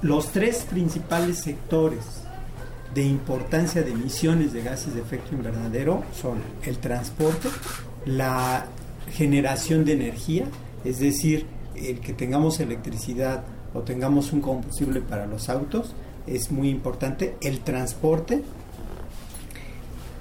los 0.00 0.32
tres 0.32 0.66
principales 0.68 1.38
sectores 1.38 2.22
de 2.94 3.04
importancia 3.04 3.82
de 3.82 3.90
emisiones 3.90 4.52
de 4.52 4.62
gases 4.62 4.94
de 4.94 5.00
efecto 5.00 5.34
invernadero 5.34 6.02
son 6.18 6.38
el 6.62 6.78
transporte, 6.78 7.48
la 8.06 8.66
generación 9.12 9.84
de 9.84 9.92
energía, 9.92 10.46
es 10.84 10.98
decir, 10.98 11.46
el 11.76 12.00
que 12.00 12.14
tengamos 12.14 12.58
electricidad 12.60 13.44
o 13.74 13.80
tengamos 13.80 14.32
un 14.32 14.40
combustible 14.40 15.00
para 15.00 15.26
los 15.26 15.48
autos, 15.48 15.94
es 16.26 16.50
muy 16.50 16.70
importante, 16.70 17.36
el 17.42 17.60
transporte 17.60 18.42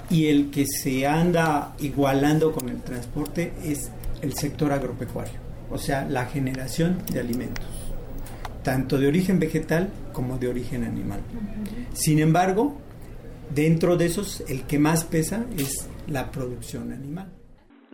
y 0.09 0.27
el 0.27 0.51
que 0.51 0.65
se 0.65 1.07
anda 1.07 1.73
igualando 1.79 2.51
con 2.51 2.69
el 2.69 2.81
transporte 2.81 3.53
es 3.63 3.89
el 4.21 4.33
sector 4.33 4.71
agropecuario, 4.71 5.46
o 5.71 5.77
sea, 5.77 6.05
la 6.07 6.25
generación 6.25 6.97
de 7.11 7.19
alimentos, 7.19 7.65
tanto 8.63 8.97
de 8.97 9.07
origen 9.07 9.39
vegetal 9.39 9.89
como 10.13 10.37
de 10.37 10.47
origen 10.47 10.83
animal. 10.83 11.19
Sin 11.93 12.19
embargo, 12.19 12.77
dentro 13.53 13.97
de 13.97 14.05
esos, 14.05 14.43
el 14.47 14.63
que 14.63 14.79
más 14.79 15.03
pesa 15.03 15.45
es 15.57 15.87
la 16.07 16.31
producción 16.31 16.91
animal. 16.91 17.36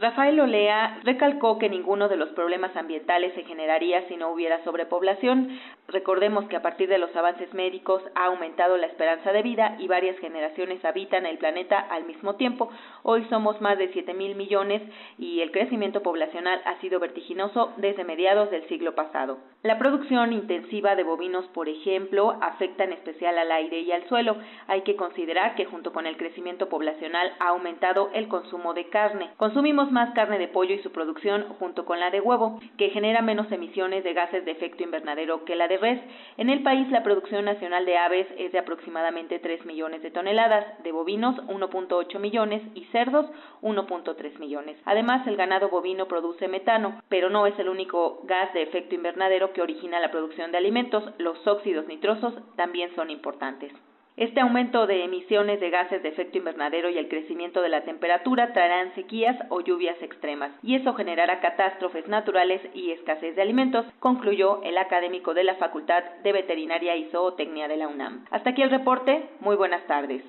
Rafael 0.04 0.38
Olea 0.38 1.00
recalcó 1.06 1.58
que 1.58 1.70
ninguno 1.70 2.10
de 2.10 2.18
los 2.18 2.28
problemas 2.32 2.76
ambientales 2.76 3.34
se 3.36 3.46
generaría 3.46 4.06
si 4.10 4.18
no 4.18 4.32
hubiera 4.32 4.62
sobrepoblación. 4.66 5.58
Recordemos 5.88 6.44
que 6.50 6.58
a 6.58 6.62
partir 6.62 6.90
de 6.90 6.98
los 6.98 7.16
avances 7.16 7.54
médicos 7.54 8.04
ha 8.14 8.26
aumentado 8.26 8.76
la 8.76 8.88
esperanza 8.88 9.32
de 9.32 9.42
vida 9.42 9.78
y 9.80 9.88
varias 9.88 10.20
generaciones 10.20 10.84
habitan 10.84 11.26
el 11.26 11.38
planeta 11.38 11.80
al 11.80 12.04
mismo 12.04 12.36
tiempo. 12.36 12.70
Hoy 13.04 13.26
somos 13.30 13.62
más 13.62 13.78
de 13.78 13.94
7 13.94 14.14
mil 14.14 14.36
millones 14.36 14.82
y 15.18 15.40
el 15.40 15.52
crecimiento 15.52 16.04
poblacional 16.04 16.62
ha 16.66 16.82
sido 16.82 17.00
vertiginoso 17.00 17.72
desde 17.78 18.04
mediados 18.04 18.52
del 18.52 18.68
siglo 18.68 18.96
pasado. 18.96 19.38
La 19.62 19.80
producción 19.80 20.34
intensiva 20.34 20.98
de 20.98 21.06
bovinos, 21.06 21.46
por 21.54 21.70
ejemplo, 21.70 22.36
afecta 22.42 22.84
en 22.84 22.92
especial 22.92 23.38
al 23.38 23.54
aire 23.54 23.80
y 23.80 23.94
al 23.94 24.06
suelo. 24.10 24.36
Hay 24.68 24.82
que 24.82 24.98
considerar 24.98 25.56
que 25.56 25.64
junto 25.64 25.94
con 25.94 26.06
el 26.08 26.18
crecimiento 26.18 26.68
poblacional 26.68 27.32
ha 27.40 27.48
aumentado 27.50 28.10
el 28.14 28.28
consumo 28.28 28.74
de 28.74 28.90
carne. 28.90 29.30
Consumimos 29.38 29.93
más 29.94 30.14
carne 30.14 30.40
de 30.40 30.48
pollo 30.50 30.76
y 30.76 30.80
su 30.80 30.92
producción 30.92 31.46
junto 31.60 31.86
con 31.86 32.00
la 32.00 32.10
de 32.10 32.20
huevo, 32.20 32.60
que 32.78 32.90
genera 32.90 33.22
menos 33.22 33.52
emisiones 33.52 34.04
de 34.04 34.14
gases 34.14 34.44
de 34.44 34.52
efecto 34.52 34.84
invernadero 34.84 35.46
que 35.46 35.56
la 35.56 35.68
de 35.68 35.78
res. 35.78 36.02
En 36.38 36.50
el 36.50 36.64
país 36.64 36.90
la 36.90 37.04
producción 37.04 37.46
nacional 37.46 37.86
de 37.86 37.98
aves 37.98 38.28
es 38.38 38.52
de 38.52 38.60
aproximadamente 38.60 39.40
3 39.40 39.66
millones 39.66 40.02
de 40.02 40.12
toneladas, 40.12 40.66
de 40.84 40.92
bovinos 40.92 41.36
1.8 41.48 42.20
millones 42.20 42.62
y 42.76 42.84
cerdos 42.86 43.28
1.3 43.62 44.40
millones. 44.40 44.78
Además, 44.86 45.26
el 45.28 45.38
ganado 45.38 45.70
bovino 45.70 46.08
produce 46.08 46.48
metano, 46.48 47.00
pero 47.10 47.30
no 47.30 47.48
es 47.48 47.58
el 47.60 47.70
único 47.70 48.22
gas 48.24 48.54
de 48.54 48.64
efecto 48.64 48.96
invernadero 48.96 49.54
que 49.54 49.62
origina 49.62 50.00
la 50.00 50.12
producción 50.12 50.52
de 50.52 50.58
alimentos. 50.58 51.04
Los 51.18 51.46
óxidos 51.48 51.88
nitrosos 51.88 52.34
también 52.56 52.94
son 52.96 53.10
importantes. 53.10 53.72
Este 54.16 54.42
aumento 54.42 54.86
de 54.86 55.04
emisiones 55.04 55.60
de 55.60 55.72
gases 55.72 56.04
de 56.04 56.10
efecto 56.10 56.38
invernadero 56.38 56.88
y 56.90 57.00
el 57.00 57.10
crecimiento 57.10 57.64
de 57.64 57.70
la 57.70 57.84
temperatura 57.84 58.54
traerán 58.54 58.94
sequías 58.94 59.36
o 59.50 59.62
lluvias 59.62 60.00
extremas, 60.04 60.52
y 60.62 60.76
eso 60.76 60.94
generará 60.94 61.40
catástrofes 61.40 62.08
naturales 62.08 62.62
y 62.76 62.92
escasez 62.92 63.36
de 63.36 63.42
alimentos, 63.42 63.88
concluyó 64.00 64.62
el 64.62 64.78
académico 64.78 65.34
de 65.34 65.44
la 65.44 65.56
Facultad 65.56 66.04
de 66.24 66.32
Veterinaria 66.32 66.96
y 66.96 67.10
Zootecnia 67.10 67.68
de 67.68 67.78
la 67.78 67.88
UNAM. 67.88 68.26
Hasta 68.30 68.52
aquí 68.52 68.62
el 68.62 68.70
reporte. 68.70 69.30
Muy 69.40 69.56
buenas 69.56 69.86
tardes. 69.88 70.22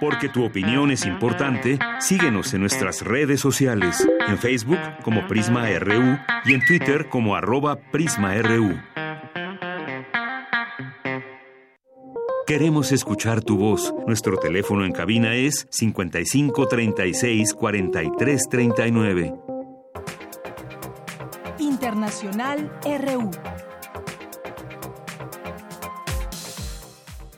Porque 0.00 0.28
tu 0.28 0.44
opinión 0.44 0.90
es 0.90 1.06
importante, 1.06 1.78
síguenos 2.00 2.52
en 2.54 2.62
nuestras 2.62 3.04
redes 3.04 3.40
sociales, 3.40 4.08
en 4.26 4.38
Facebook 4.38 4.78
como 5.04 5.26
Prisma 5.28 5.68
RU 5.78 6.18
y 6.46 6.54
en 6.54 6.64
Twitter 6.66 7.08
como 7.08 7.36
arroba 7.36 7.76
PrismaRU. 7.92 8.76
Queremos 12.48 12.92
escuchar 12.92 13.42
tu 13.42 13.58
voz. 13.58 13.92
Nuestro 14.06 14.38
teléfono 14.38 14.86
en 14.86 14.92
cabina 14.92 15.34
es 15.34 15.66
55 15.68 16.66
36 16.66 17.52
43 17.52 18.42
39. 18.48 19.34
Internacional 21.58 22.72
RU. 22.82 23.30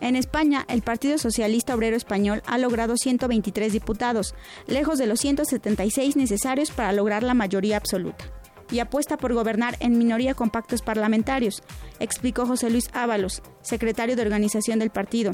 En 0.00 0.14
España, 0.14 0.64
el 0.68 0.82
Partido 0.82 1.18
Socialista 1.18 1.74
Obrero 1.74 1.96
Español 1.96 2.40
ha 2.46 2.58
logrado 2.58 2.96
123 2.96 3.72
diputados, 3.72 4.36
lejos 4.68 4.96
de 4.98 5.08
los 5.08 5.18
176 5.18 6.14
necesarios 6.14 6.70
para 6.70 6.92
lograr 6.92 7.24
la 7.24 7.34
mayoría 7.34 7.78
absoluta 7.78 8.39
y 8.70 8.78
apuesta 8.78 9.16
por 9.16 9.34
gobernar 9.34 9.76
en 9.80 9.98
minoría 9.98 10.34
con 10.34 10.50
pactos 10.50 10.82
parlamentarios, 10.82 11.62
explicó 11.98 12.46
José 12.46 12.70
Luis 12.70 12.88
Ábalos, 12.92 13.42
secretario 13.62 14.16
de 14.16 14.22
organización 14.22 14.78
del 14.78 14.90
partido. 14.90 15.32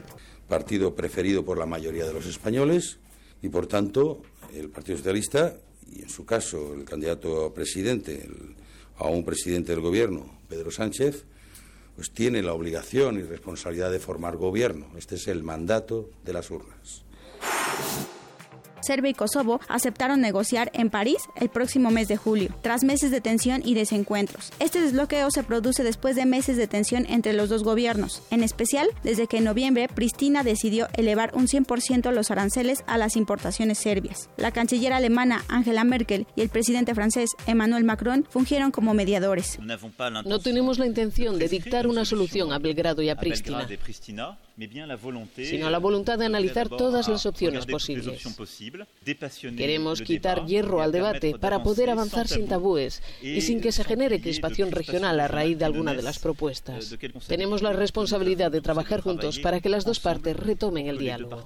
Partido 0.49 0.95
preferido 0.95 1.45
por 1.45 1.59
la 1.59 1.67
mayoría 1.67 2.05
de 2.05 2.13
los 2.13 2.27
españoles 2.27 2.99
y, 3.43 3.49
por 3.49 3.67
tanto, 3.67 4.23
el 4.55 4.71
Partido 4.71 4.99
Socialista, 4.99 5.55
y 5.93 6.03
en 6.03 6.09
su 6.09 6.25
caso 6.25 6.75
el 6.75 6.85
candidato 6.85 7.47
a 7.47 7.55
presidente, 7.55 8.25
el, 8.25 8.57
a 8.99 9.09
un 9.09 9.25
presidente 9.25 9.73
del 9.73 9.81
Gobierno, 9.81 10.39
Pedro 10.49 10.71
Sánchez, 10.71 11.25
pues 11.97 12.11
tiene 12.11 12.43
la 12.43 12.53
obligación 12.53 13.19
y 13.19 13.23
responsabilidad 13.23 13.91
de 13.91 13.99
formar 13.99 14.37
gobierno. 14.37 14.87
Este 14.97 15.15
es 15.15 15.29
el 15.29 15.43
mandato 15.43 16.11
de 16.25 16.33
las 16.35 16.51
urnas. 16.51 17.03
Serbia 18.81 19.11
y 19.11 19.15
Kosovo 19.15 19.61
aceptaron 19.69 20.21
negociar 20.21 20.71
en 20.75 20.91
París 20.91 21.19
el 21.37 21.49
próximo 21.49 21.91
mes 21.91 22.09
de 22.09 22.17
julio, 22.17 22.51
tras 22.63 22.85
meses 22.85 23.11
de 23.11 23.21
tensión 23.21 23.63
y 23.65 23.75
desencuentros. 23.75 24.53
Este 24.59 24.81
desbloqueo 24.81 25.31
se 25.31 25.43
produce 25.43 25.83
después 25.83 26.17
de 26.17 26.27
meses 26.27 26.57
de 26.57 26.67
tensión 26.67 27.07
entre 27.09 27.33
los 27.33 27.49
dos 27.49 27.63
gobiernos, 27.63 28.23
en 28.31 28.43
especial 28.43 28.89
desde 29.03 29.27
que 29.27 29.39
en 29.39 29.45
noviembre 29.45 29.89
Pristina 29.89 30.43
decidió 30.43 30.89
elevar 30.95 31.33
un 31.35 31.47
100% 31.47 32.11
los 32.13 32.31
aranceles 32.31 32.85
a 32.87 32.99
las 32.99 33.17
importaciones 33.17 33.79
serbias. 33.79 34.31
La 34.37 34.53
canciller 34.53 34.93
alemana 34.93 35.45
Angela 35.49 35.85
Merkel 35.85 36.27
y 36.37 36.43
el 36.43 36.49
presidente 36.49 36.95
francés 36.95 37.31
Emmanuel 37.47 37.85
Macron 37.85 38.27
fungieron 38.29 38.71
como 38.71 38.95
mediadores. 38.95 39.59
No 40.25 40.39
tenemos 40.39 40.79
la 40.79 40.87
intención 40.87 41.39
de 41.39 41.49
dictar 41.49 41.87
una 41.87 42.05
solución 42.05 42.53
a 42.53 42.59
Belgrado 42.59 43.03
y 43.03 43.09
a 43.09 43.17
Pristina 43.17 43.67
sino 45.37 45.71
la 45.71 45.79
voluntad 45.79 46.19
de 46.19 46.27
analizar 46.27 46.69
todas 46.69 47.09
las 47.09 47.27
opciones 47.27 47.67
posibles. 47.67 48.23
Queremos 49.57 50.03
quitar 50.03 50.47
hierro 50.47 50.81
al 50.81 50.93
debate 50.93 51.39
para 51.39 51.63
poder 51.63 51.91
avanzar 51.91 52.27
sin 52.29 52.49
tabúes 52.49 53.03
y 53.23 53.41
sin 53.41 53.61
que 53.61 53.73
se 53.73 53.85
genere 53.85 54.21
crispación 54.21 54.71
regional 54.71 55.21
a 55.21 55.29
raíz 55.29 55.59
de 55.59 55.65
alguna 55.65 55.95
de 55.95 56.03
las 56.03 56.19
propuestas. 56.19 56.97
Tenemos 57.27 57.63
la 57.63 57.73
responsabilidad 57.73 58.51
de 58.51 58.61
trabajar 58.61 59.01
juntos 59.01 59.39
para 59.39 59.61
que 59.61 59.69
las 59.69 59.85
dos 59.85 60.01
partes 60.01 60.37
retomen 60.37 60.87
el 60.87 60.99
diálogo 60.99 61.45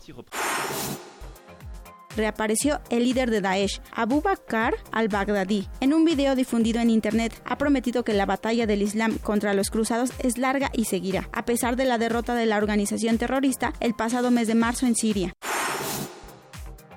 reapareció 2.17 2.81
el 2.91 3.05
líder 3.05 3.31
de 3.31 3.41
Daesh, 3.41 3.81
Abu 3.93 4.21
Bakr 4.21 4.77
al-Baghdadi. 4.93 5.69
En 5.81 5.93
un 5.93 6.05
video 6.05 6.35
difundido 6.35 6.81
en 6.81 6.91
Internet, 6.91 7.33
ha 7.45 7.59
prometido 7.59 8.05
que 8.05 8.15
la 8.15 8.27
batalla 8.27 8.67
del 8.67 8.83
Islam 8.83 9.19
contra 9.19 9.55
los 9.55 9.71
cruzados 9.71 10.11
es 10.19 10.39
larga 10.39 10.71
y 10.73 10.85
seguirá, 10.85 11.29
a 11.33 11.45
pesar 11.45 11.77
de 11.77 11.85
la 11.85 11.99
derrota 11.99 12.35
de 12.35 12.47
la 12.47 12.57
organización 12.57 13.19
terrorista 13.19 13.73
el 13.81 13.95
pasado 13.95 14.31
mes 14.31 14.47
de 14.47 14.55
marzo 14.55 14.87
en 14.87 14.95
Siria. 14.95 15.33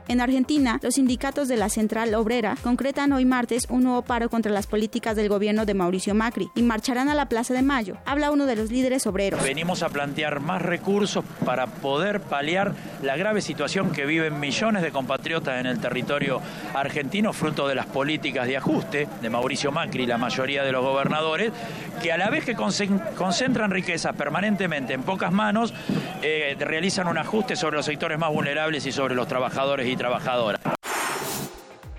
En 0.10 0.20
Argentina, 0.20 0.80
los 0.84 0.96
sindicatos 0.96 1.48
de 1.48 1.56
la 1.56 1.70
Central 1.70 2.14
Obrera 2.16 2.58
concretan 2.62 3.14
hoy 3.14 3.24
martes 3.24 3.68
un 3.70 3.84
nuevo 3.84 4.02
paro 4.02 4.30
contra 4.30 4.52
las 4.52 4.68
políticas 4.68 5.16
del 5.16 5.30
gobierno 5.30 5.66
de 5.66 5.74
Mauricio 5.74 6.14
Macri 6.14 6.50
y 6.56 6.62
marcharán 6.62 7.08
a 7.08 7.16
la 7.16 7.30
Plaza 7.30 7.54
de 7.54 7.62
Mayo. 7.62 7.96
Habla 8.06 8.32
uno 8.32 8.46
de 8.46 8.58
los 8.58 8.70
líderes 8.70 9.08
obreros. 9.08 9.42
Venimos 9.42 9.82
a 9.82 9.88
plantear 9.88 10.42
más 10.42 10.62
recursos 10.62 11.24
para 11.46 11.68
poder 11.68 12.20
paliar 12.20 12.74
la 13.02 13.16
grave 13.16 13.42
situación 13.42 13.92
que 13.92 14.06
viven 14.06 14.42
millones 14.42 14.82
de 14.84 14.92
compatriotas 14.92 15.62
en 15.62 15.68
el 15.68 15.80
territorio 15.80 16.42
argentino, 16.74 17.32
fruto 17.32 17.68
de 17.70 17.76
las 17.76 17.86
políticas 17.86 18.46
de 18.46 18.58
ajuste 18.58 19.08
de 19.22 19.30
Mauricio 19.30 19.72
Macri 19.72 20.04
y 20.04 20.08
la 20.08 20.18
mayoría 20.18 20.64
de 20.64 20.74
los 20.74 20.84
gobernadores, 20.84 21.54
que 22.02 22.12
a 22.12 22.18
la 22.18 22.30
vez 22.30 22.44
que 22.44 22.56
concentran 22.56 23.72
riquezas 23.72 24.14
permanentemente 24.16 24.94
en 24.94 25.04
pocas 25.04 25.32
manos, 25.32 25.74
eh, 26.22 26.58
realizan 26.60 27.08
un 27.08 27.18
ajuste 27.18 27.56
sobre 27.56 27.78
los 27.78 27.86
sectores 27.86 28.20
más 28.20 28.32
vulnerables 28.32 28.86
y 28.86 28.92
sobre 28.92 29.16
los 29.16 29.30
trabajadores 29.30 29.93
trabajadoras. 29.95 30.82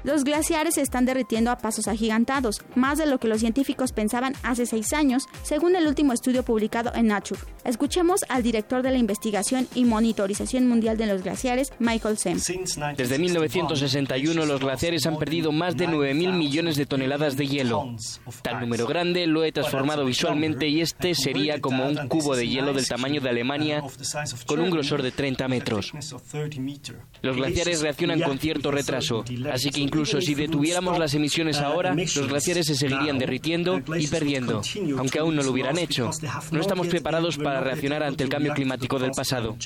Los 0.05 0.23
glaciares 0.23 0.75
se 0.75 0.83
están 0.83 1.07
derritiendo 1.07 1.51
a 1.51 1.57
pasos 1.57 1.89
agigantados, 1.89 2.61
más 2.75 2.99
de 2.99 3.07
lo 3.07 3.19
que 3.19 3.27
los 3.27 3.41
científicos 3.41 3.93
pensaban 3.93 4.35
hace 4.43 4.67
seis 4.67 4.93
años, 4.93 5.27
según 5.43 5.77
el 5.77 5.87
último 5.87 6.13
estudio 6.13 6.43
publicado 6.43 6.93
en 6.95 7.07
Nature. 7.07 7.41
Escuchemos 7.65 8.21
al 8.29 8.43
director 8.43 8.83
de 8.83 8.91
la 8.91 8.99
investigación 8.99 9.67
y 9.75 9.87
monitorización 9.87 10.69
mundial 10.69 10.99
de 10.99 11.07
los 11.07 11.23
glaciares, 11.23 11.73
Michael 11.79 12.19
Sem. 12.19 12.39
Desde 12.99 13.19
1961 13.19 14.45
los 14.45 14.61
glaciares 14.61 15.07
han 15.07 15.19
perdido 15.19 15.53
más 15.53 15.75
de 15.75 15.89
9.000 15.89 16.33
millones 16.35 16.77
de 16.77 16.85
toneladas 16.85 17.39
de 17.39 17.47
hielo. 17.47 17.97
Tal 18.43 18.61
número 18.61 18.87
grande 18.87 19.27
lo 19.27 19.43
he 19.43 19.53
transformado 19.53 20.05
visualmente 20.05 20.69
y 20.69 20.83
este 20.83 21.15
sería 21.15 21.63
como 21.63 21.87
un 21.87 22.09
cubo 22.09 22.37
de 22.37 22.47
hielo 22.47 22.75
del 22.75 22.87
tamaño 22.87 23.23
de 23.23 23.31
Alemania 23.31 23.83
con 24.45 24.61
un 24.61 24.71
grosor 24.71 25.01
de 25.01 25.13
30 25.13 25.49
metros. 25.49 25.93
Los 27.23 27.37
glaciares 27.37 27.81
reaccionan 27.81 28.21
con 28.21 28.39
cierto 28.39 28.71
retraso, 28.71 29.25
así 29.51 29.71
que 29.71 29.81
Incluso 29.95 30.21
si 30.21 30.35
detuviéramos 30.35 30.99
las 30.99 31.15
emisiones 31.15 31.59
ahora, 31.59 31.95
los 31.95 32.27
glaciares 32.27 32.66
se 32.66 32.75
seguirían 32.75 33.16
derritiendo 33.16 33.81
y 33.97 34.09
perdiendo, 34.09 34.61
aunque 34.99 35.21
aún 35.21 35.37
no 35.37 35.43
lo 35.45 35.53
hubieran 35.53 35.79
hecho. 35.79 36.11
No 36.51 36.61
estamos 36.61 36.89
preparados 36.89 37.39
para 37.39 37.61
reaccionar 37.61 38.03
ante 38.03 38.25
el 38.25 38.29
cambio 38.29 38.55
climático 38.55 38.99
del 38.99 39.12
pasado. 39.12 39.57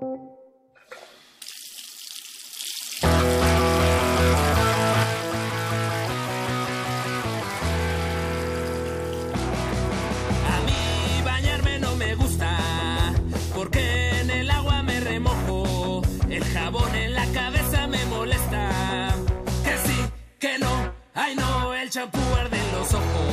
55 21.91 22.49
36 22.49 23.31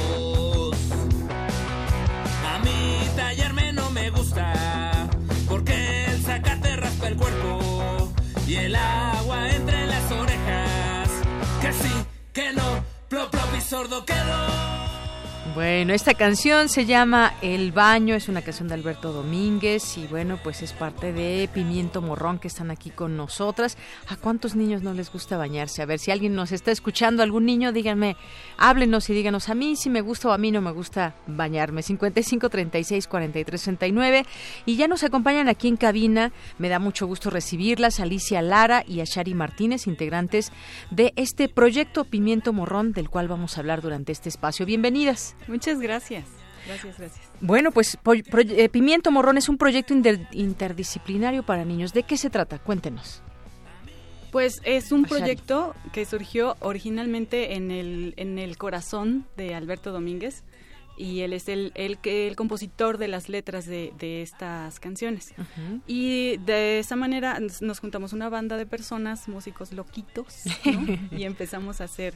43 13.69 14.05
39. 14.05 14.78
Bueno, 15.59 15.93
esta 15.93 16.15
canción 16.15 16.69
se 16.69 16.87
llama 16.87 17.35
El 17.43 17.73
Baño, 17.73 18.15
es 18.15 18.29
una 18.29 18.43
canción 18.43 18.69
de 18.69 18.75
Alberto 18.75 19.13
Domínguez 19.13 19.99
y 19.99 20.07
bueno, 20.07 20.39
pues 20.41 20.63
es 20.63 20.73
parte 20.73 21.13
de 21.13 21.51
Pimiento 21.53 22.01
Morrón 22.01 22.39
que 22.39 22.47
están 22.47 22.71
aquí 22.71 22.91
con 22.91 23.17
nosotras. 23.17 23.77
¿A 24.07 24.15
cuántos 24.15 24.55
niños 24.55 24.83
no 24.83 24.95
les 24.95 25.11
gusta 25.11 25.37
bañarse? 25.37 25.83
A 25.83 25.87
ver, 25.87 25.99
si 25.99 26.13
alguien 26.13 26.37
nos 26.37 26.53
está 26.53 26.71
escuchando, 26.71 27.25
algún 27.25 27.45
niño, 27.45 27.73
díganme, 27.73 28.17
háblenos 28.57 29.11
y 29.11 29.15
díganos 29.15 29.49
a 29.49 29.57
mí 29.57 29.75
si 29.75 29.91
me 29.91 30.01
gusta 30.01 30.29
o 30.29 30.31
a 30.31 30.39
mí 30.39 30.53
no 30.53 30.61
me 30.61 30.71
gusta 30.71 31.17
bañarme. 31.27 31.83
55 31.83 32.51
36 32.51 33.09
43 33.09 33.61
69 33.61 34.27
y 34.65 34.77
ya 34.77 34.87
nos 34.87 35.03
acompañan 35.03 35.49
aquí 35.49 35.67
en 35.67 35.77
cabina. 35.77 36.31
Me 36.59 36.69
da 36.69 36.79
mucho 36.79 37.09
gusto 37.09 37.31
recibirlas, 37.31 37.99
Alicia 37.99 38.43
Lara 38.43 38.85
y 38.87 39.01
a 39.01 39.05
Shari 39.05 39.35
Martínez, 39.35 39.89
integrantes 39.89 40.53
de 40.93 41.13
este 41.17 41.49
proyecto 41.49 42.05
Pimiento 42.05 42.53
Morrón 42.53 42.93
del 42.93 43.11
cual 43.11 43.27
vamos 43.27 43.57
a 43.57 43.61
hablar 43.61 43.83
durante 43.83 44.13
este 44.13 44.29
espacio. 44.29 44.65
Bienvenidas. 44.65 45.35
Muchas 45.49 45.81
gracias. 45.81 46.25
Gracias, 46.67 46.99
gracias. 46.99 47.27
Bueno, 47.41 47.71
pues 47.73 47.99
eh, 48.35 48.69
Pimiento 48.69 49.11
Morrón 49.11 49.39
es 49.39 49.49
un 49.49 49.57
proyecto 49.57 49.95
interdisciplinario 50.33 51.43
para 51.43 51.65
niños. 51.65 51.93
¿De 51.93 52.03
qué 52.03 52.17
se 52.17 52.31
trata? 52.31 52.59
Cuéntenos. 52.59 53.23
Pues 54.31 54.61
es 54.65 54.93
un 54.93 55.05
proyecto 55.05 55.75
que 55.93 56.05
surgió 56.05 56.57
originalmente 56.61 57.55
en 57.55 57.71
el, 57.71 58.13
en 58.19 58.39
el 58.39 58.59
corazón 58.59 59.27
de 59.39 59.55
Alberto 59.55 59.91
Domínguez 59.91 60.45
y 60.99 61.21
él 61.21 61.33
es 61.33 61.49
el, 61.49 61.73
el, 61.75 61.99
el 62.03 62.37
compositor 62.37 62.99
de 62.99 63.09
las 63.09 63.29
letras 63.29 63.67
de, 63.67 63.93
de 63.99 64.23
estas 64.23 64.81
canciones. 64.81 65.33
Y 65.87 66.37
de 66.39 66.81
esa 66.81 66.97
manera 66.97 67.39
nos 67.61 67.79
juntamos 67.81 68.13
una 68.13 68.29
banda 68.29 68.57
de 68.57 68.67
personas, 68.67 69.29
músicos 69.29 69.73
loquitos, 69.73 70.35
y 71.11 71.25
empezamos 71.25 71.81
a 71.81 71.85
hacer... 71.85 72.15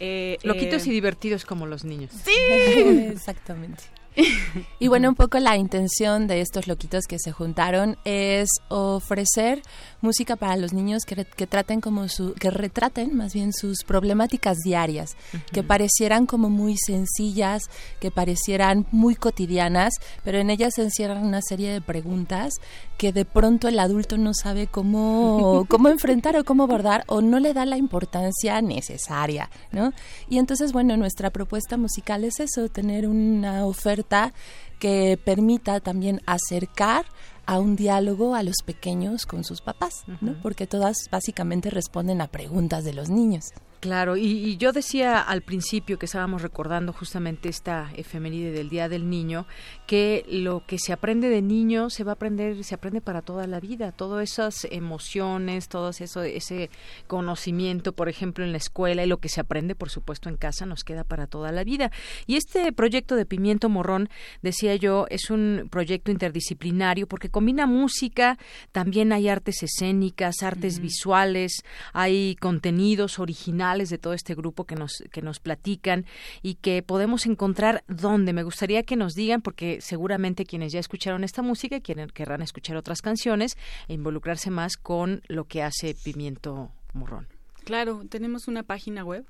Eh, 0.00 0.38
loquitos 0.42 0.86
y 0.86 0.90
eh, 0.90 0.92
divertidos 0.94 1.44
como 1.44 1.66
los 1.66 1.84
niños. 1.84 2.12
Sí, 2.24 2.32
exactamente. 3.12 3.84
y 4.78 4.88
bueno, 4.88 5.08
un 5.08 5.14
poco 5.14 5.38
la 5.38 5.56
intención 5.56 6.26
de 6.26 6.40
estos 6.40 6.66
loquitos 6.66 7.06
que 7.06 7.18
se 7.18 7.32
juntaron 7.32 7.96
es 8.04 8.48
ofrecer 8.68 9.62
música 10.02 10.36
para 10.36 10.56
los 10.56 10.72
niños 10.72 11.04
que, 11.04 11.24
que 11.24 11.46
traten 11.46 11.80
como 11.80 12.08
su, 12.08 12.34
que 12.34 12.50
retraten 12.50 13.16
más 13.16 13.32
bien 13.32 13.52
sus 13.52 13.84
problemáticas 13.84 14.58
diarias, 14.58 15.16
que 15.52 15.62
parecieran 15.62 16.26
como 16.26 16.50
muy 16.50 16.76
sencillas, 16.76 17.62
que 18.00 18.10
parecieran 18.10 18.86
muy 18.90 19.14
cotidianas, 19.14 19.94
pero 20.24 20.38
en 20.38 20.50
ellas 20.50 20.74
se 20.74 20.82
encierran 20.82 21.24
una 21.24 21.40
serie 21.40 21.72
de 21.72 21.80
preguntas 21.80 22.54
que 22.98 23.12
de 23.12 23.24
pronto 23.24 23.68
el 23.68 23.78
adulto 23.78 24.18
no 24.18 24.32
sabe 24.34 24.66
cómo, 24.66 25.64
cómo 25.68 25.88
enfrentar 25.88 26.36
o 26.36 26.44
cómo 26.44 26.64
abordar 26.64 27.04
o 27.06 27.20
no 27.20 27.40
le 27.40 27.54
da 27.54 27.64
la 27.64 27.76
importancia 27.76 28.60
necesaria, 28.60 29.50
¿no? 29.70 29.92
Y 30.28 30.38
entonces, 30.38 30.72
bueno, 30.72 30.96
nuestra 30.96 31.30
propuesta 31.30 31.76
musical 31.76 32.24
es 32.24 32.40
eso, 32.40 32.68
tener 32.68 33.06
una 33.06 33.64
oferta 33.66 34.32
que 34.78 35.16
permita 35.22 35.78
también 35.78 36.20
acercar 36.26 37.06
a 37.46 37.58
un 37.58 37.76
diálogo 37.76 38.34
a 38.34 38.42
los 38.42 38.56
pequeños 38.64 39.26
con 39.26 39.44
sus 39.44 39.60
papás, 39.60 40.04
¿no? 40.20 40.34
Porque 40.42 40.66
todas 40.66 40.96
básicamente 41.10 41.70
responden 41.70 42.20
a 42.20 42.28
preguntas 42.28 42.84
de 42.84 42.94
los 42.94 43.10
niños. 43.10 43.46
Claro, 43.82 44.16
y, 44.16 44.56
yo 44.58 44.70
decía 44.70 45.20
al 45.20 45.42
principio 45.42 45.98
que 45.98 46.06
estábamos 46.06 46.40
recordando 46.40 46.92
justamente 46.92 47.48
esta 47.48 47.90
efeméride 47.96 48.52
del 48.52 48.68
Día 48.68 48.88
del 48.88 49.10
Niño, 49.10 49.44
que 49.88 50.24
lo 50.28 50.64
que 50.64 50.78
se 50.78 50.92
aprende 50.92 51.28
de 51.28 51.42
niño 51.42 51.90
se 51.90 52.04
va 52.04 52.12
a 52.12 52.14
aprender, 52.14 52.62
se 52.62 52.76
aprende 52.76 53.00
para 53.00 53.22
toda 53.22 53.48
la 53.48 53.58
vida, 53.58 53.90
todas 53.90 54.22
esas 54.22 54.68
emociones, 54.70 55.68
todo 55.68 55.90
eso, 55.90 56.22
ese 56.22 56.70
conocimiento, 57.08 57.92
por 57.92 58.08
ejemplo, 58.08 58.44
en 58.44 58.52
la 58.52 58.58
escuela 58.58 59.02
y 59.02 59.08
lo 59.08 59.18
que 59.18 59.28
se 59.28 59.40
aprende, 59.40 59.74
por 59.74 59.90
supuesto, 59.90 60.28
en 60.28 60.36
casa 60.36 60.64
nos 60.64 60.84
queda 60.84 61.02
para 61.02 61.26
toda 61.26 61.50
la 61.50 61.64
vida. 61.64 61.90
Y 62.28 62.36
este 62.36 62.72
proyecto 62.72 63.16
de 63.16 63.26
Pimiento 63.26 63.68
Morrón, 63.68 64.08
decía 64.42 64.76
yo, 64.76 65.06
es 65.10 65.28
un 65.28 65.66
proyecto 65.72 66.12
interdisciplinario 66.12 67.08
porque 67.08 67.30
combina 67.30 67.66
música, 67.66 68.38
también 68.70 69.12
hay 69.12 69.28
artes 69.28 69.64
escénicas, 69.64 70.44
artes 70.44 70.78
visuales, 70.78 71.64
hay 71.92 72.36
contenidos 72.36 73.18
originales 73.18 73.71
de 73.78 73.98
todo 73.98 74.12
este 74.12 74.34
grupo 74.34 74.64
que 74.64 74.74
nos, 74.74 75.02
que 75.10 75.22
nos 75.22 75.40
platican 75.40 76.06
y 76.42 76.54
que 76.54 76.82
podemos 76.82 77.26
encontrar 77.26 77.84
dónde. 77.88 78.32
Me 78.32 78.42
gustaría 78.42 78.82
que 78.82 78.96
nos 78.96 79.14
digan, 79.14 79.42
porque 79.42 79.80
seguramente 79.80 80.44
quienes 80.44 80.72
ya 80.72 80.80
escucharon 80.80 81.24
esta 81.24 81.42
música 81.42 81.80
quieren, 81.80 82.08
querrán 82.10 82.42
escuchar 82.42 82.76
otras 82.76 83.02
canciones 83.02 83.56
e 83.88 83.94
involucrarse 83.94 84.50
más 84.50 84.76
con 84.76 85.22
lo 85.28 85.44
que 85.44 85.62
hace 85.62 85.94
Pimiento 85.94 86.70
Morrón. 86.92 87.31
Claro, 87.64 88.02
tenemos 88.08 88.48
una 88.48 88.64
página 88.64 89.04
web 89.04 89.24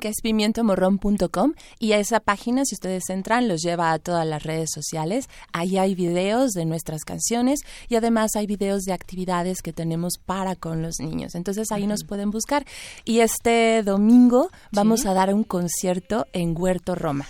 que 0.00 0.08
es 0.08 0.16
pimientomorrón.com 0.22 1.54
y 1.78 1.92
a 1.92 1.98
esa 1.98 2.20
página, 2.20 2.64
si 2.64 2.74
ustedes 2.74 3.08
entran, 3.08 3.48
los 3.48 3.62
lleva 3.62 3.92
a 3.92 3.98
todas 3.98 4.26
las 4.26 4.42
redes 4.42 4.70
sociales. 4.72 5.28
Ahí 5.52 5.78
hay 5.78 5.94
videos 5.94 6.52
de 6.52 6.66
nuestras 6.66 7.04
canciones 7.04 7.60
y 7.88 7.96
además 7.96 8.36
hay 8.36 8.46
videos 8.46 8.82
de 8.82 8.92
actividades 8.92 9.62
que 9.62 9.72
tenemos 9.72 10.18
para 10.18 10.54
con 10.54 10.82
los 10.82 11.00
niños. 11.00 11.34
Entonces 11.34 11.72
ahí 11.72 11.86
nos 11.86 12.04
pueden 12.04 12.30
buscar. 12.30 12.66
Y 13.04 13.20
este 13.20 13.82
domingo 13.82 14.50
vamos 14.70 15.06
a 15.06 15.14
dar 15.14 15.32
un 15.32 15.44
concierto 15.44 16.26
en 16.32 16.54
Huerto 16.56 16.94
Roma, 16.94 17.26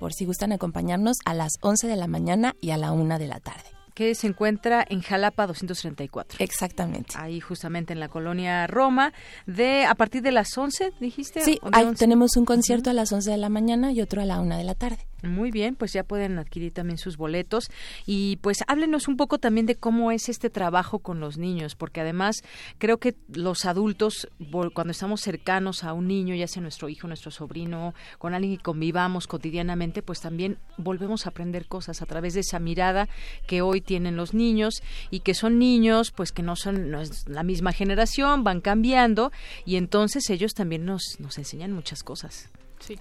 por 0.00 0.12
si 0.12 0.24
gustan 0.24 0.52
acompañarnos 0.52 1.16
a 1.24 1.34
las 1.34 1.52
11 1.60 1.86
de 1.86 1.96
la 1.96 2.08
mañana 2.08 2.56
y 2.60 2.70
a 2.70 2.76
la 2.76 2.92
1 2.92 3.18
de 3.18 3.26
la 3.28 3.38
tarde 3.40 3.75
que 3.96 4.14
se 4.14 4.26
encuentra 4.26 4.84
en 4.86 5.00
Jalapa 5.00 5.46
234. 5.46 6.36
Exactamente. 6.40 7.14
Ahí 7.16 7.40
justamente 7.40 7.94
en 7.94 7.98
la 7.98 8.08
colonia 8.08 8.66
Roma, 8.66 9.14
de 9.46 9.86
a 9.86 9.94
partir 9.94 10.20
de 10.20 10.32
las 10.32 10.56
11, 10.56 10.92
dijiste. 11.00 11.40
Sí, 11.40 11.58
ahí 11.72 11.90
tenemos 11.94 12.36
un 12.36 12.44
concierto 12.44 12.90
a 12.90 12.92
las 12.92 13.10
11 13.10 13.30
de 13.30 13.38
la 13.38 13.48
mañana 13.48 13.92
y 13.92 14.02
otro 14.02 14.20
a 14.20 14.26
la 14.26 14.38
1 14.38 14.58
de 14.58 14.64
la 14.64 14.74
tarde. 14.74 14.98
Muy 15.22 15.50
bien, 15.50 15.76
pues 15.76 15.94
ya 15.94 16.04
pueden 16.04 16.38
adquirir 16.38 16.72
también 16.72 16.98
sus 16.98 17.16
boletos 17.16 17.70
y 18.04 18.36
pues 18.42 18.58
háblenos 18.66 19.08
un 19.08 19.16
poco 19.16 19.38
también 19.38 19.64
de 19.64 19.74
cómo 19.74 20.12
es 20.12 20.28
este 20.28 20.50
trabajo 20.50 20.98
con 20.98 21.20
los 21.20 21.38
niños, 21.38 21.74
porque 21.74 22.02
además 22.02 22.42
creo 22.76 22.98
que 22.98 23.14
los 23.32 23.64
adultos 23.64 24.28
cuando 24.74 24.90
estamos 24.90 25.22
cercanos 25.22 25.84
a 25.84 25.94
un 25.94 26.06
niño, 26.06 26.34
ya 26.34 26.46
sea 26.46 26.60
nuestro 26.60 26.90
hijo, 26.90 27.08
nuestro 27.08 27.30
sobrino, 27.30 27.94
con 28.18 28.34
alguien 28.34 28.58
que 28.58 28.62
convivamos 28.62 29.26
cotidianamente, 29.26 30.02
pues 30.02 30.20
también 30.20 30.58
volvemos 30.76 31.24
a 31.24 31.30
aprender 31.30 31.66
cosas 31.66 32.02
a 32.02 32.06
través 32.06 32.34
de 32.34 32.40
esa 32.40 32.58
mirada 32.58 33.08
que 33.46 33.62
hoy 33.62 33.80
tienen 33.80 34.16
los 34.16 34.34
niños 34.34 34.82
y 35.10 35.20
que 35.20 35.32
son 35.32 35.58
niños 35.58 36.10
pues 36.10 36.30
que 36.30 36.42
no 36.42 36.56
son 36.56 36.92
la 37.26 37.42
misma 37.42 37.72
generación, 37.72 38.44
van 38.44 38.60
cambiando 38.60 39.32
y 39.64 39.76
entonces 39.76 40.28
ellos 40.28 40.52
también 40.52 40.84
nos, 40.84 41.16
nos 41.20 41.38
enseñan 41.38 41.72
muchas 41.72 42.02
cosas. 42.02 42.50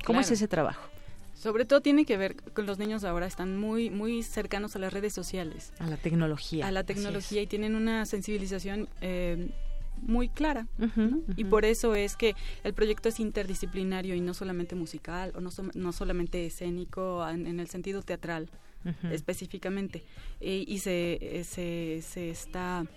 ¿Cómo 0.06 0.22
es 0.22 0.32
ese 0.32 0.48
trabajo? 0.48 0.95
Sobre 1.46 1.66
todo 1.66 1.80
tiene 1.80 2.06
que 2.06 2.18
ver 2.18 2.38
con 2.54 2.66
los 2.66 2.80
niños 2.80 3.04
ahora, 3.04 3.28
están 3.28 3.56
muy, 3.56 3.92
muy 3.92 4.24
cercanos 4.24 4.76
a 4.76 4.80
las 4.80 4.92
redes 4.92 5.14
sociales. 5.14 5.74
A 5.78 5.86
la 5.86 5.96
tecnología. 5.96 6.66
A 6.66 6.72
la 6.72 6.84
tecnología 6.84 7.40
y 7.40 7.46
tienen 7.46 7.76
una 7.76 8.08
sensibilización 8.08 8.90
eh, 9.00 9.52
muy 10.02 10.28
clara. 10.30 10.66
Y 11.38 11.44
por 11.44 11.64
eso 11.64 11.94
es 11.94 12.18
que 12.18 12.36
el 12.64 12.74
proyecto 12.74 13.10
es 13.10 13.20
interdisciplinario 13.20 14.16
y 14.16 14.22
no 14.22 14.34
solamente 14.34 14.74
musical 14.74 15.34
o 15.36 15.40
no, 15.40 15.52
no 15.76 15.92
solamente 15.92 16.48
escénico 16.48 17.24
en, 17.30 17.60
el 17.60 17.68
sentido 17.68 18.02
teatral 18.02 18.50
específicamente. 19.12 20.02
Eh, 20.42 20.66
y 20.68 20.80
se, 20.80 21.44
se, 21.44 22.02
se 22.02 22.32
está 22.32 22.88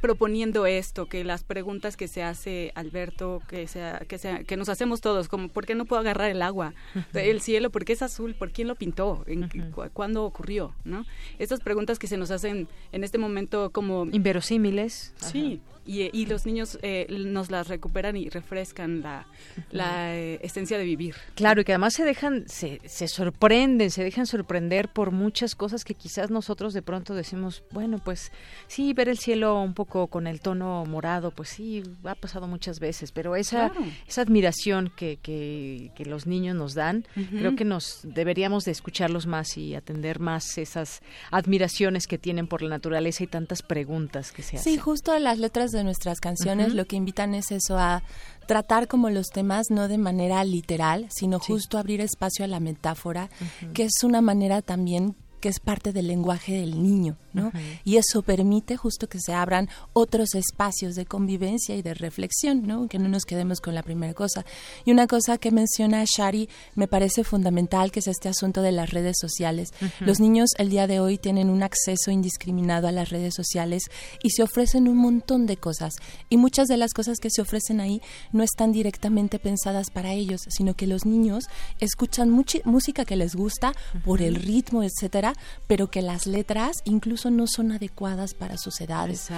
proponiendo 0.00 0.66
esto, 0.66 1.06
que 1.06 1.24
las 1.24 1.44
preguntas 1.44 1.96
que 1.96 2.08
se 2.08 2.22
hace 2.22 2.72
Alberto, 2.74 3.42
que 3.48 3.66
sea, 3.66 4.00
que 4.08 4.18
sea, 4.18 4.44
que 4.44 4.56
nos 4.56 4.68
hacemos 4.68 5.00
todos, 5.00 5.28
como 5.28 5.48
¿por 5.48 5.66
qué 5.66 5.74
no 5.74 5.84
puedo 5.84 6.00
agarrar 6.00 6.30
el 6.30 6.42
agua? 6.42 6.74
El 7.14 7.40
cielo, 7.40 7.70
¿por 7.70 7.84
qué 7.84 7.92
es 7.92 8.02
azul? 8.02 8.34
¿Por 8.34 8.50
quién 8.50 8.68
lo 8.68 8.74
pintó? 8.74 9.24
¿En, 9.26 9.48
¿Cuándo 9.92 10.24
ocurrió? 10.24 10.74
¿No? 10.84 11.04
Estas 11.38 11.60
preguntas 11.60 11.98
que 11.98 12.06
se 12.06 12.16
nos 12.16 12.30
hacen 12.30 12.68
en 12.92 13.04
este 13.04 13.18
momento 13.18 13.70
como 13.70 14.06
inverosímiles. 14.06 15.14
Sí, 15.16 15.60
y, 15.90 16.26
los 16.26 16.46
niños 16.46 16.78
eh, 16.82 17.06
nos 17.10 17.50
las 17.50 17.68
recuperan 17.68 18.16
y 18.16 18.28
refrescan 18.28 19.00
la, 19.00 19.26
la 19.70 20.16
eh, 20.16 20.38
esencia 20.42 20.78
de 20.78 20.84
vivir. 20.84 21.16
Claro, 21.34 21.60
y 21.60 21.64
que 21.64 21.72
además 21.72 21.94
se 21.94 22.04
dejan, 22.04 22.44
se, 22.48 22.80
se 22.84 23.08
sorprenden, 23.08 23.90
se 23.90 24.04
dejan 24.04 24.26
sorprender 24.26 24.88
por 24.88 25.10
muchas 25.10 25.54
cosas 25.56 25.84
que 25.84 25.94
quizás 25.94 26.30
nosotros 26.30 26.74
de 26.74 26.82
pronto 26.82 27.14
decimos, 27.14 27.64
bueno, 27.72 27.98
pues 27.98 28.30
sí, 28.68 28.92
ver 28.92 29.08
el 29.08 29.18
cielo 29.18 29.60
un 29.60 29.74
poco 29.74 30.06
con 30.06 30.26
el 30.26 30.40
tono 30.40 30.84
morado, 30.84 31.32
pues 31.32 31.48
sí, 31.48 31.82
ha 32.04 32.14
pasado 32.14 32.46
muchas 32.46 32.78
veces, 32.78 33.10
pero 33.10 33.34
esa, 33.34 33.72
esa 34.06 34.22
admiración 34.22 34.92
que, 34.94 35.18
que, 35.22 35.90
los 36.06 36.26
niños 36.26 36.56
nos 36.56 36.74
dan, 36.74 37.06
creo 37.14 37.54
que 37.54 37.64
nos 37.64 38.00
deberíamos 38.02 38.64
de 38.64 38.72
escucharlos 38.72 39.26
más 39.26 39.56
y 39.56 39.74
atender 39.74 40.18
más 40.18 40.58
esas 40.58 41.02
admiraciones 41.30 42.06
que 42.06 42.18
tienen 42.18 42.48
por 42.48 42.62
la 42.62 42.70
naturaleza 42.70 43.22
y 43.22 43.26
tantas 43.26 43.62
preguntas 43.62 44.32
que 44.32 44.42
se 44.42 44.56
hacen. 44.56 44.72
Sí, 44.72 44.78
justo 44.78 45.16
las 45.18 45.38
letras 45.38 45.70
de 45.70 45.79
nuestras 45.84 46.20
canciones 46.20 46.74
lo 46.74 46.86
que 46.86 46.96
invitan 46.96 47.34
es 47.34 47.50
eso 47.50 47.78
a 47.78 48.02
tratar 48.46 48.88
como 48.88 49.10
los 49.10 49.28
temas 49.28 49.70
no 49.70 49.88
de 49.88 49.98
manera 49.98 50.42
literal, 50.44 51.06
sino 51.10 51.38
justo 51.38 51.78
abrir 51.78 52.00
espacio 52.00 52.44
a 52.44 52.48
la 52.48 52.60
metáfora, 52.60 53.28
que 53.74 53.84
es 53.84 54.02
una 54.02 54.20
manera 54.20 54.62
también 54.62 55.14
que 55.40 55.48
es 55.48 55.60
parte 55.60 55.92
del 55.92 56.06
lenguaje 56.06 56.60
del 56.60 56.82
niño, 56.82 57.16
¿no? 57.32 57.52
Y 57.84 57.96
eso 57.96 58.22
permite 58.22 58.76
justo 58.76 59.08
que 59.08 59.18
se 59.20 59.32
abran 59.32 59.68
otros 59.92 60.34
espacios 60.34 60.94
de 60.94 61.06
convivencia 61.06 61.76
y 61.76 61.82
de 61.82 61.94
reflexión, 61.94 62.66
¿no? 62.66 62.88
Que 62.88 62.98
no 62.98 63.08
nos 63.08 63.24
quedemos 63.24 63.60
con 63.60 63.74
la 63.74 63.82
primera 63.82 64.14
cosa. 64.14 64.44
Y 64.84 64.92
una 64.92 65.06
cosa 65.06 65.38
que 65.38 65.50
menciona 65.50 66.04
Shari 66.04 66.48
me 66.74 66.88
parece 66.88 67.24
fundamental, 67.24 67.90
que 67.90 68.00
es 68.00 68.06
este 68.06 68.28
asunto 68.28 68.62
de 68.62 68.72
las 68.72 68.90
redes 68.90 69.16
sociales. 69.20 69.70
Los 70.00 70.20
niños 70.20 70.50
el 70.58 70.68
día 70.70 70.86
de 70.86 71.00
hoy 71.00 71.18
tienen 71.18 71.50
un 71.50 71.62
acceso 71.62 72.10
indiscriminado 72.10 72.86
a 72.88 72.92
las 72.92 73.10
redes 73.10 73.34
sociales 73.34 73.84
y 74.22 74.30
se 74.30 74.42
ofrecen 74.42 74.88
un 74.88 74.98
montón 74.98 75.46
de 75.46 75.56
cosas. 75.56 75.94
Y 76.28 76.36
muchas 76.36 76.68
de 76.68 76.76
las 76.76 76.92
cosas 76.92 77.18
que 77.18 77.30
se 77.30 77.42
ofrecen 77.42 77.80
ahí 77.80 78.00
no 78.32 78.42
están 78.42 78.72
directamente 78.72 79.38
pensadas 79.38 79.90
para 79.90 80.12
ellos, 80.12 80.42
sino 80.48 80.74
que 80.74 80.86
los 80.86 81.06
niños 81.06 81.44
escuchan 81.80 82.30
mucha 82.30 82.58
música 82.64 83.04
que 83.04 83.16
les 83.16 83.34
gusta 83.34 83.72
por 84.04 84.22
el 84.22 84.34
ritmo, 84.34 84.82
etcétera, 84.82 85.29
pero 85.66 85.90
que 85.90 86.02
las 86.02 86.26
letras 86.26 86.78
incluso 86.84 87.30
no 87.30 87.46
son 87.46 87.72
adecuadas 87.72 88.34
para 88.34 88.56
sus 88.58 88.80
edades. 88.80 89.28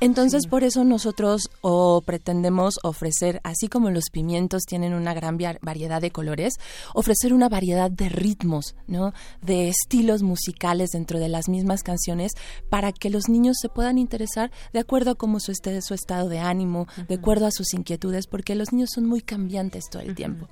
Entonces, 0.00 0.46
por 0.46 0.64
eso 0.64 0.84
nosotros 0.84 1.50
o 1.60 2.02
pretendemos 2.02 2.78
ofrecer, 2.82 3.40
así 3.44 3.68
como 3.68 3.90
los 3.90 4.04
pimientos 4.12 4.62
tienen 4.62 4.94
una 4.94 5.14
gran 5.14 5.38
variedad 5.60 6.00
de 6.00 6.10
colores, 6.10 6.54
ofrecer 6.94 7.32
una 7.32 7.48
variedad 7.48 7.90
de 7.90 8.08
ritmos, 8.08 8.74
¿no? 8.86 9.12
De 9.42 9.68
estilos 9.68 10.22
musicales 10.22 10.90
dentro 10.90 11.18
de 11.18 11.28
las 11.28 11.48
mismas 11.48 11.82
canciones 11.82 12.32
para 12.70 12.92
que 12.92 13.10
los 13.10 13.28
niños 13.28 13.56
se 13.60 13.68
puedan 13.68 13.98
interesar 13.98 14.50
de 14.72 14.80
acuerdo 14.80 15.12
a 15.12 15.14
cómo 15.14 15.40
su, 15.40 15.52
su 15.54 15.94
estado 15.94 16.28
de 16.28 16.38
ánimo, 16.38 16.86
de 17.08 17.16
acuerdo 17.16 17.46
a 17.46 17.50
sus 17.50 17.72
inquietudes, 17.74 18.26
porque 18.26 18.54
los 18.54 18.72
niños 18.72 18.90
son 18.94 19.06
muy 19.06 19.20
cambiantes 19.20 19.84
todo 19.90 20.02
el 20.02 20.14
tiempo. 20.14 20.48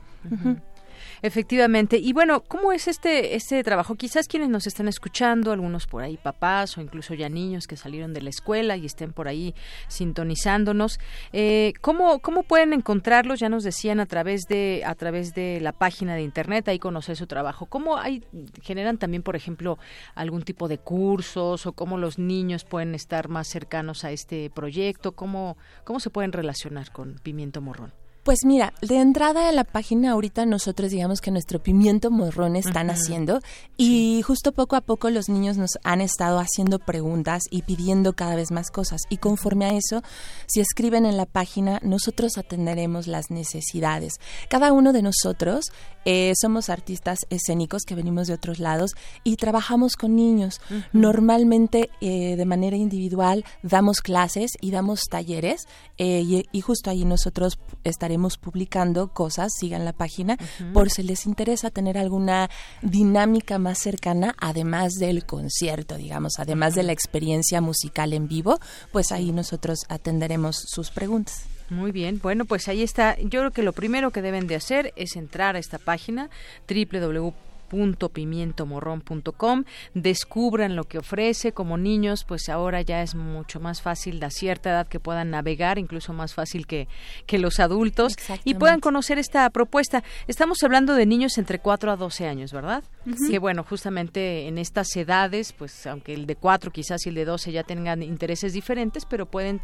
Efectivamente. 1.23 1.99
Y 1.99 2.13
bueno, 2.13 2.43
¿cómo 2.43 2.73
es 2.73 2.89
este, 2.89 3.35
este 3.35 3.63
trabajo? 3.65 3.95
Quizás 3.95 4.29
quienes 4.29 4.49
nos 4.49 4.67
están 4.67 4.89
escuchando, 4.89 5.53
algunos 5.53 5.87
por 5.87 6.03
ahí 6.03 6.17
papás 6.17 6.77
o 6.77 6.81
incluso 6.81 7.15
ya 7.15 7.29
niños 7.29 7.67
que 7.67 7.77
salieron 7.77 8.13
de 8.13 8.23
la 8.23 8.31
escuela 8.31 8.77
y 8.77 8.87
estén 8.87 9.13
por 9.13 9.29
ahí 9.29 9.55
sintonizándonos. 9.89 10.99
Eh, 11.33 11.73
¿cómo, 11.81 12.21
¿Cómo 12.21 12.43
pueden 12.43 12.73
encontrarlos? 12.73 13.41
Ya 13.41 13.49
nos 13.49 13.65
decían 13.65 14.01
a 14.01 14.07
través 14.07 14.43
de, 14.49 14.83
a 14.87 14.95
través 14.95 15.35
de 15.35 15.61
la 15.61 15.73
página 15.73 16.15
de 16.15 16.23
internet, 16.23 16.69
ahí 16.69 16.79
conocer 16.79 17.17
su 17.17 17.27
trabajo. 17.27 17.67
¿Cómo 17.67 17.97
hay, 17.97 18.23
generan 18.63 18.99
también, 18.99 19.23
por 19.23 19.37
ejemplo, 19.37 19.79
algún 20.15 20.43
tipo 20.43 20.69
de 20.69 20.79
cursos 20.79 21.67
o 21.67 21.73
cómo 21.73 21.99
los 21.99 22.19
niños 22.19 22.65
pueden 22.65 22.95
estar 22.95 23.29
más 23.29 23.49
cercanos 23.49 24.05
a 24.05 24.13
este 24.13 24.51
proyecto? 24.51 25.13
¿Cómo, 25.13 25.57
cómo 25.85 26.01
se 26.01 26.11
pueden 26.11 26.33
relacionar 26.33 26.93
con 26.93 27.19
Pimiento 27.23 27.61
Morrón? 27.61 27.93
Pues 28.27 28.45
mira, 28.45 28.75
de 28.83 28.97
entrada 28.97 29.49
a 29.49 29.53
la 29.53 29.63
página 29.63 30.11
ahorita 30.11 30.47
nosotros 30.47 30.91
digamos 30.91 31.21
que 31.21 31.31
nuestro 31.31 31.63
pimiento 31.63 32.11
morrón 32.11 32.57
están 32.57 32.91
haciendo 32.91 33.39
y 33.77 34.21
justo 34.23 34.51
poco 34.51 34.75
a 34.75 34.81
poco 34.81 35.11
los 35.11 35.29
niños 35.29 35.59
nos 35.59 35.79
han 35.85 36.01
estado 36.01 36.41
haciendo 36.41 36.81
preguntas 36.81 37.45
y 37.53 37.63
pidiendo 37.63 38.15
cada 38.15 38.35
vez 38.35 38.51
más 38.51 38.73
cosas 38.73 39.03
y 39.11 39.19
conforme 39.19 39.67
a 39.67 39.75
eso, 39.75 40.03
si 40.49 40.59
escriben 40.59 41.07
en 41.07 41.17
la 41.17 41.27
página, 41.27 41.79
nosotros 41.85 42.37
atenderemos 42.37 43.07
las 43.07 43.31
necesidades. 43.31 44.15
Cada 44.49 44.73
uno 44.73 44.93
de 44.93 45.03
nosotros 45.03 45.67
eh, 46.05 46.33
somos 46.35 46.69
artistas 46.69 47.21
escénicos 47.31 47.85
que 47.85 47.95
venimos 47.95 48.27
de 48.27 48.35
otros 48.35 48.59
lados 48.59 48.91
y 49.23 49.37
trabajamos 49.37 49.95
con 49.95 50.17
niños. 50.17 50.61
Normalmente 50.93 51.91
eh, 52.01 52.35
de 52.35 52.45
manera 52.45 52.77
individual 52.77 53.45
damos 53.63 54.01
clases 54.01 54.51
y 54.61 54.73
damos 54.73 55.03
talleres 55.09 55.69
eh, 55.97 56.23
y, 56.27 56.45
y 56.51 56.61
justo 56.61 56.91
ahí 56.91 57.05
nosotros 57.05 57.61
estaremos 57.85 58.16
publicando 58.39 59.09
cosas, 59.09 59.53
sigan 59.59 59.85
la 59.85 59.93
página, 59.93 60.37
por 60.73 60.91
si 60.91 61.03
les 61.03 61.27
interesa 61.27 61.71
tener 61.71 61.99
alguna 61.99 62.51
dinámica 62.83 63.59
más 63.59 63.79
cercana, 63.79 64.35
además 64.39 64.95
del 64.95 65.25
concierto, 65.25 65.97
digamos, 65.97 66.39
además 66.39 66.75
de 66.75 66.83
la 66.83 66.93
experiencia 66.93 67.61
musical 67.61 68.13
en 68.13 68.29
vivo, 68.29 68.59
pues 68.93 69.13
ahí 69.13 69.33
nosotros 69.33 69.87
atenderemos 69.89 70.57
sus 70.57 70.91
preguntas. 70.91 71.45
Muy 71.69 71.91
bien, 71.91 72.21
bueno, 72.23 72.45
pues 72.45 72.69
ahí 72.69 72.83
está. 72.83 73.17
Yo 73.21 73.41
creo 73.41 73.51
que 73.51 73.63
lo 73.63 73.73
primero 73.73 74.13
que 74.13 74.23
deben 74.23 74.47
de 74.47 74.55
hacer 74.55 74.93
es 74.97 75.17
entrar 75.17 75.57
a 75.57 75.59
esta 75.59 75.79
página 75.79 76.31
www 76.69 77.35
www.pimientomorrón.com. 77.71 79.65
Descubran 79.95 80.77
lo 80.77 80.85
que 80.85 80.99
ofrece 80.99 81.53
como 81.53 81.77
niños, 81.79 82.25
pues 82.25 82.49
ahora 82.49 82.83
ya 82.83 83.03
es 83.03 83.15
mucho 83.15 83.61
más 83.61 83.83
fácil 83.83 84.23
a 84.23 84.31
cierta 84.31 84.71
edad 84.71 84.87
que 84.87 85.01
puedan 85.01 85.31
navegar, 85.31 85.79
incluso 85.79 86.13
más 86.13 86.35
fácil 86.35 86.67
que, 86.67 86.89
que 87.27 87.39
los 87.39 87.61
adultos, 87.61 88.17
y 88.45 88.55
puedan 88.55 88.81
conocer 88.81 89.19
esta 89.19 89.49
propuesta. 89.51 90.03
Estamos 90.27 90.63
hablando 90.63 90.95
de 90.95 91.07
niños 91.07 91.39
entre 91.39 91.59
4 91.59 91.93
a 91.93 91.97
12 91.97 92.27
años, 92.27 92.53
¿verdad? 92.53 92.85
Que 93.31 93.39
bueno, 93.39 93.63
justamente 93.63 94.49
en 94.49 94.59
estas 94.59 94.95
edades, 94.97 95.53
pues 95.53 95.87
aunque 95.87 96.15
el 96.15 96.27
de 96.27 96.37
4 96.37 96.73
quizás 96.73 97.07
y 97.07 97.11
el 97.11 97.15
de 97.15 97.25
12 97.25 97.53
ya 97.53 97.63
tengan 97.63 98.03
intereses 98.03 98.53
diferentes, 98.53 99.05
pero 99.05 99.27
pueden 99.27 99.61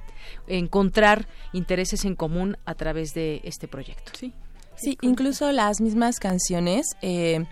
encontrar 0.46 1.26
intereses 1.52 2.04
en 2.04 2.14
común 2.14 2.56
a 2.64 2.74
través 2.74 3.14
de 3.14 3.40
este 3.44 3.68
proyecto. 3.68 4.12
Sí. 4.14 4.32
Sí, 4.82 4.98
incluso 5.00 5.52
las 5.52 5.80
mismas 5.80 6.18
canciones, 6.18 6.86
eh, 7.02 7.46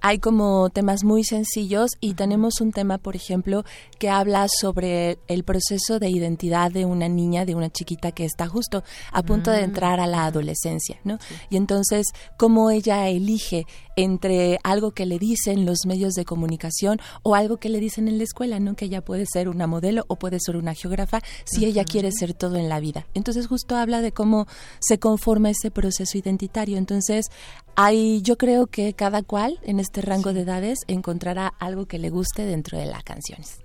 hay 0.00 0.18
como 0.18 0.68
temas 0.70 1.04
muy 1.04 1.22
sencillos 1.22 1.90
y 2.00 2.14
tenemos 2.14 2.60
un 2.60 2.72
tema, 2.72 2.98
por 2.98 3.14
ejemplo, 3.14 3.64
que 4.00 4.10
habla 4.10 4.48
sobre 4.48 5.20
el 5.28 5.44
proceso 5.44 6.00
de 6.00 6.10
identidad 6.10 6.72
de 6.72 6.84
una 6.84 7.08
niña, 7.08 7.44
de 7.44 7.54
una 7.54 7.70
chiquita 7.70 8.10
que 8.10 8.24
está 8.24 8.48
justo 8.48 8.82
a 9.12 9.22
punto 9.22 9.52
de 9.52 9.60
mm. 9.60 9.64
entrar 9.64 10.00
a 10.00 10.08
la 10.08 10.24
adolescencia, 10.24 10.98
¿no? 11.04 11.18
Y 11.50 11.56
entonces, 11.56 12.06
cómo 12.36 12.72
ella 12.72 13.08
elige 13.08 13.64
entre 13.94 14.58
algo 14.64 14.90
que 14.90 15.06
le 15.06 15.20
dicen 15.20 15.64
los 15.64 15.86
medios 15.86 16.14
de 16.14 16.24
comunicación 16.24 16.98
o 17.22 17.36
algo 17.36 17.58
que 17.58 17.68
le 17.68 17.78
dicen 17.78 18.08
en 18.08 18.18
la 18.18 18.24
escuela, 18.24 18.58
¿no? 18.58 18.74
Que 18.74 18.86
ella 18.86 19.04
puede 19.04 19.26
ser 19.26 19.48
una 19.48 19.68
modelo 19.68 20.04
o 20.08 20.16
puede 20.16 20.40
ser 20.40 20.56
una 20.56 20.74
geógrafa 20.74 21.20
si 21.44 21.64
ella 21.64 21.84
quiere 21.84 22.10
ser 22.10 22.34
todo 22.34 22.56
en 22.56 22.68
la 22.68 22.80
vida. 22.80 23.06
Entonces, 23.14 23.46
justo 23.46 23.76
habla 23.76 24.00
de 24.00 24.10
cómo 24.10 24.48
se 24.80 24.98
conforma 24.98 25.50
ese 25.50 25.70
proceso 25.70 26.18
identitario 26.18 26.71
entonces, 26.76 27.30
hay, 27.76 28.22
yo 28.22 28.36
creo 28.36 28.66
que 28.66 28.94
cada 28.94 29.22
cual 29.22 29.58
en 29.62 29.80
este 29.80 30.02
rango 30.02 30.32
de 30.32 30.42
edades 30.42 30.80
encontrará 30.88 31.52
algo 31.58 31.86
que 31.86 31.98
le 31.98 32.10
guste 32.10 32.44
dentro 32.44 32.78
de 32.78 32.86
las 32.86 33.02
canciones. 33.02 33.60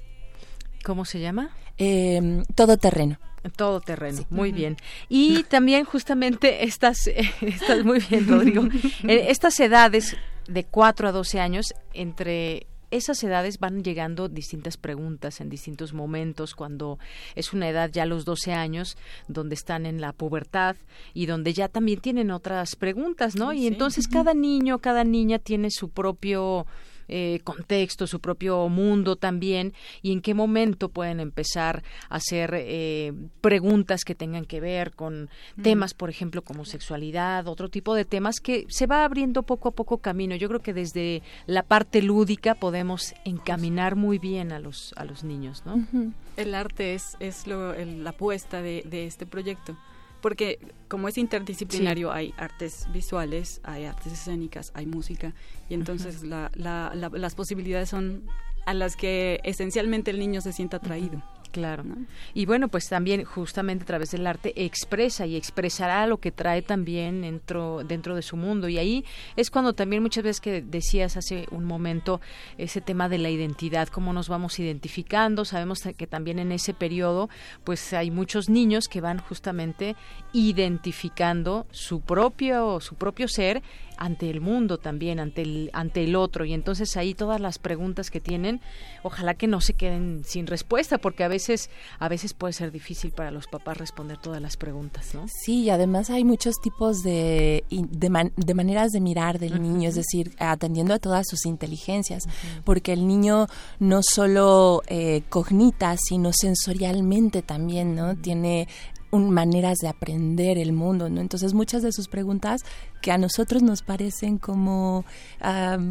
¿Cómo 0.83 1.05
se 1.05 1.19
llama? 1.19 1.51
Eh, 1.77 2.43
todo 2.55 2.77
terreno. 2.77 3.19
Todo 3.55 3.79
terreno, 3.81 4.25
muy 4.29 4.51
bien. 4.51 4.77
Y 5.09 5.43
también 5.49 5.85
justamente 5.85 6.65
estas, 6.65 7.07
estas 7.41 7.85
muy 7.85 7.99
bien, 7.99 8.27
Rodrigo, 8.27 8.63
eh, 9.07 9.27
estas 9.29 9.59
edades 9.59 10.15
de 10.47 10.63
4 10.63 11.09
a 11.09 11.11
12 11.11 11.39
años 11.39 11.73
entre 11.93 12.67
esas 12.91 13.23
edades 13.23 13.59
van 13.59 13.83
llegando 13.83 14.29
distintas 14.29 14.77
preguntas 14.77 15.41
en 15.41 15.49
distintos 15.49 15.93
momentos, 15.93 16.55
cuando 16.55 16.99
es 17.35 17.53
una 17.53 17.69
edad 17.69 17.89
ya 17.91 18.03
a 18.03 18.05
los 18.05 18.25
12 18.25 18.53
años, 18.53 18.97
donde 19.27 19.55
están 19.55 19.85
en 19.85 20.01
la 20.01 20.13
pubertad 20.13 20.75
y 21.13 21.25
donde 21.25 21.53
ya 21.53 21.67
también 21.67 21.99
tienen 21.99 22.31
otras 22.31 22.75
preguntas, 22.75 23.35
¿no? 23.35 23.53
y 23.53 23.67
entonces 23.67 24.07
cada 24.07 24.33
niño, 24.33 24.79
cada 24.79 25.03
niña 25.03 25.39
tiene 25.39 25.71
su 25.71 25.89
propio 25.89 26.65
eh, 27.07 27.39
contexto, 27.43 28.07
su 28.07 28.19
propio 28.19 28.67
mundo 28.69 29.15
también, 29.15 29.73
y 30.01 30.11
en 30.11 30.21
qué 30.21 30.33
momento 30.33 30.89
pueden 30.89 31.19
empezar 31.19 31.83
a 32.09 32.15
hacer 32.15 32.51
eh, 32.53 33.13
preguntas 33.41 34.03
que 34.03 34.15
tengan 34.15 34.45
que 34.45 34.59
ver 34.59 34.91
con 34.91 35.29
temas, 35.61 35.93
por 35.93 36.09
ejemplo, 36.09 36.41
como 36.41 36.65
sexualidad, 36.65 37.47
otro 37.47 37.69
tipo 37.69 37.95
de 37.95 38.05
temas 38.05 38.39
que 38.39 38.65
se 38.69 38.87
va 38.87 39.05
abriendo 39.05 39.43
poco 39.43 39.69
a 39.69 39.71
poco 39.71 39.99
camino. 39.99 40.35
Yo 40.35 40.47
creo 40.47 40.61
que 40.61 40.73
desde 40.73 41.21
la 41.45 41.63
parte 41.63 42.01
lúdica 42.01 42.55
podemos 42.55 43.13
encaminar 43.25 43.95
muy 43.95 44.19
bien 44.19 44.51
a 44.51 44.59
los, 44.59 44.93
a 44.97 45.05
los 45.05 45.23
niños, 45.23 45.63
¿no? 45.65 45.85
El 46.35 46.53
arte 46.53 46.93
es, 46.93 47.17
es 47.19 47.47
lo, 47.47 47.73
la 47.73 48.11
apuesta 48.11 48.61
de, 48.61 48.83
de 48.85 49.05
este 49.05 49.25
proyecto 49.25 49.77
porque 50.21 50.59
como 50.87 51.07
es 51.07 51.17
interdisciplinario 51.17 52.11
hay 52.11 52.33
artes 52.37 52.87
visuales, 52.93 53.61
hay 53.63 53.85
artes 53.85 54.13
escénicas, 54.13 54.71
hay 54.73 54.85
música 54.85 55.33
y 55.69 55.73
entonces 55.73 56.23
las 56.23 57.35
posibilidades 57.35 57.89
son 57.89 58.23
a 58.65 58.73
las 58.73 58.95
que 58.97 59.39
esencialmente 59.43 60.11
el 60.11 60.19
niño 60.19 60.41
se 60.41 60.51
sienta 60.51 60.77
atraído. 60.77 61.23
Claro. 61.57 61.83
Y 62.35 62.45
bueno, 62.45 62.67
pues 62.67 62.87
también 62.87 63.23
justamente 63.23 63.81
a 63.81 63.87
través 63.87 64.11
del 64.11 64.27
arte 64.27 64.53
expresa 64.63 65.25
y 65.25 65.35
expresará 65.35 66.05
lo 66.05 66.17
que 66.17 66.31
trae 66.31 66.61
también 66.61 67.21
dentro, 67.21 67.81
dentro 67.83 68.13
de 68.13 68.21
su 68.21 68.37
mundo. 68.37 68.69
Y 68.69 68.77
ahí 68.77 69.03
es 69.35 69.49
cuando 69.49 69.73
también 69.73 70.03
muchas 70.03 70.23
veces 70.23 70.39
que 70.39 70.61
decías 70.61 71.17
hace 71.17 71.47
un 71.49 71.65
momento 71.65 72.21
ese 72.59 72.79
tema 72.79 73.09
de 73.09 73.17
la 73.17 73.31
identidad, 73.31 73.87
cómo 73.87 74.13
nos 74.13 74.29
vamos 74.29 74.59
identificando. 74.59 75.45
Sabemos 75.45 75.81
que 75.81 76.05
también 76.05 76.37
en 76.37 76.51
ese 76.51 76.75
periodo 76.75 77.27
pues 77.63 77.91
hay 77.91 78.11
muchos 78.11 78.49
niños 78.49 78.87
que 78.87 79.01
van 79.01 79.17
justamente 79.17 79.95
identificando 80.33 81.65
su 81.71 82.01
propio, 82.01 82.79
su 82.81 82.93
propio 82.93 83.27
ser 83.27 83.63
ante 83.97 84.29
el 84.29 84.41
mundo 84.41 84.77
también, 84.77 85.19
ante 85.19 85.41
el, 85.41 85.69
ante 85.73 86.03
el 86.03 86.15
otro. 86.15 86.45
Y 86.45 86.53
entonces 86.53 86.95
ahí 86.97 87.13
todas 87.13 87.39
las 87.41 87.59
preguntas 87.59 88.09
que 88.11 88.19
tienen, 88.19 88.61
ojalá 89.03 89.33
que 89.33 89.47
no 89.47 89.61
se 89.61 89.73
queden 89.73 90.23
sin 90.25 90.47
respuesta, 90.47 90.97
porque 90.97 91.23
a 91.23 91.27
veces, 91.27 91.69
a 91.99 92.07
veces 92.09 92.33
puede 92.33 92.53
ser 92.53 92.71
difícil 92.71 93.11
para 93.11 93.31
los 93.31 93.47
papás 93.47 93.77
responder 93.77 94.17
todas 94.17 94.41
las 94.41 94.57
preguntas, 94.57 95.13
¿no? 95.13 95.25
Sí, 95.27 95.63
y 95.63 95.69
además 95.69 96.09
hay 96.09 96.23
muchos 96.23 96.55
tipos 96.61 97.03
de, 97.03 97.63
de, 97.69 98.53
maneras 98.53 98.91
de 98.91 99.01
mirar 99.01 99.39
del 99.39 99.61
niño, 99.61 99.89
es 99.89 99.95
decir, 99.95 100.35
atendiendo 100.39 100.93
a 100.93 100.99
todas 100.99 101.25
sus 101.27 101.45
inteligencias, 101.45 102.23
porque 102.63 102.93
el 102.93 103.07
niño 103.07 103.47
no 103.79 104.01
solo 104.03 104.81
eh, 104.87 105.23
cognita, 105.29 105.95
sino 105.97 106.31
sensorialmente 106.33 107.41
también, 107.41 107.95
¿no? 107.95 108.15
Tiene 108.15 108.67
maneras 109.11 109.77
de 109.79 109.87
aprender 109.87 110.57
el 110.57 110.73
mundo, 110.73 111.09
¿no? 111.09 111.21
Entonces 111.21 111.53
muchas 111.53 111.81
de 111.81 111.91
sus 111.91 112.07
preguntas 112.07 112.61
que 113.01 113.11
a 113.11 113.17
nosotros 113.17 113.63
nos 113.63 113.81
parecen 113.81 114.37
como, 114.37 115.05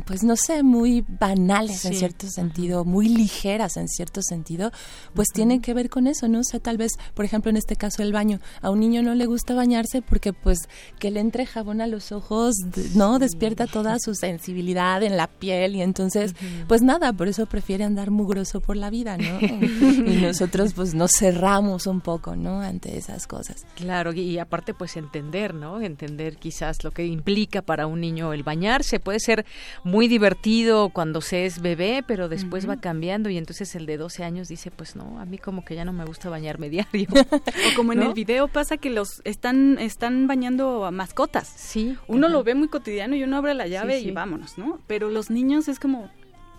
pues 0.07 0.23
no 0.23 0.37
sé, 0.37 0.63
muy 0.63 1.05
banales 1.07 1.85
en 1.85 1.95
cierto 1.95 2.29
sentido, 2.29 2.85
muy 2.85 3.09
ligeras 3.09 3.77
en 3.77 3.89
cierto 3.89 4.23
sentido, 4.23 4.73
pues 5.15 5.29
tienen 5.33 5.61
que 5.61 5.75
ver 5.75 5.89
con 5.89 6.07
eso, 6.07 6.29
¿no? 6.29 6.41
O 6.41 6.45
sea, 6.45 6.61
tal 6.61 6.77
vez, 6.77 6.93
por 7.15 7.25
ejemplo, 7.25 7.51
en 7.51 7.57
este 7.57 7.77
caso 7.77 8.03
el 8.03 8.13
baño, 8.13 8.41
a 8.63 8.71
un 8.71 8.81
niño 8.81 9.03
no 9.03 9.15
le 9.15 9.27
gusta 9.27 9.55
bañarse 9.55 10.03
porque 10.03 10.33
pues 10.33 10.69
que 10.99 11.11
le 11.11 11.21
entre 11.21 11.47
jabón 11.47 11.81
a 11.81 11.87
los 11.87 12.13
ojos, 12.13 12.55
¿no? 12.95 13.19
Despierta 13.19 13.67
toda 13.67 13.99
su 13.99 14.15
sensibilidad 14.15 15.03
en 15.03 15.17
la 15.17 15.27
piel 15.27 15.77
y 15.77 15.83
entonces, 15.83 16.35
pues 16.69 16.83
nada, 16.83 17.13
por 17.13 17.29
eso 17.29 17.47
prefiere 17.47 17.85
andar 17.85 18.11
mugroso 18.11 18.61
por 18.61 18.77
la 18.77 18.91
vida, 18.91 19.17
¿no? 19.17 19.41
y 19.41 20.17
nosotros 20.21 20.75
pues 20.75 20.95
nos 20.95 21.13
cerramos 21.19 21.87
un 21.87 22.01
poco, 22.01 22.37
¿no? 22.37 22.61
Ante 22.61 22.97
esas 22.97 23.27
cosas. 23.27 23.67
Claro, 23.75 24.13
y 24.13 24.39
aparte 24.39 24.75
pues 24.75 24.97
entender, 24.97 25.55
¿no? 25.55 25.81
Entender 25.81 26.37
quizás 26.37 26.85
lo 26.85 26.91
que 26.91 27.06
implica 27.07 27.63
para 27.63 27.87
un 27.87 28.01
niño 28.01 28.33
el 28.33 28.43
bañarse. 28.43 29.01
Puede 29.01 29.21
ser 29.21 29.45
muy 29.85 30.09
divertido 30.09 30.91
cuando 30.91 31.21
se 31.21 31.47
es 31.47 31.61
bebé, 31.61 32.05
pero 32.07 32.29
después 32.29 32.69
va 32.69 32.77
cambiando 32.77 33.31
y 33.31 33.39
entonces 33.39 33.75
el 33.75 33.87
de 33.87 33.97
12 33.97 34.25
años 34.25 34.49
dice, 34.49 34.71
pues 34.71 34.97
no, 34.97 35.19
a 35.21 35.25
mí 35.25 35.39
como 35.39 35.65
que 35.65 35.75
ya 35.75 35.85
no 35.85 35.93
me 35.93 36.05
gusta 36.05 36.29
bañarme 36.29 36.69
diario. 36.71 37.09
o 37.11 37.77
como 37.77 37.93
en 37.93 38.03
el 38.03 38.13
video 38.13 38.49
pasa 38.49 38.77
que 38.77 38.91
los 38.91 39.21
están 39.25 39.79
están 39.79 40.27
bañando 40.27 40.85
a 40.85 40.91
mascotas. 40.91 41.49
Sí. 41.49 41.97
Uno 42.09 42.29
lo 42.29 42.45
ve 42.45 42.55
muy 42.55 42.69
cotidiano 42.69 43.17
y 43.17 43.23
uno 43.23 43.37
abre 43.37 43.55
la 43.55 43.67
llave 43.67 44.01
y 44.01 44.11
vámonos, 44.11 44.59
¿no? 44.59 44.81
Pero 44.87 45.11
los 45.11 45.31
niños 45.31 45.69
es 45.69 45.79
como 45.79 46.11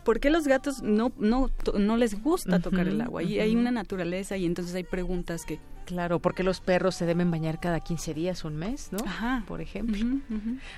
¿por 0.07 0.21
qué 0.21 0.29
los 0.29 0.47
gatos 0.47 0.81
no, 0.81 1.11
no, 1.17 1.49
no 1.77 1.97
les 1.97 2.23
gusta 2.23 2.59
tocar 2.59 2.87
el 2.87 3.01
agua? 3.01 3.23
Y 3.23 3.41
hay 3.41 3.57
una 3.57 3.71
naturaleza 3.71 4.37
y 4.37 4.45
entonces 4.45 4.73
hay 4.73 4.85
preguntas 4.85 5.43
que 5.43 5.59
Claro, 5.87 6.19
porque 6.19 6.43
los 6.43 6.59
perros 6.59 6.95
se 6.95 7.05
deben 7.05 7.31
bañar 7.31 7.61
cada 7.61 7.79
15 7.79 8.13
días, 8.13 8.43
un 8.43 8.57
mes, 8.57 8.89
¿no? 8.91 8.97
Ajá. 9.05 9.43
Por 9.47 9.61
ejemplo. 9.61 10.05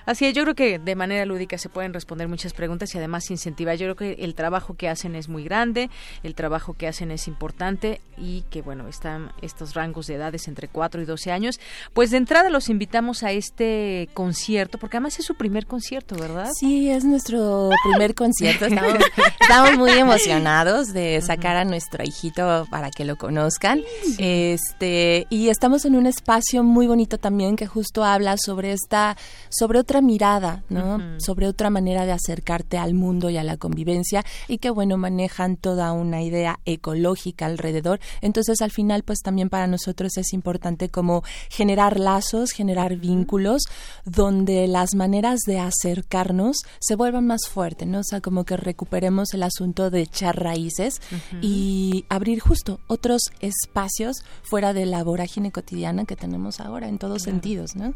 Así 0.05 0.27
es, 0.27 0.35
yo 0.35 0.43
creo 0.43 0.53
que 0.53 0.77
de 0.77 0.95
manera 0.95 1.25
lúdica 1.25 1.57
se 1.57 1.67
pueden 1.67 1.95
responder 1.95 2.27
muchas 2.27 2.53
preguntas 2.53 2.93
y 2.93 2.99
además 2.99 3.31
incentivar. 3.31 3.75
Yo 3.75 3.87
creo 3.87 3.95
que 3.95 4.23
el 4.23 4.35
trabajo 4.35 4.75
que 4.75 4.87
hacen 4.87 5.15
es 5.15 5.27
muy 5.27 5.43
grande, 5.43 5.89
el 6.21 6.35
trabajo 6.35 6.75
que 6.75 6.87
hacen 6.87 7.09
es 7.09 7.27
importante 7.27 8.01
y 8.17 8.43
que, 8.51 8.61
bueno, 8.61 8.87
están 8.87 9.31
estos 9.41 9.73
rangos 9.73 10.05
de 10.05 10.13
edades 10.13 10.47
entre 10.47 10.67
4 10.67 11.01
y 11.01 11.05
12 11.05 11.31
años. 11.31 11.59
Pues 11.93 12.11
de 12.11 12.17
entrada 12.17 12.51
los 12.51 12.69
invitamos 12.69 13.23
a 13.23 13.31
este 13.31 14.09
concierto, 14.13 14.77
porque 14.77 14.97
además 14.97 15.17
es 15.17 15.25
su 15.25 15.33
primer 15.33 15.65
concierto, 15.65 16.17
¿verdad? 16.17 16.51
Sí, 16.53 16.91
es 16.91 17.03
nuestro 17.03 17.71
primer 17.83 18.13
concierto. 18.13 18.67
Estamos, 18.67 19.73
muy 19.79 19.91
emocionados 19.93 20.93
de 20.93 21.19
sacar 21.21 21.57
a 21.57 21.65
nuestro 21.65 22.03
hijito 22.03 22.67
para 22.69 22.91
que 22.91 23.05
lo 23.05 23.15
conozcan. 23.17 23.81
Este 24.19 24.98
eh, 25.01 25.27
y 25.29 25.47
estamos 25.47 25.85
en 25.85 25.95
un 25.95 26.07
espacio 26.07 26.61
muy 26.61 26.85
bonito 26.85 27.17
también 27.17 27.55
que 27.55 27.65
justo 27.65 28.03
habla 28.03 28.35
sobre 28.37 28.73
esta, 28.73 29.15
sobre 29.47 29.79
otra 29.79 30.01
mirada, 30.01 30.65
¿no? 30.67 30.99
Sobre 31.21 31.47
otra 31.47 31.69
manera 31.69 32.05
de 32.05 32.11
acercarte 32.11 32.77
al 32.77 32.93
mundo 32.95 33.29
y 33.29 33.37
a 33.37 33.43
la 33.45 33.55
convivencia 33.55 34.25
y 34.49 34.57
que 34.57 34.69
bueno, 34.69 34.97
manejan 34.97 35.55
toda 35.55 35.93
una 35.93 36.21
idea 36.21 36.59
ecológica 36.65 37.45
alrededor. 37.45 38.01
Entonces 38.19 38.61
al 38.61 38.71
final 38.71 39.03
pues 39.03 39.19
también 39.19 39.47
para 39.47 39.67
nosotros 39.67 40.17
es 40.17 40.33
importante 40.33 40.89
como 40.89 41.23
generar 41.49 41.97
lazos, 41.97 42.51
generar 42.51 42.97
vínculos 42.97 43.61
donde 44.03 44.67
las 44.67 44.95
maneras 44.95 45.39
de 45.47 45.59
acercarnos 45.59 46.57
se 46.81 46.95
vuelvan 46.95 47.25
más 47.25 47.47
fuertes, 47.47 47.87
¿no? 47.87 47.99
O 47.99 48.03
sea, 48.03 48.19
como 48.19 48.43
que 48.43 48.57
recuperemos 48.57 49.33
el 49.33 49.43
asunto 49.43 49.91
de 49.91 50.01
echar 50.01 50.37
raíces 50.43 50.99
y 51.41 52.03
abrir 52.09 52.41
justo 52.41 52.81
otros 52.87 53.21
espacios 53.39 54.25
fuera 54.43 54.73
de 54.73 54.88
la 54.89 55.03
vorágine 55.03 55.51
cotidiana 55.51 56.05
que 56.05 56.15
tenemos 56.15 56.59
ahora 56.59 56.87
en 56.87 56.97
todos 56.97 57.23
sentidos, 57.23 57.75
¿no? 57.75 57.93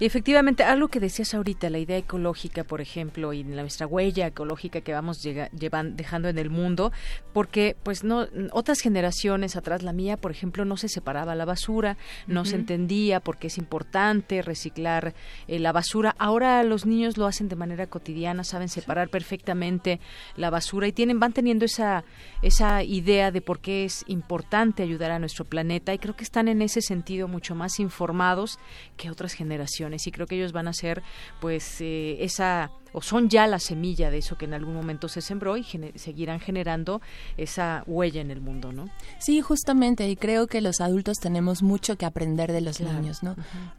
Y 0.00 0.04
efectivamente, 0.04 0.64
algo 0.64 0.88
que 0.88 1.00
decías 1.00 1.34
ahorita, 1.34 1.70
la 1.70 1.78
idea 1.78 1.96
ecológica, 1.96 2.64
por 2.64 2.80
ejemplo, 2.80 3.32
y 3.32 3.44
nuestra 3.44 3.86
huella 3.86 4.26
ecológica 4.26 4.80
que 4.80 4.92
vamos 4.92 5.22
llevan, 5.22 5.96
dejando 5.96 6.28
en 6.28 6.38
el 6.38 6.50
mundo, 6.50 6.92
porque 7.32 7.76
pues 7.82 8.04
no 8.04 8.26
otras 8.52 8.80
generaciones 8.80 9.56
atrás, 9.56 9.82
la 9.82 9.92
mía, 9.92 10.16
por 10.16 10.30
ejemplo, 10.30 10.64
no 10.64 10.76
se 10.76 10.88
separaba 10.88 11.34
la 11.34 11.44
basura, 11.44 11.96
no 12.26 12.44
se 12.44 12.56
entendía 12.56 13.20
por 13.20 13.38
qué 13.38 13.46
es 13.46 13.58
importante 13.58 14.42
reciclar 14.42 15.14
eh, 15.48 15.58
la 15.58 15.72
basura. 15.72 16.14
Ahora 16.18 16.62
los 16.64 16.86
niños 16.86 17.16
lo 17.16 17.26
hacen 17.26 17.48
de 17.48 17.56
manera 17.56 17.86
cotidiana, 17.86 18.44
saben 18.44 18.68
separar 18.68 19.08
perfectamente 19.08 20.00
la 20.36 20.50
basura 20.50 20.86
y 20.86 20.92
tienen 20.92 21.20
van 21.20 21.32
teniendo 21.32 21.64
esa 21.64 22.04
esa 22.42 22.82
idea 22.82 23.30
de 23.30 23.40
por 23.40 23.60
qué 23.60 23.84
es 23.84 24.04
importante 24.08 24.82
ayudar 24.82 25.10
a 25.10 25.18
nuestro 25.18 25.44
planeta 25.44 25.91
y 25.94 25.98
creo 25.98 26.16
que 26.16 26.24
están 26.24 26.48
en 26.48 26.62
ese 26.62 26.82
sentido 26.82 27.28
mucho 27.28 27.54
más 27.54 27.80
informados 27.80 28.58
que 28.96 29.10
otras 29.10 29.32
generaciones 29.32 30.06
y 30.06 30.12
creo 30.12 30.26
que 30.26 30.36
ellos 30.36 30.52
van 30.52 30.68
a 30.68 30.72
ser 30.72 31.02
pues 31.40 31.80
eh, 31.80 32.16
esa 32.20 32.70
o 32.92 33.00
son 33.00 33.28
ya 33.28 33.46
la 33.46 33.58
semilla 33.58 34.10
de 34.10 34.18
eso 34.18 34.36
que 34.36 34.44
en 34.44 34.54
algún 34.54 34.74
momento 34.74 35.08
se 35.08 35.20
sembró 35.20 35.56
y 35.56 35.64
seguirán 35.94 36.40
generando 36.40 37.00
esa 37.36 37.84
huella 37.86 38.20
en 38.20 38.30
el 38.30 38.40
mundo, 38.40 38.72
¿no? 38.72 38.88
Sí, 39.18 39.40
justamente, 39.40 40.08
y 40.08 40.16
creo 40.16 40.46
que 40.46 40.60
los 40.60 40.80
adultos 40.80 41.18
tenemos 41.18 41.62
mucho 41.62 41.96
que 41.96 42.04
aprender 42.04 42.52
de 42.52 42.60
los 42.60 42.80
niños, 42.80 43.22
¿no? 43.22 43.34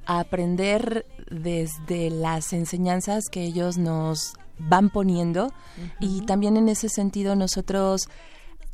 Aprender 0.05 1.05
desde 1.29 2.09
las 2.09 2.53
enseñanzas 2.53 3.25
que 3.31 3.43
ellos 3.43 3.77
nos 3.77 4.33
van 4.57 4.89
poniendo 4.89 5.53
y 5.99 6.21
también 6.21 6.57
en 6.57 6.69
ese 6.69 6.89
sentido 6.89 7.35
nosotros 7.35 8.07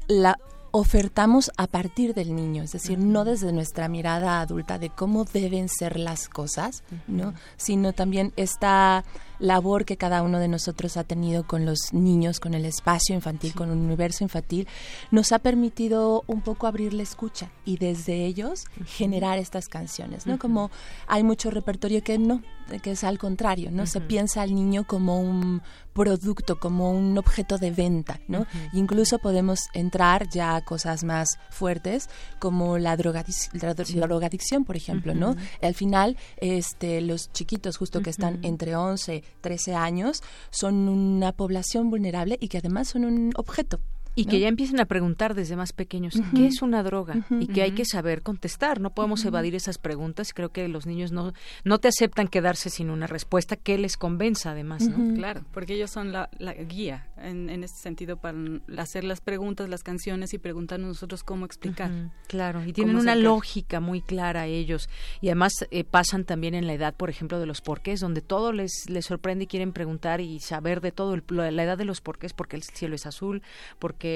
la 0.07 0.37
ofertamos 0.71 1.51
a 1.57 1.67
partir 1.67 2.13
del 2.13 2.35
niño, 2.35 2.63
es 2.63 2.71
decir, 2.71 2.99
no 2.99 3.25
desde 3.25 3.51
nuestra 3.51 3.87
mirada 3.87 4.41
adulta 4.41 4.77
de 4.77 4.89
cómo 4.89 5.25
deben 5.25 5.69
ser 5.69 5.99
las 5.99 6.29
cosas, 6.29 6.83
¿no? 7.07 7.33
Sino 7.57 7.93
también 7.93 8.33
esta 8.35 9.03
labor 9.39 9.85
que 9.85 9.97
cada 9.97 10.21
uno 10.21 10.39
de 10.39 10.47
nosotros 10.47 10.97
ha 10.97 11.03
tenido 11.03 11.45
con 11.47 11.65
los 11.65 11.93
niños, 11.93 12.39
con 12.39 12.53
el 12.53 12.65
espacio 12.65 13.15
infantil, 13.15 13.53
con 13.53 13.69
el 13.69 13.77
universo 13.77 14.23
infantil, 14.23 14.67
nos 15.11 15.31
ha 15.31 15.39
permitido 15.39 16.23
un 16.27 16.41
poco 16.41 16.67
abrir 16.67 16.93
la 16.93 17.03
escucha 17.03 17.51
y 17.65 17.77
desde 17.77 18.25
ellos 18.25 18.65
generar 18.85 19.39
estas 19.39 19.67
canciones, 19.67 20.27
¿no? 20.27 20.37
Como 20.37 20.71
hay 21.07 21.23
mucho 21.23 21.51
repertorio 21.51 22.03
que 22.03 22.17
no, 22.17 22.41
que 22.81 22.91
es 22.91 23.03
al 23.03 23.17
contrario, 23.17 23.71
¿no? 23.71 23.85
Se 23.85 24.01
piensa 24.01 24.41
al 24.41 24.53
niño 24.53 24.85
como 24.85 25.19
un 25.19 25.61
producto, 25.93 26.59
como 26.59 26.91
un 26.91 27.17
objeto 27.17 27.57
de 27.57 27.71
venta, 27.71 28.19
¿no? 28.27 28.45
Incluso 28.73 29.19
podemos 29.19 29.67
entrar 29.73 30.29
ya 30.29 30.55
a 30.55 30.63
cosas 30.63 31.03
más 31.03 31.27
fuertes 31.49 32.09
como 32.39 32.77
la, 32.77 32.95
drogadicción, 32.95 34.65
por 34.65 34.77
ejemplo, 34.77 35.13
¿no? 35.13 35.35
Al 35.61 35.73
final, 35.73 36.15
este, 36.37 37.01
los 37.01 37.31
chiquitos 37.33 37.77
justo 37.77 38.01
que 38.01 38.09
están 38.09 38.39
entre 38.43 38.75
11, 38.75 39.23
13 39.41 39.75
años 39.75 40.21
son 40.49 40.89
una 40.89 41.31
población 41.31 41.89
vulnerable 41.89 42.37
y 42.39 42.47
que 42.47 42.59
además 42.59 42.89
son 42.89 43.05
un 43.05 43.31
objeto 43.35 43.79
y 44.19 44.25
que 44.25 44.39
ya 44.39 44.47
empiecen 44.47 44.79
a 44.79 44.85
preguntar 44.85 45.33
desde 45.33 45.55
más 45.55 45.71
pequeños 45.71 46.15
qué 46.35 46.47
es 46.47 46.61
una 46.61 46.83
droga 46.83 47.25
y 47.29 47.47
que 47.47 47.61
hay 47.61 47.71
que 47.71 47.85
saber 47.85 48.21
contestar. 48.21 48.81
No 48.81 48.89
podemos 48.89 49.23
evadir 49.23 49.55
esas 49.55 49.77
preguntas. 49.77 50.33
Creo 50.33 50.49
que 50.49 50.67
los 50.67 50.85
niños 50.85 51.11
no, 51.11 51.33
no 51.63 51.77
te 51.79 51.87
aceptan 51.87 52.27
quedarse 52.27 52.69
sin 52.69 52.89
una 52.89 53.07
respuesta 53.07 53.55
que 53.55 53.77
les 53.77 53.95
convenza 53.95 54.51
además. 54.51 54.87
¿no? 54.87 55.15
Claro, 55.15 55.45
porque 55.53 55.75
ellos 55.75 55.91
son 55.91 56.11
la, 56.11 56.29
guía 56.67 57.07
en, 57.17 57.49
en 57.49 57.63
este 57.63 57.79
sentido 57.79 58.17
para 58.17 58.37
hacer 58.77 59.03
las 59.03 59.21
preguntas, 59.21 59.69
las 59.69 59.83
canciones 59.83 60.33
y 60.33 60.37
preguntarnos 60.37 60.89
nosotros 60.89 61.23
cómo 61.23 61.45
explicar. 61.45 61.91
Claro, 62.27 62.65
y 62.65 62.73
tienen 62.73 62.97
una 62.97 63.15
lógica 63.15 63.79
muy 63.79 64.01
clara 64.01 64.47
ellos. 64.47 64.89
Y 65.21 65.27
además 65.27 65.53
eh, 65.71 65.83
pasan 65.83 66.25
también 66.25 66.55
en 66.55 66.67
la 66.67 66.73
edad, 66.73 66.93
por 66.93 67.09
ejemplo, 67.09 67.39
de 67.39 67.45
los 67.45 67.61
porqués, 67.61 67.99
donde 67.99 68.21
todo 68.21 68.51
les, 68.51 68.89
les 68.89 69.05
sorprende 69.05 69.45
y 69.45 69.47
quieren 69.47 69.71
preguntar 69.71 70.21
y 70.21 70.39
saber 70.39 70.81
de 70.81 70.91
todo, 70.91 71.13
el, 71.13 71.23
la 71.29 71.63
edad 71.63 71.77
de 71.77 71.85
los 71.85 72.01
porqués, 72.01 72.33
porque 72.33 72.55
el 72.55 72.63
cielo 72.63 72.95
es 72.95 73.05
azul, 73.05 73.41
porque 73.79 74.08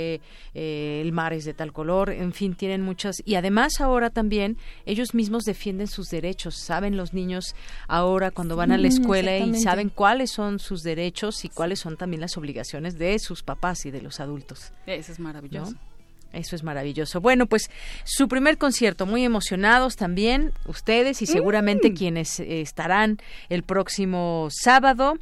eh, 0.54 1.02
el 1.02 1.12
mar 1.12 1.34
es 1.34 1.46
de 1.46 1.54
tal 1.54 1.72
color, 1.72 2.10
en 2.10 2.34
fin, 2.34 2.56
tienen 2.56 2.82
muchas. 2.82 3.22
Y 3.26 3.36
además 3.36 3.82
ahora 3.82 4.10
también 4.10 4.58
ellos 4.86 5.14
mismos 5.14 5.44
defienden 5.44 5.88
sus 5.88 6.10
derechos, 6.10 6.56
saben 6.56 6.98
los 6.98 7.14
niños 7.14 7.56
ahora 7.88 8.32
cuando 8.32 8.56
van 8.56 8.72
a 8.72 8.78
la 8.78 8.88
escuela 8.88 9.38
y 9.38 9.56
saben 9.56 9.90
cuáles 9.90 10.32
son 10.32 10.60
sus 10.60 10.82
derechos 10.82 11.46
y 11.46 11.50
cuáles 11.50 11.80
son 11.80 11.98
también 11.98 12.22
las 12.22 12.38
obligaciones 12.38 12.98
de 12.98 13.18
sus 13.20 13.44
papás 13.44 13.86
y 13.86 13.92
de 13.92 14.02
los 14.02 14.20
adultos. 14.20 14.74
Eso 14.86 15.12
es 15.12 15.20
maravilloso. 15.20 15.76
Eso 16.34 16.56
es 16.56 16.64
maravilloso. 16.64 17.22
Bueno, 17.22 17.46
pues 17.46 17.70
su 18.04 18.28
primer 18.28 18.58
concierto, 18.58 19.06
muy 19.06 19.24
emocionados 19.24 19.96
también 19.96 20.52
ustedes 20.66 21.22
y 21.22 21.28
seguramente 21.28 21.92
mm. 21.92 21.96
quienes 21.96 22.40
eh, 22.40 22.62
estarán 22.62 23.20
el 23.50 23.62
próximo 23.62 24.48
sábado. 24.50 25.14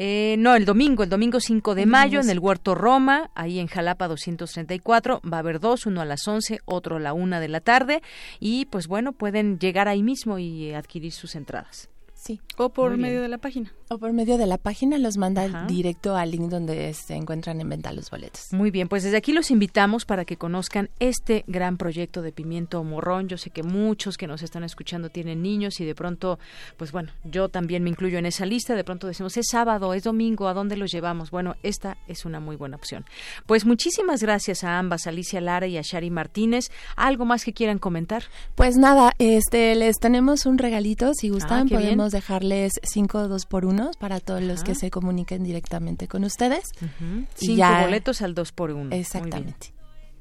Eh, 0.00 0.36
no, 0.38 0.54
el 0.54 0.64
domingo, 0.64 1.02
el 1.02 1.08
domingo 1.08 1.40
5 1.40 1.74
de 1.74 1.84
mayo 1.84 2.20
en 2.20 2.30
el 2.30 2.38
Huerto 2.38 2.76
Roma, 2.76 3.32
ahí 3.34 3.58
en 3.58 3.66
Jalapa 3.66 4.06
234, 4.06 5.20
va 5.22 5.38
a 5.38 5.40
haber 5.40 5.58
dos, 5.58 5.86
uno 5.86 6.00
a 6.00 6.04
las 6.04 6.28
11, 6.28 6.60
otro 6.66 6.98
a 6.98 7.00
la 7.00 7.12
una 7.12 7.40
de 7.40 7.48
la 7.48 7.58
tarde 7.60 8.00
y 8.38 8.66
pues 8.66 8.86
bueno, 8.86 9.10
pueden 9.10 9.58
llegar 9.58 9.88
ahí 9.88 10.04
mismo 10.04 10.38
y 10.38 10.72
adquirir 10.72 11.10
sus 11.10 11.34
entradas. 11.34 11.88
Sí. 12.14 12.40
O 12.58 12.70
por 12.70 12.96
medio 12.96 13.22
de 13.22 13.28
la 13.28 13.38
página. 13.38 13.72
O 13.88 13.98
por 13.98 14.12
medio 14.12 14.36
de 14.36 14.46
la 14.46 14.58
página 14.58 14.98
los 14.98 15.16
manda 15.16 15.66
directo 15.66 16.16
al 16.16 16.32
link 16.32 16.50
donde 16.50 16.92
se 16.92 17.14
encuentran 17.14 17.60
en 17.60 17.68
venta 17.68 17.92
los 17.92 18.10
boletos. 18.10 18.52
Muy 18.52 18.72
bien, 18.72 18.88
pues 18.88 19.04
desde 19.04 19.16
aquí 19.16 19.32
los 19.32 19.52
invitamos 19.52 20.04
para 20.04 20.24
que 20.24 20.36
conozcan 20.36 20.90
este 20.98 21.44
gran 21.46 21.76
proyecto 21.76 22.20
de 22.20 22.32
Pimiento 22.32 22.82
Morrón. 22.82 23.28
Yo 23.28 23.38
sé 23.38 23.50
que 23.50 23.62
muchos 23.62 24.16
que 24.16 24.26
nos 24.26 24.42
están 24.42 24.64
escuchando 24.64 25.08
tienen 25.08 25.40
niños 25.40 25.80
y 25.80 25.84
de 25.84 25.94
pronto, 25.94 26.40
pues 26.76 26.90
bueno, 26.90 27.12
yo 27.24 27.48
también 27.48 27.84
me 27.84 27.90
incluyo 27.90 28.18
en 28.18 28.26
esa 28.26 28.44
lista. 28.44 28.74
De 28.74 28.84
pronto 28.84 29.06
decimos, 29.06 29.36
es 29.36 29.46
sábado, 29.48 29.94
es 29.94 30.02
domingo, 30.02 30.48
¿a 30.48 30.54
dónde 30.54 30.76
los 30.76 30.90
llevamos? 30.90 31.30
Bueno, 31.30 31.54
esta 31.62 31.96
es 32.08 32.24
una 32.24 32.40
muy 32.40 32.56
buena 32.56 32.76
opción. 32.76 33.04
Pues 33.46 33.64
muchísimas 33.64 34.20
gracias 34.20 34.64
a 34.64 34.78
ambas, 34.78 35.06
Alicia 35.06 35.40
Lara 35.40 35.68
y 35.68 35.78
a 35.78 35.82
Shari 35.82 36.10
Martínez. 36.10 36.70
¿Algo 36.96 37.24
más 37.24 37.44
que 37.44 37.52
quieran 37.52 37.78
comentar? 37.78 38.24
Pues 38.56 38.76
nada, 38.76 39.12
este 39.18 39.76
les 39.76 39.98
tenemos 39.98 40.44
un 40.44 40.58
regalito. 40.58 41.12
Si 41.14 41.28
gustan, 41.28 41.68
ah, 41.68 41.76
podemos 41.76 42.12
dejarles 42.48 42.80
cinco 42.82 43.28
dos 43.28 43.46
por 43.46 43.64
uno 43.64 43.90
para 43.98 44.20
todos 44.20 44.42
los 44.42 44.62
que 44.64 44.74
se 44.74 44.90
comuniquen 44.90 45.44
directamente 45.44 46.08
con 46.08 46.24
ustedes. 46.24 46.64
Cinco 47.34 47.66
boletos 47.82 48.22
al 48.22 48.34
dos 48.34 48.52
por 48.52 48.70
uno. 48.70 48.94
Exactamente 48.94 49.77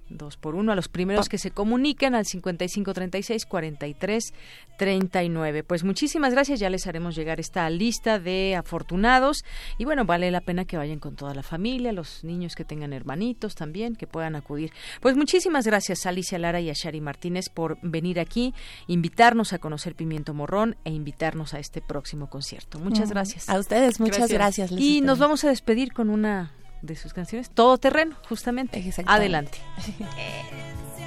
dos 0.09 0.37
por 0.37 0.55
uno 0.55 0.71
a 0.71 0.75
los 0.75 0.87
primeros 0.87 1.29
que 1.29 1.37
se 1.37 1.51
comuniquen 1.51 2.15
al 2.15 2.25
5536 2.25 3.45
43 3.45 4.33
39. 4.77 5.63
Pues 5.63 5.83
muchísimas 5.83 6.33
gracias, 6.33 6.59
ya 6.59 6.69
les 6.69 6.87
haremos 6.87 7.15
llegar 7.15 7.39
esta 7.39 7.69
lista 7.69 8.19
de 8.19 8.55
afortunados 8.55 9.43
y 9.77 9.85
bueno, 9.85 10.05
vale 10.05 10.31
la 10.31 10.41
pena 10.41 10.65
que 10.65 10.77
vayan 10.77 10.99
con 10.99 11.15
toda 11.15 11.33
la 11.33 11.43
familia, 11.43 11.91
los 11.91 12.23
niños 12.23 12.55
que 12.55 12.63
tengan 12.63 12.93
hermanitos 12.93 13.55
también 13.55 13.95
que 13.95 14.07
puedan 14.07 14.35
acudir. 14.35 14.71
Pues 15.01 15.15
muchísimas 15.15 15.65
gracias 15.65 16.05
a 16.05 16.09
Alicia 16.09 16.37
Lara 16.37 16.61
y 16.61 16.69
a 16.69 16.73
Shari 16.73 17.01
Martínez 17.01 17.49
por 17.49 17.77
venir 17.81 18.19
aquí, 18.19 18.53
invitarnos 18.87 19.53
a 19.53 19.59
conocer 19.59 19.95
Pimiento 19.95 20.33
Morrón 20.33 20.75
e 20.85 20.91
invitarnos 20.91 21.53
a 21.53 21.59
este 21.59 21.81
próximo 21.81 22.29
concierto. 22.29 22.79
Muchas 22.79 23.09
gracias. 23.09 23.49
A 23.49 23.59
ustedes, 23.59 23.99
muchas 23.99 24.31
gracias. 24.31 24.71
y 24.71 25.01
nos 25.01 25.19
vamos 25.19 25.43
a 25.43 25.49
despedir 25.49 25.93
con 25.93 26.09
una 26.09 26.51
de 26.81 26.95
sus 26.95 27.13
canciones, 27.13 27.49
todo 27.49 27.77
terreno, 27.77 28.15
justamente. 28.27 28.83
Adelante. 29.05 29.59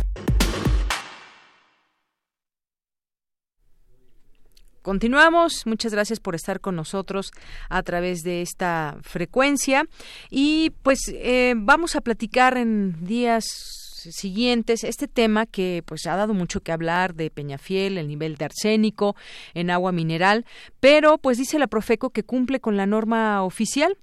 Continuamos. 4.81 5.65
Muchas 5.65 5.93
gracias 5.93 6.19
por 6.19 6.35
estar 6.35 6.59
con 6.59 6.75
nosotros 6.75 7.31
a 7.69 7.83
través 7.83 8.23
de 8.23 8.41
esta 8.41 8.97
frecuencia. 9.01 9.85
Y 10.29 10.71
pues 10.81 10.99
eh, 11.13 11.53
vamos 11.55 11.95
a 11.95 12.01
platicar 12.01 12.57
en 12.57 13.05
días 13.05 13.45
siguientes 14.09 14.83
este 14.83 15.07
tema 15.07 15.45
que 15.45 15.83
pues 15.85 16.07
ha 16.07 16.15
dado 16.15 16.33
mucho 16.33 16.61
que 16.61 16.71
hablar 16.71 17.13
de 17.13 17.29
Peñafiel, 17.29 17.99
el 17.99 18.07
nivel 18.07 18.35
de 18.35 18.45
arsénico 18.45 19.15
en 19.53 19.69
agua 19.69 19.91
mineral, 19.91 20.45
pero 20.79 21.19
pues 21.19 21.37
dice 21.37 21.59
la 21.59 21.67
Profeco 21.67 22.09
que 22.09 22.23
cumple 22.23 22.59
con 22.59 22.77
la 22.77 22.87
norma 22.87 23.43
oficial 23.43 23.97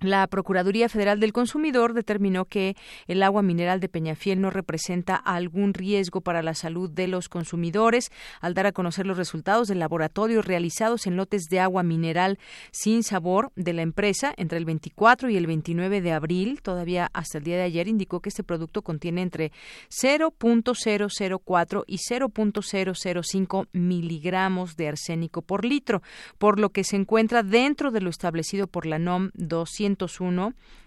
la 0.00 0.26
Procuraduría 0.28 0.88
Federal 0.88 1.20
del 1.20 1.34
Consumidor 1.34 1.92
determinó 1.92 2.46
que 2.46 2.74
el 3.06 3.22
agua 3.22 3.42
mineral 3.42 3.80
de 3.80 3.90
Peñafiel 3.90 4.40
no 4.40 4.48
representa 4.50 5.14
algún 5.14 5.74
riesgo 5.74 6.22
para 6.22 6.42
la 6.42 6.54
salud 6.54 6.88
de 6.88 7.06
los 7.06 7.28
consumidores 7.28 8.10
al 8.40 8.54
dar 8.54 8.66
a 8.66 8.72
conocer 8.72 9.06
los 9.06 9.18
resultados 9.18 9.68
del 9.68 9.78
laboratorio 9.78 10.40
realizados 10.40 11.06
en 11.06 11.16
lotes 11.16 11.44
de 11.50 11.60
agua 11.60 11.82
mineral 11.82 12.38
sin 12.70 13.02
sabor 13.02 13.52
de 13.56 13.74
la 13.74 13.82
empresa 13.82 14.32
entre 14.38 14.56
el 14.56 14.64
24 14.64 15.28
y 15.28 15.36
el 15.36 15.46
29 15.46 16.00
de 16.00 16.12
abril. 16.12 16.62
Todavía 16.62 17.10
hasta 17.12 17.36
el 17.38 17.44
día 17.44 17.56
de 17.56 17.64
ayer 17.64 17.86
indicó 17.86 18.20
que 18.20 18.30
este 18.30 18.42
producto 18.42 18.80
contiene 18.80 19.20
entre 19.20 19.52
0.004 19.90 21.84
y 21.86 21.98
0.005 21.98 23.68
miligramos 23.72 24.76
de 24.76 24.88
arsénico 24.88 25.42
por 25.42 25.66
litro, 25.66 26.00
por 26.38 26.58
lo 26.58 26.70
que 26.70 26.84
se 26.84 26.96
encuentra 26.96 27.42
dentro 27.42 27.90
de 27.90 28.00
lo 28.00 28.08
establecido 28.08 28.66
por 28.66 28.86
la 28.86 28.98
NOM 28.98 29.30
200 29.34 29.89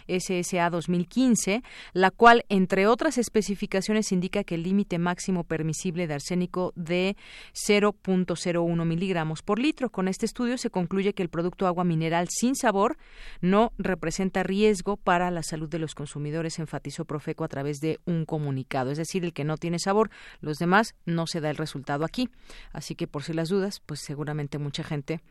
SSA 0.07 0.69
2015, 0.69 1.63
la 1.93 2.11
cual, 2.11 2.45
entre 2.49 2.87
otras 2.87 3.17
especificaciones, 3.17 4.11
indica 4.11 4.43
que 4.43 4.55
el 4.55 4.63
límite 4.63 4.99
máximo 4.99 5.43
permisible 5.43 6.07
de 6.07 6.13
arsénico 6.15 6.73
de 6.75 7.15
0.01 7.53 8.85
miligramos 8.85 9.41
por 9.41 9.59
litro. 9.59 9.89
Con 9.89 10.07
este 10.07 10.25
estudio 10.25 10.57
se 10.57 10.69
concluye 10.69 11.13
que 11.13 11.23
el 11.23 11.29
producto 11.29 11.67
agua 11.67 11.83
mineral 11.83 12.27
sin 12.29 12.55
sabor 12.55 12.97
no 13.41 13.71
representa 13.77 14.43
riesgo 14.43 14.97
para 14.97 15.31
la 15.31 15.43
salud 15.43 15.69
de 15.69 15.79
los 15.79 15.95
consumidores, 15.95 16.59
enfatizó 16.59 17.05
Profeco 17.05 17.43
a 17.43 17.49
través 17.49 17.79
de 17.79 17.99
un 18.05 18.25
comunicado. 18.25 18.91
Es 18.91 18.97
decir, 18.97 19.23
el 19.23 19.33
que 19.33 19.43
no 19.43 19.57
tiene 19.57 19.79
sabor, 19.79 20.09
los 20.41 20.57
demás 20.57 20.95
no 21.05 21.27
se 21.27 21.41
da 21.41 21.49
el 21.49 21.57
resultado 21.57 22.05
aquí. 22.05 22.29
Así 22.71 22.95
que, 22.95 23.07
por 23.07 23.23
si 23.23 23.33
las 23.33 23.49
dudas, 23.49 23.81
pues 23.85 24.01
seguramente 24.01 24.57
mucha 24.57 24.83
gente 24.83 25.21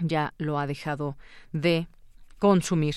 ya 0.00 0.34
lo 0.38 0.58
ha 0.58 0.66
dejado 0.66 1.16
de 1.52 1.88
consumir. 2.38 2.96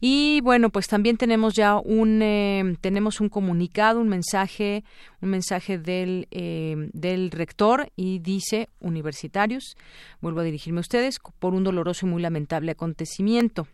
Y 0.00 0.40
bueno, 0.42 0.70
pues 0.70 0.86
también 0.86 1.16
tenemos 1.16 1.54
ya 1.54 1.76
un 1.76 2.20
eh, 2.22 2.76
tenemos 2.80 3.20
un 3.20 3.28
comunicado, 3.28 4.00
un 4.00 4.08
mensaje, 4.08 4.84
un 5.20 5.30
mensaje 5.30 5.78
del 5.78 6.28
eh, 6.30 6.90
del 6.92 7.30
rector 7.30 7.90
y 7.96 8.20
dice 8.20 8.68
universitarios, 8.80 9.76
vuelvo 10.20 10.40
a 10.40 10.44
dirigirme 10.44 10.80
a 10.80 10.82
ustedes 10.82 11.18
por 11.38 11.54
un 11.54 11.64
doloroso 11.64 12.06
y 12.06 12.10
muy 12.10 12.22
lamentable 12.22 12.72
acontecimiento. 12.72 13.66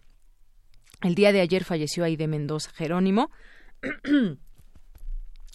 El 1.03 1.15
día 1.15 1.33
de 1.33 1.41
ayer 1.41 1.65
falleció 1.65 2.05
Aide 2.05 2.27
Mendoza 2.27 2.71
Jerónimo. 2.75 3.31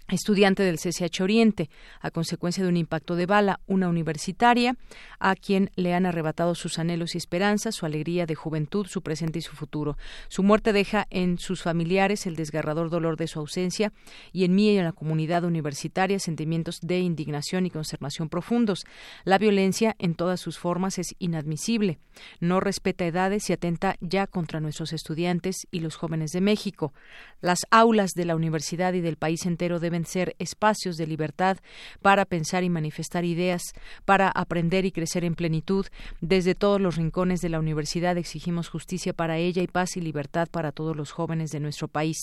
estudiante 0.10 0.64
del 0.64 0.78
CCH 0.78 1.22
Oriente, 1.22 1.70
a 2.02 2.12
consecuencia 2.12 2.64
de 2.64 2.70
un 2.70 2.78
impacto 2.78 3.16
de 3.16 3.26
bala, 3.26 3.60
una 3.68 3.90
universitaria, 3.90 4.76
a 5.20 5.36
quien 5.36 5.72
le 5.76 5.94
han 5.94 6.06
arrebatado 6.06 6.56
sus 6.56 6.80
anhelos 6.80 7.16
y 7.16 7.18
esperanzas, 7.18 7.76
su 7.76 7.86
alegría 7.86 8.26
de 8.26 8.36
juventud, 8.36 8.86
su 8.88 9.02
presente 9.02 9.40
y 9.40 9.42
su 9.42 9.56
futuro. 9.56 9.98
Su 10.28 10.44
muerte 10.44 10.74
deja 10.74 11.08
en 11.10 11.38
sus 11.38 11.62
familiares 11.62 12.26
el 12.26 12.36
desgarrador 12.36 12.90
dolor 12.90 13.18
de 13.18 13.28
su 13.28 13.40
ausencia 13.40 13.92
y 14.32 14.44
en 14.44 14.56
mí 14.56 14.72
y 14.72 14.78
en 14.78 14.86
la 14.86 14.92
comunidad 14.92 15.44
universitaria 15.44 16.20
sentimientos 16.20 16.80
de 16.82 17.00
indignación 17.00 17.66
y 17.66 17.70
consternación 17.70 18.30
profundos. 18.30 18.86
La 19.24 19.38
violencia 19.38 19.96
en 20.00 20.16
todas 20.16 20.40
sus 20.40 20.60
formas 20.60 21.00
es 21.00 21.16
inadmisible. 21.20 22.00
No 22.40 22.60
respeta 22.60 23.06
edades 23.06 23.50
y 23.50 23.54
atenta 23.54 23.96
ya 24.00 24.28
contra 24.28 24.60
nuestros 24.60 24.94
estudiantes 24.94 25.68
y 25.72 25.80
los 25.80 25.96
jóvenes 25.96 26.32
de 26.32 26.42
México. 26.42 26.94
Las 27.42 27.66
aulas 27.72 28.12
de 28.12 28.26
la 28.26 28.36
universidad 28.36 28.94
y 28.94 29.02
del 29.02 29.18
país 29.18 29.46
entero 29.46 29.80
deben 29.94 30.06
ser 30.08 30.36
espacios 30.40 30.98
de 30.98 31.06
libertad 31.06 31.58
para 32.02 32.26
pensar 32.26 32.64
y 32.64 32.70
manifestar 32.70 33.26
ideas, 33.26 33.62
para 34.06 34.28
aprender 34.28 34.86
y 34.86 34.92
crecer 34.92 35.24
en 35.24 35.36
plenitud. 35.36 35.86
Desde 36.20 36.56
todos 36.56 36.82
los 36.82 36.96
rincones 36.96 37.42
de 37.42 37.50
la 37.50 37.60
universidad 37.60 38.18
exigimos 38.18 38.70
justicia 38.70 39.14
para 39.14 39.38
ella 39.38 39.62
y 39.62 39.68
paz 39.68 39.96
y 39.96 40.02
libertad 40.02 40.48
para 40.50 40.72
todos 40.72 40.96
los 40.96 41.12
jóvenes 41.12 41.52
de 41.52 41.60
nuestro 41.60 41.88
país. 41.88 42.18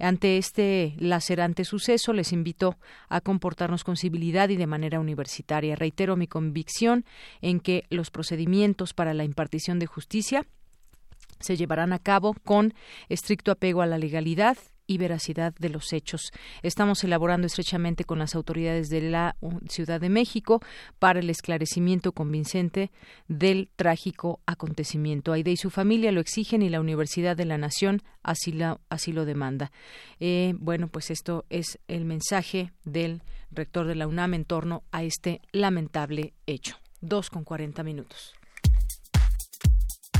Ante 0.00 0.38
este 0.38 0.96
lacerante 0.98 1.64
suceso, 1.64 2.12
les 2.12 2.32
invito 2.32 2.76
a 3.08 3.20
comportarnos 3.20 3.84
con 3.84 3.96
civilidad 3.96 4.48
y 4.48 4.56
de 4.56 4.66
manera 4.66 4.98
universitaria. 4.98 5.76
Reitero 5.76 6.16
mi 6.16 6.26
convicción 6.26 7.04
en 7.42 7.60
que 7.60 7.84
los 7.90 8.10
procedimientos 8.10 8.92
para 8.92 9.14
la 9.14 9.22
impartición 9.22 9.78
de 9.78 9.86
justicia 9.86 10.46
se 11.38 11.56
llevarán 11.56 11.92
a 11.92 12.00
cabo 12.00 12.34
con 12.44 12.74
estricto 13.08 13.52
apego 13.52 13.82
a 13.82 13.86
la 13.86 13.98
legalidad 13.98 14.56
y 14.86 14.98
veracidad 14.98 15.54
de 15.58 15.68
los 15.68 15.92
hechos. 15.92 16.32
Estamos 16.62 17.02
elaborando 17.04 17.46
estrechamente 17.46 18.04
con 18.04 18.18
las 18.18 18.34
autoridades 18.34 18.88
de 18.88 19.02
la 19.02 19.36
Ciudad 19.68 20.00
de 20.00 20.08
México 20.08 20.60
para 20.98 21.20
el 21.20 21.30
esclarecimiento 21.30 22.12
convincente 22.12 22.90
del 23.28 23.70
trágico 23.76 24.40
acontecimiento. 24.46 25.32
Aide 25.32 25.52
y 25.52 25.56
su 25.56 25.70
familia 25.70 26.12
lo 26.12 26.20
exigen 26.20 26.62
y 26.62 26.68
la 26.68 26.80
Universidad 26.80 27.36
de 27.36 27.44
la 27.44 27.58
Nación 27.58 28.02
así, 28.22 28.52
lo 29.12 29.24
demanda. 29.24 29.70
Eh, 30.18 30.54
bueno, 30.58 30.88
pues 30.88 31.10
esto 31.10 31.44
es 31.50 31.78
el 31.88 32.04
mensaje 32.04 32.72
del 32.84 33.22
rector 33.50 33.86
de 33.86 33.94
la 33.94 34.06
UNAM 34.06 34.34
en 34.34 34.44
torno 34.44 34.82
a 34.90 35.04
este 35.04 35.40
lamentable 35.52 36.34
hecho. 36.46 36.76
Dos 37.00 37.30
con 37.30 37.44
cuarenta 37.44 37.82
minutos. 37.82 38.34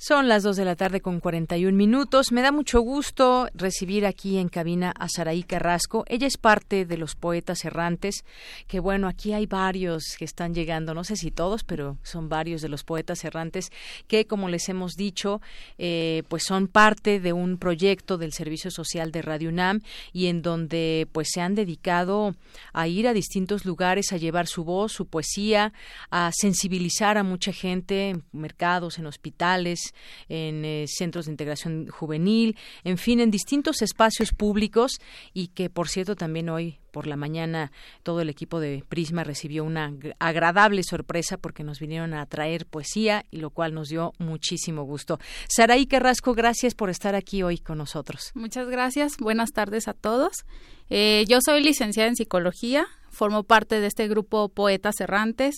Son 0.00 0.28
las 0.28 0.44
dos 0.44 0.56
de 0.56 0.64
la 0.64 0.76
tarde 0.76 1.00
con 1.00 1.18
41 1.18 1.76
minutos. 1.76 2.30
Me 2.30 2.40
da 2.40 2.52
mucho 2.52 2.80
gusto 2.82 3.48
recibir 3.52 4.06
aquí 4.06 4.38
en 4.38 4.48
cabina 4.48 4.92
a 4.96 5.08
Saraí 5.08 5.42
Carrasco. 5.42 6.04
Ella 6.06 6.28
es 6.28 6.36
parte 6.36 6.86
de 6.86 6.96
los 6.96 7.16
poetas 7.16 7.64
errantes, 7.64 8.24
que 8.68 8.78
bueno, 8.78 9.08
aquí 9.08 9.32
hay 9.32 9.46
varios 9.46 10.14
que 10.16 10.24
están 10.24 10.54
llegando, 10.54 10.94
no 10.94 11.02
sé 11.02 11.16
si 11.16 11.32
todos, 11.32 11.64
pero 11.64 11.98
son 12.04 12.28
varios 12.28 12.62
de 12.62 12.68
los 12.68 12.84
poetas 12.84 13.24
errantes 13.24 13.72
que, 14.06 14.24
como 14.24 14.48
les 14.48 14.68
hemos 14.68 14.94
dicho, 14.94 15.40
eh, 15.78 16.22
pues 16.28 16.44
son 16.44 16.68
parte 16.68 17.18
de 17.18 17.32
un 17.32 17.58
proyecto 17.58 18.18
del 18.18 18.32
Servicio 18.32 18.70
Social 18.70 19.10
de 19.10 19.22
Radio 19.22 19.48
UNAM 19.48 19.80
y 20.12 20.26
en 20.26 20.42
donde 20.42 21.08
pues 21.10 21.26
se 21.32 21.40
han 21.40 21.56
dedicado 21.56 22.36
a 22.72 22.86
ir 22.86 23.08
a 23.08 23.14
distintos 23.14 23.64
lugares, 23.64 24.12
a 24.12 24.16
llevar 24.16 24.46
su 24.46 24.62
voz, 24.62 24.92
su 24.92 25.06
poesía, 25.06 25.72
a 26.08 26.30
sensibilizar 26.32 27.18
a 27.18 27.24
mucha 27.24 27.52
gente 27.52 28.10
en 28.10 28.22
mercados, 28.30 29.00
en 29.00 29.06
hospitales, 29.06 29.87
en 30.28 30.64
eh, 30.64 30.84
centros 30.88 31.26
de 31.26 31.32
integración 31.32 31.88
juvenil, 31.88 32.56
en 32.84 32.98
fin, 32.98 33.20
en 33.20 33.30
distintos 33.30 33.82
espacios 33.82 34.32
públicos 34.32 34.92
y 35.32 35.48
que, 35.48 35.70
por 35.70 35.88
cierto, 35.88 36.16
también 36.16 36.48
hoy 36.48 36.78
por 36.90 37.06
la 37.06 37.16
mañana 37.16 37.70
todo 38.02 38.20
el 38.20 38.28
equipo 38.28 38.60
de 38.60 38.82
Prisma 38.88 39.24
recibió 39.24 39.64
una 39.64 39.94
agradable 40.18 40.82
sorpresa 40.82 41.36
porque 41.36 41.62
nos 41.62 41.78
vinieron 41.78 42.14
a 42.14 42.26
traer 42.26 42.66
poesía 42.66 43.24
y 43.30 43.38
lo 43.38 43.50
cual 43.50 43.74
nos 43.74 43.88
dio 43.88 44.12
muchísimo 44.18 44.82
gusto. 44.84 45.18
Saraí 45.48 45.86
Carrasco, 45.86 46.34
gracias 46.34 46.74
por 46.74 46.90
estar 46.90 47.14
aquí 47.14 47.42
hoy 47.42 47.58
con 47.58 47.78
nosotros. 47.78 48.32
Muchas 48.34 48.68
gracias. 48.68 49.16
Buenas 49.18 49.52
tardes 49.52 49.88
a 49.88 49.94
todos. 49.94 50.44
Eh, 50.90 51.24
yo 51.28 51.38
soy 51.40 51.62
licenciada 51.62 52.08
en 52.08 52.16
psicología, 52.16 52.86
formo 53.10 53.44
parte 53.44 53.80
de 53.80 53.86
este 53.86 54.08
grupo 54.08 54.48
Poetas 54.48 55.00
Errantes. 55.00 55.56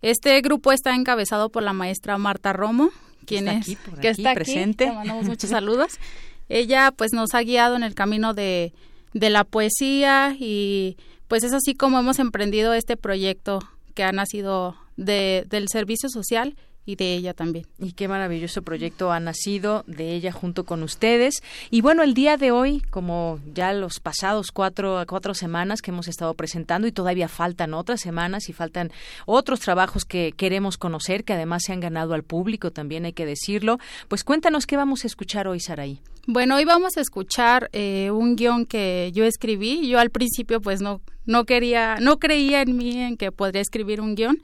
Este 0.00 0.40
grupo 0.40 0.70
está 0.72 0.94
encabezado 0.94 1.50
por 1.50 1.64
la 1.64 1.72
maestra 1.72 2.18
Marta 2.18 2.52
Romo, 2.52 2.90
quien 3.26 3.48
es 3.48 3.76
que 4.00 4.08
está 4.08 4.34
presente. 4.34 4.86
Aquí, 4.86 4.96
mandamos 4.96 5.24
muchos 5.28 5.50
saludos. 5.50 5.98
Ella 6.48 6.92
pues 6.96 7.12
nos 7.12 7.34
ha 7.34 7.42
guiado 7.42 7.76
en 7.76 7.82
el 7.82 7.94
camino 7.94 8.34
de, 8.34 8.72
de 9.12 9.30
la 9.30 9.44
poesía 9.44 10.34
y 10.38 10.96
pues 11.28 11.44
es 11.44 11.52
así 11.52 11.74
como 11.74 11.98
hemos 11.98 12.18
emprendido 12.18 12.72
este 12.72 12.96
proyecto 12.96 13.60
que 13.94 14.02
ha 14.02 14.12
nacido 14.12 14.76
de, 14.96 15.44
del 15.48 15.68
servicio 15.68 16.08
social 16.08 16.56
y 16.88 16.96
de 16.96 17.12
ella 17.12 17.34
también. 17.34 17.66
Y 17.78 17.92
qué 17.92 18.08
maravilloso 18.08 18.62
proyecto 18.62 19.12
ha 19.12 19.20
nacido 19.20 19.84
de 19.86 20.14
ella 20.14 20.32
junto 20.32 20.64
con 20.64 20.82
ustedes. 20.82 21.42
Y 21.70 21.82
bueno, 21.82 22.02
el 22.02 22.14
día 22.14 22.38
de 22.38 22.50
hoy, 22.50 22.80
como 22.88 23.40
ya 23.52 23.74
los 23.74 24.00
pasados 24.00 24.52
cuatro, 24.52 25.04
cuatro 25.06 25.34
semanas 25.34 25.82
que 25.82 25.90
hemos 25.90 26.08
estado 26.08 26.32
presentando 26.32 26.88
y 26.88 26.92
todavía 26.92 27.28
faltan 27.28 27.74
otras 27.74 28.00
semanas 28.00 28.48
y 28.48 28.54
faltan 28.54 28.90
otros 29.26 29.60
trabajos 29.60 30.06
que 30.06 30.32
queremos 30.34 30.78
conocer, 30.78 31.24
que 31.24 31.34
además 31.34 31.64
se 31.66 31.74
han 31.74 31.80
ganado 31.80 32.14
al 32.14 32.22
público, 32.22 32.70
también 32.70 33.04
hay 33.04 33.12
que 33.12 33.26
decirlo. 33.26 33.78
Pues 34.08 34.24
cuéntanos 34.24 34.64
qué 34.64 34.78
vamos 34.78 35.04
a 35.04 35.08
escuchar 35.08 35.46
hoy, 35.46 35.60
Saraí. 35.60 36.00
Bueno, 36.26 36.56
hoy 36.56 36.64
vamos 36.64 36.96
a 36.96 37.02
escuchar 37.02 37.68
eh, 37.74 38.10
un 38.10 38.34
guion 38.34 38.64
que 38.64 39.10
yo 39.12 39.24
escribí. 39.24 39.86
Yo 39.90 39.98
al 39.98 40.08
principio 40.08 40.62
pues 40.62 40.80
no, 40.80 41.02
no 41.26 41.44
quería, 41.44 41.96
no 42.00 42.18
creía 42.18 42.62
en 42.62 42.78
mí 42.78 42.98
en 42.98 43.18
que 43.18 43.30
podría 43.30 43.60
escribir 43.60 44.00
un 44.00 44.14
guion 44.14 44.40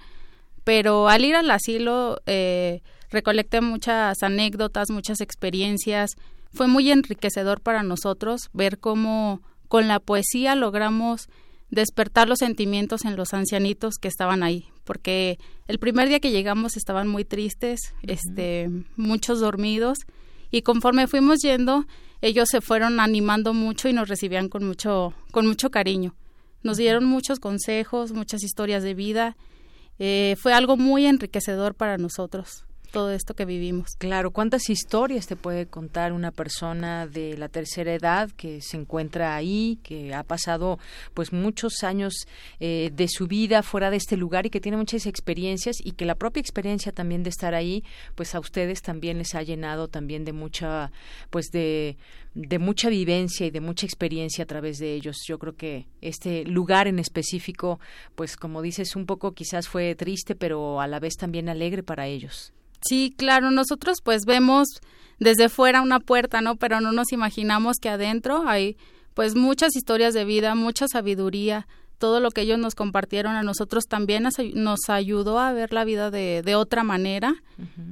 pero 0.65 1.09
al 1.09 1.25
ir 1.25 1.37
al 1.37 1.51
asilo 1.51 2.21
eh, 2.27 2.83
recolecté 3.11 3.61
muchas 3.61 4.23
anécdotas, 4.23 4.91
muchas 4.91 5.21
experiencias. 5.21 6.17
Fue 6.53 6.67
muy 6.67 6.91
enriquecedor 6.91 7.61
para 7.61 7.83
nosotros 7.83 8.49
ver 8.53 8.79
cómo 8.79 9.43
con 9.69 9.89
la 9.89 10.01
poesía 10.01 10.55
logramos 10.55 11.29
despertar 11.71 12.29
los 12.29 12.39
sentimientos 12.39 13.05
en 13.05 13.17
los 13.17 13.35
ancianitos 13.35 13.97
que 14.01 14.09
estaban 14.09 14.43
ahí, 14.43 14.67
porque 14.85 15.39
el 15.67 15.79
primer 15.79 16.09
día 16.09 16.21
que 16.21 16.31
llegamos 16.31 16.77
estaban 16.77 17.09
muy 17.09 17.25
tristes, 17.25 17.95
este, 18.03 18.71
muchos 18.97 19.41
dormidos, 19.41 19.99
y 20.51 20.63
conforme 20.63 21.09
fuimos 21.09 21.41
yendo, 21.43 21.85
ellos 22.21 22.49
se 22.49 22.61
fueron 22.61 23.01
animando 23.01 23.55
mucho 23.55 23.89
y 23.89 23.93
nos 23.93 24.09
recibían 24.09 24.49
con 24.49 24.65
mucho, 24.65 25.15
con 25.33 25.47
mucho 25.47 25.71
cariño. 25.71 26.15
Nos 26.63 26.77
dieron 26.77 27.05
muchos 27.05 27.41
consejos, 27.41 28.13
muchas 28.13 28.45
historias 28.45 28.85
de 28.85 28.95
vida 28.95 29.37
eh, 29.99 30.37
fue 30.39 30.53
algo 30.53 30.77
muy 30.77 31.07
enriquecedor 31.07 31.75
para 31.75 31.99
nosotros 31.99 32.65
todo 32.95 33.11
esto 33.11 33.35
que 33.35 33.45
vivimos. 33.45 33.97
Claro, 33.99 34.31
¿cuántas 34.31 34.71
historias 34.71 35.27
te 35.27 35.35
puede 35.35 35.67
contar 35.67 36.13
una 36.13 36.31
persona 36.31 37.09
de 37.09 37.37
la 37.37 37.49
tercera 37.49 37.93
edad 37.93 38.31
que 38.31 38.63
se 38.63 38.77
encuentra 38.77 39.35
ahí, 39.35 39.81
que 39.83 40.15
ha 40.15 40.23
pasado 40.23 40.79
pues 41.13 41.33
muchos 41.33 41.83
años 41.83 42.15
eh, 42.61 42.93
de 42.95 43.09
su 43.09 43.27
vida 43.27 43.65
fuera 43.65 43.91
de 43.91 43.97
este 43.97 44.17
lugar 44.17 44.47
y 44.47 44.51
que 44.51 44.61
tiene 44.61 44.79
muchas 44.79 45.07
experiencias 45.07 45.79
y 45.83 45.93
que 45.93 46.05
la 46.05 46.15
propia 46.15 46.41
experiencia 46.41 46.93
también 46.93 47.25
de 47.25 47.31
estar 47.31 47.53
ahí, 47.53 47.83
pues 48.15 48.37
a 48.37 48.39
ustedes 48.39 48.81
también 48.81 49.19
les 49.19 49.35
ha 49.35 49.43
llenado 49.43 49.89
también 49.89 50.25
de 50.25 50.33
mucha, 50.33 50.93
pues 51.31 51.47
de 51.51 51.97
de 52.35 52.59
mucha 52.59 52.89
vivencia 52.89 53.47
y 53.47 53.51
de 53.51 53.61
mucha 53.61 53.87
experiencia 53.87 54.43
a 54.43 54.47
través 54.47 54.79
de 54.79 54.93
ellos. 54.93 55.19
Yo 55.27 55.39
creo 55.39 55.55
que 55.57 55.87
este 56.01 56.45
lugar 56.45 56.89
en 56.89 56.99
específico, 56.99 57.79
pues 58.17 58.37
como 58.37 58.61
dices, 58.61 58.97
un 58.97 59.07
poco 59.07 59.35
quizás 59.35 59.69
fue 59.69 59.95
triste, 59.95 60.35
pero 60.35 60.81
a 60.81 60.89
la 60.89 60.99
vez 60.99 61.15
también 61.15 61.49
alegre 61.49 61.85
para 61.85 62.09
ellos. 62.09 62.53
Sí, 62.87 63.15
claro, 63.17 63.51
nosotros 63.51 63.99
pues 64.03 64.23
vemos 64.27 64.69
desde 65.19 65.49
fuera 65.49 65.83
una 65.83 66.01
puerta, 66.01 66.41
¿no? 66.41 66.57
Pero 66.57 66.81
no 66.81 66.93
nos 66.93 67.13
imaginamos 67.13 67.77
que 67.81 67.89
adentro 67.89 68.47
hay 68.47 68.77
pues 69.15 69.37
muchas 69.37 69.77
historias 69.77 70.13
de 70.13 70.25
vida, 70.25 70.55
mucha 70.55 70.89
sabiduría, 70.89 71.67
todo 71.99 72.21
lo 72.21 72.31
que 72.31 72.43
ellos 72.43 72.59
nos 72.59 72.75
compartieron 72.75 73.37
a 73.37 73.43
nosotros 73.43 73.85
también 73.89 74.25
nos, 74.55 74.79
ayudó 74.89 75.39
a 75.39 75.53
ver 75.53 75.73
la 75.73 75.85
vida 75.85 76.11
de, 76.11 76.43
de 76.45 76.57
otra 76.57 76.83
manera, 76.83 77.35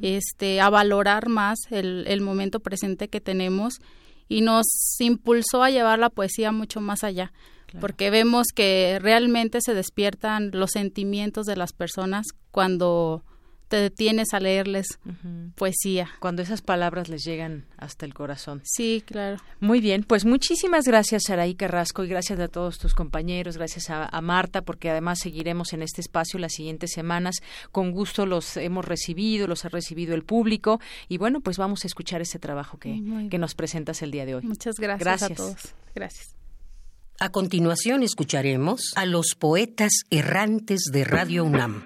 este, 0.02 0.60
a 0.60 0.68
valorar 0.68 1.28
más 1.28 1.58
el, 1.70 2.04
el 2.08 2.20
momento 2.20 2.60
presente 2.60 3.08
que 3.08 3.20
tenemos 3.20 3.80
y 4.28 4.40
nos 4.40 4.66
impulsó 4.98 5.62
a 5.62 5.70
llevar 5.70 5.98
la 5.98 6.10
poesía 6.10 6.52
mucho 6.52 6.80
más 6.80 7.04
allá, 7.04 7.32
porque 7.80 8.10
vemos 8.10 8.48
que 8.54 8.98
realmente 9.00 9.60
se 9.62 9.72
despiertan 9.72 10.50
los 10.52 10.72
sentimientos 10.72 11.46
de 11.46 11.56
las 11.56 11.72
personas 11.72 12.26
cuando 12.50 13.24
te 13.72 13.78
detienes 13.78 14.34
a 14.34 14.38
leerles 14.38 14.98
poesía. 15.54 16.10
Cuando 16.20 16.42
esas 16.42 16.60
palabras 16.60 17.08
les 17.08 17.24
llegan 17.24 17.64
hasta 17.78 18.04
el 18.04 18.12
corazón. 18.12 18.60
Sí, 18.64 19.02
claro. 19.06 19.38
Muy 19.60 19.80
bien, 19.80 20.04
pues 20.04 20.26
muchísimas 20.26 20.84
gracias 20.84 21.22
Saraí 21.28 21.54
Carrasco 21.54 22.04
y 22.04 22.08
gracias 22.08 22.38
a 22.38 22.48
todos 22.48 22.78
tus 22.78 22.92
compañeros, 22.92 23.56
gracias 23.56 23.88
a, 23.88 24.20
Marta, 24.20 24.60
porque 24.60 24.90
además 24.90 25.20
seguiremos 25.20 25.72
en 25.72 25.80
este 25.80 26.02
espacio 26.02 26.38
las 26.38 26.52
siguientes 26.52 26.92
semanas. 26.92 27.36
Con 27.70 27.92
gusto 27.92 28.26
los 28.26 28.58
hemos 28.58 28.84
recibido, 28.84 29.46
los 29.46 29.64
ha 29.64 29.70
recibido 29.70 30.14
el 30.14 30.22
público 30.22 30.78
y 31.08 31.16
bueno, 31.16 31.40
pues 31.40 31.56
vamos 31.56 31.84
a 31.84 31.86
escuchar 31.86 32.20
ese 32.20 32.38
trabajo 32.38 32.76
que, 32.78 33.00
que 33.30 33.38
nos 33.38 33.54
presentas 33.54 34.02
el 34.02 34.10
día 34.10 34.26
de 34.26 34.34
hoy. 34.34 34.42
Muchas 34.42 34.78
gracias, 34.78 35.22
a 35.22 35.28
todos. 35.30 35.74
Gracias. 35.94 36.41
A 37.22 37.30
continuación 37.30 38.02
escucharemos 38.02 38.90
a 38.96 39.06
los 39.06 39.36
poetas 39.38 39.92
errantes 40.10 40.90
de 40.92 41.04
Radio 41.04 41.44
UNAM. 41.44 41.84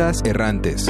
Errantes. 0.00 0.86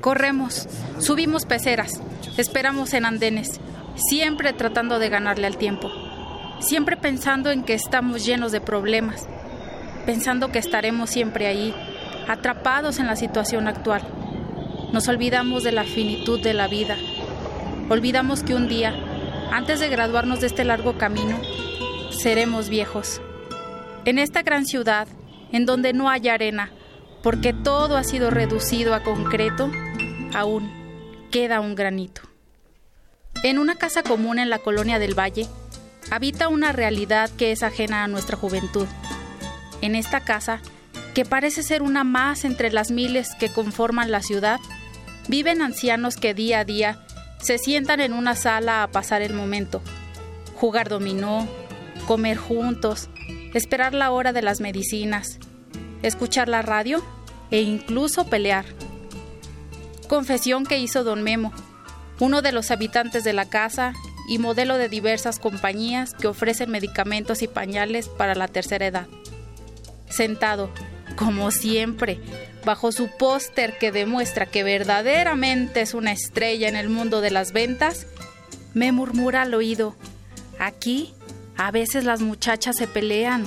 Corremos, 0.00 0.68
subimos 1.00 1.44
peceras, 1.44 2.00
esperamos 2.36 2.94
en 2.94 3.04
andenes, 3.04 3.60
siempre 3.96 4.52
tratando 4.52 5.00
de 5.00 5.08
ganarle 5.08 5.48
al 5.48 5.56
tiempo, 5.56 5.90
siempre 6.60 6.96
pensando 6.96 7.50
en 7.50 7.64
que 7.64 7.74
estamos 7.74 8.24
llenos 8.24 8.52
de 8.52 8.60
problemas, 8.60 9.26
pensando 10.06 10.52
que 10.52 10.60
estaremos 10.60 11.10
siempre 11.10 11.48
ahí, 11.48 11.74
atrapados 12.28 13.00
en 13.00 13.08
la 13.08 13.16
situación 13.16 13.66
actual. 13.66 14.02
Nos 14.92 15.08
olvidamos 15.08 15.64
de 15.64 15.72
la 15.72 15.82
finitud 15.82 16.40
de 16.40 16.54
la 16.54 16.68
vida, 16.68 16.96
olvidamos 17.88 18.44
que 18.44 18.54
un 18.54 18.68
día, 18.68 18.94
antes 19.50 19.80
de 19.80 19.88
graduarnos 19.88 20.40
de 20.40 20.46
este 20.46 20.62
largo 20.62 20.96
camino, 20.96 21.40
seremos 22.12 22.68
viejos. 22.68 23.20
En 24.06 24.18
esta 24.18 24.42
gran 24.42 24.66
ciudad, 24.66 25.08
en 25.50 25.64
donde 25.64 25.94
no 25.94 26.10
hay 26.10 26.28
arena, 26.28 26.70
porque 27.22 27.54
todo 27.54 27.96
ha 27.96 28.04
sido 28.04 28.30
reducido 28.30 28.92
a 28.92 29.02
concreto, 29.02 29.70
aún 30.34 30.70
queda 31.30 31.60
un 31.60 31.74
granito. 31.74 32.20
En 33.42 33.58
una 33.58 33.76
casa 33.76 34.02
común 34.02 34.38
en 34.38 34.50
la 34.50 34.58
colonia 34.58 34.98
del 34.98 35.18
Valle, 35.18 35.48
habita 36.10 36.48
una 36.48 36.72
realidad 36.72 37.30
que 37.30 37.50
es 37.50 37.62
ajena 37.62 38.04
a 38.04 38.08
nuestra 38.08 38.36
juventud. 38.36 38.86
En 39.80 39.94
esta 39.94 40.20
casa, 40.20 40.60
que 41.14 41.24
parece 41.24 41.62
ser 41.62 41.80
una 41.80 42.04
más 42.04 42.44
entre 42.44 42.70
las 42.72 42.90
miles 42.90 43.34
que 43.36 43.48
conforman 43.48 44.10
la 44.10 44.20
ciudad, 44.20 44.60
viven 45.28 45.62
ancianos 45.62 46.16
que 46.16 46.34
día 46.34 46.60
a 46.60 46.64
día 46.66 47.06
se 47.38 47.56
sientan 47.56 48.00
en 48.00 48.12
una 48.12 48.36
sala 48.36 48.82
a 48.82 48.88
pasar 48.88 49.22
el 49.22 49.32
momento, 49.32 49.80
jugar 50.56 50.90
dominó, 50.90 51.48
comer 52.06 52.36
juntos, 52.36 53.08
esperar 53.54 53.94
la 53.94 54.10
hora 54.10 54.32
de 54.32 54.42
las 54.42 54.60
medicinas, 54.60 55.38
escuchar 56.02 56.48
la 56.48 56.62
radio 56.62 57.02
e 57.50 57.62
incluso 57.62 58.26
pelear. 58.26 58.64
Confesión 60.08 60.66
que 60.66 60.78
hizo 60.78 61.04
don 61.04 61.22
Memo, 61.22 61.52
uno 62.20 62.42
de 62.42 62.52
los 62.52 62.70
habitantes 62.70 63.24
de 63.24 63.32
la 63.32 63.48
casa 63.48 63.94
y 64.28 64.38
modelo 64.38 64.76
de 64.76 64.88
diversas 64.88 65.38
compañías 65.38 66.14
que 66.14 66.26
ofrecen 66.26 66.70
medicamentos 66.70 67.42
y 67.42 67.48
pañales 67.48 68.08
para 68.08 68.34
la 68.34 68.48
tercera 68.48 68.86
edad. 68.86 69.06
Sentado, 70.08 70.70
como 71.16 71.50
siempre, 71.50 72.20
bajo 72.64 72.92
su 72.92 73.08
póster 73.08 73.78
que 73.78 73.92
demuestra 73.92 74.46
que 74.46 74.64
verdaderamente 74.64 75.80
es 75.80 75.94
una 75.94 76.12
estrella 76.12 76.68
en 76.68 76.76
el 76.76 76.88
mundo 76.88 77.20
de 77.20 77.30
las 77.30 77.52
ventas, 77.52 78.06
me 78.72 78.92
murmura 78.92 79.42
al 79.42 79.54
oído, 79.54 79.94
aquí 80.58 81.14
a 81.56 81.70
veces 81.70 82.04
las 82.04 82.20
muchachas 82.20 82.76
se 82.76 82.86
pelean, 82.86 83.46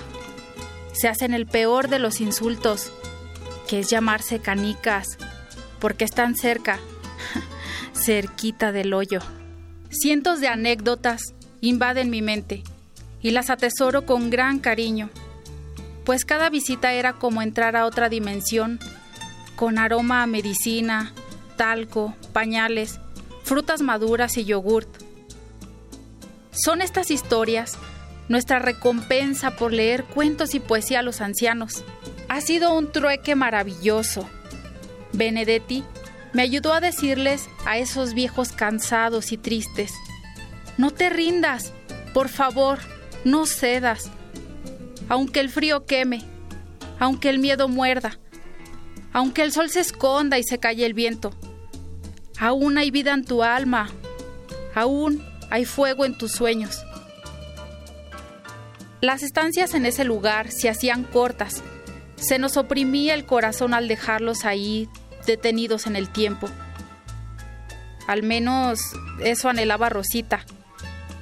se 0.93 1.07
hacen 1.07 1.33
el 1.33 1.45
peor 1.45 1.89
de 1.89 1.99
los 1.99 2.21
insultos, 2.21 2.91
que 3.67 3.79
es 3.79 3.89
llamarse 3.89 4.39
canicas, 4.39 5.17
porque 5.79 6.05
están 6.05 6.35
cerca, 6.35 6.79
cerquita 7.93 8.71
del 8.71 8.93
hoyo. 8.93 9.19
Cientos 9.89 10.39
de 10.39 10.47
anécdotas 10.47 11.33
invaden 11.61 12.09
mi 12.09 12.21
mente 12.21 12.63
y 13.21 13.31
las 13.31 13.49
atesoro 13.49 14.05
con 14.05 14.29
gran 14.29 14.59
cariño, 14.59 15.09
pues 16.05 16.23
cada 16.23 16.49
visita 16.49 16.93
era 16.93 17.13
como 17.13 17.41
entrar 17.41 17.75
a 17.75 17.85
otra 17.85 18.07
dimensión, 18.07 18.79
con 19.57 19.77
aroma 19.77 20.23
a 20.23 20.27
medicina, 20.27 21.13
talco, 21.57 22.15
pañales, 22.31 22.99
frutas 23.43 23.81
maduras 23.81 24.37
y 24.37 24.45
yogurt. 24.45 24.87
Son 26.51 26.81
estas 26.81 27.11
historias 27.11 27.77
nuestra 28.29 28.59
recompensa 28.59 29.51
por 29.51 29.73
leer 29.73 30.03
cuentos 30.03 30.55
y 30.55 30.59
poesía 30.59 30.99
a 30.99 31.03
los 31.03 31.21
ancianos. 31.21 31.83
Ha 32.29 32.41
sido 32.41 32.73
un 32.73 32.91
trueque 32.91 33.35
maravilloso. 33.35 34.27
Benedetti 35.13 35.83
me 36.33 36.41
ayudó 36.41 36.73
a 36.73 36.81
decirles 36.81 37.47
a 37.65 37.77
esos 37.77 38.13
viejos 38.13 38.51
cansados 38.51 39.31
y 39.31 39.37
tristes, 39.37 39.93
no 40.77 40.91
te 40.91 41.09
rindas, 41.09 41.73
por 42.13 42.29
favor, 42.29 42.79
no 43.23 43.47
cedas. 43.47 44.11
Aunque 45.09 45.39
el 45.39 45.49
frío 45.49 45.85
queme, 45.85 46.21
aunque 46.99 47.29
el 47.29 47.39
miedo 47.39 47.67
muerda, 47.67 48.19
aunque 49.13 49.41
el 49.41 49.51
sol 49.51 49.71
se 49.71 49.79
esconda 49.79 50.37
y 50.37 50.43
se 50.43 50.59
calle 50.59 50.85
el 50.85 50.93
viento, 50.93 51.33
aún 52.39 52.77
hay 52.77 52.91
vida 52.91 53.13
en 53.13 53.25
tu 53.25 53.41
alma, 53.41 53.89
aún 54.75 55.25
hay 55.49 55.65
fuego 55.65 56.05
en 56.05 56.15
tus 56.17 56.33
sueños. 56.33 56.83
Las 58.99 59.21
estancias 59.21 59.75
en 59.75 59.85
ese 59.85 60.03
lugar 60.03 60.51
se 60.51 60.69
hacían 60.69 61.03
cortas. 61.03 61.61
Se 62.15 62.39
nos 62.39 62.57
oprimía 62.57 63.13
el 63.13 63.25
corazón 63.25 63.75
al 63.75 63.87
dejarlos 63.87 64.43
ahí, 64.43 64.89
detenidos 65.27 65.85
en 65.85 65.95
el 65.95 66.09
tiempo. 66.09 66.49
Al 68.07 68.23
menos 68.23 68.79
eso 69.19 69.49
anhelaba 69.49 69.89
Rosita, 69.89 70.45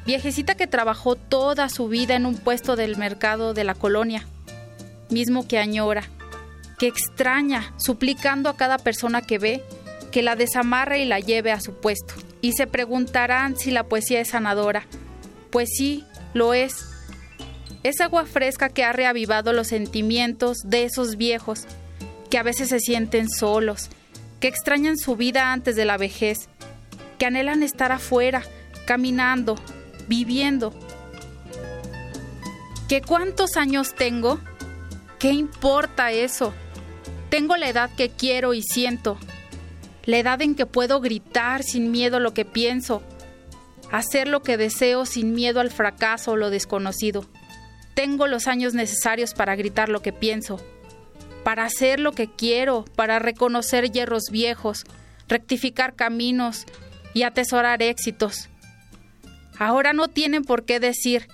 viejecita 0.05 0.55
que 0.55 0.67
trabajó 0.67 1.15
toda 1.15 1.67
su 1.67 1.89
vida 1.89 2.15
en 2.15 2.25
un 2.25 2.37
puesto 2.37 2.77
del 2.77 2.95
mercado 2.95 3.53
de 3.53 3.65
la 3.65 3.73
colonia, 3.73 4.25
mismo 5.09 5.45
que 5.45 5.57
añora, 5.57 6.03
que 6.79 6.87
extraña, 6.87 7.73
suplicando 7.77 8.49
a 8.49 8.55
cada 8.55 8.77
persona 8.77 9.21
que 9.21 9.37
ve 9.37 9.63
que 10.13 10.23
la 10.23 10.37
desamarre 10.37 10.99
y 10.99 11.05
la 11.05 11.19
lleve 11.19 11.51
a 11.51 11.59
su 11.59 11.73
puesto. 11.73 12.13
Y 12.39 12.53
se 12.53 12.67
preguntarán 12.67 13.57
si 13.57 13.71
la 13.71 13.83
poesía 13.83 14.21
es 14.21 14.29
sanadora. 14.29 14.85
Pues 15.49 15.67
sí, 15.75 16.05
lo 16.33 16.53
es 16.53 16.85
es 17.85 18.01
agua 18.01 18.25
fresca 18.25 18.69
que 18.69 18.83
ha 18.83 18.93
reavivado 18.93 19.53
los 19.53 19.67
sentimientos 19.67 20.57
de 20.63 20.85
esos 20.85 21.17
viejos 21.17 21.67
que 22.31 22.39
a 22.39 22.43
veces 22.43 22.69
se 22.69 22.79
sienten 22.79 23.29
solos, 23.29 23.89
que 24.39 24.47
extrañan 24.47 24.97
su 24.97 25.15
vida 25.15 25.53
antes 25.53 25.75
de 25.75 25.85
la 25.85 25.95
vejez, 25.95 26.49
que 27.19 27.27
anhelan 27.27 27.61
estar 27.61 27.91
afuera, 27.91 28.41
caminando, 28.87 29.55
viviendo. 30.07 30.73
¿Qué 32.89 33.03
cuántos 33.03 33.55
años 33.55 33.93
tengo? 33.93 34.39
¿Qué 35.19 35.29
importa 35.29 36.11
eso? 36.11 36.55
Tengo 37.29 37.55
la 37.55 37.69
edad 37.69 37.91
que 37.95 38.09
quiero 38.09 38.55
y 38.55 38.63
siento, 38.63 39.19
la 40.05 40.17
edad 40.17 40.41
en 40.41 40.55
que 40.55 40.65
puedo 40.65 41.01
gritar 41.01 41.61
sin 41.61 41.91
miedo 41.91 42.19
lo 42.19 42.33
que 42.33 42.45
pienso, 42.45 43.03
hacer 43.91 44.27
lo 44.27 44.41
que 44.41 44.57
deseo 44.57 45.05
sin 45.05 45.35
miedo 45.35 45.59
al 45.59 45.69
fracaso 45.69 46.31
o 46.31 46.35
lo 46.35 46.49
desconocido. 46.49 47.27
Tengo 47.95 48.27
los 48.27 48.47
años 48.47 48.73
necesarios 48.73 49.33
para 49.33 49.55
gritar 49.55 49.89
lo 49.89 50.01
que 50.01 50.13
pienso, 50.13 50.63
para 51.43 51.63
hacer 51.63 51.99
lo 51.99 52.11
que 52.11 52.29
quiero, 52.29 52.85
para 52.95 53.17
reconocer 53.19 53.91
hierros 53.91 54.25
viejos, 54.31 54.83
rectificar 55.27 55.95
caminos 55.95 56.65
y 57.13 57.23
atesorar 57.23 57.81
éxitos. 57.81 58.49
Ahora 59.57 59.93
no 59.93 60.09
tienen 60.09 60.43
por 60.43 60.65
qué 60.65 60.79
decir, 60.79 61.27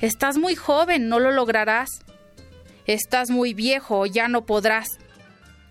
estás 0.00 0.36
muy 0.36 0.56
joven, 0.56 1.08
no 1.08 1.20
lo 1.20 1.30
lograrás. 1.30 2.02
Estás 2.86 3.30
muy 3.30 3.52
viejo, 3.52 4.06
ya 4.06 4.28
no 4.28 4.46
podrás. 4.46 4.98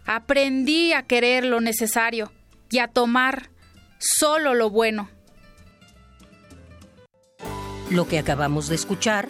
Aprendí 0.05 0.93
a 0.93 1.01
querer 1.01 1.43
lo 1.43 1.59
necesario 1.59 2.31
y 2.69 2.77
a 2.77 2.87
tomar 2.87 3.49
solo 3.97 4.53
lo 4.53 4.69
bueno. 4.69 5.09
Lo 7.89 8.07
que 8.07 8.19
acabamos 8.19 8.69
de 8.69 8.75
escuchar 8.75 9.29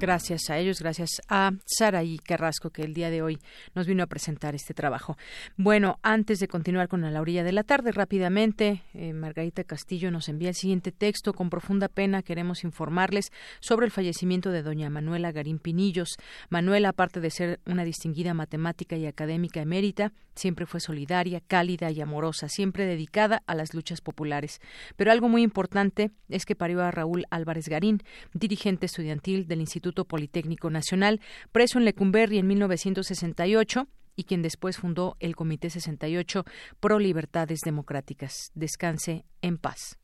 Gracias 0.00 0.48
a 0.48 0.56
ellos, 0.56 0.80
gracias 0.80 1.20
a 1.28 1.52
Sara 1.66 2.02
y 2.02 2.16
Carrasco 2.16 2.70
que 2.70 2.80
el 2.80 2.94
día 2.94 3.10
de 3.10 3.20
hoy 3.20 3.38
nos 3.74 3.86
vino 3.86 4.02
a 4.02 4.06
presentar 4.06 4.54
este 4.54 4.72
trabajo. 4.72 5.18
Bueno, 5.58 5.98
antes 6.02 6.38
de 6.38 6.48
continuar 6.48 6.88
con 6.88 7.02
la 7.02 7.20
orilla 7.20 7.44
de 7.44 7.52
la 7.52 7.64
tarde, 7.64 7.92
rápidamente, 7.92 8.82
eh, 8.94 9.12
Margarita 9.12 9.62
Castillo 9.62 10.10
nos 10.10 10.30
envía 10.30 10.48
el 10.48 10.54
siguiente 10.54 10.90
texto. 10.90 11.34
Con 11.34 11.50
profunda 11.50 11.88
pena 11.88 12.22
queremos 12.22 12.64
informarles 12.64 13.30
sobre 13.60 13.84
el 13.84 13.92
fallecimiento 13.92 14.50
de 14.50 14.62
doña 14.62 14.88
Manuela 14.88 15.32
Garín 15.32 15.58
Pinillos. 15.58 16.16
Manuela, 16.48 16.88
aparte 16.88 17.20
de 17.20 17.30
ser 17.30 17.60
una 17.66 17.84
distinguida 17.84 18.32
matemática 18.32 18.96
y 18.96 19.04
académica 19.04 19.60
emérita, 19.60 20.14
siempre 20.40 20.66
fue 20.66 20.80
solidaria, 20.80 21.40
cálida 21.40 21.90
y 21.90 22.00
amorosa, 22.00 22.48
siempre 22.48 22.86
dedicada 22.86 23.42
a 23.46 23.54
las 23.54 23.74
luchas 23.74 24.00
populares. 24.00 24.60
Pero 24.96 25.12
algo 25.12 25.28
muy 25.28 25.42
importante 25.42 26.10
es 26.28 26.46
que 26.46 26.56
parió 26.56 26.82
a 26.82 26.90
Raúl 26.90 27.26
Álvarez 27.30 27.68
Garín, 27.68 28.02
dirigente 28.32 28.86
estudiantil 28.86 29.46
del 29.46 29.60
Instituto 29.60 30.04
Politécnico 30.04 30.70
Nacional, 30.70 31.20
preso 31.52 31.78
en 31.78 31.84
Lecumberri 31.84 32.38
en 32.38 32.46
1968 32.46 33.86
y 34.16 34.24
quien 34.24 34.42
después 34.42 34.78
fundó 34.78 35.16
el 35.20 35.36
Comité 35.36 35.70
68 35.70 36.44
Pro 36.80 36.98
Libertades 36.98 37.60
Democráticas. 37.64 38.50
Descanse 38.54 39.24
en 39.42 39.58
paz. 39.58 39.98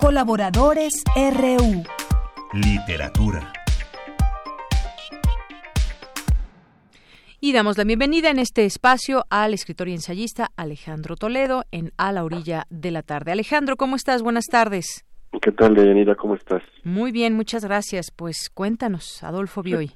Colaboradores 0.00 1.02
RU. 1.14 1.84
Literatura. 2.52 3.52
Y 7.38 7.52
damos 7.52 7.76
la 7.76 7.84
bienvenida 7.84 8.30
en 8.30 8.38
este 8.38 8.64
espacio 8.64 9.24
al 9.28 9.52
escritor 9.52 9.88
y 9.88 9.92
ensayista 9.92 10.48
Alejandro 10.56 11.16
Toledo 11.16 11.64
en 11.70 11.92
A 11.98 12.10
la 12.10 12.24
orilla 12.24 12.64
de 12.70 12.90
la 12.90 13.02
tarde. 13.02 13.30
Alejandro, 13.30 13.76
¿cómo 13.76 13.94
estás? 13.94 14.22
Buenas 14.22 14.46
tardes. 14.46 15.04
¿Qué 15.42 15.52
tal, 15.52 15.74
Deyanira? 15.74 16.14
¿Cómo 16.14 16.34
estás? 16.34 16.62
Muy 16.82 17.12
bien, 17.12 17.34
muchas 17.34 17.62
gracias. 17.62 18.10
Pues 18.10 18.48
cuéntanos, 18.54 19.22
Adolfo 19.22 19.62
Bioy. 19.62 19.90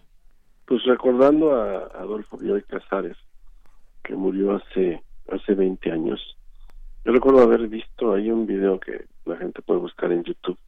Pues 0.66 0.84
recordando 0.84 1.54
a 1.54 1.86
Adolfo 1.98 2.36
Bioy 2.36 2.62
Casares, 2.62 3.16
que 4.04 4.14
murió 4.14 4.56
hace 4.56 5.02
hace 5.32 5.54
20 5.54 5.92
años. 5.92 6.20
Yo 7.06 7.12
recuerdo 7.12 7.40
haber 7.42 7.68
visto 7.68 8.12
ahí 8.12 8.30
un 8.30 8.46
video 8.46 8.78
que 8.78 9.06
la 9.24 9.38
gente 9.38 9.62
puede 9.62 9.80
buscar 9.80 10.12
en 10.12 10.24
YouTube, 10.24 10.58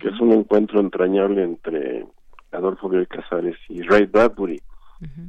que 0.00 0.08
es 0.08 0.18
un 0.18 0.32
encuentro 0.32 0.80
entrañable 0.80 1.42
entre 1.42 2.06
Adolfo 2.52 2.88
Bioy 2.88 3.06
Casares 3.06 3.56
y 3.68 3.82
Ray 3.82 4.06
Bradbury, 4.06 4.62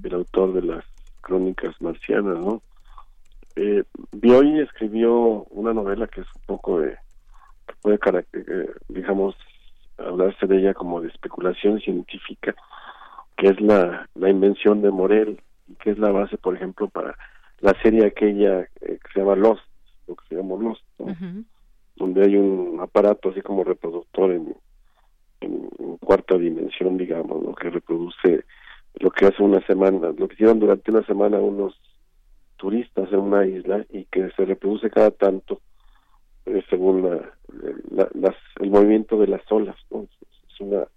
el 0.04 0.14
autor 0.14 0.54
de 0.54 0.62
las 0.62 0.86
crónicas 1.22 1.76
marcianas, 1.82 2.38
¿no? 2.38 2.62
Eh, 3.56 3.84
Bioy 4.12 4.60
escribió 4.60 5.44
una 5.50 5.74
novela 5.74 6.08
que 6.08 6.22
es 6.22 6.28
un 6.36 6.42
poco 6.46 6.80
de 6.80 6.98
puede, 7.82 8.00
eh, 8.34 8.70
digamos, 8.88 9.36
hablarse 9.98 10.46
de 10.46 10.60
ella 10.60 10.74
como 10.74 11.02
de 11.02 11.10
especulación 11.10 11.80
científica, 11.80 12.56
que 13.36 13.48
es 13.48 13.62
la, 13.62 14.08
la 14.16 14.30
invención 14.30 14.82
de 14.82 14.92
Morel, 14.92 15.42
y 15.68 15.76
que 15.76 15.92
es 15.92 15.98
la 15.98 16.12
base, 16.12 16.38
por 16.38 16.56
ejemplo, 16.56 16.88
para 16.88 17.18
la 17.60 17.74
serie 17.82 18.06
aquella 18.06 18.62
eh, 18.62 18.68
que 19.04 19.14
se 19.14 19.20
llama 19.20 19.36
Lost, 19.36 19.64
lo 20.08 20.16
que 20.16 20.28
se 20.30 20.36
llama 20.36 20.56
Lost, 20.62 20.84
donde 21.96 22.24
hay 22.24 22.36
un 22.36 22.80
aparato 22.80 23.30
así 23.30 23.42
como 23.42 23.64
reproductor 23.64 24.32
en, 24.32 24.56
en, 25.42 25.68
cuarta 25.98 26.38
dimensión, 26.38 26.98
digamos, 26.98 27.44
lo 27.44 27.54
que 27.54 27.70
reproduce 27.70 28.46
lo 29.00 29.12
que 29.12 29.26
hace 29.26 29.44
una 29.44 29.66
semana, 29.66 30.14
lo 30.18 30.28
que 30.28 30.34
hicieron 30.34 30.60
durante 30.60 30.92
una 30.92 31.04
semana 31.06 31.40
unos 31.40 31.80
turistas 32.58 33.12
en 33.12 33.20
una 33.20 33.46
isla 33.46 33.86
y 33.90 34.06
que 34.06 34.30
se 34.32 34.46
reproduce 34.46 34.90
cada 34.90 35.12
tanto 35.12 35.62
eh, 36.46 36.64
según 36.70 37.04
la, 37.04 38.10
las, 38.14 38.36
el 38.60 38.72
movimiento 38.72 39.18
de 39.20 39.28
las 39.28 39.42
olas. 39.52 39.76
Es 39.92 40.62
una 40.62 40.88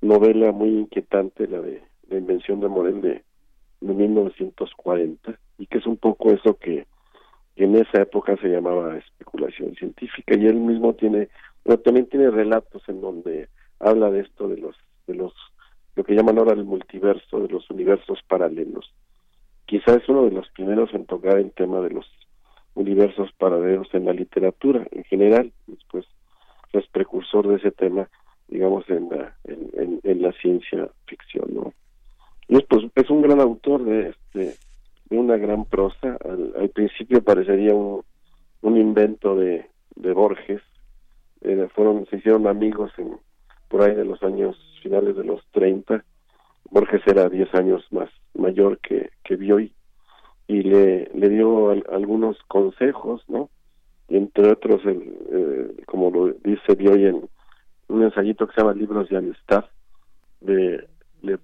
novela 0.00 0.52
muy 0.52 0.70
inquietante, 0.70 1.46
la 1.46 1.60
de 1.60 1.82
la 2.08 2.18
invención 2.18 2.60
de 2.60 2.68
Morel 2.68 3.00
de, 3.00 3.24
de 3.80 3.94
1940, 3.94 5.38
y 5.58 5.66
que 5.66 5.78
es 5.78 5.86
un 5.86 5.96
poco 5.96 6.30
eso 6.30 6.56
que 6.56 6.86
en 7.56 7.74
esa 7.74 8.02
época 8.02 8.36
se 8.36 8.48
llamaba 8.48 8.96
especulación 8.96 9.74
científica, 9.74 10.36
y 10.36 10.46
él 10.46 10.56
mismo 10.56 10.94
tiene, 10.94 11.28
pero 11.62 11.78
también 11.80 12.06
tiene 12.06 12.30
relatos 12.30 12.82
en 12.88 13.00
donde 13.00 13.48
habla 13.80 14.10
de 14.10 14.20
esto 14.20 14.48
de 14.48 14.58
los, 14.58 14.76
de 15.06 15.14
los, 15.14 15.32
lo 15.96 16.04
que 16.04 16.14
llaman 16.14 16.38
ahora 16.38 16.52
el 16.52 16.64
multiverso, 16.64 17.40
de 17.40 17.48
los 17.48 17.68
universos 17.70 18.20
paralelos. 18.28 18.92
Quizás 19.64 19.96
es 20.02 20.08
uno 20.08 20.26
de 20.26 20.30
los 20.30 20.48
primeros 20.50 20.92
en 20.94 21.06
tocar 21.06 21.38
el 21.38 21.50
tema 21.52 21.80
de 21.80 21.90
los 21.90 22.06
universos 22.74 23.32
paralelos 23.38 23.88
en 23.94 24.04
la 24.04 24.12
literatura 24.12 24.86
en 24.92 25.04
general, 25.04 25.52
después 25.66 26.04
es 26.72 26.86
precursor 26.88 27.48
de 27.48 27.56
ese 27.56 27.70
tema, 27.70 28.08
digamos, 28.48 28.88
en 28.90 29.08
la, 29.08 29.34
en, 29.44 30.22
la 30.22 30.32
ciencia 30.32 30.88
ficción, 31.06 31.46
¿no? 31.54 31.72
Y 32.48 32.58
es, 32.58 32.64
pues, 32.64 32.84
es 32.94 33.08
un 33.10 33.22
gran 33.22 33.40
autor 33.40 33.84
de, 33.84 34.10
este, 34.10 34.54
una 35.08 35.36
gran 35.38 35.64
prosa, 35.64 36.18
al, 36.22 36.68
principio 36.70 37.24
parecería 37.24 37.74
un, 37.74 38.04
un 38.60 38.76
invento 38.76 39.34
de, 39.34 39.66
de 39.94 40.12
Borges, 40.12 40.60
eh, 41.40 41.66
fueron, 41.74 42.06
se 42.06 42.16
hicieron 42.16 42.46
amigos 42.46 42.92
en, 42.98 43.16
por 43.68 43.82
ahí 43.82 43.94
de 43.94 44.04
los 44.04 44.22
años 44.22 44.56
finales 44.82 45.16
de 45.16 45.24
los 45.24 45.44
30, 45.52 46.04
Borges 46.70 47.02
era 47.06 47.28
10 47.28 47.54
años 47.54 47.84
más 47.90 48.10
mayor 48.34 48.78
que, 48.78 49.10
que 49.24 49.36
Bioy, 49.36 49.72
y 50.48 50.62
le, 50.62 51.10
le 51.14 51.28
dio 51.28 51.70
algunos 51.70 52.36
consejos, 52.48 53.22
¿no? 53.28 53.50
Y 54.08 54.16
entre 54.16 54.50
otros, 54.50 54.84
el, 54.84 55.82
como 55.86 56.10
lo 56.10 56.32
dice 56.44 56.74
Bioy 56.76 57.06
en 57.06 57.28
un 57.88 58.02
ensayito 58.02 58.46
que 58.46 58.54
se 58.54 58.60
llama 58.60 58.74
Libros 58.74 59.08
de 59.08 59.16
Amistad, 59.16 59.64
le, 60.40 60.86
le, 61.22 61.38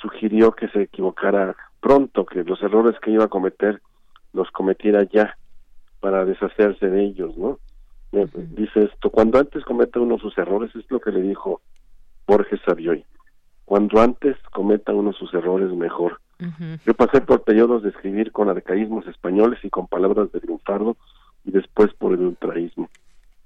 sugirió 0.00 0.52
que 0.52 0.68
se 0.68 0.82
equivocara 0.82 1.56
pronto, 1.80 2.24
que 2.24 2.44
los 2.44 2.62
errores 2.62 2.98
que 3.00 3.10
iba 3.10 3.24
a 3.24 3.28
cometer 3.28 3.80
los 4.32 4.50
cometiera 4.50 5.02
ya 5.04 5.36
para 6.00 6.24
deshacerse 6.24 6.88
de 6.88 7.04
ellos, 7.04 7.36
¿no? 7.36 7.58
Dice 8.12 8.84
esto, 8.84 9.08
cuando 9.08 9.38
antes 9.38 9.64
cometa 9.64 9.98
uno 9.98 10.18
sus 10.18 10.36
errores, 10.36 10.70
es 10.76 10.84
lo 10.90 11.00
que 11.00 11.10
le 11.10 11.22
dijo 11.22 11.62
Borges 12.26 12.60
a 12.66 12.74
Bioy, 12.74 13.06
cuando 13.64 14.02
antes 14.02 14.36
cometa 14.52 14.92
uno 14.92 15.14
sus 15.14 15.32
errores 15.32 15.70
mejor. 15.70 16.20
Yo 16.84 16.92
pasé 16.94 17.20
por 17.20 17.44
periodos 17.44 17.82
de 17.82 17.90
escribir 17.90 18.32
con 18.32 18.48
arcaísmos 18.48 19.06
españoles 19.06 19.60
y 19.62 19.70
con 19.70 19.86
palabras 19.86 20.30
de 20.32 20.40
triunfardo 20.40 20.96
y 21.44 21.52
después 21.52 21.94
por 21.94 22.12
el 22.12 22.20
ultraísmo. 22.20 22.90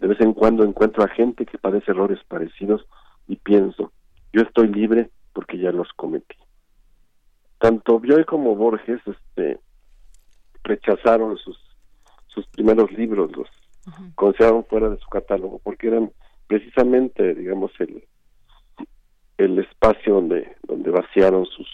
De 0.01 0.09
vez 0.09 0.20
en 0.20 0.32
cuando 0.32 0.64
encuentro 0.64 1.05
a 1.05 1.09
gente 1.09 1.47
que 1.47 1.59
padece 1.59 1.93
errores 1.93 2.18
parecidos 2.26 2.86
y 3.28 3.36
pienso, 3.36 3.93
yo 4.32 4.43
estoy 4.43 4.68
libre 4.68 5.10
porque 5.32 5.59
ya 5.59 5.72
los 5.72 5.93
cometí. 5.93 6.36
Tanto 7.59 8.01
Bioy 8.01 8.24
como 8.24 8.56
Borges 8.56 9.01
este, 9.06 9.60
rechazaron 10.64 11.36
sus, 11.36 11.59
sus 12.26 12.47
primeros 12.48 12.90
libros, 12.93 13.30
los 13.36 13.48
consideraron 14.15 14.65
fuera 14.65 14.89
de 14.89 14.99
su 14.99 15.09
catálogo 15.09 15.61
porque 15.63 15.89
eran 15.89 16.11
precisamente, 16.47 17.35
digamos, 17.35 17.73
el, 17.79 18.05
el 19.39 19.59
espacio 19.59 20.15
donde, 20.15 20.57
donde 20.63 20.91
vaciaron 20.91 21.45
sus, 21.47 21.69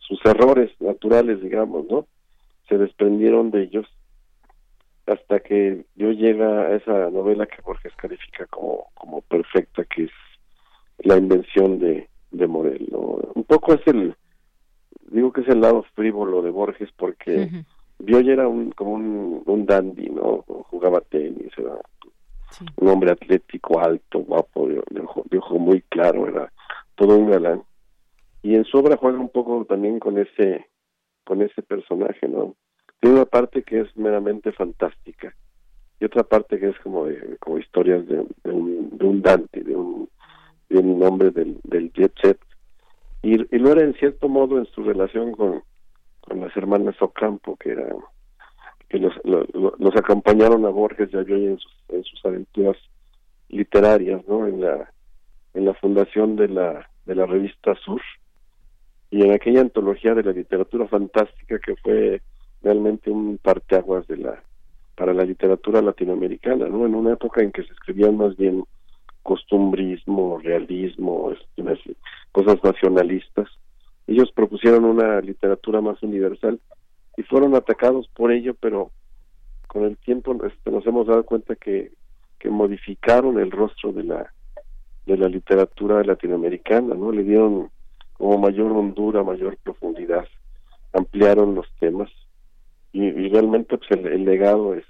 sus 0.00 0.24
errores 0.24 0.70
naturales, 0.80 1.40
digamos, 1.42 1.86
¿no? 1.90 2.06
Se 2.68 2.78
desprendieron 2.78 3.50
de 3.50 3.64
ellos 3.64 3.86
hasta 5.06 5.40
que 5.40 5.84
yo 5.96 6.12
llega 6.12 6.62
a 6.62 6.76
esa 6.76 7.10
novela 7.10 7.46
que 7.46 7.62
Borges 7.62 7.92
califica 7.96 8.46
como, 8.46 8.86
como 8.94 9.20
perfecta, 9.22 9.84
que 9.84 10.04
es 10.04 10.10
la 10.98 11.16
invención 11.16 11.78
de, 11.78 12.08
de 12.30 12.46
Morel, 12.46 12.88
Un 12.92 13.44
poco 13.44 13.74
es 13.74 13.80
el, 13.86 14.14
digo 15.10 15.32
que 15.32 15.40
es 15.40 15.48
el 15.48 15.60
lado 15.60 15.84
frívolo 15.94 16.42
de 16.42 16.50
Borges 16.50 16.90
porque 16.96 17.50
uh 17.52 17.64
era 18.06 18.48
un, 18.48 18.70
como 18.72 18.92
un, 18.92 19.42
un 19.46 19.66
dandy, 19.66 20.10
¿no? 20.10 20.44
Jugaba 20.70 21.00
tenis, 21.00 21.52
era 21.56 21.78
un 22.76 22.88
hombre 22.88 23.12
atlético, 23.12 23.80
alto, 23.80 24.20
guapo, 24.20 24.66
de, 24.68 24.82
de 25.30 25.38
ojo 25.38 25.58
muy 25.58 25.82
claro, 25.82 26.26
era 26.28 26.52
todo 26.94 27.16
un 27.16 27.30
galán. 27.30 27.62
Y 28.42 28.54
en 28.54 28.64
su 28.64 28.78
obra 28.78 28.96
juega 28.96 29.18
un 29.18 29.30
poco 29.30 29.64
también 29.64 29.98
con 29.98 30.18
ese 30.18 30.66
con 31.24 31.40
ese 31.40 31.62
personaje 31.62 32.26
no 32.26 32.56
tiene 33.00 33.16
una 33.16 33.26
parte 33.26 33.62
que 33.62 33.80
es 33.80 33.96
meramente 33.96 34.52
fantástica 34.52 35.34
y 36.00 36.04
otra 36.04 36.24
parte 36.24 36.58
que 36.58 36.70
es 36.70 36.78
como 36.80 37.06
de, 37.06 37.36
como 37.38 37.58
historias 37.58 38.06
de, 38.08 38.26
un, 38.44 38.98
de 38.98 39.04
un 39.06 39.22
Dante 39.22 39.62
de 39.62 39.76
un 39.76 40.08
de 40.68 40.78
un 40.78 41.02
hombre 41.02 41.30
del, 41.30 41.60
del 41.64 41.92
jet 41.92 42.12
set. 42.20 42.38
Y, 43.22 43.34
y 43.54 43.58
lo 43.58 43.72
era 43.72 43.82
en 43.82 43.94
cierto 43.94 44.28
modo 44.28 44.58
en 44.58 44.66
su 44.66 44.82
relación 44.82 45.32
con, 45.32 45.62
con 46.22 46.40
las 46.40 46.56
hermanas 46.56 46.94
Ocampo 47.00 47.56
que 47.56 47.72
era 47.72 47.86
que 48.88 48.98
los, 48.98 49.96
acompañaron 49.96 50.64
a 50.66 50.70
Borges 50.70 51.10
y 51.12 51.16
a 51.16 51.24
Joy 51.24 51.46
en 51.46 51.58
sus, 51.58 51.72
en 51.88 52.04
sus 52.04 52.24
aventuras 52.24 52.76
literarias 53.48 54.22
no 54.28 54.46
en 54.46 54.60
la 54.60 54.90
en 55.54 55.64
la 55.64 55.74
fundación 55.74 56.36
de 56.36 56.48
la 56.48 56.88
de 57.06 57.14
la 57.14 57.26
revista 57.26 57.74
Sur 57.84 58.00
y 59.10 59.22
en 59.22 59.32
aquella 59.32 59.60
antología 59.60 60.14
de 60.14 60.22
la 60.22 60.32
literatura 60.32 60.88
fantástica 60.88 61.58
que 61.58 61.76
fue 61.76 62.22
realmente 62.62 63.10
un 63.10 63.38
parteaguas 63.38 64.06
de 64.06 64.16
la 64.16 64.42
para 64.94 65.14
la 65.14 65.24
literatura 65.24 65.80
latinoamericana, 65.82 66.68
¿no? 66.68 66.86
En 66.86 66.94
una 66.94 67.14
época 67.14 67.42
en 67.42 67.50
que 67.50 67.62
se 67.62 67.72
escribían 67.72 68.16
más 68.16 68.36
bien 68.36 68.64
costumbrismo, 69.22 70.38
realismo, 70.38 71.32
este, 71.32 71.96
cosas 72.30 72.62
nacionalistas. 72.62 73.48
Ellos 74.06 74.32
propusieron 74.32 74.84
una 74.84 75.20
literatura 75.20 75.80
más 75.80 76.02
universal 76.02 76.60
y 77.16 77.22
fueron 77.22 77.54
atacados 77.54 78.08
por 78.08 78.32
ello, 78.32 78.54
pero 78.54 78.90
con 79.66 79.84
el 79.84 79.96
tiempo 79.98 80.36
este, 80.44 80.70
nos 80.70 80.86
hemos 80.86 81.06
dado 81.06 81.24
cuenta 81.24 81.56
que, 81.56 81.92
que 82.38 82.50
modificaron 82.50 83.38
el 83.38 83.50
rostro 83.50 83.92
de 83.92 84.04
la 84.04 84.32
de 85.06 85.16
la 85.16 85.28
literatura 85.28 86.02
latinoamericana, 86.04 86.94
¿no? 86.94 87.10
Le 87.10 87.24
dieron 87.24 87.70
como 88.14 88.38
mayor 88.38 88.70
hondura, 88.72 89.22
mayor 89.24 89.56
profundidad, 89.62 90.26
ampliaron 90.92 91.54
los 91.54 91.66
temas 91.80 92.10
y, 92.92 93.10
realmente 93.28 93.78
pues 93.78 93.90
el, 93.90 94.24
legado 94.24 94.74
es, 94.74 94.84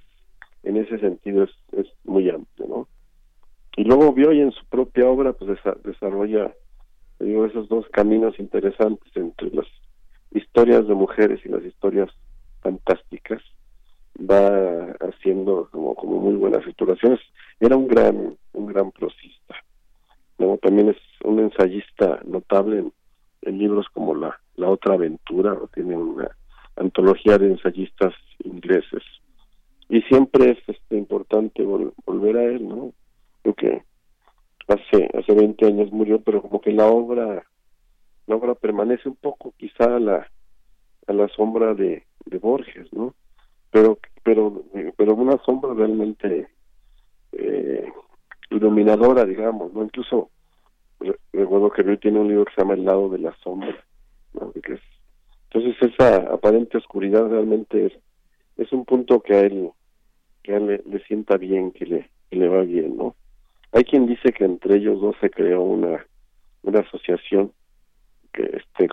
en 0.64 0.76
ese 0.76 0.98
sentido 0.98 1.44
es, 1.44 1.51
es 1.72 1.86
muy 2.05 2.28
amplio, 2.28 2.66
¿no? 2.68 2.89
Y 3.76 3.84
luego 3.84 4.12
vio 4.12 4.32
y 4.32 4.40
en 4.40 4.51
su 4.51 4.64
propia 4.66 5.09
obra 5.09 5.32
pues 5.32 5.59
desarrolla 5.82 6.52
digo, 7.24 7.47
esos 7.47 7.69
dos 7.69 7.86
caminos 7.93 8.39
interesantes 8.39 9.11
entre 9.15 9.51
las 9.51 9.66
historias 10.31 10.86
de 10.86 10.94
mujeres 10.94 11.40
y 11.44 11.49
las 11.49 11.65
historias 11.65 12.11
fantásticas 12.61 13.43
va 14.19 14.93
haciendo 15.09 15.69
como 15.70 15.94
como 15.94 16.20
muy 16.20 16.35
buenas 16.35 16.65
situaciones 16.65 17.20
era 17.61 17.77
un 17.77 17.89
gran 17.89 18.36
un 18.53 18.66
gran 18.66 18.90
prosista 18.93 19.57
también 20.62 20.90
es 20.90 20.97
un 21.24 21.40
ensayista 21.40 22.20
notable 22.24 22.90
en, 23.43 23.59
libros 23.59 23.86
como 23.93 24.15
La, 24.15 24.39
la 24.57 24.70
Otra 24.70 24.94
Aventura, 24.94 25.57
tiene 25.74 25.97
una 25.97 26.31
antología 26.77 27.39
de 27.39 27.49
ensayistas 27.49 28.15
ingleses. 28.44 29.03
Y 29.89 30.01
siempre 30.03 30.51
es 30.51 30.59
este, 30.69 30.97
importante 30.97 31.65
volver 31.65 32.36
a 32.36 32.44
él, 32.44 32.69
¿no? 32.69 32.93
Creo 33.43 33.55
que 33.55 33.82
hace, 34.73 35.09
hace 35.16 35.35
20 35.35 35.66
años 35.66 35.93
murió, 35.93 36.20
pero 36.20 36.43
como 36.43 36.61
que 36.61 36.73
la 36.73 36.86
obra, 36.86 37.44
la 38.27 38.36
obra 38.36 38.55
permanece 38.55 39.09
un 39.09 39.16
poco 39.16 39.55
quizá 39.57 39.97
a 39.97 40.01
la, 40.01 40.31
a 41.07 41.12
la 41.12 41.28
sombra 41.28 41.74
de, 41.74 42.05
de 42.27 42.39
Borges, 42.39 42.93
¿no? 42.93 43.15
Pero, 43.70 43.99
pero, 44.23 44.65
pero 44.97 45.15
una 45.15 45.39
sombra 45.44 45.73
realmente 45.74 46.49
eh, 47.32 47.90
iluminadora, 48.51 49.24
digamos, 49.24 49.73
¿no? 49.73 49.82
Incluso 49.82 50.31
recuerdo 51.32 51.70
que 51.70 51.82
hoy 51.82 51.99
tiene 51.99 52.20
un 52.20 52.28
libro 52.28 52.44
que 52.44 52.55
se 52.55 52.61
llama 52.61 52.74
El 52.74 52.85
lado 52.85 53.09
de 53.09 53.19
la 53.19 53.35
sombra, 53.43 53.74
entonces 55.55 55.93
esa 55.93 56.16
aparente 56.32 56.78
oscuridad 56.78 57.28
realmente 57.28 57.86
es, 57.86 57.93
es 58.57 58.73
un 58.73 58.85
punto 58.85 59.20
que 59.20 59.35
a 59.35 59.40
él, 59.40 59.70
que 60.43 60.57
él 60.57 60.82
le, 60.86 61.05
sienta 61.05 61.36
bien, 61.36 61.73
que 61.73 61.85
le, 61.86 62.11
le 62.31 62.49
va 62.49 62.62
bien, 62.62 62.97
¿no? 62.97 63.15
Hay 63.73 63.85
quien 63.85 64.07
dice 64.07 64.32
que 64.32 64.44
entre 64.44 64.77
ellos 64.77 65.01
dos 65.01 65.16
se 65.20 65.31
creó 65.31 65.62
una, 65.62 66.05
una 66.62 66.81
asociación 66.81 67.53
que 68.32 68.43
este 68.43 68.89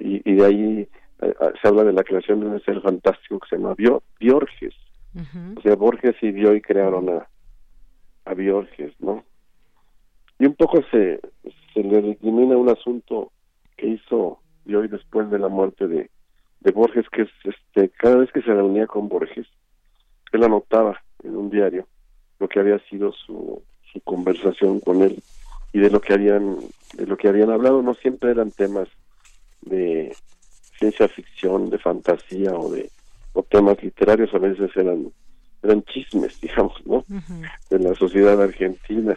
y, 0.00 0.34
de 0.34 0.44
ahí 0.44 0.88
eh, 1.20 1.34
se 1.60 1.68
habla 1.68 1.84
de 1.84 1.92
la 1.92 2.04
creación 2.04 2.40
de 2.40 2.46
un 2.46 2.60
ser 2.62 2.80
fantástico 2.80 3.38
que 3.40 3.48
se 3.48 3.56
llama 3.56 3.74
Biorges. 4.18 4.74
O 5.56 5.60
sea, 5.62 5.74
Borges 5.74 6.14
y 6.22 6.30
Bioy 6.30 6.60
crearon 6.60 7.08
a, 7.08 7.28
a 8.24 8.34
Biorges, 8.34 8.92
¿no? 9.00 9.24
y 10.38 10.46
un 10.46 10.54
poco 10.54 10.82
se, 10.90 11.20
se 11.74 11.82
le 11.82 12.00
recrimina 12.00 12.56
un 12.56 12.68
asunto 12.68 13.32
que 13.76 13.88
hizo 13.88 14.40
y 14.64 14.74
hoy 14.74 14.88
después 14.88 15.30
de 15.30 15.38
la 15.38 15.48
muerte 15.48 15.88
de, 15.88 16.10
de 16.60 16.72
Borges, 16.72 17.08
que 17.10 17.22
es 17.22 17.30
este, 17.44 17.88
cada 17.90 18.16
vez 18.16 18.30
que 18.32 18.42
se 18.42 18.54
reunía 18.54 18.86
con 18.86 19.08
Borges, 19.08 19.46
él 20.32 20.44
anotaba 20.44 21.02
en 21.24 21.36
un 21.36 21.50
diario 21.50 21.86
lo 22.38 22.48
que 22.48 22.60
había 22.60 22.78
sido 22.90 23.12
su, 23.12 23.62
su 23.92 24.00
conversación 24.00 24.80
con 24.80 25.02
él 25.02 25.22
y 25.72 25.80
de 25.80 25.90
lo 25.90 26.00
que 26.00 26.14
habían 26.14 26.58
de 26.94 27.06
lo 27.06 27.16
que 27.16 27.28
habían 27.28 27.50
hablado. 27.50 27.82
No 27.82 27.94
siempre 27.94 28.30
eran 28.30 28.50
temas 28.50 28.88
de 29.62 30.14
ciencia 30.78 31.08
ficción 31.08 31.70
de 31.70 31.78
fantasía 31.78 32.52
o 32.52 32.70
de 32.70 32.90
o 33.32 33.42
temas 33.42 33.82
literarios 33.82 34.32
a 34.34 34.38
veces 34.38 34.70
eran 34.76 35.10
eran 35.62 35.82
chismes 35.84 36.40
digamos 36.42 36.74
no 36.86 37.04
de 37.70 37.78
la 37.78 37.94
sociedad 37.94 38.40
argentina. 38.40 39.16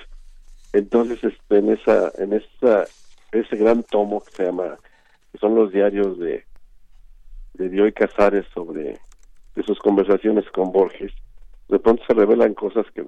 Entonces, 0.74 1.22
este, 1.24 1.58
en 1.58 1.70
esa, 1.72 2.12
en 2.18 2.34
esa, 2.34 2.86
ese 3.32 3.58
gran 3.58 3.84
tomo 3.84 4.22
que 4.22 4.32
se 4.32 4.44
llama, 4.46 4.78
que 5.32 5.38
son 5.38 5.56
los 5.56 5.72
diarios 5.72 6.18
de, 6.18 6.46
de 7.54 7.68
Bioy 7.68 7.92
Casares 7.92 8.46
sobre, 8.54 8.98
de 9.56 9.64
sus 9.64 9.80
conversaciones 9.80 10.50
con 10.52 10.72
Borges, 10.72 11.12
de 11.72 11.80
pronto 11.80 12.04
se 12.06 12.14
revelan 12.14 12.54
cosas 12.54 12.86
que, 12.94 13.02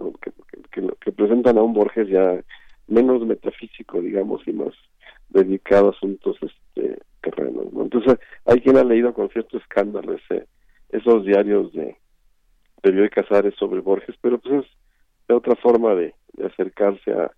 que, 0.71 0.87
que, 1.01 1.11
presentan 1.11 1.57
a 1.57 1.61
un 1.61 1.73
Borges 1.73 2.07
ya 2.07 2.41
menos 2.87 3.25
metafísico, 3.25 3.99
digamos, 3.99 4.41
y 4.47 4.53
más 4.53 4.73
dedicado 5.29 5.87
a 5.87 5.91
asuntos 5.91 6.37
este, 6.41 6.97
terrenos. 7.21 7.67
Entonces, 7.75 8.17
hay 8.45 8.61
quien 8.61 8.77
ha 8.77 8.85
leído 8.85 9.13
con 9.13 9.29
cierto 9.29 9.57
escándalo 9.57 10.13
ese, 10.13 10.47
esos 10.89 11.25
diarios 11.25 11.73
de, 11.73 11.97
de 12.83 12.91
Bioy 12.91 13.09
Casares 13.09 13.53
sobre 13.55 13.81
Borges, 13.81 14.15
pero 14.21 14.37
pues 14.39 14.63
es 14.63 15.35
otra 15.35 15.55
forma 15.57 15.93
de, 15.95 16.15
acercarse 16.45 17.11
a, 17.11 17.31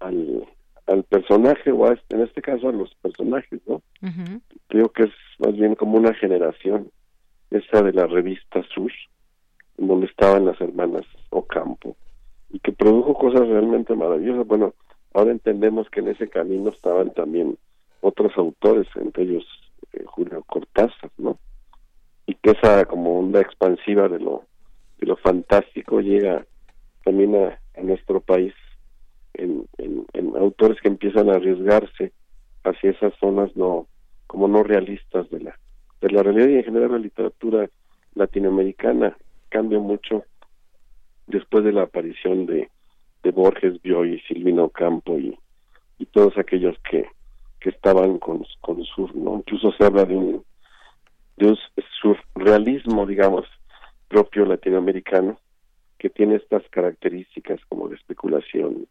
al, 0.00 0.48
al 0.86 1.04
personaje, 1.04 1.72
o 1.72 1.92
este, 1.92 2.16
en 2.16 2.22
este 2.22 2.40
caso 2.40 2.70
a 2.70 2.72
los 2.72 2.94
personajes, 2.96 3.60
¿no? 3.66 3.82
Creo 4.68 4.88
que 4.92 5.04
es 5.04 5.12
más 5.40 5.52
bien 5.52 5.74
como 5.74 5.98
una 5.98 6.14
generación, 6.14 6.90
esa 7.50 7.82
de 7.82 7.92
la 7.92 8.06
revista 8.06 8.62
Sur, 8.74 8.90
donde 9.78 10.06
estaban 10.06 10.44
las 10.44 10.60
hermanas 10.60 11.04
Ocampo, 11.30 11.96
y 12.50 12.58
que 12.60 12.72
produjo 12.72 13.14
cosas 13.14 13.46
realmente 13.48 13.94
maravillosas. 13.94 14.46
Bueno, 14.46 14.74
ahora 15.14 15.30
entendemos 15.30 15.88
que 15.90 16.00
en 16.00 16.08
ese 16.08 16.28
camino 16.28 16.70
estaban 16.70 17.12
también 17.14 17.56
otros 18.00 18.32
autores, 18.36 18.86
entre 18.96 19.24
ellos 19.24 19.44
eh, 19.92 20.04
Julio 20.06 20.42
Cortázar, 20.46 21.10
¿no? 21.18 21.38
Y 22.26 22.34
que 22.34 22.50
esa 22.50 22.84
como 22.84 23.18
onda 23.18 23.40
expansiva 23.40 24.08
de 24.08 24.18
lo, 24.18 24.44
de 24.98 25.06
lo 25.06 25.16
fantástico 25.16 26.00
llega 26.00 26.44
también 27.04 27.34
a, 27.36 27.58
nuestro 27.80 28.20
país 28.20 28.52
en, 29.34 29.64
en, 29.78 30.36
autores 30.36 30.80
que 30.80 30.88
empiezan 30.88 31.30
a 31.30 31.36
arriesgarse 31.36 32.12
hacia 32.64 32.90
esas 32.90 33.14
zonas 33.20 33.56
no 33.56 33.86
como 34.26 34.48
no 34.48 34.64
realistas 34.64 35.30
de 35.30 35.40
la 35.40 35.58
de 36.00 36.10
la 36.10 36.22
realidad 36.22 36.48
y 36.48 36.56
en 36.56 36.64
general 36.64 36.92
la 36.92 36.98
literatura 36.98 37.70
latinoamericana 38.14 39.16
cambia 39.48 39.78
mucho 39.78 40.24
después 41.26 41.64
de 41.64 41.72
la 41.72 41.82
aparición 41.82 42.46
de, 42.46 42.70
de 43.22 43.30
Borges, 43.30 43.80
Bioy, 43.82 44.20
Silvino 44.28 44.68
Campo 44.70 45.18
y, 45.18 45.38
todos 46.12 46.38
aquellos 46.38 46.74
que, 46.90 47.06
que 47.60 47.68
estaban 47.68 48.18
con, 48.18 48.44
con 48.60 48.82
sur, 48.84 49.14
¿no? 49.14 49.36
Incluso 49.36 49.72
se 49.72 49.84
habla 49.84 50.04
de 50.04 50.16
un, 50.16 50.44
de 51.36 51.48
un 51.48 51.58
surrealismo, 52.00 53.06
digamos, 53.06 53.44
propio 54.08 54.46
latinoamericano, 54.46 55.38
que 55.98 56.08
tiene 56.08 56.36
estas 56.36 56.62
características 56.70 57.60
como 57.68 57.88
de 57.88 57.96
especulación 57.96 58.86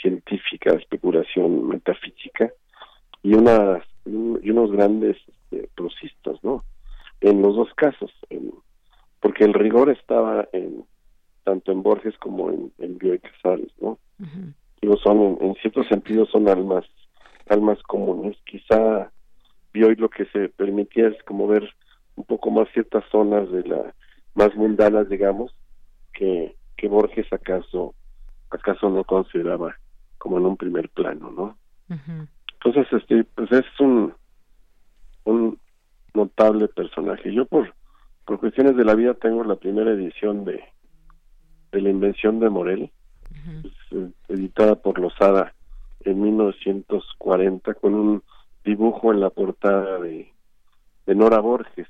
científica, 0.00 0.72
especulación 0.72 1.68
metafísica 1.68 2.50
y 3.22 3.34
unas 3.34 3.82
y 4.06 4.50
unos 4.50 4.70
grandes 4.70 5.16
este, 5.26 5.68
prosistas, 5.74 6.42
¿no? 6.42 6.64
En 7.20 7.42
los 7.42 7.56
dos 7.56 7.72
casos, 7.74 8.12
porque 9.20 9.44
el 9.44 9.54
rigor 9.54 9.90
estaba 9.90 10.48
en 10.52 10.84
tanto 11.44 11.70
en 11.70 11.82
Borges 11.82 12.16
como 12.18 12.50
en, 12.50 12.72
en 12.78 12.98
Bioy 12.98 13.20
Casares, 13.20 13.72
¿no? 13.80 13.98
son 15.02 15.38
en, 15.40 15.54
cierto 15.56 15.84
sentido 15.84 16.26
son 16.26 16.48
almas 16.48 16.84
almas 17.48 17.80
comunes. 17.84 18.36
Quizá 18.44 19.10
Bioy 19.72 19.94
lo 19.96 20.08
que 20.08 20.26
se 20.26 20.48
permitía 20.48 21.08
es 21.08 21.22
como 21.24 21.46
ver 21.46 21.68
un 22.16 22.24
poco 22.24 22.50
más 22.50 22.68
ciertas 22.72 23.04
zonas 23.10 23.50
de 23.50 23.62
la 23.64 23.94
más 24.34 24.54
mundanas, 24.54 25.08
digamos, 25.08 25.54
que, 26.12 26.56
que 26.76 26.88
Borges 26.88 27.32
acaso 27.32 27.94
acaso 28.50 28.90
no 28.90 29.04
consideraba 29.04 29.76
como 30.18 30.38
en 30.38 30.46
un 30.46 30.56
primer 30.56 30.88
plano, 30.90 31.30
¿no? 31.30 31.56
Entonces, 32.54 32.86
este, 32.92 33.24
pues 33.34 33.52
es 33.52 33.64
un 33.78 34.12
un 35.26 35.58
notable 36.14 36.68
personaje. 36.68 37.32
Yo 37.32 37.44
por 37.46 37.74
por 38.26 38.40
cuestiones 38.40 38.76
de 38.76 38.84
la 38.84 38.94
vida 38.94 39.14
tengo 39.14 39.42
la 39.44 39.56
primera 39.56 39.92
edición 39.92 40.44
de 40.44 40.62
de 41.72 41.82
la 41.82 41.90
invención 41.90 42.40
de 42.40 42.48
Morel, 42.48 42.90
eh, 43.90 44.08
editada 44.28 44.76
por 44.76 44.98
Lozada 44.98 45.52
en 46.00 46.22
1940 46.22 47.74
con 47.74 47.94
un 47.94 48.22
dibujo 48.64 49.12
en 49.12 49.20
la 49.20 49.30
portada 49.30 49.98
de, 49.98 50.32
de 51.06 51.14
Nora 51.14 51.40
Borges, 51.40 51.88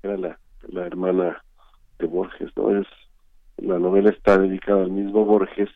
que 0.00 0.08
era 0.08 0.16
la, 0.16 0.38
la 0.68 0.86
hermana 0.86 1.42
de 1.98 2.06
Borges, 2.06 2.50
¿no? 2.56 2.76
Es 2.76 2.86
la 3.58 3.78
novela 3.78 4.10
está 4.10 4.36
dedicada 4.36 4.82
al 4.82 4.90
mismo 4.90 5.24
Borges 5.24 5.70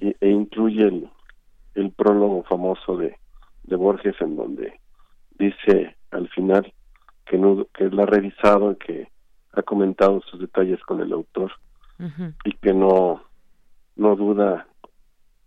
y, 0.00 0.14
e 0.18 0.30
incluye 0.30 0.84
el, 0.86 1.10
el 1.74 1.90
prólogo 1.90 2.42
famoso 2.44 2.96
de, 2.96 3.16
de 3.64 3.76
Borges 3.76 4.14
en 4.20 4.36
donde 4.36 4.80
dice 5.38 5.96
al 6.10 6.28
final 6.30 6.72
que 7.26 7.36
no 7.36 7.66
que 7.74 7.90
la 7.90 8.04
ha 8.04 8.06
revisado 8.06 8.72
y 8.72 8.76
que 8.76 9.08
ha 9.58 9.62
comentado 9.62 10.20
sus 10.30 10.40
detalles 10.40 10.80
con 10.82 11.00
el 11.00 11.12
autor 11.12 11.52
y 12.44 12.52
que 12.52 12.72
no 12.72 13.22
no 13.96 14.14
duda 14.14 14.68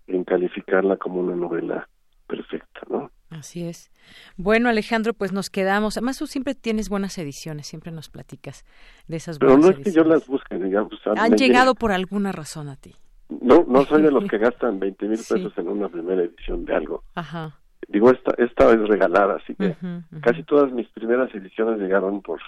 en 0.07 0.25
calificarla 0.25 0.97
como 0.97 1.21
una 1.21 1.35
novela 1.35 1.87
perfecta, 2.27 2.81
¿no? 2.89 3.09
Así 3.29 3.65
es. 3.65 3.91
Bueno, 4.35 4.67
Alejandro, 4.67 5.13
pues 5.13 5.31
nos 5.31 5.49
quedamos. 5.49 5.95
Además, 5.95 6.17
tú 6.17 6.27
siempre 6.27 6.53
tienes 6.53 6.89
buenas 6.89 7.17
ediciones, 7.17 7.65
siempre 7.65 7.91
nos 7.93 8.09
platicas 8.09 8.65
de 9.07 9.17
esas 9.17 9.39
buenas 9.39 9.57
Pero 9.57 9.71
no 9.71 9.77
es 9.77 9.83
que 9.83 9.91
yo 9.93 10.03
las 10.03 10.27
busque, 10.27 10.57
digamos. 10.57 10.91
Han 11.17 11.37
llegado 11.37 11.75
por 11.75 11.93
alguna 11.93 12.33
razón 12.33 12.67
a 12.67 12.75
ti. 12.75 12.95
No, 13.29 13.63
no 13.65 13.85
soy 13.85 14.01
de 14.01 14.11
los 14.11 14.25
que 14.29 14.37
gastan 14.37 14.79
20 14.79 15.07
mil 15.07 15.17
pesos 15.17 15.53
en 15.57 15.67
una 15.69 15.87
primera 15.87 16.23
edición 16.23 16.65
de 16.65 16.75
algo. 16.75 17.03
Ajá. 17.15 17.57
Digo, 17.87 18.11
esta, 18.11 18.33
esta 18.37 18.71
es 18.73 18.87
regalada, 18.87 19.37
así 19.41 19.55
que 19.55 19.75
casi 20.21 20.43
todas 20.43 20.71
mis 20.71 20.87
primeras 20.89 21.33
ediciones 21.33 21.79
llegaron 21.79 22.21
por 22.21 22.39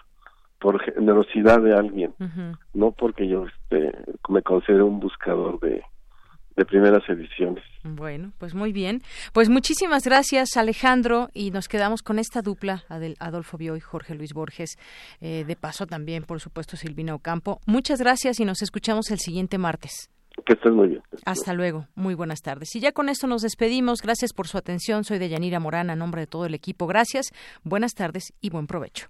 por 0.63 0.81
generosidad 0.81 1.61
de 1.61 1.75
alguien, 1.75 2.15
no 2.73 2.91
porque 2.93 3.27
yo 3.27 3.45
este, 3.45 3.91
me 4.29 4.41
considero 4.41 4.85
un 4.85 5.01
buscador 5.01 5.59
de, 5.59 5.83
de 6.55 6.65
primeras 6.65 7.03
ediciones. 7.09 7.61
Bueno, 7.83 8.31
pues 8.37 8.55
muy 8.55 8.71
bien. 8.71 9.01
Pues 9.33 9.49
muchísimas 9.49 10.05
gracias, 10.05 10.55
Alejandro, 10.55 11.27
y 11.33 11.51
nos 11.51 11.67
quedamos 11.67 12.01
con 12.01 12.17
esta 12.17 12.41
dupla, 12.41 12.85
Adolfo 13.19 13.57
Bioy, 13.57 13.81
Jorge 13.81 14.15
Luis 14.15 14.33
Borges, 14.33 14.77
eh, 15.19 15.43
de 15.45 15.55
paso 15.57 15.85
también, 15.85 16.23
por 16.23 16.39
supuesto, 16.39 16.77
Silvina 16.77 17.13
Ocampo. 17.13 17.59
Muchas 17.65 17.99
gracias 17.99 18.39
y 18.39 18.45
nos 18.45 18.61
escuchamos 18.61 19.11
el 19.11 19.19
siguiente 19.19 19.57
martes. 19.57 20.09
Que 20.45 20.53
estés 20.53 20.71
muy 20.71 20.87
bien. 20.87 21.01
Hasta 21.25 21.53
luego. 21.53 21.87
Muy 21.93 22.15
buenas 22.15 22.41
tardes. 22.41 22.73
Y 22.73 22.79
ya 22.79 22.93
con 22.93 23.09
esto 23.09 23.27
nos 23.27 23.41
despedimos. 23.41 24.01
Gracias 24.01 24.31
por 24.31 24.47
su 24.47 24.57
atención. 24.57 25.03
Soy 25.03 25.19
Deyanira 25.19 25.59
Morana, 25.59 25.91
a 25.93 25.97
nombre 25.97 26.21
de 26.21 26.27
todo 26.27 26.45
el 26.45 26.53
equipo. 26.53 26.87
Gracias. 26.87 27.31
Buenas 27.63 27.95
tardes 27.95 28.33
y 28.39 28.49
buen 28.49 28.65
provecho. 28.65 29.09